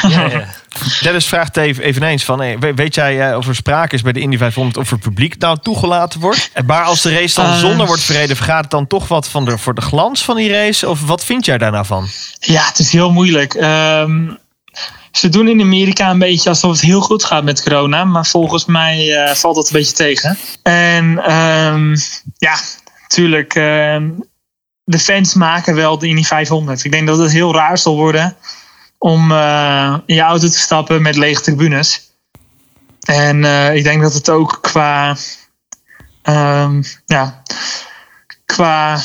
Ja, 0.09 0.27
ja. 0.27 0.45
Dennis 1.03 1.27
vraagt 1.27 1.57
even, 1.57 1.85
eveneens 1.85 2.25
van... 2.25 2.39
hey, 2.41 2.59
we- 2.59 2.75
weet 2.75 2.95
jij 2.95 3.31
eh, 3.31 3.37
of 3.37 3.49
er 3.49 3.55
sprake 3.55 3.95
is 3.95 4.03
bij 4.03 4.13
de 4.13 4.21
Indy 4.21 4.37
500 4.37 4.77
of 4.77 4.91
er 4.91 4.99
publiek 4.99 5.39
nou 5.39 5.59
toegelaten 5.63 6.21
wordt? 6.21 6.51
En 6.53 6.67
Maar 6.67 6.85
als 6.85 7.03
de 7.03 7.13
race 7.15 7.35
dan 7.41 7.51
Eh. 7.53 7.59
zonder 7.59 7.87
wordt 7.87 8.03
verreden... 8.03 8.37
vergaat 8.37 8.63
het 8.63 8.71
dan 8.71 8.87
toch 8.87 9.09
wat 9.09 9.29
van 9.29 9.45
de, 9.45 9.59
voor 9.59 9.75
de 9.75 9.81
glans 9.81 10.25
van 10.25 10.37
die 10.37 10.53
race? 10.53 10.89
Of 10.89 11.07
wat 11.07 11.25
vind 11.25 11.45
jij 11.45 11.59
daar 11.59 11.71
nou 11.73 11.87
van? 11.87 12.09
Ja, 12.41 12.67
het 12.67 12.79
is 12.79 12.93
heel 12.93 13.13
moeilijk. 13.13 13.55
Ehm, 13.55 14.29
ze 15.13 15.29
doen 15.29 15.49
in 15.49 15.61
Amerika 15.61 16.11
een 16.11 16.19
beetje 16.19 16.49
alsof 16.49 16.71
het 16.73 16.81
heel 16.81 17.01
goed 17.01 17.25
gaat 17.25 17.45
met 17.45 17.63
corona. 17.63 18.05
Maar 18.05 18.27
volgens 18.27 18.65
mij 18.65 19.15
eh, 19.25 19.35
valt 19.35 19.55
dat 19.55 19.67
een 19.67 19.73
beetje 19.73 19.93
tegen. 19.95 20.39
En 20.63 21.19
ehm, 21.25 21.97
ja, 22.37 22.55
natuurlijk. 23.03 23.55
ehm, 23.55 24.09
de 24.85 24.99
fans 24.99 25.35
maken 25.35 25.75
wel 25.75 25.99
de 25.99 26.07
Indy 26.09 26.23
500. 26.23 26.85
Ik 26.85 26.91
denk 26.93 27.07
dat 27.07 27.19
het 27.19 27.33
heel 27.33 27.55
raar 27.55 27.79
zal 27.79 27.97
worden 27.97 28.37
om 29.03 29.33
eh, 29.33 29.99
in 30.07 30.15
je 30.15 30.21
auto 30.21 30.49
te 30.49 30.59
stappen 30.59 31.03
met 31.03 31.17
lege 31.17 31.43
tribunes. 31.43 32.11
En 33.01 33.45
eh, 33.45 33.75
ik 33.75 33.85
denk 33.85 34.03
dat 34.03 34.15
het 34.15 34.31
ook 34.31 34.59
qua, 34.61 35.17
ehm, 36.23 36.83
ja, 37.07 37.43
qua 38.47 39.01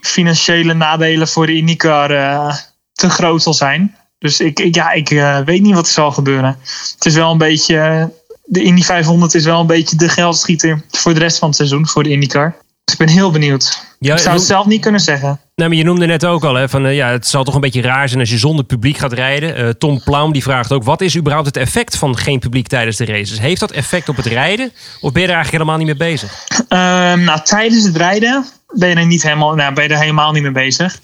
financiële 0.00 0.74
nadelen 0.74 1.28
voor 1.28 1.46
de 1.46 1.56
IndyCar 1.56 2.10
eh, 2.10 2.56
te 2.92 3.10
groot 3.10 3.42
zal 3.42 3.54
zijn. 3.54 3.96
Dus 4.18 4.40
ik, 4.40 4.60
ik, 4.60 4.74
ja, 4.74 4.92
ik 4.92 5.08
weet 5.44 5.62
niet 5.62 5.74
wat 5.74 5.86
er 5.86 5.92
zal 5.92 6.12
gebeuren. 6.12 6.58
Het 6.94 7.06
is 7.06 7.14
wel 7.14 7.30
een 7.30 7.38
beetje. 7.38 8.10
De 8.44 8.62
Indy 8.62 8.82
500 8.82 9.34
is 9.34 9.44
wel 9.44 9.60
een 9.60 9.66
beetje 9.66 9.96
de 9.96 10.08
geldschieter 10.08 10.82
voor 10.90 11.14
de 11.14 11.20
rest 11.20 11.38
van 11.38 11.48
het 11.48 11.56
seizoen 11.56 11.88
voor 11.88 12.02
de 12.02 12.10
IndyCar. 12.10 12.56
Dus 12.84 12.94
ik 12.94 13.06
ben 13.06 13.08
heel 13.08 13.30
benieuwd. 13.30 13.84
Ja, 13.98 14.14
ik 14.14 14.20
zou 14.20 14.36
het 14.36 14.44
zelf 14.44 14.66
niet 14.66 14.80
kunnen 14.80 15.00
zeggen. 15.00 15.40
Nou, 15.54 15.68
maar 15.68 15.78
je 15.78 15.84
noemde 15.84 16.06
net 16.06 16.24
ook 16.24 16.44
al, 16.44 16.54
hè, 16.54 16.68
van, 16.68 16.86
eh, 16.86 16.94
ja, 16.94 17.08
het 17.10 17.26
zal 17.26 17.44
toch 17.44 17.54
een 17.54 17.60
beetje 17.60 17.82
raar 17.82 18.08
zijn 18.08 18.20
als 18.20 18.30
je 18.30 18.38
zonder 18.38 18.64
publiek 18.64 18.96
gaat 18.98 19.12
rijden. 19.12 19.56
Eh, 19.56 19.68
Tom 19.68 20.02
Plaum 20.04 20.32
die 20.32 20.42
vraagt 20.42 20.72
ook, 20.72 20.84
wat 20.84 21.00
is 21.00 21.16
überhaupt 21.16 21.46
het 21.46 21.56
effect 21.56 21.96
van 21.96 22.16
geen 22.16 22.38
publiek 22.38 22.66
tijdens 22.66 22.96
de 22.96 23.04
races? 23.04 23.40
Heeft 23.40 23.60
dat 23.60 23.70
effect 23.70 24.08
op 24.08 24.16
het 24.16 24.26
rijden? 24.26 24.72
Of 25.00 25.12
ben 25.12 25.22
je 25.22 25.28
er 25.28 25.34
eigenlijk 25.34 25.50
helemaal 25.50 25.76
niet 25.76 25.98
mee 25.98 26.10
bezig? 26.10 26.46
Ehm, 26.68 27.24
nou, 27.24 27.40
tijdens 27.42 27.84
het 27.84 27.96
rijden 27.96 28.44
ben 28.72 28.88
je 28.88 28.94
er, 28.94 29.06
niet 29.06 29.22
helemaal, 29.22 29.54
nou, 29.54 29.74
ben 29.74 29.84
je 29.84 29.90
er 29.90 29.98
helemaal 30.00 30.32
niet 30.32 30.42
mee 30.42 30.52
bezig. 30.52 31.00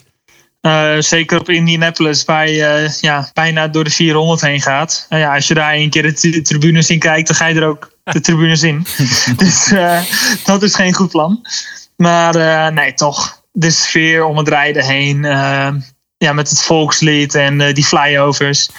Eh, 0.60 0.92
zeker 0.98 1.40
op 1.40 1.48
Indianapolis, 1.48 2.24
waar 2.24 2.48
je 2.48 2.96
ja, 3.00 3.30
bijna 3.34 3.68
door 3.68 3.84
de 3.84 3.90
400 3.90 4.40
heen 4.40 4.60
gaat. 4.60 5.06
Nou 5.08 5.22
ja, 5.22 5.34
als 5.34 5.48
je 5.48 5.54
daar 5.54 5.74
een 5.74 5.90
keer 5.90 6.02
de 6.02 6.12
tri- 6.12 6.42
tribunes 6.42 6.90
in 6.90 6.98
kijkt, 6.98 7.26
dan 7.26 7.36
ga 7.36 7.46
je 7.46 7.60
er 7.60 7.66
ook 7.66 7.90
de 8.12 8.20
tribunes 8.20 8.62
in. 8.62 8.86
dus 9.36 9.72
eh, 9.72 10.00
dat 10.44 10.62
is 10.62 10.74
geen 10.74 10.94
goed 10.94 11.10
plan. 11.10 11.46
Maar 11.96 12.34
eh, 12.34 12.72
nee, 12.74 12.94
toch. 12.94 13.42
De 13.52 13.70
sfeer 13.70 14.24
om 14.24 14.36
het 14.36 14.48
rijden 14.48 14.84
heen. 14.84 15.24
eh, 15.24 15.68
ja, 16.16 16.32
met 16.32 16.50
het 16.50 16.62
volkslied 16.62 17.34
en 17.34 17.74
die 17.74 17.84
flyovers. 17.84 18.70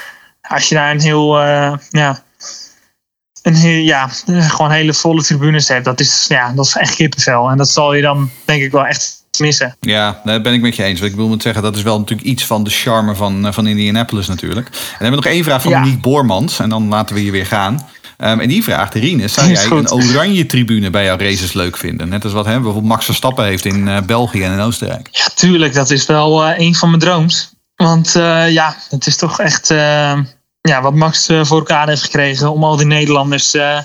Als 0.41 0.69
je 0.69 0.75
daar 0.75 0.91
een 0.91 1.01
heel, 1.01 1.39
ja, 1.89 2.23
een 3.41 3.55
heel, 3.55 3.83
ja, 3.83 4.09
gewoon 4.25 4.71
hele 4.71 4.93
volle 4.93 5.23
tribunes 5.23 5.67
hebt. 5.67 5.85
Dat 5.85 5.99
is, 5.99 6.25
ja, 6.27 6.51
dat 6.51 6.65
is 6.65 6.75
echt 6.75 6.95
kippenvel. 6.95 7.49
En 7.49 7.57
dat 7.57 7.69
zal 7.69 7.93
je 7.93 8.01
dan 8.01 8.29
denk 8.45 8.61
ik 8.61 8.71
wel 8.71 8.85
echt 8.85 9.19
missen. 9.39 9.75
Ja, 9.79 10.21
daar 10.23 10.41
ben 10.41 10.53
ik 10.53 10.61
met 10.61 10.75
je 10.75 10.83
eens. 10.83 10.99
Want 10.99 11.11
ik 11.11 11.17
wil 11.17 11.27
moet 11.27 11.41
zeggen, 11.41 11.63
dat 11.63 11.75
is 11.75 11.81
wel 11.81 11.99
natuurlijk 11.99 12.27
iets 12.27 12.45
van 12.45 12.63
de 12.63 12.69
charme 12.69 13.15
van, 13.15 13.53
van 13.53 13.67
Indianapolis 13.67 14.27
natuurlijk. 14.27 14.67
En 14.67 14.73
dan 14.73 14.89
hebben 14.89 15.09
we 15.09 15.15
nog 15.15 15.33
één 15.33 15.43
vraag 15.43 15.61
van 15.61 15.71
Ja. 15.71 15.79
Monique 15.79 15.99
Boormans. 15.99 16.59
En 16.59 16.69
dan 16.69 16.87
laten 16.87 17.15
we 17.15 17.21
hier 17.21 17.31
weer 17.31 17.45
gaan. 17.45 17.87
Ehm, 18.19 18.39
en 18.39 18.47
die 18.47 18.63
vraagt, 18.63 18.93
Rinus, 18.93 19.33
zou 19.33 19.49
jij 19.51 19.65
een 19.65 19.91
oranje 19.91 20.45
tribune 20.45 20.89
bij 20.89 21.03
jouw 21.03 21.17
races 21.17 21.53
leuk 21.53 21.77
vinden? 21.77 22.09
Net 22.09 22.23
als 22.23 22.33
wat 22.33 22.45
hè, 22.45 22.53
bijvoorbeeld 22.53 22.85
Max 22.85 23.05
Verstappen 23.05 23.45
heeft 23.45 23.65
in 23.65 23.87
eh, 23.87 24.01
België 24.01 24.43
en 24.43 24.53
in 24.53 24.59
Oostenrijk. 24.59 25.07
Ja, 25.11 25.25
tuurlijk. 25.35 25.73
Dat 25.73 25.89
is 25.89 26.05
wel 26.05 26.45
eh, 26.45 26.59
een 26.59 26.75
van 26.75 26.89
mijn 26.89 27.01
drooms. 27.01 27.53
Want 27.75 28.15
eh, 28.15 28.51
ja, 28.51 28.75
het 28.89 29.07
is 29.07 29.15
toch 29.15 29.39
echt... 29.39 29.67
ja, 30.61 30.81
wat 30.81 30.95
Max 30.95 31.25
voor 31.25 31.57
elkaar 31.57 31.87
heeft 31.87 32.01
gekregen 32.01 32.51
om 32.51 32.63
al 32.63 32.75
die 32.75 32.85
Nederlanders 32.85 33.51
de 33.51 33.83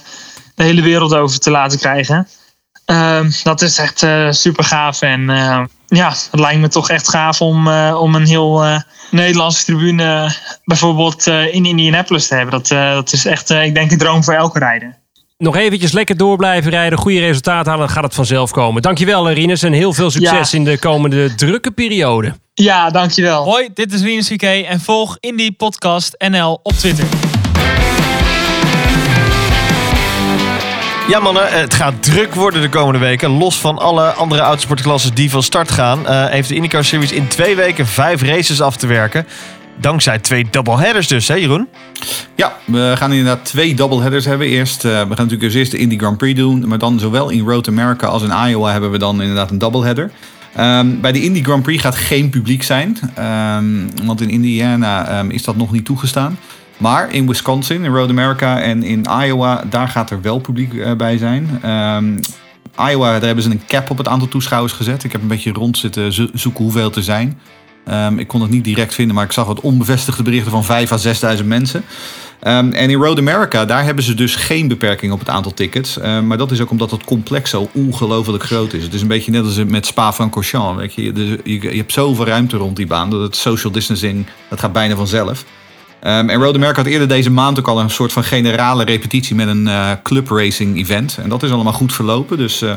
hele 0.55 0.83
wereld 0.83 1.15
over 1.15 1.39
te 1.39 1.51
laten 1.51 1.79
krijgen. 1.79 2.29
Ehm, 2.85 3.31
dat 3.43 3.63
is 3.63 3.79
echt 3.79 4.03
eh, 4.03 4.31
super 4.31 4.65
gaaf. 4.65 5.01
En 5.03 5.31
eh, 5.31 5.65
ja, 5.87 6.09
het 6.31 6.41
lijkt 6.41 6.61
me 6.61 6.69
toch 6.69 6.91
echt 6.91 7.09
gaaf 7.11 7.41
om, 7.41 7.69
eh, 7.69 7.97
om 8.01 8.15
een 8.15 8.27
heel 8.27 8.65
eh, 8.65 8.81
Nederlandse 9.11 9.65
tribune 9.65 10.35
bijvoorbeeld 10.65 11.27
eh, 11.27 11.55
in 11.55 11.65
Indianapolis 11.67 12.27
te 12.27 12.35
hebben. 12.35 12.53
Dat, 12.59 12.71
eh, 12.71 12.93
dat 12.93 13.13
is 13.13 13.27
echt, 13.27 13.51
eh, 13.51 13.65
ik 13.65 13.75
denk, 13.75 13.91
een 13.91 13.99
droom 13.99 14.25
voor 14.25 14.35
elke 14.35 14.59
rijder. 14.59 14.99
Nog 15.39 15.57
eventjes 15.57 15.93
lekker 15.93 16.17
door 16.17 16.37
blijven 16.37 16.71
rijden, 16.71 16.99
goede 16.99 17.19
resultaten 17.21 17.71
halen, 17.71 17.87
dan 17.87 17.95
gaat 17.95 18.05
het 18.05 18.15
vanzelf 18.15 18.51
komen. 18.51 18.83
Dankjewel 18.83 19.31
Rinus 19.31 19.63
en 19.63 19.73
heel 19.73 19.93
veel 19.93 20.11
succes 20.11 20.51
Ja. 20.51 20.59
in 20.59 20.65
de 20.65 20.79
komende 20.79 21.35
drukke 21.35 21.71
periode. 21.71 22.35
Ja, 22.55 22.91
dankjewel. 22.91 23.45
Hoi, 23.45 23.69
dit 23.75 23.93
is 23.93 24.03
Rinus 24.03 24.29
VK 24.29 24.43
en 24.43 24.81
volg 24.81 25.17
Indie 25.21 25.53
Podcast 25.53 26.15
NL 26.29 26.61
op 26.63 26.73
Twitter. 26.73 27.24
Ja 31.09 31.21
mannen, 31.21 31.61
het 31.61 31.75
gaat 31.75 32.03
druk 32.03 32.35
worden 32.35 32.61
de 32.61 32.69
komende 32.69 32.99
weken. 32.99 33.31
Los 33.31 33.61
van 33.61 33.79
alle 33.79 34.11
andere 34.11 34.41
autosportklassen 34.41 35.15
die 35.15 35.31
van 35.31 35.43
start 35.43 35.71
gaan... 35.71 36.07
eh, 36.07 36.27
heeft 36.27 36.49
de 36.49 36.55
IndyCar 36.55 36.85
Series 36.85 37.13
in 37.13 37.27
twee 37.27 37.57
weken 37.57 37.87
vijf 37.87 38.23
races 38.23 38.61
af 38.61 38.77
te 38.77 38.87
werken. 38.87 39.27
Dankzij 39.81 40.19
twee 40.19 40.47
doubleheaders 40.51 41.09
dus, 41.09 41.29
hè 41.29 41.35
Jeroen? 41.35 41.69
Ja, 42.35 42.57
we 42.65 42.93
gaan 42.97 43.13
inderdaad 43.13 43.45
twee 43.45 43.75
doubleheaders 43.75 44.25
hebben. 44.25 44.47
Eerst, 44.47 44.85
eh, 44.85 44.91
we 44.91 44.97
gaan 44.99 45.09
natuurlijk 45.09 45.41
dus 45.41 45.55
eerst 45.55 45.71
de 45.71 45.79
Indy 45.79 45.99
Grand 45.99 46.19
Prix 46.19 46.39
doen. 46.39 46.69
Maar 46.69 46.79
dan 46.79 46.99
zowel 46.99 47.29
in 47.29 47.47
Road 47.47 47.69
America 47.69 48.07
als 48.07 48.23
in 48.23 48.33
Iowa 48.49 48.73
hebben 48.73 48.91
we 48.91 48.99
dan 48.99 49.21
inderdaad 49.21 49.51
een 49.51 49.59
doubleheader. 49.59 50.11
Ehm, 50.55 51.01
bij 51.01 51.13
de 51.13 51.23
Indy 51.23 51.43
Grand 51.43 51.63
Prix 51.63 51.83
gaat 51.83 51.97
geen 51.97 52.31
publiek 52.31 52.63
zijn. 52.63 52.99
Ehm, 53.15 53.65
want 54.05 54.21
in 54.21 54.31
Indiana 54.31 55.09
ehm, 55.09 55.31
is 55.31 55.43
dat 55.43 55.57
nog 55.57 55.73
niet 55.73 55.85
toegestaan. 55.85 56.39
Maar 56.77 57.13
in 57.13 57.27
Wisconsin, 57.27 57.85
in 57.85 57.93
Road 57.95 58.09
America 58.11 58.61
en 58.61 58.83
in 58.83 59.07
Iowa, 59.25 59.65
daar 59.71 59.89
gaat 59.89 60.11
er 60.11 60.23
wel 60.23 60.39
publiek 60.39 60.75
eh, 60.75 60.93
bij 60.93 61.19
zijn. 61.19 61.59
Ehm, 61.63 62.19
Iowa, 62.91 63.11
daar 63.13 63.23
hebben 63.23 63.45
ze 63.45 63.51
een 63.51 63.63
cap 63.67 63.91
op 63.91 63.99
het 63.99 64.09
aantal 64.09 64.29
toeschouwers 64.29 64.73
gezet. 64.73 65.05
Ik 65.05 65.13
heb 65.13 65.23
een 65.23 65.29
beetje 65.29 65.53
rond 65.53 65.79
zitten 65.79 66.13
zo- 66.13 66.29
zoeken 66.33 66.63
hoeveel 66.65 66.93
er 66.95 67.03
zijn. 67.03 67.39
Ehm, 67.87 68.19
ik 68.19 68.29
kon 68.29 68.41
het 68.41 68.51
niet 68.51 68.65
direct 68.65 68.95
vinden, 68.95 69.15
maar 69.15 69.25
ik 69.25 69.33
zag 69.33 69.47
wat 69.47 69.61
onbevestigde 69.61 70.23
berichten 70.23 70.51
van 70.51 70.65
5 70.65 70.93
à 70.93 70.97
6.000 70.97 71.47
mensen. 71.49 71.85
Ehm, 72.41 72.73
en 72.73 72.91
in 72.91 72.99
Road 72.99 73.19
America, 73.19 73.65
daar 73.65 73.85
hebben 73.85 74.05
ze 74.05 74.15
dus 74.15 74.35
geen 74.37 74.69
beperking 74.69 75.13
op 75.13 75.19
het 75.19 75.29
aantal 75.29 75.55
tickets. 75.55 75.99
Maar 76.25 76.39
dat 76.39 76.51
is 76.51 76.61
ook 76.61 76.71
omdat 76.71 76.91
het 76.91 77.05
complex 77.05 77.51
zo 77.51 77.69
ongelooflijk 77.73 78.43
groot 78.45 78.73
is. 78.73 78.83
Het 78.83 78.95
is 78.95 79.03
een 79.03 79.09
beetje 79.09 79.31
net 79.31 79.45
als 79.45 79.65
met 79.65 79.87
Spa-Francorchamps. 79.87 80.81
weet 80.81 80.95
Je, 80.95 81.13
Dus 81.13 81.29
je, 81.45 81.61
je 81.61 81.77
hebt 81.77 81.93
zoveel 81.93 82.27
ruimte 82.27 82.57
rond 82.57 82.77
die 82.77 82.87
baan. 82.87 83.11
Dat 83.11 83.21
het 83.21 83.37
social 83.37 83.73
distancing, 83.73 84.27
dat 84.49 84.61
gaat 84.61 84.73
bijna 84.73 84.97
vanzelf. 84.97 85.45
Ehm, 86.05 86.29
en 86.29 86.43
Road 86.43 86.77
had 86.77 86.87
eerder 86.87 87.09
deze 87.09 87.31
maand 87.31 87.59
ook 87.59 87.69
al 87.69 87.81
een 87.81 87.91
soort 87.91 88.13
van 88.13 88.25
generale 88.25 88.85
repetitie 88.85 89.37
met 89.37 89.49
een 89.49 89.69
eh, 89.69 89.91
club 90.03 90.29
racing 90.29 90.79
event. 90.79 91.19
En 91.23 91.29
dat 91.29 91.43
is 91.43 91.51
allemaal 91.51 91.73
goed 91.73 91.93
verlopen, 91.93 92.37
dus 92.37 92.63
eh, 92.63 92.75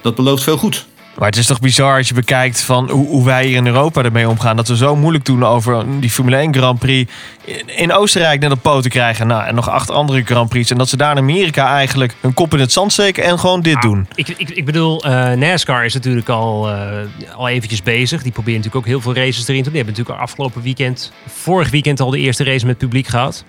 dat 0.00 0.14
belooft 0.14 0.42
veel 0.42 0.56
goed. 0.56 0.86
Maar 1.18 1.28
het 1.28 1.38
is 1.38 1.46
toch 1.46 1.60
bizar 1.60 1.96
als 1.96 2.08
je 2.08 2.14
bekijkt 2.14 2.60
van 2.60 2.90
hoe, 2.90 3.06
hoe 3.06 3.24
wij 3.24 3.46
hier 3.46 3.56
in 3.56 3.66
Europa 3.66 4.02
ermee 4.02 4.28
omgaan. 4.28 4.56
Dat 4.56 4.68
we 4.68 4.76
zo 4.76 4.96
moeilijk 4.96 5.24
doen 5.24 5.44
over 5.44 5.84
die 6.00 6.10
Formule 6.10 6.36
1 6.36 6.54
Grand 6.54 6.78
Prix. 6.78 7.12
In, 7.44 7.76
in 7.76 7.92
Oostenrijk 7.92 8.40
net 8.40 8.50
op 8.50 8.62
poten 8.62 8.90
krijgen. 8.90 9.26
Nou, 9.26 9.46
en 9.46 9.54
nog 9.54 9.70
acht 9.70 9.90
andere 9.90 10.22
Grand 10.24 10.48
Prix. 10.48 10.70
En 10.70 10.78
dat 10.78 10.88
ze 10.88 10.96
daar 10.96 11.10
in 11.10 11.18
Amerika 11.18 11.68
eigenlijk 11.68 12.14
hun 12.20 12.34
kop 12.34 12.54
in 12.54 12.60
het 12.60 12.72
zand 12.72 12.92
steken 12.92 13.24
en 13.24 13.38
gewoon 13.38 13.60
dit 13.60 13.82
doen. 13.82 14.08
Ik, 14.14 14.28
ik, 14.28 14.50
ik 14.50 14.64
bedoel, 14.64 15.04
eh, 15.04 15.32
NASCAR 15.32 15.84
is 15.84 15.94
natuurlijk 15.94 16.28
al, 16.28 16.70
eh, 16.70 16.88
al 17.34 17.48
eventjes 17.48 17.82
bezig. 17.82 18.22
Die 18.22 18.32
proberen 18.32 18.60
natuurlijk 18.60 18.86
ook 18.86 18.92
heel 18.92 19.00
veel 19.00 19.14
races 19.14 19.48
erin 19.48 19.62
te 19.62 19.70
doen. 19.70 19.72
Die 19.72 19.82
hebben 19.82 19.94
natuurlijk 19.94 20.20
afgelopen 20.20 20.62
weekend, 20.62 21.12
vorig 21.26 21.70
weekend 21.70 22.00
al 22.00 22.10
de 22.10 22.18
eerste 22.18 22.44
race 22.44 22.66
met 22.66 22.78
publiek 22.78 23.06
gehad. 23.06 23.44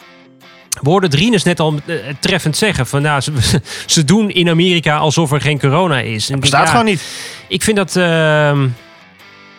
We 0.81 0.89
hoorden 0.89 1.09
Drienes 1.09 1.43
net 1.43 1.59
al 1.59 1.79
eh, 1.85 1.95
treffend 2.19 2.57
zeggen 2.57 2.87
van 2.87 3.01
nou, 3.01 3.21
ze, 3.21 3.31
ze 3.85 4.03
doen 4.03 4.29
in 4.29 4.49
Amerika 4.49 4.97
alsof 4.97 5.31
er 5.31 5.41
geen 5.41 5.59
corona 5.59 5.99
is. 5.99 6.23
En 6.23 6.27
denk, 6.27 6.41
Bestaat 6.41 6.65
ja, 6.65 6.69
gewoon 6.69 6.85
niet. 6.85 7.03
Ik 7.47 7.61
vind 7.61 7.77
dat, 7.77 7.95
ehm, 7.95 8.67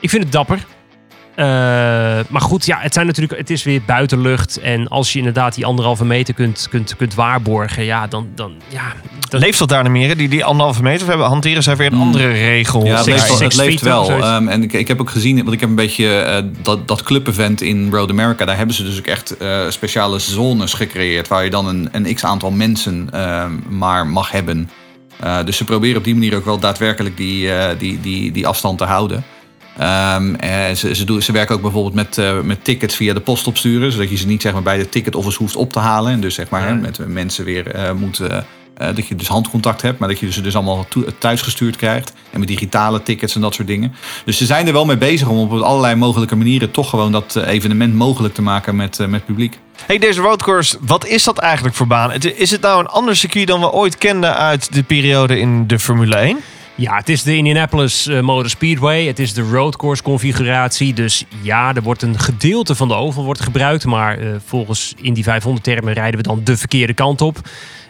ik 0.00 0.10
vind 0.10 0.22
het 0.22 0.32
dapper. 0.32 0.66
Eh, 1.40 1.46
maar 2.28 2.40
goed, 2.40 2.66
ja, 2.66 2.78
het 2.80 2.94
zijn 2.94 3.06
natuurlijk, 3.06 3.38
het 3.38 3.50
is 3.50 3.62
weer 3.62 3.82
buitenlucht. 3.86 4.60
En 4.60 4.88
als 4.88 5.12
je 5.12 5.18
inderdaad 5.18 5.54
die 5.54 5.66
anderhalve 5.66 6.04
meter 6.04 6.34
kunt, 6.34 6.66
kunt, 6.70 6.96
kunt 6.96 7.14
waarborgen, 7.14 7.84
ja, 7.84 8.06
dan, 8.06 8.28
dan 8.34 8.52
ja, 8.68 8.82
dan, 9.28 9.40
Leeft 9.40 9.58
dat 9.58 9.68
daar 9.68 9.80
in 9.80 9.86
Amerika? 9.86 10.14
Die, 10.14 10.28
die 10.28 10.44
anderhalve 10.44 10.82
meter 10.82 11.06
hebben, 11.08 11.26
hanteren 11.26 11.62
zij 11.62 11.76
weer 11.76 11.92
een 11.92 11.98
andere 11.98 12.32
regel? 12.32 12.84
Ja, 12.84 12.96
het 12.96 13.04
Six- 13.04 13.56
leeft 13.56 13.82
wel. 13.82 14.00
Het 14.00 14.10
leeft. 14.10 14.22
Ehm, 14.22 14.48
en 14.48 14.62
ik, 14.62 14.72
ik 14.72 14.88
heb 14.88 15.00
ook 15.00 15.10
gezien, 15.10 15.36
want 15.36 15.52
ik 15.52 15.60
heb 15.60 15.68
een 15.68 15.74
beetje 15.74 16.14
eh, 16.14 16.44
dat, 16.62 16.88
dat 16.88 17.02
club-event 17.02 17.60
in 17.60 17.90
Road 17.90 18.10
America. 18.10 18.44
Daar 18.44 18.56
hebben 18.56 18.74
ze 18.74 18.84
dus 18.84 18.98
ook 18.98 19.06
echt 19.06 19.36
eh, 19.36 19.60
speciale 19.68 20.18
zones 20.18 20.72
gecreëerd. 20.72 21.28
Waar 21.28 21.44
je 21.44 21.50
dan 21.50 21.66
een, 21.66 21.88
een 21.92 22.14
x 22.14 22.24
aantal 22.24 22.50
mensen 22.50 23.08
ehm, 23.12 23.52
maar 23.68 24.06
mag 24.06 24.30
hebben. 24.30 24.70
Eh, 25.20 25.44
dus 25.44 25.56
ze 25.56 25.64
proberen 25.64 25.96
op 25.96 26.04
die 26.04 26.14
manier 26.14 26.36
ook 26.36 26.44
wel 26.44 26.58
daadwerkelijk 26.58 27.16
die, 27.16 27.52
eh, 27.52 27.78
die, 27.78 28.00
die, 28.00 28.32
die 28.32 28.46
afstand 28.46 28.78
te 28.78 28.84
houden. 28.84 29.24
Ehm, 29.78 30.34
eh, 30.34 30.74
ze, 30.74 30.94
ze, 30.94 31.04
doen, 31.04 31.22
ze 31.22 31.32
werken 31.32 31.54
ook 31.54 31.62
bijvoorbeeld 31.62 31.94
met, 31.94 32.18
eh, 32.18 32.40
met 32.40 32.64
tickets 32.64 32.94
via 32.96 33.14
de 33.14 33.20
post 33.20 33.46
opsturen. 33.46 33.92
Zodat 33.92 34.10
je 34.10 34.16
ze 34.16 34.26
niet 34.26 34.42
zeg 34.42 34.52
maar, 34.52 34.62
bij 34.62 34.78
de 34.78 34.88
ticket 34.88 35.14
office 35.16 35.38
hoeft 35.38 35.56
op 35.56 35.72
te 35.72 35.78
halen. 35.78 36.12
En 36.12 36.20
dus 36.20 36.34
zeg 36.34 36.50
maar, 36.50 36.76
met 36.76 36.98
mensen 37.08 37.44
weer 37.44 37.66
eh, 37.74 37.92
moet. 37.92 38.20
eh, 38.20 38.38
eh, 38.76 38.94
dat 38.94 39.06
je 39.06 39.14
dus 39.14 39.28
handcontact 39.28 39.82
hebt, 39.82 39.98
maar 39.98 40.08
dat 40.08 40.18
je 40.18 40.32
ze 40.32 40.40
dus 40.40 40.54
allemaal 40.54 40.86
thuis 41.18 41.42
gestuurd 41.42 41.76
krijgt. 41.76 42.12
En 42.30 42.38
met 42.38 42.48
digitale 42.48 43.02
tickets 43.02 43.34
en 43.34 43.40
dat 43.40 43.54
soort 43.54 43.68
dingen. 43.68 43.92
Dus 44.24 44.36
ze 44.36 44.46
zijn 44.46 44.66
er 44.66 44.72
wel 44.72 44.84
mee 44.84 44.98
bezig 44.98 45.28
om 45.28 45.38
op 45.38 45.62
allerlei 45.62 45.94
mogelijke 45.94 46.36
manieren 46.36 46.70
toch 46.70 46.90
gewoon 46.90 47.12
dat 47.12 47.36
eh, 47.36 47.48
evenement 47.48 47.94
mogelijk 47.94 48.34
te 48.34 48.42
maken 48.42 48.76
met, 48.76 48.98
eh, 48.98 49.06
met 49.06 49.24
publiek. 49.24 49.58
Hey, 49.86 49.98
deze 49.98 50.20
roadcourse, 50.20 50.76
wat 50.80 51.06
is 51.06 51.24
dat 51.24 51.38
eigenlijk 51.38 51.74
voor 51.76 51.86
baan? 51.86 52.12
Is 52.36 52.50
het 52.50 52.60
nou 52.60 52.80
een 52.80 52.86
ander 52.86 53.16
circuit 53.16 53.46
dan 53.46 53.60
we 53.60 53.72
ooit 53.72 53.98
kenden 53.98 54.36
uit 54.36 54.74
de 54.74 54.82
periode 54.82 55.38
in 55.38 55.66
de 55.66 55.78
Formule 55.78 56.16
1? 56.16 56.38
Ja, 56.74 56.96
het 56.96 57.08
is 57.08 57.22
de 57.22 57.36
Indianapolis 57.36 58.06
eh, 58.06 58.20
Motor 58.20 58.50
Speedway. 58.50 59.06
Het 59.06 59.18
is 59.18 59.32
de 59.32 59.42
roadcourse 59.42 60.02
configuratie. 60.02 60.94
Dus 60.94 61.24
ja, 61.42 61.74
er 61.74 61.82
wordt 61.82 62.02
een 62.02 62.18
gedeelte 62.18 62.74
van 62.74 62.88
de 62.88 62.94
oval 62.94 63.24
wordt 63.24 63.40
gebruikt. 63.40 63.84
Maar 63.84 64.18
eh, 64.18 64.28
volgens 64.44 64.94
Indy 65.00 65.22
500 65.22 65.64
termen 65.64 65.92
rijden 65.92 66.20
we 66.20 66.26
dan 66.26 66.40
de 66.44 66.56
verkeerde 66.56 66.94
kant 66.94 67.20
op. 67.20 67.38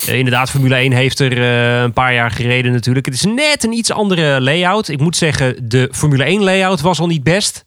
Eh, 0.06 0.14
inderdaad, 0.14 0.50
Formule 0.50 0.74
1 0.74 0.92
heeft 0.92 1.20
er 1.20 1.38
een 1.82 1.92
paar 1.92 2.14
jaar 2.14 2.30
gereden 2.30 2.72
natuurlijk. 2.72 3.06
Het 3.06 3.14
is 3.14 3.24
net 3.24 3.64
een 3.64 3.72
iets 3.72 3.92
andere 3.92 4.40
layout. 4.40 4.88
Ik 4.88 5.00
moet 5.00 5.16
zeggen, 5.16 5.68
de 5.68 5.88
Formule 5.92 6.24
1 6.24 6.42
layout 6.42 6.80
was 6.80 7.00
al 7.00 7.06
niet 7.06 7.22
best. 7.22 7.64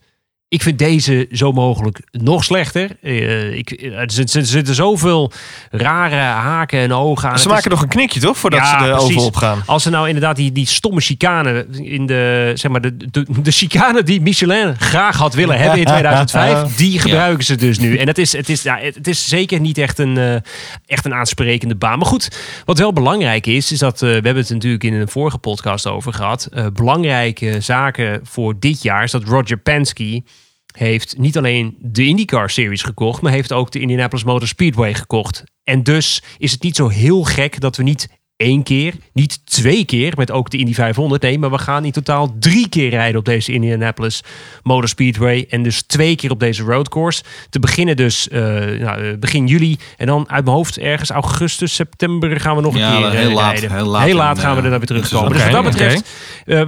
Ik 0.54 0.62
vind 0.62 0.78
deze 0.78 1.28
zo 1.32 1.52
mogelijk 1.52 2.00
nog 2.10 2.44
slechter. 2.44 2.90
Eh, 3.02 3.52
ik, 3.56 3.70
er 3.96 4.10
zit- 4.10 4.34
er 4.34 4.46
zitten 4.46 4.74
zoveel 4.74 5.32
rare 5.70 6.14
haken 6.16 6.78
en 6.78 6.92
ogen 6.92 7.28
aan. 7.28 7.38
Ze 7.38 7.44
is- 7.46 7.52
maken 7.52 7.70
nog 7.70 7.82
een 7.82 7.88
knikje, 7.88 8.20
toch? 8.20 8.38
Voordat 8.38 8.60
Ja, 8.60 8.78
ze 8.78 8.84
de 8.84 8.90
precies. 8.90 9.10
oval 9.14 9.24
opgaan. 9.26 9.62
als 9.66 9.82
ze 9.82 9.90
nou 9.90 10.06
inderdaad 10.06 10.36
die, 10.36 10.52
die 10.52 10.66
stomme 10.66 11.00
chicane 11.00 11.66
in 11.70 12.06
de, 12.06 12.50
zeg 12.54 12.70
maar, 12.70 12.80
de, 12.80 12.96
de, 13.10 13.26
de 13.42 13.50
chicane 13.50 14.02
die 14.02 14.20
Michelin 14.20 14.76
graag 14.78 15.16
had 15.16 15.34
willen 15.34 15.58
hebben 15.58 15.78
in 15.78 15.84
2005, 15.96 16.76
die 16.76 16.98
gebruiken 16.98 17.44
ze 17.44 17.56
dus 17.56 17.78
nu. 17.78 17.96
En 17.96 18.06
het 18.06 18.18
is, 18.18 18.32
het 18.32 18.48
is, 18.48 18.62
ja, 18.62 18.78
het 18.80 19.06
is 19.06 19.28
zeker 19.28 19.60
niet 19.60 19.78
echt 19.78 19.98
een, 19.98 20.18
eh, 20.18 20.34
echt 20.86 21.04
een 21.04 21.14
aansprekende 21.14 21.74
baan. 21.76 21.98
Maar 21.98 22.06
goed, 22.08 22.28
wat 22.64 22.78
wel 22.78 22.92
belangrijk 22.92 23.46
is, 23.46 23.72
is 23.72 23.78
dat, 23.78 23.94
eh, 23.94 24.00
we 24.00 24.06
hebben 24.14 24.36
het 24.36 24.50
natuurlijk 24.50 24.84
in 24.84 24.94
een 24.94 25.08
vorige 25.08 25.38
podcast 25.38 25.86
over 25.86 26.12
gehad. 26.12 26.48
eh, 26.52 26.66
belangrijke 26.72 27.60
zaken 27.60 28.20
voor 28.22 28.54
dit 28.58 28.82
jaar 28.82 29.02
is 29.02 29.10
dat 29.10 29.24
Roger 29.24 29.56
Penske 29.56 30.22
heeft 30.78 31.18
niet 31.18 31.36
alleen 31.36 31.76
de 31.80 32.04
IndyCar 32.04 32.50
Series 32.50 32.82
gekocht, 32.82 33.22
maar 33.22 33.32
heeft 33.32 33.52
ook 33.52 33.70
de 33.70 33.80
Indianapolis 33.80 34.24
Motor 34.24 34.48
Speedway 34.48 34.94
gekocht. 34.94 35.44
En 35.64 35.82
dus 35.82 36.22
is 36.38 36.52
het 36.52 36.62
niet 36.62 36.76
zo 36.76 36.88
heel 36.88 37.22
gek 37.22 37.60
dat 37.60 37.76
we 37.76 37.82
niet 37.82 38.08
één 38.36 38.62
keer, 38.62 38.94
niet 39.12 39.46
twee 39.46 39.84
keer 39.84 40.12
met 40.16 40.30
ook 40.30 40.50
de 40.50 40.58
Indy 40.58 40.74
500. 40.74 41.22
Nee, 41.22 41.38
maar 41.38 41.50
we 41.50 41.58
gaan 41.58 41.84
in 41.84 41.92
totaal 41.92 42.34
drie 42.38 42.68
keer 42.68 42.90
rijden 42.90 43.18
op 43.18 43.24
deze 43.24 43.52
Indianapolis 43.52 44.22
Motor 44.62 44.88
Speedway. 44.88 45.46
En 45.48 45.62
dus 45.62 45.82
twee 45.82 46.16
keer 46.16 46.30
op 46.30 46.40
deze 46.40 46.62
roadcourse. 46.62 47.22
Te 47.50 47.58
beginnen 47.58 47.96
dus 47.96 48.28
eh, 48.28 48.40
nou, 48.40 49.04
eh, 49.04 49.18
begin 49.18 49.46
juli. 49.46 49.78
En 49.96 50.06
dan 50.06 50.30
uit 50.30 50.44
mijn 50.44 50.56
hoofd 50.56 50.78
ergens 50.78 51.10
augustus, 51.10 51.74
september 51.74 52.40
gaan 52.40 52.56
we 52.56 52.62
nog 52.62 52.76
Ja, 52.76 52.96
een 52.96 53.02
keer 53.02 53.10
heel 53.10 53.28
eh, 53.28 53.34
laat, 53.34 53.50
rijden. 53.58 53.70
heel 54.02 54.16
laat 54.16 54.36
in, 54.36 54.42
gaan 54.42 54.56
we 54.56 54.62
er 54.62 54.70
dan 54.70 54.78
weer 54.78 54.86
terugkomen. 54.86 55.32
Dus 55.32 55.40
seizoen. 55.40 55.62
wat 55.62 55.72
dat 55.72 55.80
betreft, 55.80 56.10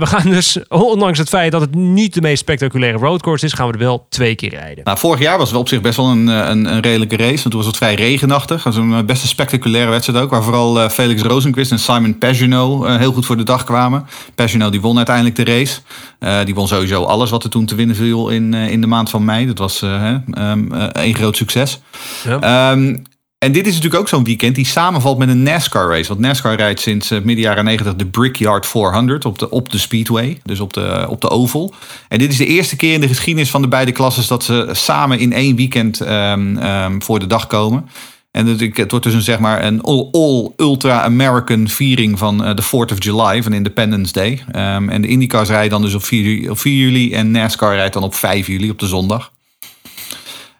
we 0.00 0.06
gaan 0.06 0.30
dus, 0.30 0.58
ondanks 0.68 1.18
het 1.18 1.28
feit 1.28 1.52
dat 1.52 1.60
het 1.60 1.74
niet 1.74 2.14
de 2.14 2.20
meest 2.20 2.40
spectaculaire 2.40 2.98
roadcourse 2.98 3.46
is, 3.46 3.52
gaan 3.52 3.66
we 3.66 3.72
er 3.72 3.78
wel 3.78 4.06
twee 4.08 4.34
keer 4.34 4.50
rijden. 4.50 4.84
Nou, 4.84 4.98
vorig 4.98 5.20
jaar 5.20 5.38
was 5.38 5.42
het 5.42 5.52
wel 5.52 5.60
op 5.60 5.68
zich 5.68 5.80
best 5.80 5.96
wel 5.96 6.06
een, 6.06 6.26
een, 6.26 6.64
een 6.64 6.80
redelijke 6.80 7.16
race. 7.16 7.36
Want 7.36 7.42
toen 7.42 7.56
was 7.56 7.66
het 7.66 7.76
vrij 7.76 7.94
regenachtig. 7.94 8.62
Dat 8.62 8.74
was 8.74 8.76
een 8.76 9.06
best 9.06 9.22
een 9.22 9.28
spectaculaire 9.28 9.90
wedstrijd 9.90 10.18
ook. 10.18 10.30
Waar 10.30 10.42
vooral 10.42 10.88
Felix 10.88 11.22
Rosenquist 11.56 11.88
en 11.88 11.94
Simon 11.94 12.18
Pagenaud 12.18 12.84
eh, 12.84 12.96
heel 12.96 13.12
goed 13.12 13.26
voor 13.26 13.36
de 13.36 13.42
dag 13.42 13.64
kwamen. 13.64 14.06
Pagenaud 14.34 14.72
die 14.72 14.80
won 14.80 14.96
uiteindelijk 14.96 15.36
de 15.36 15.44
race. 15.44 15.80
Eh, 16.18 16.44
die 16.44 16.54
won 16.54 16.68
sowieso 16.68 17.02
alles 17.02 17.30
wat 17.30 17.44
er 17.44 17.50
toen 17.50 17.66
te 17.66 17.74
winnen 17.74 17.96
viel 17.96 18.28
in, 18.28 18.54
eh, 18.54 18.70
in 18.70 18.80
de 18.80 18.86
maand 18.86 19.10
van 19.10 19.24
mei. 19.24 19.46
Dat 19.46 19.58
was 19.58 19.80
hè, 19.80 20.16
ehm, 20.32 20.72
eh, 20.72 21.14
groot 21.14 21.36
succes. 21.36 21.80
Ja. 22.24 22.40
Ehm, 22.40 22.96
En 23.38 23.52
dit 23.52 23.66
is 23.66 23.74
natuurlijk 23.74 24.00
ook 24.00 24.08
zo'n 24.08 24.24
weekend 24.24 24.54
die 24.54 24.66
samenvalt 24.66 25.18
met 25.18 25.28
een 25.28 25.42
NASCAR 25.42 25.88
race. 25.88 26.08
Want 26.08 26.20
NASCAR 26.20 26.54
rijdt 26.56 26.80
sinds 26.80 27.12
uh, 27.12 27.18
midden 27.22 27.44
jaren 27.44 27.64
90 27.64 27.96
de 27.96 28.06
Brickyard 28.06 28.66
400 28.66 29.24
op 29.24 29.38
de, 29.38 29.50
op 29.50 29.70
de 29.70 29.78
Speedway. 29.78 30.40
Dus 30.44 30.60
op 30.60 30.72
de, 30.72 31.06
op 31.08 31.20
de 31.20 31.28
Oval. 31.28 31.74
En 32.08 32.18
dit 32.18 32.30
is 32.30 32.36
de 32.36 32.46
eerste 32.46 32.76
keer 32.76 32.92
in 32.92 33.00
de 33.00 33.08
geschiedenis 33.08 33.50
van 33.50 33.62
de 33.62 33.68
beide 33.68 33.92
klasses 33.92 34.26
dat 34.26 34.44
ze 34.44 34.68
samen 34.72 35.18
in 35.18 35.32
één 35.32 35.56
weekend 35.56 36.00
um, 36.00 36.56
um, 36.56 37.02
voor 37.02 37.18
de 37.18 37.26
dag 37.26 37.46
komen. 37.46 37.88
En 38.36 38.46
het, 38.46 38.76
het 38.76 38.90
wordt 38.90 39.04
dus 39.04 39.14
een, 39.14 39.22
zeg 39.22 39.38
maar, 39.38 39.64
een 39.64 39.80
all-ultra-American 39.80 41.68
viering 41.68 42.18
van 42.18 42.48
uh, 42.48 42.54
de 42.54 42.64
4th 42.64 42.92
of 42.92 43.04
July, 43.04 43.42
van 43.42 43.52
Independence 43.52 44.12
Day. 44.12 44.44
Um, 44.48 44.88
en 44.88 45.02
de 45.02 45.08
IndyCars 45.08 45.48
rijden 45.48 45.70
dan 45.70 45.82
dus 45.82 45.94
op 45.94 46.04
4, 46.04 46.50
op 46.50 46.58
4 46.58 46.76
juli 46.76 47.12
en 47.12 47.30
NASCAR 47.30 47.74
rijdt 47.74 47.94
dan 47.94 48.02
op 48.02 48.14
5 48.14 48.46
juli, 48.46 48.70
op 48.70 48.78
de 48.78 48.86
zondag. 48.86 49.32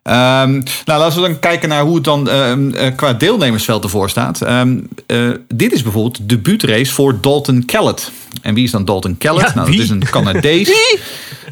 Um, 0.02 0.12
nou, 0.84 1.00
laten 1.00 1.22
we 1.22 1.28
dan 1.28 1.38
kijken 1.38 1.68
naar 1.68 1.82
hoe 1.82 1.94
het 1.94 2.04
dan 2.04 2.28
um, 2.28 2.74
uh, 2.74 2.86
qua 2.96 3.12
deelnemersveld 3.12 3.84
ervoor 3.84 4.10
staat. 4.10 4.48
Um, 4.48 4.88
uh, 5.06 5.30
dit 5.48 5.72
is 5.72 5.82
bijvoorbeeld 5.82 6.16
de 6.16 6.26
debuutrace 6.26 6.92
voor 6.92 7.20
Dalton 7.20 7.64
Kellett. 7.64 8.12
En 8.42 8.54
wie 8.54 8.64
is 8.64 8.70
dan 8.70 8.84
Dalton 8.84 9.18
Kellett? 9.18 9.48
Ja, 9.48 9.54
nou, 9.54 9.70
dat 9.70 9.80
is 9.80 9.88
een 9.88 10.04
Canadees. 10.10 10.98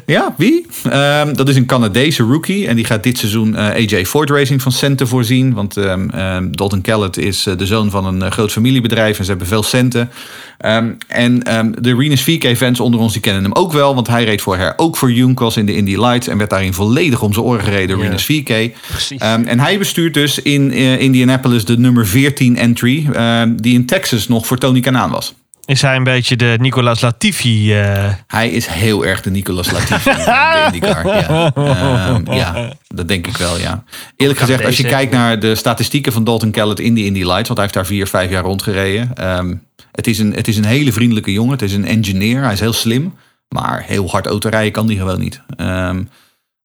Ja, 0.05 0.33
wie? 0.37 0.65
Um, 0.85 1.35
dat 1.35 1.49
is 1.49 1.55
een 1.55 1.65
Canadese 1.65 2.23
rookie. 2.23 2.67
En 2.67 2.75
die 2.75 2.85
gaat 2.85 3.03
dit 3.03 3.17
seizoen 3.17 3.53
uh, 3.53 3.67
AJ 3.67 4.05
Ford 4.05 4.29
Racing 4.29 4.61
van 4.61 4.71
centen 4.71 5.07
voorzien. 5.07 5.53
Want 5.53 5.75
um, 5.75 6.09
um, 6.15 6.55
Dalton 6.55 6.81
Kellett 6.81 7.17
is 7.17 7.47
uh, 7.47 7.57
de 7.57 7.65
zoon 7.65 7.89
van 7.89 8.05
een 8.05 8.21
uh, 8.21 8.31
groot 8.31 8.51
familiebedrijf. 8.51 9.17
En 9.17 9.23
ze 9.23 9.29
hebben 9.29 9.47
veel 9.47 9.63
centen. 9.63 10.11
en 11.07 11.39
de 11.79 11.95
Renus 11.95 12.21
VK-fans 12.21 12.79
onder 12.79 12.99
ons 12.99 13.13
die 13.13 13.21
kennen 13.21 13.43
hem 13.43 13.53
ook 13.53 13.71
wel. 13.71 13.95
Want 13.95 14.07
hij 14.07 14.23
reed 14.23 14.41
voorher 14.41 14.73
ook 14.77 14.97
voor 14.97 15.11
Junkos 15.11 15.57
in 15.57 15.65
de 15.65 15.75
Indy 15.75 15.95
Lights. 15.95 16.27
En 16.27 16.37
werd 16.37 16.49
daarin 16.49 16.73
volledig 16.73 17.21
om 17.21 17.33
zijn 17.33 17.45
oren 17.45 17.63
gereden, 17.63 17.97
Ja. 17.97 18.03
Renus 18.03 18.25
VK. 18.25 18.73
Precies. 18.87 19.21
en 19.21 19.59
hij 19.59 19.77
bestuurt 19.77 20.13
dus 20.13 20.41
in 20.41 20.71
Indianapolis 20.99 21.65
de 21.65 21.77
nummer 21.77 22.07
14 22.07 22.57
entry. 22.57 23.07
die 23.55 23.73
in 23.73 23.85
Texas 23.85 24.27
nog 24.27 24.47
voor 24.47 24.57
Tony 24.57 24.79
Kanaan 24.79 25.11
was. 25.11 25.33
Is 25.65 25.81
hij 25.81 25.95
een 25.95 26.03
beetje 26.03 26.35
de 26.35 26.55
Nicolas 26.59 27.01
Latifi? 27.01 27.73
eh, 27.81 28.13
Hij 28.27 28.49
is 28.49 28.65
heel 28.67 29.05
erg 29.05 29.21
de 29.21 29.29
Nicolas 29.31 29.71
Latifi 29.71 29.99
van 29.99 30.15
de 30.25 30.63
IndyCar. 30.65 31.07
Ja. 31.07 31.51
Ehm, 31.55 32.33
ja, 32.33 32.73
dat 32.87 33.07
denk 33.07 33.27
ik 33.27 33.37
wel, 33.37 33.59
ja. 33.59 33.83
Eerlijk 34.15 34.39
gezegd, 34.39 34.65
als 34.65 34.77
je 34.77 34.83
kijkt 34.83 35.11
naar 35.11 35.39
de 35.39 35.55
statistieken 35.55 36.11
van 36.13 36.23
Dalton 36.23 36.51
Kellett 36.51 36.79
in 36.79 36.95
de 36.95 37.05
Indy 37.05 37.19
Lights... 37.23 37.47
want 37.47 37.49
hij 37.49 37.61
heeft 37.61 37.73
daar 37.73 37.85
vier, 37.85 38.07
vijf 38.07 38.29
jaar 38.29 38.43
rondgereden. 38.43 39.11
ehm, 39.15 39.53
het, 39.91 40.07
is 40.07 40.19
een, 40.19 40.33
het 40.33 40.47
is 40.47 40.57
een 40.57 40.65
hele 40.65 40.91
vriendelijke 40.93 41.31
jongen. 41.31 41.51
Het 41.51 41.61
is 41.61 41.73
een 41.73 41.85
engineer. 41.85 42.41
Hij 42.43 42.53
is 42.53 42.59
heel 42.59 42.73
slim. 42.73 43.13
Maar 43.49 43.83
heel 43.87 44.09
hard 44.09 44.25
autorijden 44.27 44.71
kan 44.71 44.85
hij 44.87 44.95
gewoon 44.95 45.19
niet. 45.19 45.41
Ehm, 45.55 46.03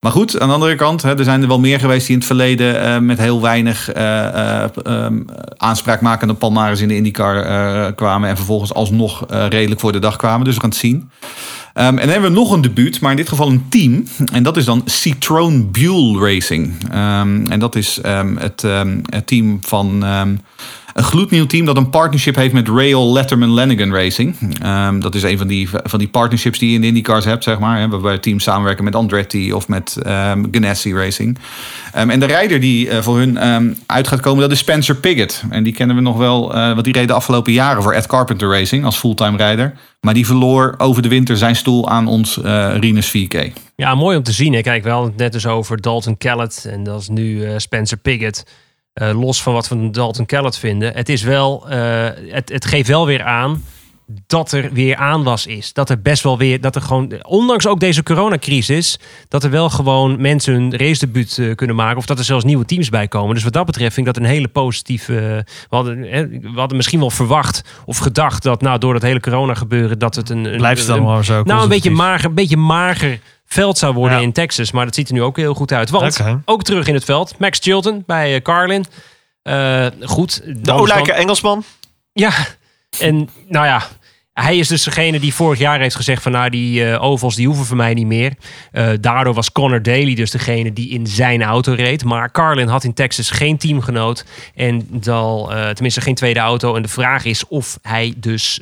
maar 0.01 0.13
goed, 0.13 0.41
aan 0.41 0.49
de 0.49 0.55
andere 0.55 0.75
kant, 0.75 1.03
hè, 1.03 1.19
er 1.19 1.25
zijn 1.25 1.43
er 1.43 1.49
wel 1.49 1.61
meer 1.61 1.81
geweest 1.81 2.07
die 2.07 2.11
in 2.11 2.19
het 2.19 2.27
verleden 2.27 2.83
eh, 2.83 2.99
met 2.99 3.19
heel 3.19 3.41
weinig 3.41 3.93
eh, 3.93 4.63
eh, 4.63 4.71
um, 4.85 5.25
aanspraakmakende 5.57 6.35
palmares 6.35 6.81
in 6.81 6.89
de 6.89 6.97
IndyCar 6.97 7.43
eh, 7.43 7.93
kwamen. 7.95 8.29
En 8.29 8.37
vervolgens 8.37 8.75
alsnog 8.75 9.27
eh, 9.27 9.47
redelijk 9.49 9.81
voor 9.81 9.93
de 9.93 9.99
dag 9.99 10.17
kwamen. 10.17 10.45
Dus 10.45 10.55
we 10.55 10.61
gaan 10.61 10.71
het 10.71 10.79
zien. 10.79 10.97
Um, 10.97 11.11
en 11.75 11.97
dan 11.97 12.09
hebben 12.09 12.33
we 12.33 12.39
nog 12.39 12.53
een 12.53 12.61
debuut, 12.61 13.01
maar 13.01 13.11
in 13.11 13.17
dit 13.17 13.29
geval 13.29 13.49
een 13.49 13.67
team. 13.69 14.05
En 14.33 14.43
dat 14.43 14.57
is 14.57 14.65
dan 14.65 14.83
Citroën 14.85 15.71
Buell 15.71 16.33
Racing. 16.33 16.75
Um, 16.95 17.51
en 17.51 17.59
dat 17.59 17.77
is 17.77 17.99
het, 18.39 18.63
het, 19.11 19.27
team 19.27 19.59
van 19.63 20.05
een 20.95 21.05
gloednieuw 21.05 21.47
team 21.47 21.67
dat 21.67 21.77
een 21.77 21.91
partnership 21.91 22.35
heeft 22.35 22.53
met 22.53 22.69
Rail 22.69 23.13
Letterman 23.13 23.49
Lanigan 23.49 23.95
Racing. 23.95 24.37
Um, 24.65 25.01
dat 25.01 25.15
is 25.15 25.23
een 25.23 25.39
van 25.39 25.47
die, 25.47 25.69
van 25.73 25.99
die 25.99 26.09
partnerships 26.09 26.59
die 26.59 26.69
je 26.69 26.75
in 26.75 26.81
de 26.81 26.87
IndyCars 26.87 27.25
hebt, 27.25 27.45
zeg 27.45 27.59
maar. 27.59 27.89
Waarbij 27.89 28.19
teams 28.19 28.43
samenwerken 28.43 28.85
met 28.85 28.95
Andretti 28.95 29.53
of 29.53 29.69
met 29.69 29.97
um, 30.07 30.49
Ganassi 30.51 30.95
Racing. 30.95 31.39
Um, 31.97 32.11
en 32.11 32.21
de 32.21 32.27
rijder 32.27 32.61
die 32.61 32.87
uh, 32.87 32.99
voor 32.99 33.19
hun 33.19 33.39
uit 33.87 34.09
gaat 34.09 34.21
komen, 34.21 34.41
dat 34.41 34.51
is 34.51 34.59
Spencer 34.59 34.97
Piggott. 34.97 35.43
En 35.51 35.63
die 35.63 35.73
kennen 35.73 35.97
we 35.97 36.03
nog 36.03 36.17
wel, 36.17 36.57
uh, 36.57 36.73
want 36.73 36.85
die 36.85 36.93
reed 36.93 37.09
de 37.09 37.15
afgelopen 37.15 37.53
jaren 37.53 37.83
voor 37.83 37.93
Ed 37.93 38.07
Carpenter 38.07 38.49
Racing 38.49 38.85
als 38.85 38.97
fulltime 38.97 39.37
rijder. 39.37 39.75
Maar 40.01 40.15
die 40.15 40.27
verloor 40.27 40.75
over 40.79 41.03
de 41.03 41.09
winter 41.09 41.37
zijn 41.37 41.57
stoel 41.57 41.89
aan 41.89 42.07
ons 42.07 42.37
uh, 42.37 42.77
Rinus 42.79 43.09
4K. 43.19 43.53
Ja, 43.77 43.95
mooi 43.95 44.17
om 44.17 44.23
te 44.23 44.33
zien. 44.33 44.53
Hè. 44.53 44.61
Kijk, 44.61 44.85
wel 44.85 45.13
net 45.17 45.33
dus 45.33 45.47
over 45.47 45.81
Dalton 45.81 46.17
Kellett 46.17 46.65
en 46.65 46.85
dat 46.85 47.01
is 47.01 47.09
nu 47.09 47.47
Spencer 47.57 47.99
Piggott. 47.99 48.45
Uh, 48.95 49.21
los 49.21 49.43
van 49.43 49.53
wat 49.53 49.69
we 49.69 49.75
van 49.75 49.93
Dalton 49.93 50.27
Kellett 50.27 50.59
vinden. 50.59 50.95
Het, 50.95 51.09
is 51.09 51.23
wel, 51.23 51.67
uh, 51.73 52.09
het, 52.29 52.49
het 52.49 52.65
geeft 52.65 52.89
wel 52.89 53.07
weer 53.07 53.23
aan 53.23 53.65
dat 54.27 54.53
er 54.53 54.73
weer 54.73 54.97
aanwas 54.97 55.47
is. 55.47 55.73
Dat 55.73 55.91
er 55.91 56.03
best 56.03 56.23
wel 56.23 56.39
weer, 56.39 56.61
dat 56.61 56.77
er 56.77 56.83
gewoon, 56.83 57.25
ondanks 57.25 57.67
ook 57.67 57.81
deze 57.81 58.03
coronacrisis, 58.03 58.99
dat 59.29 59.45
er 59.45 59.51
wel 59.51 59.71
gewoon 59.71 60.21
mensen 60.21 60.53
hun 60.53 60.77
racedebuut 60.77 61.37
uh, 61.37 61.55
kunnen 61.55 61.77
maken. 61.77 61.97
Of 61.97 62.07
dat 62.07 62.19
er 62.19 62.25
zelfs 62.25 62.45
nieuwe 62.45 62.65
teams 62.65 62.89
bij 62.89 63.09
komen. 63.09 63.35
Dus 63.35 63.45
wat 63.45 63.53
dat 63.53 63.67
betreft 63.67 63.95
vind 63.95 64.07
ik 64.07 64.15
dat 64.15 64.23
een 64.23 64.29
hele 64.29 64.49
positieve. 64.49 65.45
we, 65.69 65.77
hadden, 65.77 66.01
we 66.41 66.53
hadden 66.55 66.77
misschien 66.77 67.01
wel 67.01 67.11
verwacht 67.11 67.63
of 67.85 67.99
gedacht 67.99 68.43
dat, 68.43 68.63
nou, 68.63 68.79
door 68.79 68.93
dat 68.93 69.03
hele 69.03 69.21
corona 69.21 69.55
gebeuren, 69.55 69.99
dat 69.99 70.15
het 70.15 70.31
een. 70.31 70.45
een 70.45 70.57
Blijft 70.57 70.87
het 70.87 70.97
dan 70.97 71.03
maar 71.03 71.25
zo. 71.25 71.43
Nou, 71.43 71.63
een 71.63 71.69
beetje 71.69 71.91
mager, 71.91 72.29
een 72.29 72.35
beetje 72.35 72.57
mager 72.57 73.21
veld 73.47 73.79
zou 73.79 73.95
worden 73.95 74.19
ja. 74.19 74.23
in 74.23 74.33
Texas. 74.33 74.73
Maar 74.73 74.85
dat 74.85 74.95
ziet 74.95 75.09
er 75.09 75.15
nu 75.15 75.23
ook 75.23 75.37
heel 75.37 75.55
goed 75.55 75.73
uit. 75.73 75.91
Want 75.91 76.21
okay. 76.21 76.39
ook 76.45 76.63
terug 76.63 76.87
in 76.87 76.95
het 76.95 77.05
veld. 77.05 77.39
Max 77.39 77.59
Chilton 77.59 78.03
bij 78.07 78.35
uh, 78.35 78.41
Carlin. 78.41 78.85
Uh, 79.43 79.87
goed. 80.03 80.43
De 80.65 80.73
olijke 80.73 81.13
Engelsman. 81.13 81.65
Ja. 82.13 82.33
En 82.99 83.29
nou 83.49 83.67
ja, 83.67 83.83
hij 84.43 84.57
is 84.57 84.69
dus 84.69 84.83
degene 84.83 85.21
die 85.21 85.35
vorig 85.35 85.59
jaar 85.59 85.81
heeft 85.81 85.97
gezegd 85.97 86.23
van 86.23 86.33
nou 86.33 86.51
die 86.51 86.85
uh, 86.85 87.03
ovals 87.03 87.35
die 87.35 87.47
hoeven 87.47 87.67
voor 87.67 87.77
mij 87.77 87.95
niet 87.95 88.07
meer. 88.07 88.33
Uh, 88.73 88.89
daardoor 89.01 89.35
was 89.35 89.53
Connor 89.53 89.83
Daly 89.83 90.15
dus 90.15 90.31
degene 90.31 90.73
die 90.73 90.91
in 90.91 91.07
zijn 91.07 91.43
auto 91.43 91.73
reed. 91.73 92.05
Maar 92.05 92.31
Carlin 92.31 92.69
had 92.69 92.85
in 92.85 92.95
Texas 92.95 93.31
geen 93.31 93.59
teamgenoot 93.59 94.25
en 94.55 94.87
dan 94.91 95.53
uh, 95.53 95.69
tenminste 95.69 96.01
geen 96.01 96.15
tweede 96.15 96.41
auto. 96.41 96.75
En 96.75 96.83
de 96.83 96.89
vraag 96.89 97.25
is 97.25 97.47
of 97.49 97.79
hij 97.83 98.15
dus 98.17 98.61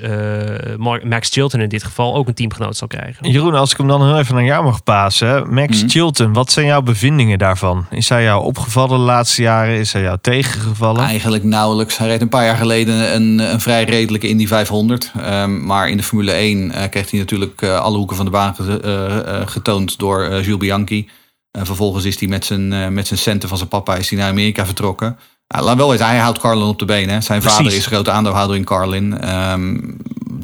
Max 1.02 1.28
Chilton 1.30 1.60
in 1.60 1.68
dit 1.68 1.84
geval 1.84 2.14
ook 2.14 2.28
een 2.28 2.34
teamgenoot 2.34 2.76
zal 2.76 2.88
krijgen. 2.88 3.30
Jeroen, 3.30 3.54
als 3.54 3.70
ik 3.70 3.76
hem 3.76 3.88
dan 3.88 4.06
heel 4.06 4.18
even 4.18 4.34
naar 4.34 4.44
jou 4.44 4.64
mag 4.64 4.82
pasen. 4.82 5.54
Max 5.54 5.78
Mhm. 5.78 5.88
Chilton, 5.88 6.32
wat 6.32 6.52
zijn 6.52 6.66
jouw 6.66 6.82
bevindingen 6.82 7.38
daarvan? 7.38 7.86
Is 7.90 8.08
hij 8.08 8.22
jou 8.22 8.44
opgevallen 8.44 8.98
de 8.98 9.04
laatste 9.04 9.42
jaren? 9.42 9.78
Is 9.78 9.92
hij 9.92 10.02
jou 10.02 10.18
tegengevallen? 10.20 11.04
Eigenlijk 11.04 11.44
nauwelijks. 11.44 11.98
Hij 11.98 12.08
reed 12.08 12.20
een 12.20 12.28
paar 12.28 12.44
jaar 12.44 12.56
geleden 12.56 13.14
een, 13.14 13.38
een 13.38 13.60
vrij 13.60 13.84
redelijke 13.84 14.28
Indy 14.28 14.46
500. 14.46 15.12
Um, 15.30 15.67
maar 15.68 15.88
in 15.88 15.96
de 15.96 16.02
Formule 16.02 16.32
1 16.32 16.58
uh, 16.58 16.84
kreeg 16.90 17.10
hij 17.10 17.20
natuurlijk 17.20 17.62
uh, 17.62 17.80
alle 17.80 17.96
hoeken 17.96 18.16
van 18.16 18.24
de 18.24 18.30
baan 18.30 18.54
ge, 18.54 18.80
uh, 18.84 19.46
getoond 19.46 19.98
door 19.98 20.40
Jules 20.40 20.56
Bianchi. 20.56 21.08
vervolgens 21.52 22.04
is 22.04 22.20
hij 22.20 22.28
met 22.28 22.44
zijn, 22.44 22.94
met 22.94 23.06
zijn 23.06 23.18
centen 23.18 23.48
van 23.48 23.58
zijn 23.58 23.68
papa 23.68 23.96
is 23.96 24.10
hij 24.10 24.18
naar 24.18 24.30
Amerika 24.30 24.66
vertrokken. 24.66 25.18
Nou, 25.48 25.64
laat 25.64 25.76
wel 25.76 25.92
eens, 25.92 26.02
hij 26.02 26.18
houdt 26.18 26.38
Carlin 26.38 26.66
op 26.66 26.78
de 26.78 26.84
benen. 26.84 27.14
Hè. 27.14 27.20
Zijn 27.20 27.40
Precies. 27.40 27.58
vader 27.58 27.76
is 27.76 27.86
grote 27.86 28.10
aandeelhouder 28.10 28.56
in 28.56 28.64
Carlin. 28.64 29.34
Um, 29.50 29.96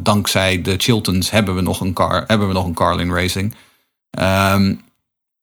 dankzij 0.02 0.62
de 0.62 0.74
Chiltons 0.76 1.30
hebben 1.30 1.54
we 1.54 1.60
nog 1.60 1.80
een, 1.80 1.92
car, 1.92 2.24
hebben 2.26 2.48
we 2.48 2.54
nog 2.54 2.66
een 2.66 2.74
Carlin 2.74 3.12
Racing. 3.12 3.54
Um, 4.18 4.80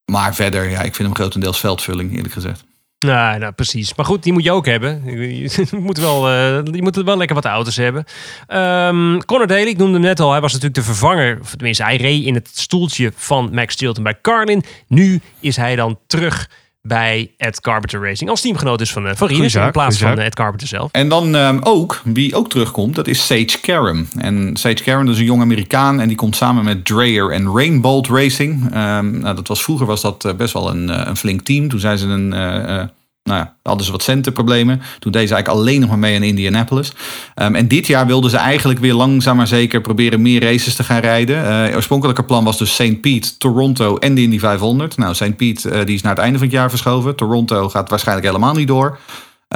maar 0.04 0.34
verder, 0.34 0.70
ja, 0.70 0.80
ik 0.82 0.94
vind 0.94 1.08
hem 1.08 1.16
grotendeels 1.16 1.60
veldvulling, 1.60 2.16
eerlijk 2.16 2.32
gezegd. 2.32 2.64
Nou, 3.02 3.38
nou, 3.38 3.52
precies. 3.52 3.94
Maar 3.94 4.06
goed, 4.06 4.22
die 4.22 4.32
moet 4.32 4.44
je 4.44 4.52
ook 4.52 4.66
hebben. 4.66 5.02
Je 5.32 5.66
moet 5.70 5.98
wel, 5.98 6.28
uh, 6.28 6.60
je 6.72 6.82
moet 6.82 6.96
wel 6.96 7.16
lekker 7.16 7.36
wat 7.36 7.44
auto's 7.44 7.76
hebben. 7.76 8.04
Um, 8.48 9.24
Conor 9.24 9.46
Daly, 9.46 9.66
ik 9.66 9.76
noemde 9.76 9.98
net 9.98 10.20
al. 10.20 10.30
Hij 10.30 10.40
was 10.40 10.52
natuurlijk 10.52 10.80
de 10.80 10.92
vervanger. 10.92 11.38
Of 11.40 11.50
tenminste, 11.50 11.82
hij 11.82 11.96
reed 11.96 12.24
in 12.24 12.34
het 12.34 12.50
stoeltje 12.52 13.12
van 13.14 13.50
Max 13.52 13.74
Chilton 13.74 14.02
bij 14.02 14.18
Carlin. 14.22 14.62
Nu 14.86 15.20
is 15.40 15.56
hij 15.56 15.76
dan 15.76 15.98
terug 16.06 16.48
bij 16.82 17.30
Ed 17.36 17.60
Carpenter 17.60 18.02
Racing. 18.02 18.30
Als 18.30 18.40
teamgenoot 18.40 18.78
dus 18.78 18.92
van, 18.92 19.06
uh, 19.06 19.12
van 19.14 19.28
Rinus 19.28 19.54
in 19.54 19.70
plaats 19.70 19.98
van 19.98 20.18
uh, 20.18 20.24
Ed 20.24 20.34
Carpenter 20.34 20.68
zelf. 20.68 20.88
En 20.92 21.08
dan 21.08 21.34
um, 21.34 21.60
ook, 21.62 22.00
wie 22.04 22.34
ook 22.34 22.50
terugkomt, 22.50 22.94
dat 22.94 23.06
is 23.06 23.26
Sage 23.26 23.60
Karam. 23.60 24.06
En 24.18 24.56
Sage 24.56 24.82
Karam 24.82 25.04
dat 25.04 25.14
is 25.14 25.20
een 25.20 25.26
jong 25.26 25.40
Amerikaan 25.40 26.00
en 26.00 26.08
die 26.08 26.16
komt 26.16 26.36
samen 26.36 26.64
met 26.64 26.84
Dreyer 26.84 27.30
en 27.30 27.54
Rainbolt 27.54 28.06
Racing. 28.08 28.64
Um, 28.64 29.18
nou, 29.18 29.34
dat 29.34 29.48
was, 29.48 29.62
vroeger 29.62 29.86
was 29.86 30.00
dat 30.00 30.24
uh, 30.24 30.34
best 30.34 30.52
wel 30.52 30.70
een, 30.70 31.08
een 31.08 31.16
flink 31.16 31.40
team. 31.40 31.68
Toen 31.68 31.80
zijn 31.80 31.98
ze 31.98 32.06
een... 32.06 32.32
uh, 32.32 32.82
nou 33.22 33.38
ja, 33.38 33.54
hadden 33.62 33.86
ze 33.86 33.92
wat 33.92 34.02
centenproblemen. 34.02 34.82
Toen 34.98 35.12
deden 35.12 35.28
ze 35.28 35.34
eigenlijk 35.34 35.48
alleen 35.48 35.80
nog 35.80 35.88
maar 35.88 35.98
mee 35.98 36.14
in 36.14 36.22
Indianapolis. 36.22 36.92
Um, 37.36 37.54
en 37.54 37.68
dit 37.68 37.86
jaar 37.86 38.06
wilden 38.06 38.30
ze 38.30 38.36
eigenlijk 38.36 38.80
weer 38.80 38.94
langzaam 38.94 39.36
maar 39.36 39.46
zeker 39.46 39.80
proberen 39.80 40.22
meer 40.22 40.42
races 40.42 40.74
te 40.74 40.84
gaan 40.84 41.00
rijden. 41.00 41.68
Uh, 41.68 41.76
oorspronkelijke 41.76 42.24
plan 42.24 42.44
was 42.44 42.58
dus 42.58 42.74
St. 42.74 43.00
Pete, 43.00 43.36
Toronto 43.36 43.96
en 43.96 44.14
de 44.14 44.22
Indy 44.22 44.38
500. 44.38 44.96
Nou, 44.96 45.14
St. 45.14 45.36
Pete 45.36 45.70
uh, 45.70 45.84
die 45.84 45.94
is 45.94 46.02
naar 46.02 46.14
het 46.14 46.22
einde 46.22 46.38
van 46.38 46.46
het 46.46 46.56
jaar 46.56 46.70
verschoven. 46.70 47.16
Toronto 47.16 47.68
gaat 47.68 47.90
waarschijnlijk 47.90 48.26
helemaal 48.26 48.54
niet 48.54 48.68
door. 48.68 48.98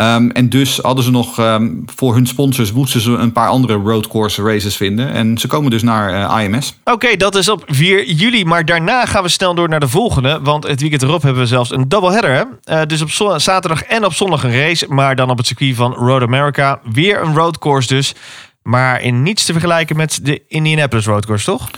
Um, 0.01 0.31
en 0.31 0.49
dus 0.49 0.79
hadden 0.79 1.05
ze 1.05 1.11
nog 1.11 1.39
um, 1.39 1.85
voor 1.95 2.15
hun 2.15 2.27
sponsors 2.27 2.73
moesten 2.73 3.01
ze 3.01 3.11
een 3.11 3.33
paar 3.33 3.49
andere 3.49 3.75
roadcourse 3.75 4.43
races 4.43 4.77
vinden. 4.77 5.13
En 5.13 5.39
ze 5.39 5.47
komen 5.47 5.71
dus 5.71 5.83
naar 5.83 6.39
uh, 6.39 6.45
IMS. 6.45 6.79
Oké, 6.85 7.17
dat 7.17 7.35
is 7.35 7.49
op 7.49 7.63
4 7.67 8.05
juli. 8.11 8.45
Maar 8.45 8.65
daarna 8.65 9.07
gaan 9.07 9.23
we 9.23 9.29
snel 9.29 9.55
door 9.55 9.69
naar 9.69 9.81
de 9.81 9.89
volgende. 9.89 10.41
Want 10.43 10.67
het 10.67 10.81
weekend 10.81 11.03
erop 11.03 11.23
hebben 11.23 11.43
we 11.43 11.49
zelfs 11.49 11.71
een 11.71 11.89
doubleheader. 11.89 12.31
Hè? 12.31 12.75
Uh, 12.75 12.87
dus 12.87 13.03
op 13.03 13.41
zaterdag 13.41 13.83
en 13.83 14.05
op 14.05 14.13
zondag 14.13 14.45
een 14.45 14.61
race. 14.61 14.87
Maar 14.89 15.17
dan 15.17 15.31
op 15.31 15.37
het 15.37 15.47
circuit 15.47 15.77
van 15.77 15.93
Road 15.93 16.23
America. 16.23 16.81
Weer 16.93 17.23
een 17.23 17.35
roadcourse 17.35 17.95
dus. 17.95 18.15
Maar 18.63 19.03
in 19.03 19.23
niets 19.23 19.45
te 19.45 19.53
vergelijken 19.53 19.97
met 19.97 20.19
de 20.23 20.43
Indianapolis 20.49 21.07
roadcourse, 21.07 21.45
toch? 21.45 21.71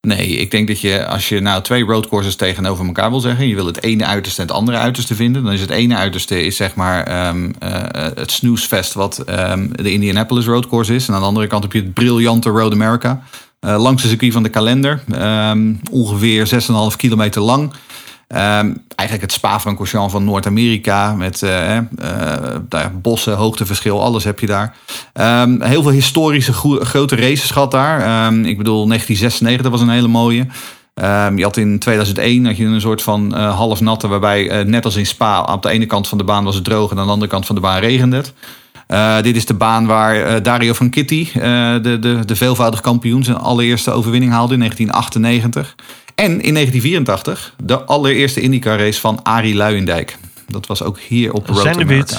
Nee, 0.00 0.28
ik 0.28 0.50
denk 0.50 0.68
dat 0.68 0.80
je 0.80 1.06
als 1.06 1.28
je 1.28 1.40
nou 1.40 1.62
twee 1.62 1.84
roadcourses 1.84 2.36
tegenover 2.36 2.86
elkaar 2.86 3.10
wil 3.10 3.20
zeggen, 3.20 3.48
je 3.48 3.54
wil 3.54 3.66
het 3.66 3.82
ene 3.82 4.04
uiterste 4.04 4.42
en 4.42 4.48
het 4.48 4.56
andere 4.56 4.78
uiterste 4.78 5.14
vinden, 5.14 5.44
dan 5.44 5.52
is 5.52 5.60
het 5.60 5.70
ene 5.70 5.96
uiterste 5.96 6.44
is 6.44 6.56
zeg 6.56 6.74
maar 6.74 7.04
ehm, 7.04 7.50
eh, 7.58 7.82
het 8.14 8.30
snoesfest 8.30 8.94
wat 8.94 9.18
ehm, 9.18 9.68
de 9.72 9.92
Indianapolis 9.92 10.46
Roadcourse 10.46 10.94
is. 10.94 11.08
En 11.08 11.14
aan 11.14 11.20
de 11.20 11.26
andere 11.26 11.46
kant 11.46 11.62
heb 11.62 11.72
je 11.72 11.80
het 11.80 11.94
briljante 11.94 12.48
Road 12.48 12.72
America. 12.72 13.22
Uh, 13.60 13.82
langs 13.82 14.02
de 14.02 14.08
circuit 14.08 14.32
van 14.32 14.42
de 14.42 14.48
kalender. 14.48 15.02
Ehm, 15.10 15.74
ongeveer 15.90 16.46
6,5 16.46 16.96
kilometer 16.96 17.42
lang. 17.42 17.72
Ehm, 18.28 18.72
eigenlijk 18.94 19.20
het 19.20 19.32
Spa-Francorchamps 19.32 20.12
van 20.12 20.24
Noord-Amerika. 20.24 21.14
Met 21.14 21.42
uh, 21.42 21.76
uh, 21.76 22.86
bossen, 22.92 23.36
hoogteverschil, 23.36 24.02
alles 24.02 24.24
heb 24.24 24.40
je 24.40 24.46
daar. 24.46 24.74
Um, 25.42 25.62
heel 25.62 25.82
veel 25.82 25.90
historische 25.90 26.52
grote 26.80 27.16
races 27.16 27.50
gehad 27.50 27.70
daar. 27.70 28.26
Um, 28.26 28.44
ik 28.44 28.58
bedoel, 28.58 28.86
1996 28.86 29.70
was 29.70 29.80
een 29.80 29.88
hele 29.88 30.08
mooie. 30.08 30.46
je 31.36 31.42
had 31.42 31.56
in 31.56 31.78
2001 31.78 32.46
had 32.46 32.56
je 32.56 32.64
een 32.64 32.80
soort 32.80 33.02
van 33.02 33.34
uh, 33.34 33.56
half 33.56 33.80
natte, 33.80 34.08
waarbij 34.08 34.64
net 34.64 34.84
als 34.84 34.96
in 34.96 35.06
Spa, 35.06 35.42
op 35.42 35.62
de 35.62 35.68
ene 35.68 35.86
kant 35.86 36.08
van 36.08 36.18
de 36.18 36.24
baan 36.24 36.44
was 36.44 36.54
het 36.54 36.64
droog 36.64 36.90
en 36.90 36.98
aan 36.98 37.06
de 37.06 37.12
andere 37.12 37.30
kant 37.30 37.46
van 37.46 37.54
de 37.54 37.60
baan 37.60 37.80
regende 37.80 38.16
het. 38.16 39.24
Dit 39.24 39.36
is 39.36 39.46
de 39.46 39.54
baan 39.54 39.86
waar 39.86 40.42
Dario 40.42 40.72
van 40.72 40.90
Kitty, 40.90 41.28
de, 41.32 41.96
de, 42.00 42.24
de 42.24 42.36
veelvoudig 42.36 42.80
kampioen, 42.80 43.24
zijn 43.24 43.36
allereerste 43.36 43.90
overwinning 43.90 44.32
haalde 44.32 44.52
in 44.52 44.58
1998. 44.58 45.74
En 46.18 46.40
in 46.40 46.54
1984 46.54 47.54
de 47.62 47.84
allereerste 47.84 48.40
IndyCar 48.40 48.78
race 48.78 49.00
van 49.00 49.22
Arie 49.22 49.54
Luijendijk. 49.54 50.16
Dat 50.46 50.66
was 50.66 50.82
ook 50.82 50.98
hier 51.00 51.32
op 51.32 51.48
Road 51.48 51.66
America. 51.66 52.18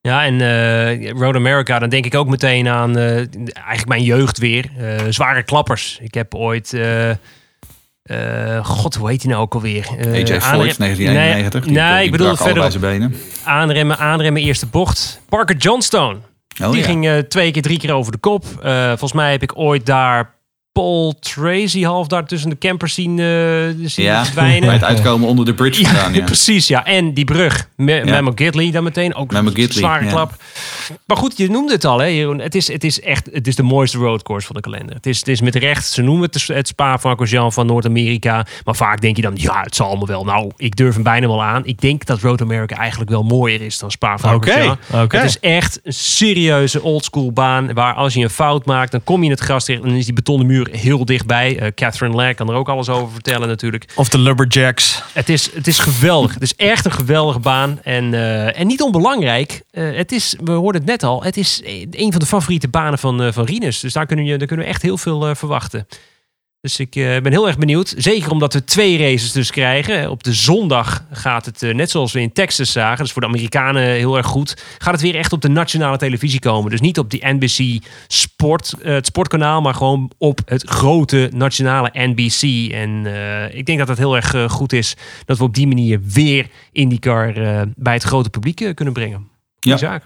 Ja, 0.00 0.24
en 0.24 0.34
uh, 0.34 1.10
Road 1.10 1.34
America, 1.34 1.78
dan 1.78 1.88
denk 1.88 2.04
ik 2.04 2.14
ook 2.14 2.28
meteen 2.28 2.68
aan 2.68 2.98
uh, 2.98 3.16
eigenlijk 3.16 3.88
mijn 3.88 4.02
jeugd 4.02 4.38
weer. 4.38 4.70
Uh, 4.80 5.00
zware 5.08 5.42
klappers. 5.42 5.98
Ik 6.02 6.14
heb 6.14 6.34
ooit... 6.34 6.76
God, 8.62 8.94
hoe 8.94 9.08
heet 9.08 9.22
hij 9.22 9.30
nou 9.30 9.42
ook 9.42 9.54
alweer? 9.54 9.86
AJ 9.88 10.40
Foyt, 10.40 10.78
1991. 10.78 11.64
Nee, 11.64 11.74
nee 11.74 12.04
ik 12.04 12.10
bedoel 12.10 12.36
verder 12.36 12.80
benen. 12.80 13.14
Aanremmen, 13.44 13.98
aanremmen, 13.98 14.42
eerste 14.42 14.66
bocht. 14.66 15.20
Parker 15.28 15.56
Johnstone. 15.56 16.18
Oh, 16.62 16.70
die 16.70 16.80
ja. 16.80 16.84
ging 16.84 17.24
twee 17.28 17.50
keer, 17.50 17.62
drie 17.62 17.78
keer 17.78 17.92
over 17.92 18.12
de 18.12 18.18
kop. 18.18 18.44
volgens 18.86 19.12
mij 19.12 19.30
heb 19.30 19.42
ik 19.42 19.58
ooit 19.58 19.86
daar 19.86 20.37
Paul 20.78 21.14
Tracy 21.20 21.82
half 21.82 22.06
daar 22.06 22.26
tussen 22.26 22.50
de 22.50 22.58
campers 22.58 22.94
zien, 22.94 23.18
uh, 23.18 23.26
zien 23.84 24.04
ja, 24.04 24.24
verdwijnen. 24.24 24.60
Bij 24.60 24.72
het 24.72 24.84
uitkomen 24.84 25.28
onder 25.28 25.44
de 25.44 25.54
bridge 25.54 25.80
ja, 25.82 25.88
gedaan, 25.88 26.14
ja. 26.14 26.24
precies, 26.24 26.66
ja. 26.66 26.84
En 26.84 27.14
die 27.14 27.24
brug. 27.24 27.68
Me 27.76 28.02
Memo 28.04 28.32
Gidley 28.34 28.70
dan 28.70 28.84
meteen. 28.84 29.14
Ook 29.14 29.32
Memo 29.32 29.50
een 29.54 29.72
zware 29.72 30.06
klap. 30.06 30.34
Maar 31.06 31.16
goed, 31.16 31.36
je 31.36 31.50
noemde 31.50 31.72
het 31.72 31.84
al, 31.84 31.98
hè, 31.98 32.06
Jeroen. 32.06 32.38
Het 32.38 32.54
is, 32.54 32.72
het 32.72 32.84
is 32.84 33.00
echt 33.00 33.28
het 33.32 33.46
is 33.46 33.56
de 33.56 33.62
mooiste 33.62 33.98
roadcourse 33.98 34.46
van 34.46 34.56
de 34.56 34.62
kalender. 34.62 34.94
Het 34.94 35.06
is, 35.06 35.18
het 35.18 35.28
is 35.28 35.40
met 35.40 35.54
recht, 35.54 35.86
ze 35.86 36.02
noemen 36.02 36.28
het 36.32 36.46
het 36.46 36.68
Spa-Francorchamps 36.68 37.54
van 37.54 37.66
Noord-Amerika. 37.66 38.46
Maar 38.64 38.76
vaak 38.76 39.00
denk 39.00 39.16
je 39.16 39.22
dan, 39.22 39.32
ja, 39.36 39.60
het 39.62 39.76
zal 39.76 39.86
allemaal 39.86 40.06
wel. 40.06 40.24
Nou, 40.24 40.50
ik 40.56 40.76
durf 40.76 40.94
hem 40.94 41.02
bijna 41.02 41.26
wel 41.26 41.42
aan. 41.42 41.66
Ik 41.66 41.80
denk 41.80 42.04
dat 42.04 42.20
Road 42.20 42.40
America 42.40 42.76
eigenlijk 42.76 43.10
wel 43.10 43.22
mooier 43.22 43.60
is 43.60 43.78
dan 43.78 43.90
Spa-Francorchamps. 43.90 44.86
Okay, 44.88 45.02
okay. 45.02 45.20
Het 45.20 45.28
is 45.28 45.40
echt 45.40 45.80
een 45.82 45.92
serieuze 45.92 46.82
oldschool 46.82 47.32
baan. 47.32 47.72
Waar 47.74 47.94
als 47.94 48.14
je 48.14 48.22
een 48.22 48.30
fout 48.30 48.66
maakt, 48.66 48.90
dan 48.90 49.04
kom 49.04 49.18
je 49.18 49.24
in 49.24 49.30
het 49.30 49.40
gras 49.40 49.64
terecht. 49.64 49.82
En 49.82 49.88
dan 49.88 49.98
is 49.98 50.04
die 50.04 50.14
betonnen 50.14 50.46
muur 50.46 50.67
heel 50.72 51.04
dichtbij. 51.04 51.62
Uh, 51.62 51.68
Catherine 51.74 52.16
Lack 52.16 52.36
kan 52.36 52.48
er 52.48 52.54
ook 52.54 52.68
alles 52.68 52.88
over 52.88 53.12
vertellen 53.12 53.48
natuurlijk. 53.48 53.92
Of 53.94 54.08
de 54.08 54.18
Lumberjacks. 54.18 55.02
Het 55.12 55.28
is, 55.28 55.54
het 55.54 55.66
is 55.66 55.78
geweldig. 55.78 56.34
het 56.34 56.42
is 56.42 56.56
echt 56.56 56.84
een 56.84 56.92
geweldige 56.92 57.38
baan. 57.38 57.78
En, 57.82 58.12
uh, 58.12 58.58
en 58.58 58.66
niet 58.66 58.82
onbelangrijk. 58.82 59.62
Uh, 59.72 59.96
het 59.96 60.12
is, 60.12 60.36
we 60.44 60.52
hoorden 60.52 60.80
het 60.80 60.90
net 60.90 61.02
al, 61.02 61.22
het 61.22 61.36
is 61.36 61.62
een 61.90 62.10
van 62.10 62.20
de 62.20 62.26
favoriete 62.26 62.68
banen 62.68 62.98
van, 62.98 63.32
van 63.32 63.44
Rinus. 63.44 63.80
Dus 63.80 63.92
daar 63.92 64.06
kunnen, 64.06 64.24
je, 64.24 64.38
daar 64.38 64.46
kunnen 64.46 64.66
we 64.66 64.72
echt 64.72 64.82
heel 64.82 64.98
veel 64.98 65.34
verwachten. 65.34 65.86
Dus 66.68 66.80
ik 66.80 66.96
uh, 66.96 67.20
ben 67.20 67.32
heel 67.32 67.46
erg 67.46 67.58
benieuwd. 67.58 67.94
Zeker 67.96 68.30
omdat 68.30 68.52
we 68.52 68.64
twee 68.64 68.98
races 68.98 69.32
dus 69.32 69.50
krijgen. 69.50 70.10
Op 70.10 70.22
de 70.22 70.32
zondag 70.32 71.04
gaat 71.10 71.44
het, 71.44 71.62
uh, 71.62 71.74
net 71.74 71.90
zoals 71.90 72.12
we 72.12 72.20
in 72.20 72.32
Texas 72.32 72.72
zagen, 72.72 73.04
dus 73.04 73.12
voor 73.12 73.22
de 73.22 73.28
Amerikanen 73.28 73.82
heel 73.82 74.16
erg 74.16 74.26
goed, 74.26 74.64
gaat 74.78 74.92
het 74.92 75.02
weer 75.02 75.14
echt 75.14 75.32
op 75.32 75.40
de 75.40 75.48
nationale 75.48 75.96
televisie 75.96 76.40
komen. 76.40 76.70
Dus 76.70 76.80
niet 76.80 76.98
op 76.98 77.10
die 77.10 77.26
NBC 77.26 77.84
Sport, 78.06 78.74
uh, 78.78 78.84
het 78.92 79.06
sportkanaal, 79.06 79.60
maar 79.60 79.74
gewoon 79.74 80.10
op 80.18 80.40
het 80.44 80.68
grote 80.68 81.30
nationale 81.34 81.90
NBC. 81.92 82.72
En 82.72 83.06
ik 83.56 83.66
denk 83.66 83.78
dat 83.78 83.88
het 83.88 83.98
heel 83.98 84.16
erg 84.16 84.52
goed 84.52 84.72
is 84.72 84.96
dat 85.24 85.38
we 85.38 85.44
op 85.44 85.54
die 85.54 85.66
manier 85.66 86.00
weer 86.02 86.46
IndyCar 86.72 87.32
bij 87.76 87.94
het 87.94 88.02
grote 88.02 88.30
publiek 88.30 88.72
kunnen 88.74 88.94
brengen. 88.94 89.28
Die 89.58 89.72
ja. 89.72 89.78
zaak. 89.78 90.04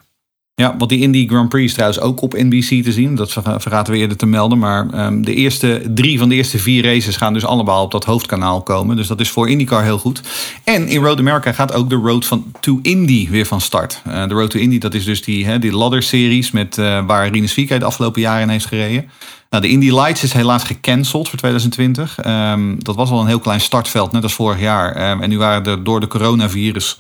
Ja, 0.63 0.75
want 0.79 0.91
die 0.91 1.01
Indy 1.01 1.27
Grand 1.27 1.49
Prix 1.49 1.65
is 1.65 1.73
trouwens 1.73 2.01
ook 2.01 2.23
op 2.23 2.33
NBC 2.33 2.85
te 2.85 2.93
zien. 2.93 3.15
Dat 3.15 3.33
vergaten 3.33 3.93
we 3.93 3.99
eerder 3.99 4.17
te 4.17 4.27
melden. 4.27 4.59
Maar 4.59 5.07
um, 5.07 5.25
de 5.25 5.35
eerste 5.35 5.83
drie 5.95 6.19
van 6.19 6.29
de 6.29 6.35
eerste 6.35 6.59
vier 6.59 6.85
races 6.85 7.17
gaan 7.17 7.33
dus 7.33 7.45
allemaal 7.45 7.83
op 7.83 7.91
dat 7.91 8.05
hoofdkanaal 8.05 8.63
komen. 8.63 8.97
Dus 8.97 9.07
dat 9.07 9.21
is 9.21 9.31
voor 9.31 9.51
IndyCar 9.51 9.83
heel 9.83 9.99
goed. 9.99 10.23
En 10.65 10.89
in 10.89 11.03
Road 11.03 11.19
America 11.19 11.53
gaat 11.53 11.73
ook 11.73 11.91
de 11.91 11.95
Road 11.95 12.27
van, 12.27 12.45
to 12.61 12.79
Indy 12.83 13.31
weer 13.31 13.47
van 13.47 13.61
start. 13.61 14.03
Uh, 14.07 14.29
de 14.29 14.35
Road 14.35 14.51
to 14.51 14.59
Indy, 14.59 14.79
dat 14.79 14.95
is 14.95 15.05
dus 15.05 15.23
die, 15.23 15.47
hè, 15.47 15.59
die 15.59 15.73
ladder-series 15.73 16.51
met, 16.51 16.77
uh, 16.79 17.07
waar 17.07 17.29
Rinus 17.29 17.53
VK 17.53 17.69
de 17.69 17.85
afgelopen 17.85 18.21
jaren 18.21 18.43
in 18.43 18.49
heeft 18.49 18.67
gereden. 18.67 19.11
Nou, 19.51 19.63
de 19.63 19.71
Indy 19.71 19.91
Lights 19.91 20.23
is 20.23 20.33
helaas 20.33 20.65
gecanceld 20.65 21.29
voor 21.29 21.39
2020. 21.39 22.25
Um, 22.27 22.85
dat 22.85 22.97
was 22.97 23.11
al 23.11 23.21
een 23.21 23.27
heel 23.27 23.39
klein 23.39 23.61
startveld, 23.61 24.13
net 24.13 24.23
als 24.23 24.35
vorig 24.35 24.61
jaar. 24.61 25.11
Um, 25.11 25.23
en 25.23 25.29
nu 25.29 25.39
waren 25.39 25.65
er 25.65 25.85
door 25.85 26.01
de 26.01 26.07
coronavirus 26.07 26.99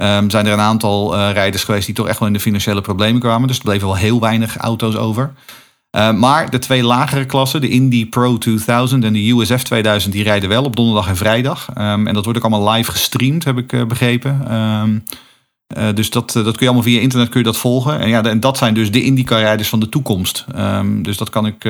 Um, 0.00 0.30
zijn 0.30 0.46
er 0.46 0.52
een 0.52 0.60
aantal 0.60 1.14
uh, 1.14 1.30
rijders 1.32 1.64
geweest 1.64 1.86
die 1.86 1.94
toch 1.94 2.08
echt 2.08 2.18
wel 2.18 2.28
in 2.28 2.34
de 2.34 2.40
financiële 2.40 2.80
problemen 2.80 3.20
kwamen. 3.20 3.48
Dus 3.48 3.56
er 3.56 3.64
bleven 3.64 3.86
wel 3.86 3.96
heel 3.96 4.20
weinig 4.20 4.56
auto's 4.56 4.96
over. 4.96 5.32
Uh, 5.96 6.12
maar 6.12 6.50
de 6.50 6.58
twee 6.58 6.82
lagere 6.82 7.24
klassen, 7.24 7.60
de 7.60 7.68
Indy 7.68 8.08
Pro 8.08 8.38
2000 8.38 9.04
en 9.04 9.12
de 9.12 9.30
USF 9.30 9.62
2000, 9.62 10.12
die 10.12 10.22
rijden 10.22 10.48
wel 10.48 10.64
op 10.64 10.76
donderdag 10.76 11.08
en 11.08 11.16
vrijdag. 11.16 11.68
Um, 11.78 12.06
en 12.06 12.14
dat 12.14 12.24
wordt 12.24 12.38
ook 12.38 12.52
allemaal 12.52 12.72
live 12.72 12.90
gestreamd, 12.90 13.44
heb 13.44 13.58
ik 13.58 13.72
uh, 13.72 13.84
begrepen. 13.84 14.54
Um, 14.54 15.04
dus 15.94 16.10
dat, 16.10 16.32
dat 16.32 16.44
kun 16.44 16.54
je 16.58 16.66
allemaal 16.66 16.82
via 16.82 17.00
internet 17.00 17.28
kun 17.28 17.38
je 17.38 17.46
dat 17.46 17.56
volgen. 17.56 18.00
En, 18.00 18.08
ja, 18.08 18.22
en 18.22 18.40
dat 18.40 18.58
zijn 18.58 18.74
dus 18.74 18.90
de 18.90 19.02
IndyCar-rijders 19.02 19.68
van 19.68 19.80
de 19.80 19.88
toekomst. 19.88 20.44
dus 21.02 21.16
dat 21.16 21.30
kan 21.30 21.46
ik 21.46 21.64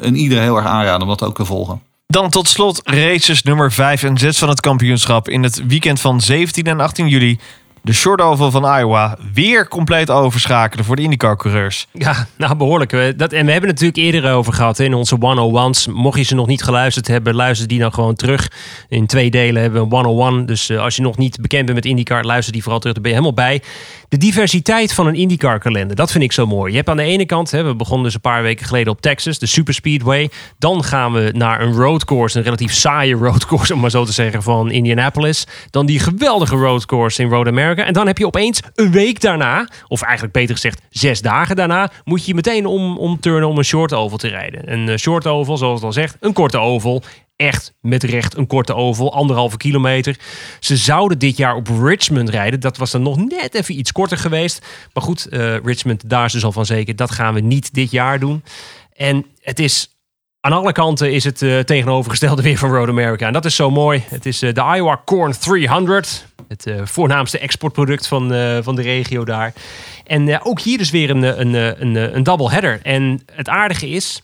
een 0.00 0.16
ieder 0.16 0.40
heel 0.40 0.56
erg 0.56 0.66
aanraden 0.66 1.02
om 1.02 1.08
dat 1.08 1.22
ook 1.22 1.34
te 1.36 1.44
volgen. 1.44 1.80
Dan 2.14 2.30
tot 2.30 2.48
slot 2.48 2.80
races 2.84 3.42
nummer 3.42 3.72
5 3.72 4.02
en 4.02 4.18
6 4.18 4.38
van 4.38 4.48
het 4.48 4.60
kampioenschap 4.60 5.28
in 5.28 5.42
het 5.42 5.66
weekend 5.66 6.00
van 6.00 6.20
17 6.20 6.64
en 6.64 6.80
18 6.80 7.08
juli 7.08 7.38
de 7.84 7.92
short 7.92 8.20
oval 8.20 8.50
van 8.50 8.78
Iowa 8.78 9.18
weer 9.32 9.68
compleet 9.68 10.10
overschakelen 10.10 10.84
voor 10.84 10.96
de 10.96 11.02
IndyCar-coureurs. 11.02 11.86
Ja, 11.92 12.26
nou 12.36 12.56
behoorlijk. 12.56 13.18
Dat, 13.18 13.32
en 13.32 13.46
we 13.46 13.52
hebben 13.52 13.70
het 13.70 13.80
natuurlijk 13.80 14.14
eerder 14.14 14.32
over 14.32 14.52
gehad 14.52 14.78
in 14.78 14.94
onze 14.94 15.16
101's. 15.16 15.86
Mocht 15.86 16.18
je 16.18 16.24
ze 16.24 16.34
nog 16.34 16.46
niet 16.46 16.62
geluisterd 16.62 17.06
hebben, 17.08 17.34
luister 17.34 17.68
die 17.68 17.78
dan 17.78 17.92
gewoon 17.92 18.14
terug. 18.14 18.50
In 18.88 19.06
twee 19.06 19.30
delen 19.30 19.62
hebben 19.62 19.88
we 19.88 19.94
101. 19.94 20.46
Dus 20.46 20.70
uh, 20.70 20.80
als 20.80 20.96
je 20.96 21.02
nog 21.02 21.16
niet 21.16 21.40
bekend 21.40 21.64
bent 21.64 21.76
met 21.76 21.84
IndyCar, 21.84 22.24
luister 22.24 22.52
die 22.52 22.62
vooral 22.62 22.80
terug. 22.80 22.94
Dan 22.94 23.02
ben 23.02 23.12
je 23.12 23.18
helemaal 23.18 23.44
bij. 23.44 23.62
De 24.08 24.16
diversiteit 24.16 24.94
van 24.94 25.06
een 25.06 25.14
IndyCar-kalender, 25.14 25.96
dat 25.96 26.10
vind 26.10 26.24
ik 26.24 26.32
zo 26.32 26.46
mooi. 26.46 26.70
Je 26.70 26.76
hebt 26.76 26.88
aan 26.88 26.96
de 26.96 27.02
ene 27.02 27.26
kant, 27.26 27.50
hè, 27.50 27.62
we 27.62 27.74
begonnen 27.74 28.04
dus 28.04 28.14
een 28.14 28.20
paar 28.20 28.42
weken 28.42 28.66
geleden 28.66 28.92
op 28.92 29.00
Texas, 29.00 29.38
de 29.38 29.46
Super 29.46 29.74
Speedway. 29.74 30.30
Dan 30.58 30.84
gaan 30.84 31.12
we 31.12 31.30
naar 31.32 31.60
een 31.60 31.72
roadcourse, 31.72 32.38
een 32.38 32.44
relatief 32.44 32.72
saaie 32.72 33.14
roadcourse, 33.26 33.74
om 33.74 33.80
maar 33.80 33.90
zo 33.90 34.04
te 34.04 34.12
zeggen, 34.12 34.42
van 34.42 34.70
Indianapolis. 34.70 35.46
Dan 35.70 35.86
die 35.86 35.98
geweldige 35.98 36.56
roadcourse 36.56 37.22
in 37.22 37.28
Road 37.28 37.46
America. 37.46 37.73
En 37.82 37.92
dan 37.92 38.06
heb 38.06 38.18
je 38.18 38.26
opeens 38.26 38.60
een 38.74 38.90
week 38.90 39.20
daarna, 39.20 39.68
of 39.88 40.02
eigenlijk 40.02 40.32
beter 40.32 40.54
gezegd 40.54 40.80
zes 40.90 41.20
dagen 41.20 41.56
daarna, 41.56 41.90
moet 42.04 42.26
je 42.26 42.34
meteen 42.34 42.66
om, 42.66 42.98
omturnen 42.98 43.48
om 43.48 43.58
een 43.58 43.64
short 43.64 43.92
oval 43.92 44.18
te 44.18 44.28
rijden. 44.28 44.72
Een 44.72 44.88
uh, 44.88 44.96
short 44.96 45.26
oval, 45.26 45.56
zoals 45.56 45.74
het 45.74 45.84
al 45.84 45.92
zegt, 45.92 46.16
een 46.20 46.32
korte 46.32 46.58
oval. 46.58 47.02
Echt 47.36 47.74
met 47.80 48.02
recht 48.02 48.36
een 48.36 48.46
korte 48.46 48.74
oval, 48.74 49.14
anderhalve 49.14 49.56
kilometer. 49.56 50.18
Ze 50.60 50.76
zouden 50.76 51.18
dit 51.18 51.36
jaar 51.36 51.54
op 51.54 51.68
Richmond 51.82 52.28
rijden. 52.28 52.60
Dat 52.60 52.76
was 52.76 52.90
dan 52.90 53.02
nog 53.02 53.16
net 53.16 53.54
even 53.54 53.78
iets 53.78 53.92
korter 53.92 54.18
geweest. 54.18 54.66
Maar 54.92 55.02
goed, 55.02 55.26
uh, 55.30 55.56
Richmond, 55.56 56.08
daar 56.10 56.24
is 56.24 56.32
dus 56.32 56.44
al 56.44 56.52
van 56.52 56.66
zeker. 56.66 56.96
Dat 56.96 57.10
gaan 57.10 57.34
we 57.34 57.40
niet 57.40 57.74
dit 57.74 57.90
jaar 57.90 58.18
doen. 58.18 58.44
En 58.92 59.26
het 59.40 59.58
is 59.58 59.94
aan 60.40 60.52
alle 60.52 60.72
kanten 60.72 61.12
is 61.12 61.24
het 61.24 61.42
uh, 61.42 61.60
tegenovergestelde 61.60 62.42
weer 62.42 62.58
van 62.58 62.70
Road 62.70 62.88
America. 62.88 63.26
En 63.26 63.32
dat 63.32 63.44
is 63.44 63.56
zo 63.56 63.70
mooi. 63.70 64.04
Het 64.08 64.26
is 64.26 64.38
de 64.38 64.74
Iowa 64.76 65.02
Corn 65.04 65.38
300. 65.38 66.26
Het 66.48 66.66
uh, 66.66 66.80
voornaamste 66.84 67.38
exportproduct 67.38 68.06
van, 68.06 68.28
van 68.62 68.74
de 68.74 68.82
regio 68.82 69.24
daar. 69.24 69.52
En 70.04 70.44
ook 70.44 70.60
hier 70.60 70.78
dus 70.78 70.90
weer 70.90 71.10
een, 71.10 71.40
een, 71.40 71.54
een, 71.54 72.16
een 72.16 72.22
double 72.22 72.50
header. 72.50 72.80
En 72.82 73.22
het 73.32 73.48
aardige 73.48 73.88
is, 73.88 74.22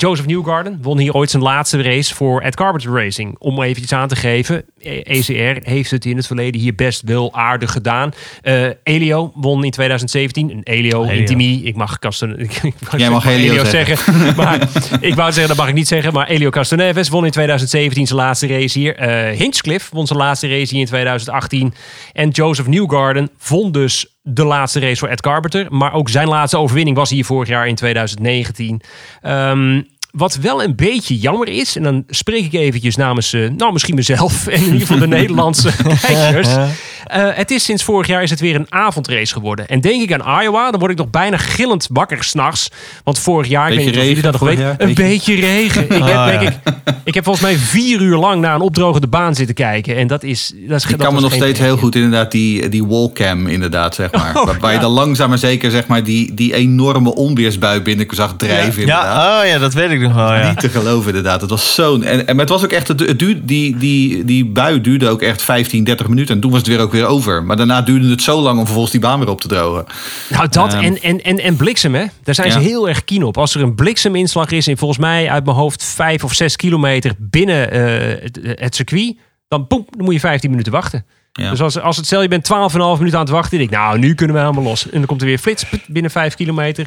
Joseph 0.00 0.26
Newgarden 0.26 0.78
won 0.82 0.98
hier 0.98 1.14
ooit 1.14 1.30
zijn 1.30 1.42
laatste 1.42 1.82
race 1.82 2.14
voor 2.14 2.40
Ed 2.40 2.56
Carpenter 2.56 2.92
Racing. 2.92 3.36
Om 3.38 3.62
even 3.62 3.82
iets 3.82 3.92
aan 3.92 4.08
te 4.08 4.16
geven, 4.16 4.64
ECR 5.02 5.32
e 5.32 5.60
heeft 5.62 5.90
het 5.90 6.04
in 6.04 6.16
het 6.16 6.26
verleden 6.26 6.60
hier 6.60 6.74
best 6.74 7.02
wel 7.04 7.34
aardig 7.34 7.72
gedaan. 7.72 8.12
Uh, 8.42 8.68
Elio 8.82 9.32
won 9.34 9.64
in 9.64 9.70
2017. 9.70 10.50
Een 10.50 10.60
Elio, 10.62 11.04
Elio. 11.04 11.18
Intimi. 11.20 11.64
Ik 11.64 11.76
mag, 11.76 11.98
Caston, 11.98 12.38
ik 12.38 12.62
mag 12.80 12.98
Jij 12.98 13.10
mag 13.10 13.26
Elio, 13.26 13.50
Elio 13.52 13.64
zeggen. 13.64 13.96
zeggen. 13.96 14.36
maar 14.42 14.68
ik 15.00 15.14
wou 15.14 15.32
zeggen, 15.32 15.48
dat 15.48 15.56
mag 15.56 15.68
ik 15.68 15.74
niet 15.74 15.88
zeggen. 15.88 16.12
Maar 16.12 16.28
Elio 16.28 16.50
Castroneves 16.50 17.08
won 17.08 17.24
in 17.24 17.30
2017 17.30 18.06
zijn 18.06 18.18
laatste 18.18 18.46
race 18.46 18.78
hier. 18.78 19.00
Uh, 19.00 19.38
Hinchcliffe 19.38 19.94
won 19.94 20.06
zijn 20.06 20.18
laatste 20.18 20.48
race 20.48 20.70
hier 20.70 20.80
in 20.80 20.86
2018. 20.86 21.74
En 22.12 22.28
Joseph 22.28 22.68
Newgarden 22.68 23.30
won 23.48 23.72
dus 23.72 24.17
de 24.22 24.44
laatste 24.44 24.80
race 24.80 24.96
voor 24.96 25.08
Ed 25.08 25.20
Carpenter. 25.20 25.66
Maar 25.68 25.92
ook 25.92 26.08
zijn 26.08 26.28
laatste 26.28 26.58
overwinning 26.58 26.96
was 26.96 27.10
hier 27.10 27.24
vorig 27.24 27.48
jaar 27.48 27.68
in 27.68 27.74
2019. 27.74 28.80
Um, 29.22 29.86
wat 30.10 30.36
wel 30.36 30.62
een 30.62 30.76
beetje 30.76 31.18
jammer 31.18 31.48
is, 31.48 31.76
en 31.76 31.82
dan 31.82 32.04
spreek 32.08 32.44
ik 32.44 32.52
eventjes 32.52 32.96
namens, 32.96 33.32
eh, 33.32 33.50
nou 33.56 33.72
misschien 33.72 33.94
mezelf 33.94 34.46
en 34.46 34.58
in 34.58 34.64
ieder 34.64 34.80
geval 34.80 34.98
de 34.98 35.06
Nederlandse 35.06 35.70
kijkers. 36.06 36.48
Eh, 36.48 37.28
het 37.34 37.50
is 37.50 37.64
sinds 37.64 37.84
vorig 37.84 38.06
jaar 38.06 38.22
is 38.22 38.30
het 38.30 38.40
weer 38.40 38.54
een 38.54 38.66
avondrace 38.68 39.32
geworden. 39.32 39.68
En 39.68 39.80
denk 39.80 40.02
ik 40.02 40.12
aan 40.12 40.42
Iowa, 40.42 40.70
dan 40.70 40.80
word 40.80 40.92
ik 40.92 40.98
nog 40.98 41.10
bijna 41.10 41.36
gillend 41.36 41.88
wakker 41.92 42.24
s'nachts. 42.24 42.70
Want 43.04 43.18
vorig 43.18 43.48
jaar, 43.48 43.70
ik 43.70 43.76
weet 43.76 43.86
niet 43.86 43.96
of 43.96 44.02
jullie 44.02 44.22
dat 44.22 44.40
nog 44.40 44.50
een 44.78 44.94
beetje 44.94 45.34
regen. 45.34 45.86
Ik 45.98 46.04
heb, 46.04 46.26
denk 46.26 46.40
ja. 46.40 46.50
ik, 46.50 46.58
ik 47.04 47.14
heb 47.14 47.24
volgens 47.24 47.44
mij 47.44 47.56
vier 47.56 48.00
uur 48.00 48.16
lang 48.16 48.40
naar 48.40 48.54
een 48.54 48.60
opdrogende 48.60 49.06
baan 49.06 49.34
zitten 49.34 49.54
kijken. 49.54 49.96
En 49.96 50.06
dat 50.06 50.22
is. 50.22 50.52
Dat 50.56 50.78
is 50.78 50.84
Ik 50.84 50.90
dat 50.90 51.06
kan 51.06 51.14
me 51.14 51.20
nog 51.20 51.32
steeds 51.32 51.58
heel 51.58 51.76
goed 51.76 51.94
inderdaad 51.94 52.30
die, 52.30 52.68
die 52.68 52.84
wallcam 52.84 53.46
inderdaad, 53.46 53.94
zeg 53.94 54.12
maar. 54.12 54.36
Oh, 54.36 54.44
waar 54.44 54.58
waar 54.58 54.70
je 54.70 54.76
ja. 54.76 54.82
dan 54.82 54.92
langzaam 54.92 55.28
maar 55.28 55.38
zeker 55.38 55.70
zeg 55.70 55.86
maar, 55.86 56.04
die, 56.04 56.34
die 56.34 56.54
enorme 56.54 57.14
onweersbui 57.14 57.80
binnen 57.80 58.06
zag 58.10 58.34
drijven 58.36 58.80
inderdaad. 58.80 59.16
Ja, 59.16 59.40
oh 59.40 59.46
ja, 59.46 59.58
dat 59.58 59.74
weet 59.74 59.90
ik 59.90 59.97
nog 60.00 60.14
wel. 60.14 60.34
Ja. 60.34 60.48
Niet 60.48 60.60
te 60.60 60.68
geloven 60.68 61.06
inderdaad. 61.08 61.40
Het 61.40 61.50
was 61.50 61.74
zo'n... 61.74 62.02
En, 62.02 62.26
en 62.26 62.36
maar 62.36 62.44
het 62.44 62.54
was 62.54 62.64
ook 62.64 62.72
echt... 62.72 62.88
Het, 62.88 62.98
duurde, 62.98 63.44
die, 63.44 63.76
die, 63.76 64.24
die 64.24 64.46
bui 64.46 64.80
duurde 64.80 65.08
ook 65.08 65.22
echt 65.22 65.42
15, 65.42 65.84
30 65.84 66.08
minuten. 66.08 66.34
En 66.34 66.40
toen 66.40 66.50
was 66.50 66.60
het 66.60 66.68
weer 66.68 66.80
ook 66.80 66.92
weer 66.92 67.06
over. 67.06 67.44
Maar 67.44 67.56
daarna 67.56 67.82
duurde 67.82 68.10
het 68.10 68.22
zo 68.22 68.40
lang 68.40 68.58
om 68.58 68.64
vervolgens 68.64 68.92
die 68.92 69.00
baan 69.00 69.18
weer 69.18 69.28
op 69.28 69.40
te 69.40 69.48
drogen. 69.48 69.84
Nou, 70.28 70.48
dat 70.48 70.74
Ehm. 70.74 70.84
en, 70.84 71.02
en, 71.02 71.22
en, 71.22 71.38
en 71.38 71.56
bliksem, 71.56 71.94
hè? 71.94 72.04
Daar 72.22 72.34
zijn 72.34 72.52
ze 72.52 72.58
heel 72.58 72.88
erg 72.88 73.04
keen 73.04 73.22
op. 73.22 73.36
Als 73.36 73.54
er 73.54 73.62
een 73.62 73.74
blikseminslag 73.74 74.50
is 74.50 74.68
in 74.68 74.76
volgens 74.76 75.00
mij 75.00 75.30
uit 75.30 75.44
mijn 75.44 75.56
hoofd 75.56 75.84
vijf 75.84 76.24
of 76.24 76.34
zes 76.34 76.56
kilometer 76.56 77.12
binnen 77.18 77.70
eh, 77.70 78.22
het, 78.22 78.38
het 78.42 78.74
circuit, 78.74 79.16
dan, 79.48 79.66
boem, 79.66 79.86
dan 79.90 80.04
moet 80.04 80.14
je 80.14 80.20
15 80.20 80.50
minuten 80.50 80.72
wachten. 80.72 81.04
Ja. 81.38 81.50
Dus 81.50 81.60
als, 81.60 81.80
als 81.80 81.96
het 81.96 82.06
stel 82.06 82.22
je 82.22 82.28
bent 82.28 82.50
12,5 82.52 82.76
minuten 82.76 83.18
aan 83.18 83.24
het 83.24 83.28
wachten, 83.28 83.58
denk 83.58 83.70
ik, 83.70 83.76
nou, 83.76 83.98
nu 83.98 84.14
kunnen 84.14 84.36
we 84.36 84.42
helemaal 84.42 84.64
los. 84.64 84.84
En 84.84 84.98
dan 84.98 85.06
komt 85.06 85.20
er 85.20 85.26
weer 85.26 85.38
flits 85.38 85.64
binnen 85.86 86.10
5 86.10 86.34
kilometer. 86.34 86.86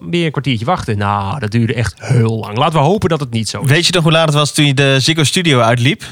Weer 0.00 0.24
een 0.24 0.30
kwartiertje 0.30 0.64
wachten. 0.64 0.98
Nou, 0.98 1.38
dat 1.38 1.50
duurde 1.50 1.74
echt 1.74 1.94
heel 1.96 2.38
lang. 2.38 2.56
Laten 2.56 2.78
we 2.78 2.84
hopen 2.84 3.08
dat 3.08 3.20
het 3.20 3.30
niet 3.30 3.48
zo 3.48 3.60
is. 3.60 3.68
Weet 3.68 3.86
je 3.86 3.92
nog 3.92 4.02
hoe 4.02 4.12
laat 4.12 4.26
het 4.26 4.34
was 4.34 4.52
toen 4.52 4.66
je 4.66 4.74
de 4.74 4.96
Ziggo 5.00 5.24
Studio 5.24 5.60
uitliep? 5.60 6.04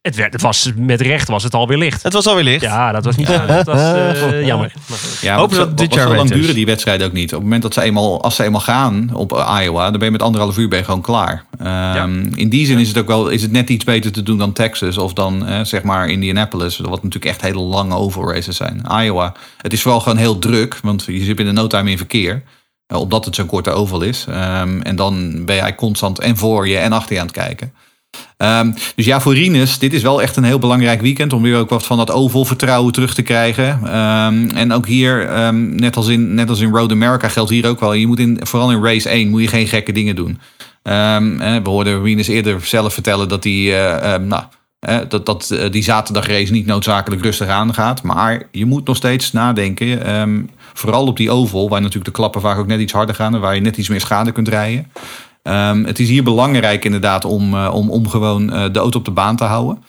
Het, 0.00 0.16
werd, 0.16 0.32
het 0.32 0.42
was 0.42 0.72
met 0.76 1.00
recht 1.00 1.28
was 1.28 1.42
het 1.42 1.54
alweer 1.54 1.78
licht. 1.78 2.02
Het 2.02 2.12
was 2.12 2.26
alweer 2.26 2.44
licht. 2.44 2.62
Ja, 2.62 2.92
dat 2.92 3.04
was 3.04 3.16
niet 3.16 3.26
dat 3.26 3.66
was, 3.66 3.78
eh, 3.78 4.46
jammer. 4.46 4.72
Ja, 5.20 5.36
Hopen 5.36 5.56
dat 5.56 5.78
dit 5.78 5.94
jaar 5.94 6.08
zo 6.08 6.14
lang 6.14 6.30
duren 6.30 6.54
die 6.54 6.66
wedstrijden 6.66 7.06
ook 7.06 7.12
niet. 7.12 7.24
Op 7.28 7.34
het 7.34 7.42
moment 7.42 7.62
dat 7.62 7.74
ze 7.74 7.82
eenmaal, 7.82 8.22
als 8.22 8.36
ze 8.36 8.44
eenmaal 8.44 8.60
gaan 8.60 9.10
op 9.14 9.32
Iowa, 9.62 9.82
dan 9.84 9.92
ben 9.98 10.04
je 10.04 10.10
met 10.10 10.22
anderhalf 10.22 10.58
uur 10.58 10.68
ben 10.68 10.78
je 10.78 10.84
gewoon 10.84 11.00
klaar. 11.00 11.44
Ehm, 11.58 12.26
In 12.34 12.48
die 12.48 12.66
zin 12.66 12.78
is 12.78 12.88
het 12.88 12.98
ook 12.98 13.06
wel 13.06 13.28
is 13.28 13.42
het 13.42 13.50
net 13.52 13.68
iets 13.70 13.84
beter 13.84 14.12
te 14.12 14.22
doen 14.22 14.38
dan 14.38 14.52
Texas 14.52 14.98
of 14.98 15.12
dan 15.12 15.46
eh, 15.46 15.60
zeg 15.64 15.82
maar 15.82 16.08
Indianapolis, 16.08 16.78
wat 16.78 17.02
natuurlijk 17.02 17.24
echt 17.32 17.40
hele 17.40 17.60
lange 17.60 17.94
oval 17.94 18.32
races 18.32 18.56
zijn. 18.56 18.82
Iowa, 19.02 19.34
het 19.56 19.72
is 19.72 19.82
vooral 19.82 20.00
gewoon 20.00 20.18
heel 20.18 20.38
druk, 20.38 20.78
want 20.82 21.04
je 21.06 21.24
zit 21.24 21.36
binnen 21.36 21.54
no 21.54 21.66
time 21.66 21.90
in 21.90 21.96
verkeer. 21.96 22.42
eh, 22.86 23.00
Omdat 23.00 23.24
het 23.24 23.34
zo'n 23.34 23.46
korte 23.46 23.70
oval 23.70 24.02
is. 24.02 24.24
Ehm, 24.28 24.80
en 24.80 24.96
dan 24.96 25.14
ben 25.20 25.34
je 25.34 25.44
eigenlijk 25.60 25.76
constant 25.76 26.18
en 26.18 26.36
voor 26.36 26.68
je 26.68 26.76
en 26.78 26.92
achter 26.92 27.14
je 27.14 27.20
aan 27.20 27.26
het 27.26 27.34
kijken. 27.36 27.72
Ehm, 28.38 28.72
dus 28.94 29.04
ja, 29.04 29.20
voor 29.20 29.34
Rinus, 29.34 29.78
dit 29.78 29.92
is 29.92 30.02
wel 30.02 30.22
echt 30.22 30.36
een 30.36 30.44
heel 30.44 30.58
belangrijk 30.58 31.00
weekend 31.00 31.32
om 31.32 31.42
weer 31.42 31.56
ook 31.56 31.70
wat 31.70 31.86
van 31.86 31.96
dat 31.96 32.10
oval 32.10 32.44
vertrouwen 32.44 32.92
terug 32.92 33.14
te 33.14 33.22
krijgen. 33.22 33.80
Ehm, 33.84 34.48
en 34.54 34.72
ook 34.72 34.86
hier, 34.86 35.28
ehm, 35.28 35.74
net, 35.74 35.96
als 35.96 36.08
in, 36.08 36.34
net 36.34 36.48
als 36.48 36.60
in 36.60 36.70
Road 36.70 36.90
America, 36.90 37.28
geldt 37.28 37.50
hier 37.50 37.68
ook 37.68 37.80
wel. 37.80 37.92
Je 37.92 38.06
moet 38.06 38.18
in, 38.18 38.40
vooral 38.42 38.70
in 38.70 38.82
race 38.82 39.10
1 39.10 39.28
moet 39.28 39.40
je 39.40 39.48
geen 39.48 39.66
gekke 39.66 39.92
dingen 39.92 40.16
doen. 40.16 40.38
We 40.82 41.60
hoorden 41.64 42.02
Rinus 42.02 42.28
eerder 42.28 42.60
zelf 42.64 42.92
vertellen 42.92 43.28
dat 43.28 43.44
hij, 43.44 43.90
eh, 43.90 44.20
nou, 44.20 44.42
dat, 45.08 45.26
dat 45.26 45.50
eh, 45.50 45.70
die 45.70 45.82
zaterdagrace 45.82 46.52
niet 46.52 46.66
noodzakelijk 46.66 47.22
rustig 47.22 47.48
aangaat. 47.48 48.02
Maar 48.02 48.42
je 48.50 48.64
moet 48.64 48.86
nog 48.86 48.96
steeds 48.96 49.32
nadenken. 49.32 50.48
vooral 50.74 51.06
op 51.06 51.16
die 51.16 51.30
oval, 51.30 51.68
waar 51.68 51.80
natuurlijk 51.80 52.06
de 52.06 52.20
klappen 52.20 52.40
vaak 52.40 52.58
ook 52.58 52.66
net 52.66 52.80
iets 52.80 52.92
harder 52.92 53.14
gaan 53.14 53.34
en 53.34 53.40
waar 53.40 53.54
je 53.54 53.60
net 53.60 53.76
iets 53.76 53.88
meer 53.88 54.00
schade 54.00 54.32
kunt 54.32 54.48
rijden. 54.48 54.86
Ehm, 55.48 55.84
het 55.84 55.98
is 55.98 56.08
hier 56.08 56.22
belangrijk 56.22 56.84
inderdaad 56.84 57.24
om, 57.24 57.54
eh, 57.54 57.70
om, 57.74 57.90
om 57.90 58.08
gewoon 58.08 58.52
eh, 58.52 58.72
de 58.72 58.78
auto 58.78 58.98
op 58.98 59.04
de 59.04 59.10
baan 59.10 59.36
te 59.36 59.44
houden. 59.44 59.82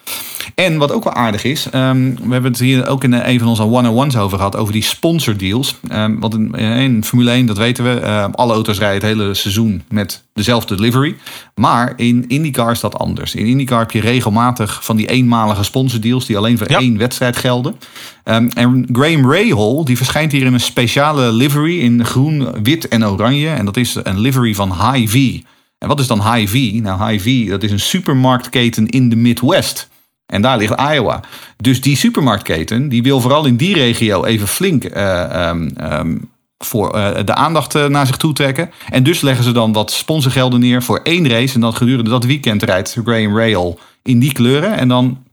En 0.55 0.77
wat 0.77 0.91
ook 0.91 1.03
wel 1.03 1.13
aardig 1.13 1.43
is, 1.43 1.67
ehm, 1.71 2.13
we 2.15 2.31
hebben 2.31 2.51
het 2.51 2.59
hier 2.59 2.87
ook 2.87 3.03
in 3.03 3.13
eh, 3.13 3.33
een 3.33 3.39
van 3.39 3.47
onze 3.47 3.63
one-on-ones 3.63 4.17
over 4.17 4.37
gehad, 4.37 4.55
over 4.55 4.73
die 4.73 4.83
sponsordeals. 4.83 5.75
Ehm 5.89 6.19
want 6.19 6.33
in, 6.33 6.55
in 6.55 7.03
Formule 7.03 7.31
1, 7.31 7.45
dat 7.45 7.57
weten 7.57 7.83
we, 7.83 7.99
ehm, 7.99 8.31
alle 8.31 8.53
auto's 8.53 8.77
rijden 8.79 9.09
het 9.09 9.17
hele 9.17 9.33
seizoen 9.33 9.81
met 9.89 10.23
dezelfde 10.33 10.75
livery. 10.75 11.15
Maar 11.55 11.93
in 11.95 12.25
IndyCar 12.27 12.71
is 12.71 12.79
dat 12.79 12.99
anders. 12.99 13.35
In 13.35 13.45
IndyCar 13.45 13.79
heb 13.79 13.91
je 13.91 13.99
regelmatig 14.01 14.85
van 14.85 14.95
die 14.95 15.07
eenmalige 15.07 15.63
sponsordeals 15.63 16.25
die 16.25 16.37
alleen 16.37 16.57
voor 16.57 16.71
Ja. 16.71 16.79
één 16.79 16.97
wedstrijd 16.97 17.37
gelden. 17.37 17.75
En 18.23 18.87
Graham 18.91 19.31
Rahal, 19.31 19.85
die 19.85 19.97
verschijnt 19.97 20.31
hier 20.31 20.45
in 20.45 20.53
een 20.53 20.59
speciale 20.59 21.31
livery 21.31 21.79
in 21.79 22.05
groen, 22.05 22.47
wit 22.63 22.87
en 22.87 23.05
oranje. 23.07 23.49
En 23.49 23.65
dat 23.65 23.77
is 23.77 23.97
een 24.03 24.19
livery 24.19 24.55
van 24.55 24.73
Hy-Vee. 24.91 25.45
En 25.77 25.87
wat 25.87 25.99
is 25.99 26.07
dan 26.07 26.31
Hy-Vee? 26.33 26.81
Nou, 26.81 27.03
Hy-Vee, 27.03 27.49
dat 27.49 27.63
is 27.63 27.71
een 27.71 27.79
supermarktketen 27.79 28.87
in 28.87 29.09
de 29.09 29.15
Midwest. 29.15 29.89
En 30.29 30.41
daar 30.41 30.57
ligt 30.57 30.81
Iowa. 30.93 31.19
Dus 31.57 31.81
die 31.81 31.97
supermarktketen, 31.97 32.89
die 32.89 33.03
wil 33.03 33.21
vooral 33.21 33.45
in 33.45 33.57
die 33.57 33.73
regio 33.73 34.23
even 34.23 34.47
flink 34.47 34.83
eh, 34.83 35.23
ehm, 35.23 35.67
ehm, 35.67 36.17
voor 36.57 36.93
eh, 36.93 37.25
de 37.25 37.33
aandacht 37.33 37.75
eh, 37.75 37.85
naar 37.85 38.07
zich 38.07 38.17
toe 38.17 38.33
trekken. 38.33 38.71
En 38.89 39.03
dus 39.03 39.21
leggen 39.21 39.43
ze 39.43 39.51
dan 39.51 39.73
wat 39.73 39.91
sponsorgelden 39.91 40.59
neer 40.59 40.83
voor 40.83 40.99
één 41.03 41.29
race. 41.29 41.55
En 41.55 41.61
dan 41.61 41.73
gedurende 41.73 42.09
dat 42.09 42.23
weekend 42.23 42.63
rijdt 42.63 42.97
Graham 43.03 43.37
Rahal 43.37 43.79
in 44.03 44.19
die 44.19 44.33
kleuren. 44.33 44.77
En 44.77 44.87
dan 44.87 45.23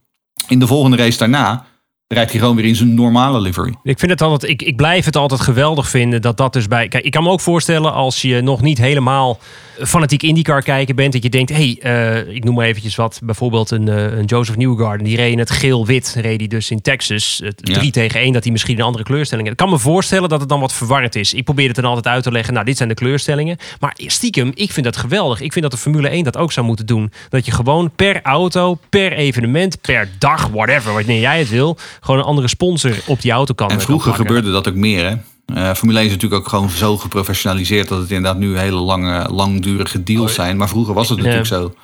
in 0.49 0.59
de 0.59 0.67
volgende 0.67 0.97
race 0.97 1.19
daarna 1.19 1.67
rijdt 2.09 2.31
hij 2.31 2.41
gewoon 2.41 2.57
weer 2.57 2.65
in 2.65 2.77
zijn 2.77 2.95
normale 2.95 3.41
livery. 3.41 3.75
Ik 3.83 3.99
vind 3.99 4.11
het 4.11 4.23
altijd, 4.23 4.51
ik, 4.51 4.63
ik 4.63 4.77
blijf 4.77 5.05
het 5.05 5.17
altijd 5.17 5.41
geweldig 5.41 5.89
vinden 5.89 6.23
dat 6.23 6.37
dat 6.37 6.53
dus 6.53 6.69
bij. 6.69 6.89
Kijk, 6.89 7.05
ik 7.05 7.11
kan 7.11 7.23
me 7.23 7.31
ook 7.31 7.41
voorstellen 7.41 7.93
als 7.93 8.23
je 8.23 8.41
nog 8.41 8.63
niet 8.63 8.79
helemaal 8.79 9.39
fanatiek 9.79 10.23
IndyCar 10.23 10.63
kijken 10.63 10.97
bent, 10.97 11.13
dat 11.13 11.23
je 11.23 11.29
denkt, 11.29 11.51
hé, 11.51 11.77
hey, 11.81 12.23
eh, 12.25 12.35
ik 12.35 12.45
noem 12.45 12.55
maar 12.55 12.67
eventjes 12.67 12.95
wat, 12.95 13.21
bijvoorbeeld 13.23 13.71
een, 13.71 13.89
eh, 13.89 14.19
een 14.19 14.25
Joseph 14.25 14.57
Newgarden, 14.57 15.07
die 15.07 15.17
reed 15.17 15.33
in 15.33 15.39
het 15.39 15.51
geel-wit, 15.51 16.17
reed 16.21 16.39
hij 16.39 16.49
dus 16.49 16.71
in 16.71 16.81
Texas, 16.81 17.41
het 17.45 17.61
Ja. 17.65 17.75
3 17.75 17.91
tegen 17.91 18.21
1, 18.21 18.33
dat 18.33 18.43
hij 18.43 18.53
misschien 18.53 18.79
een 18.79 18.85
andere 18.85 19.05
kleurstelling 19.05 19.47
heeft. 19.49 19.61
Ik 19.61 19.67
kan 19.67 19.75
me 19.77 19.83
voorstellen 19.83 20.29
dat 20.29 20.41
het 20.41 20.49
dan 20.49 20.61
wat 20.61 20.73
verwarrend 20.73 21.15
is. 21.15 21.35
Ik 21.35 21.45
probeer 21.45 21.67
het 21.67 21.77
dan 21.77 21.85
altijd 21.85 22.07
uit 22.07 22.23
te 22.23 22.33
leggen, 22.33 22.53
nou, 22.53 22.67
dit 22.67 22.77
zijn 22.77 22.89
de 22.89 22.95
kleurstellingen. 22.95 23.57
Maar 23.81 23.93
stiekem, 23.97 24.53
ik 24.55 24.73
vind 24.73 24.87
dat 24.87 24.97
geweldig. 24.97 25.41
Ik 25.41 25.53
vind 25.53 25.65
dat 25.65 25.73
de 25.73 25.81
Formule 25.81 26.09
1 26.09 26.25
dat 26.25 26.37
ook 26.37 26.53
zou 26.53 26.67
moeten 26.67 26.87
doen. 26.87 27.13
Dat 27.29 27.47
je 27.47 27.53
gewoon 27.53 27.91
per 27.97 28.23
auto, 28.23 28.79
per 28.89 29.13
evenement, 29.13 29.81
per 29.81 30.09
dag, 30.19 30.49
whatever, 30.49 30.93
wanneer 30.93 31.21
jij 31.21 31.39
het 31.39 31.49
wil, 31.49 31.79
gewoon 32.01 32.21
een 32.21 32.27
andere 32.27 32.49
sponsor 32.49 33.03
op 33.07 33.21
die 33.21 33.31
auto 33.33 33.55
kan 33.55 33.71
En 33.71 33.81
vroeger 33.81 34.15
gebeurde 34.15 34.51
dat 34.51 34.69
ook 34.69 34.75
meer. 34.75 35.05
Hè? 35.05 35.17
Eh, 35.55 35.75
Formule 35.75 35.99
1 35.99 36.07
is 36.07 36.13
natuurlijk 36.13 36.43
ook 36.43 36.49
gewoon 36.49 36.71
zo 36.71 36.97
geprofessionaliseerd 36.97 37.89
dat 37.89 37.99
het 37.99 38.11
inderdaad 38.11 38.39
nu 38.41 38.59
hele 38.59 38.77
lange, 38.77 39.29
langdurige 39.31 40.03
deals 40.03 40.35
zijn. 40.35 40.57
Maar 40.57 40.69
vroeger 40.69 40.95
was 40.95 41.09
het 41.09 41.19
natuurlijk 41.19 41.47
zo. 41.47 41.75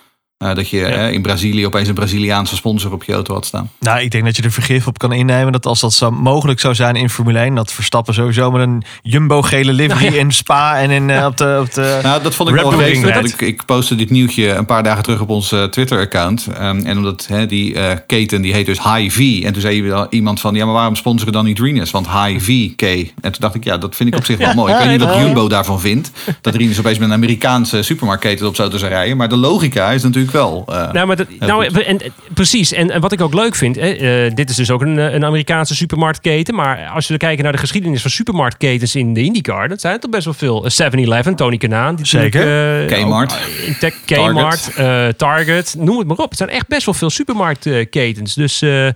Eh, 0.42 0.54
dat 0.54 0.70
je 0.70 0.84
eh, 0.84 1.12
in 1.12 1.22
Brazilië 1.22 1.66
opeens 1.66 1.88
een 1.88 1.94
Braziliaanse 1.94 2.56
sponsor 2.56 2.92
op 2.92 3.04
je 3.04 3.12
auto 3.12 3.34
had 3.34 3.46
staan. 3.46 3.70
Nou, 3.80 4.00
ik 4.00 4.10
denk 4.10 4.24
dat 4.24 4.36
je 4.36 4.42
er 4.42 4.52
vergif 4.52 4.86
op 4.86 4.98
kan 4.98 5.12
innemen 5.12 5.52
dat 5.52 5.66
als 5.66 5.80
dat 5.80 5.92
zo 5.92 6.10
mogelijk 6.10 6.60
zou 6.60 6.74
zijn 6.74 6.96
in 6.96 7.10
Formule 7.10 7.38
1, 7.38 7.54
dat 7.54 7.72
Verstappen 7.72 8.14
sowieso 8.14 8.50
met 8.50 8.62
een 8.62 8.84
jumbo-gele 9.02 9.72
livery 9.72 10.00
Nou 10.02 10.14
ja. 10.14 10.20
in 10.20 10.32
Spa 10.32 10.78
en 10.78 10.90
in, 10.90 11.10
eh, 11.10 11.24
op 11.24 11.36
de... 11.36 11.58
Op 11.60 11.74
de 11.74 12.00
Nou, 12.02 12.22
dat 12.22 12.34
vond 12.34 12.48
ik 12.48 12.54
wel 12.54 12.80
red. 12.80 13.32
ik, 13.32 13.40
ik 13.40 13.64
postte 13.64 13.94
dit 13.94 14.10
nieuwtje 14.10 14.48
een 14.48 14.66
paar 14.66 14.82
dagen 14.82 15.02
terug 15.02 15.20
op 15.20 15.28
ons 15.28 15.54
Twitter-account. 15.70 16.46
Ehm, 16.46 16.86
en 16.86 16.96
omdat 16.96 17.26
hè, 17.26 17.46
die 17.46 17.74
eh, 17.74 17.96
keten, 18.06 18.42
die 18.42 18.52
heet 18.52 18.66
dus 18.66 18.82
Hy-V. 18.82 19.44
En 19.44 19.52
toen 19.52 19.62
zei 19.62 19.82
wel 19.82 20.06
iemand 20.10 20.40
van, 20.40 20.54
ja, 20.54 20.64
maar 20.64 20.74
waarom 20.74 20.96
sponsoren 20.96 21.32
dan 21.32 21.44
niet 21.44 21.58
Renus? 21.58 21.90
Want 21.90 22.08
Hy-V-K. 22.10 22.82
En 22.82 23.12
toen 23.20 23.32
dacht 23.38 23.54
ik, 23.54 23.64
ja, 23.64 23.78
dat 23.78 23.96
vind 23.96 24.08
ik 24.08 24.16
op 24.16 24.24
zich 24.24 24.38
wel 24.38 24.54
mooi. 24.54 24.72
Ik 24.72 24.78
weet 24.78 24.88
niet 24.88 25.02
wat 25.02 25.16
Jumbo 25.16 25.48
daarvan 25.48 25.80
vindt. 25.80 26.10
Dat 26.40 26.54
Renus 26.54 26.78
opeens 26.78 26.98
met 26.98 27.08
een 27.08 27.14
Amerikaanse 27.14 27.82
supermarktketen 27.82 28.46
op 28.46 28.54
zijn 28.54 28.68
auto 28.68 28.84
zou 28.84 28.92
rijden. 28.98 29.16
Maar 29.16 29.28
de 29.28 29.36
logica 29.36 29.90
is 29.90 30.02
natuurlijk 30.02 30.31
wel... 30.32 30.64
eh, 30.68 30.92
Nou, 30.92 31.06
maar 31.06 31.16
dat, 31.16 31.26
nou 31.38 31.66
en, 31.84 32.00
precies. 32.34 32.72
En, 32.72 32.90
en 32.90 33.00
wat 33.00 33.12
ik 33.12 33.20
ook 33.20 33.34
leuk 33.34 33.54
vind, 33.54 33.76
hè, 33.76 33.90
eh, 33.90 34.34
dit 34.34 34.50
is 34.50 34.56
dus 34.56 34.70
ook 34.70 34.80
een, 34.82 34.98
eh, 34.98 35.12
een 35.12 35.24
Amerikaanse 35.24 35.74
supermarktketen. 35.74 36.54
Maar 36.54 36.90
als 36.94 37.08
we 37.08 37.16
kijken 37.16 37.42
naar 37.44 37.52
de 37.52 37.58
geschiedenis 37.58 38.02
van 38.02 38.10
supermarktketens 38.10 38.94
in 38.94 39.14
de 39.14 39.22
IndyCar, 39.22 39.68
dat 39.68 39.80
zijn 39.80 39.94
er 39.94 40.00
toch 40.00 40.10
best 40.10 40.24
wel 40.24 40.34
veel. 40.34 40.64
Eh, 40.64 40.70
7-Eleven, 40.70 41.34
Tony 41.34 41.56
Kanaan. 41.56 41.94
die 41.94 42.06
Zeker. 42.06 42.80
eh, 42.90 43.00
Kmart. 43.02 43.34
tech- 43.80 44.04
Kmart, 44.04 44.70
eh, 44.76 45.06
Target, 45.16 45.74
noem 45.78 45.98
het 45.98 46.06
maar 46.06 46.16
op. 46.16 46.28
Het 46.28 46.38
zijn 46.38 46.50
echt 46.50 46.66
best 46.68 46.84
wel 46.84 46.94
veel 46.94 47.10
supermarktketens. 47.10 48.34
Dus 48.34 48.62
eh, 48.62 48.88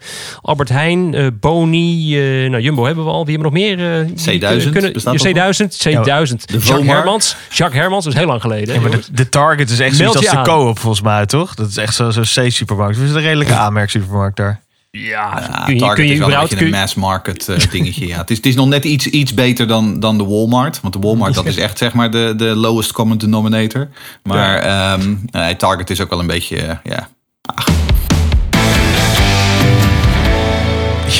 Albert 0.42 0.68
Heijn, 0.68 1.14
eh, 1.14 1.26
Boni, 1.40 2.18
eh, 2.44 2.50
nou 2.50 2.62
Jumbo 2.62 2.84
hebben 2.84 3.04
we 3.04 3.10
al. 3.10 3.24
Wie 3.26 3.34
hebben 3.34 3.52
we 3.52 3.58
nog 3.58 3.66
meer? 3.78 3.98
eh, 4.00 4.06
die 4.06 4.40
C1000 4.40 4.70
kunnen- 4.72 4.92
bestaat 4.92 5.22
ja, 5.22 5.32
dat 5.32 5.54
C1000, 5.56 5.76
C1000. 5.76 6.64
Jacques. 6.64 6.86
Hermans. 6.86 7.36
Jacques 7.50 7.80
Hermans, 7.80 8.04
dat 8.04 8.12
is 8.12 8.18
heel 8.18 8.28
lang 8.28 8.40
geleden. 8.40 8.74
Ja, 8.74 8.80
maar 8.80 8.90
de, 8.90 9.00
de 9.12 9.28
Target 9.28 9.70
is 9.70 9.80
echt 9.80 9.96
zoiets 9.96 10.16
als 10.16 10.24
je 10.30 10.36
de. 10.36 10.42
Co-op 10.42 10.78
volgens 10.78 11.02
mij, 11.02 11.25
toch? 11.26 11.54
Dat 11.54 11.68
is 11.68 11.76
echt 11.76 11.94
zo'n 11.94 12.12
zo 12.12 12.20
C-supermarkt. 12.22 12.96
Dat 12.96 13.08
is 13.08 13.14
een 13.14 13.20
redelijke 13.20 13.54
aanmerksupermarkt 13.54 14.36
daar. 14.36 14.60
ja, 14.90 15.00
Ja, 15.40 15.62
kun 15.64 15.74
je, 15.74 15.80
Target 15.80 15.96
kun 15.96 16.06
je 16.06 16.12
is 16.12 16.18
wel 16.18 16.26
een 16.26 16.32
überhaupt... 16.32 16.50
beetje 16.50 16.64
kun 16.64 16.74
een 16.74 16.80
mass 16.80 16.94
market 16.94 17.48
eh, 17.48 17.70
dingetje. 17.70 18.06
ja. 18.06 18.16
het, 18.18 18.30
is, 18.30 18.36
het 18.36 18.46
is 18.46 18.54
nog 18.54 18.68
net 18.68 18.84
iets, 18.84 19.06
iets 19.06 19.34
beter 19.34 19.66
dan, 19.66 20.00
dan 20.00 20.18
de 20.18 20.24
Walmart. 20.24 20.80
Want 20.80 20.94
de 20.94 21.00
Walmart 21.00 21.34
dat 21.34 21.46
is 21.46 21.56
echt 21.56 21.78
zeg 21.78 21.92
maar 21.92 22.10
de, 22.10 22.34
de 22.36 22.44
lowest 22.56 22.92
common 22.92 23.18
denominator. 23.18 23.88
Maar 24.22 24.58
ehm, 24.58 25.14
nee, 25.30 25.56
Target 25.56 25.90
is 25.90 26.00
ook 26.00 26.10
wel 26.10 26.20
een 26.20 26.26
beetje... 26.26 26.56
eh, 26.56 26.76
ja. 26.84 27.08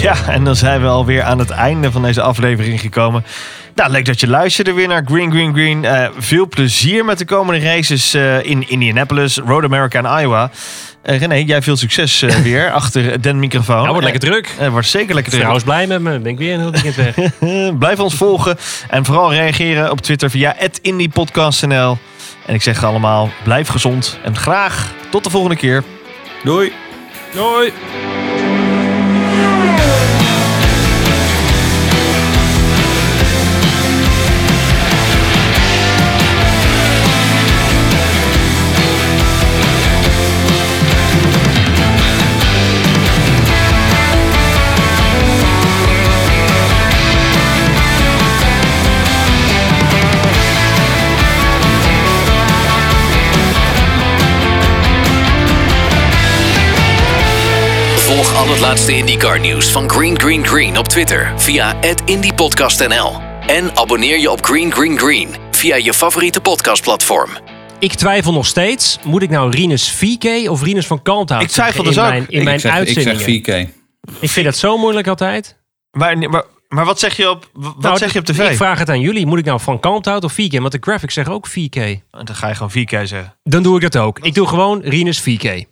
Ja, 0.00 0.26
en 0.26 0.44
dan 0.44 0.56
zijn 0.56 0.80
we 0.80 0.86
alweer 0.86 1.22
aan 1.22 1.38
het 1.38 1.50
einde 1.50 1.92
van 1.92 2.02
deze 2.02 2.22
aflevering 2.22 2.80
gekomen. 2.80 3.24
Nou, 3.76 3.90
leuk 3.90 4.04
dat 4.04 4.20
je 4.20 4.28
luisterde 4.28 4.72
weer 4.72 4.88
naar 4.88 5.02
Green 5.04 5.30
Green 5.30 5.52
Green. 5.52 5.84
Eh, 5.84 6.08
veel 6.18 6.48
plezier 6.48 7.04
met 7.04 7.18
de 7.18 7.24
komende 7.24 7.60
races 7.60 8.14
eh, 8.14 8.44
in 8.44 8.68
Indianapolis, 8.68 9.36
Road 9.36 9.64
America 9.64 9.98
en 9.98 10.20
Iowa. 10.20 10.50
Eh, 11.02 11.18
René, 11.18 11.34
jij 11.34 11.62
veel 11.62 11.76
succes 11.76 12.22
eh, 12.22 12.34
weer 12.48 12.72
achter 12.72 13.22
den 13.22 13.38
microfoon. 13.38 13.76
Nou, 13.76 13.88
wordt 13.88 14.04
lekker 14.04 14.30
druk. 14.30 14.54
Het 14.58 14.70
wordt 14.70 14.86
zeker 14.86 15.14
lekker 15.14 15.32
druk. 15.32 15.44
Trouwens 15.44 15.64
blij 15.64 15.86
met 15.86 16.00
me. 16.00 16.18
Ben 16.18 16.32
ik 16.32 16.38
weer 16.38 16.54
een 16.54 16.60
heel 16.60 16.70
weekend 16.70 16.94
weg. 16.94 17.14
Blijf 17.78 18.00
ons 18.00 18.14
volgen 18.14 18.56
en 18.88 19.04
vooral 19.04 19.32
reageren 19.32 19.90
op 19.90 20.00
Twitter 20.00 20.30
via 20.30 20.56
@indiepodcastnl. 20.82 21.98
En 22.46 22.54
ik 22.54 22.62
zeg 22.62 22.84
allemaal, 22.84 23.30
blijf 23.42 23.68
gezond 23.68 24.18
en 24.24 24.36
graag 24.36 24.92
tot 25.10 25.24
de 25.24 25.30
volgende 25.30 25.56
keer. 25.56 25.82
Doei. 26.44 26.72
Doei. 27.34 27.72
Al 58.46 58.52
het 58.52 58.60
laatste 58.60 58.96
IndyCar 58.96 59.40
nieuws 59.40 59.70
van 59.70 59.90
Green 59.90 60.20
Green 60.20 60.46
Green 60.46 60.78
op 60.78 60.88
Twitter 60.88 61.32
via 61.36 61.74
@indypodcastnl 62.04 63.20
en 63.46 63.76
abonneer 63.76 64.18
je 64.18 64.30
op 64.30 64.44
Green 64.44 64.72
Green 64.72 64.98
Green 64.98 65.28
via 65.50 65.76
je 65.76 65.94
favoriete 65.94 66.40
podcastplatform. 66.40 67.30
Ik 67.78 67.92
twijfel 67.94 68.32
nog 68.32 68.46
steeds. 68.46 68.98
Moet 69.04 69.22
ik 69.22 69.30
nou 69.30 69.50
Rinus 69.50 69.90
VK 69.90 70.50
of 70.50 70.62
Rinus 70.62 70.86
van 70.86 71.02
Kalmthout 71.02 71.42
Ik 71.42 71.48
twijfel 71.48 71.84
dus 71.84 71.96
in 71.96 72.02
ook. 72.02 72.08
Mijn, 72.08 72.26
in 72.28 72.38
ik, 72.38 72.44
mijn 72.44 72.60
zeg, 72.60 72.80
ik 72.80 73.00
zeg 73.00 73.22
4K. 73.22 73.68
Ik 74.20 74.30
vind 74.30 74.46
dat 74.46 74.56
zo 74.56 74.78
moeilijk 74.78 75.06
altijd. 75.06 75.56
Maar, 75.90 76.18
maar, 76.18 76.44
maar 76.68 76.84
wat 76.84 76.98
zeg 76.98 77.16
je 77.16 77.30
op, 77.30 77.50
wat 77.52 77.78
Nou, 77.78 77.96
zeg 77.98 78.12
je 78.12 78.18
op 78.18 78.28
Ik 78.28 78.34
tv? 78.34 78.56
vraag 78.56 78.78
het 78.78 78.88
aan 78.88 79.00
jullie. 79.00 79.26
Moet 79.26 79.38
ik 79.38 79.44
nou 79.44 79.60
van 79.60 79.80
Kalmthout 79.80 80.24
of 80.24 80.32
VK? 80.32 80.58
Want 80.60 80.72
de 80.72 80.78
graphics 80.80 81.14
zeggen 81.14 81.34
ook 81.34 81.46
VK. 81.46 81.74
Dan 82.10 82.34
ga 82.34 82.48
je 82.48 82.54
gewoon 82.54 82.70
4K 82.70 83.02
zeggen. 83.02 83.34
Dan 83.42 83.62
doe 83.62 83.76
ik 83.76 83.82
dat 83.82 83.96
ook. 84.02 84.18
Ik 84.18 84.34
doe 84.34 84.46
gewoon 84.46 84.80
Rinus 84.82 85.20
VK. 85.20 85.66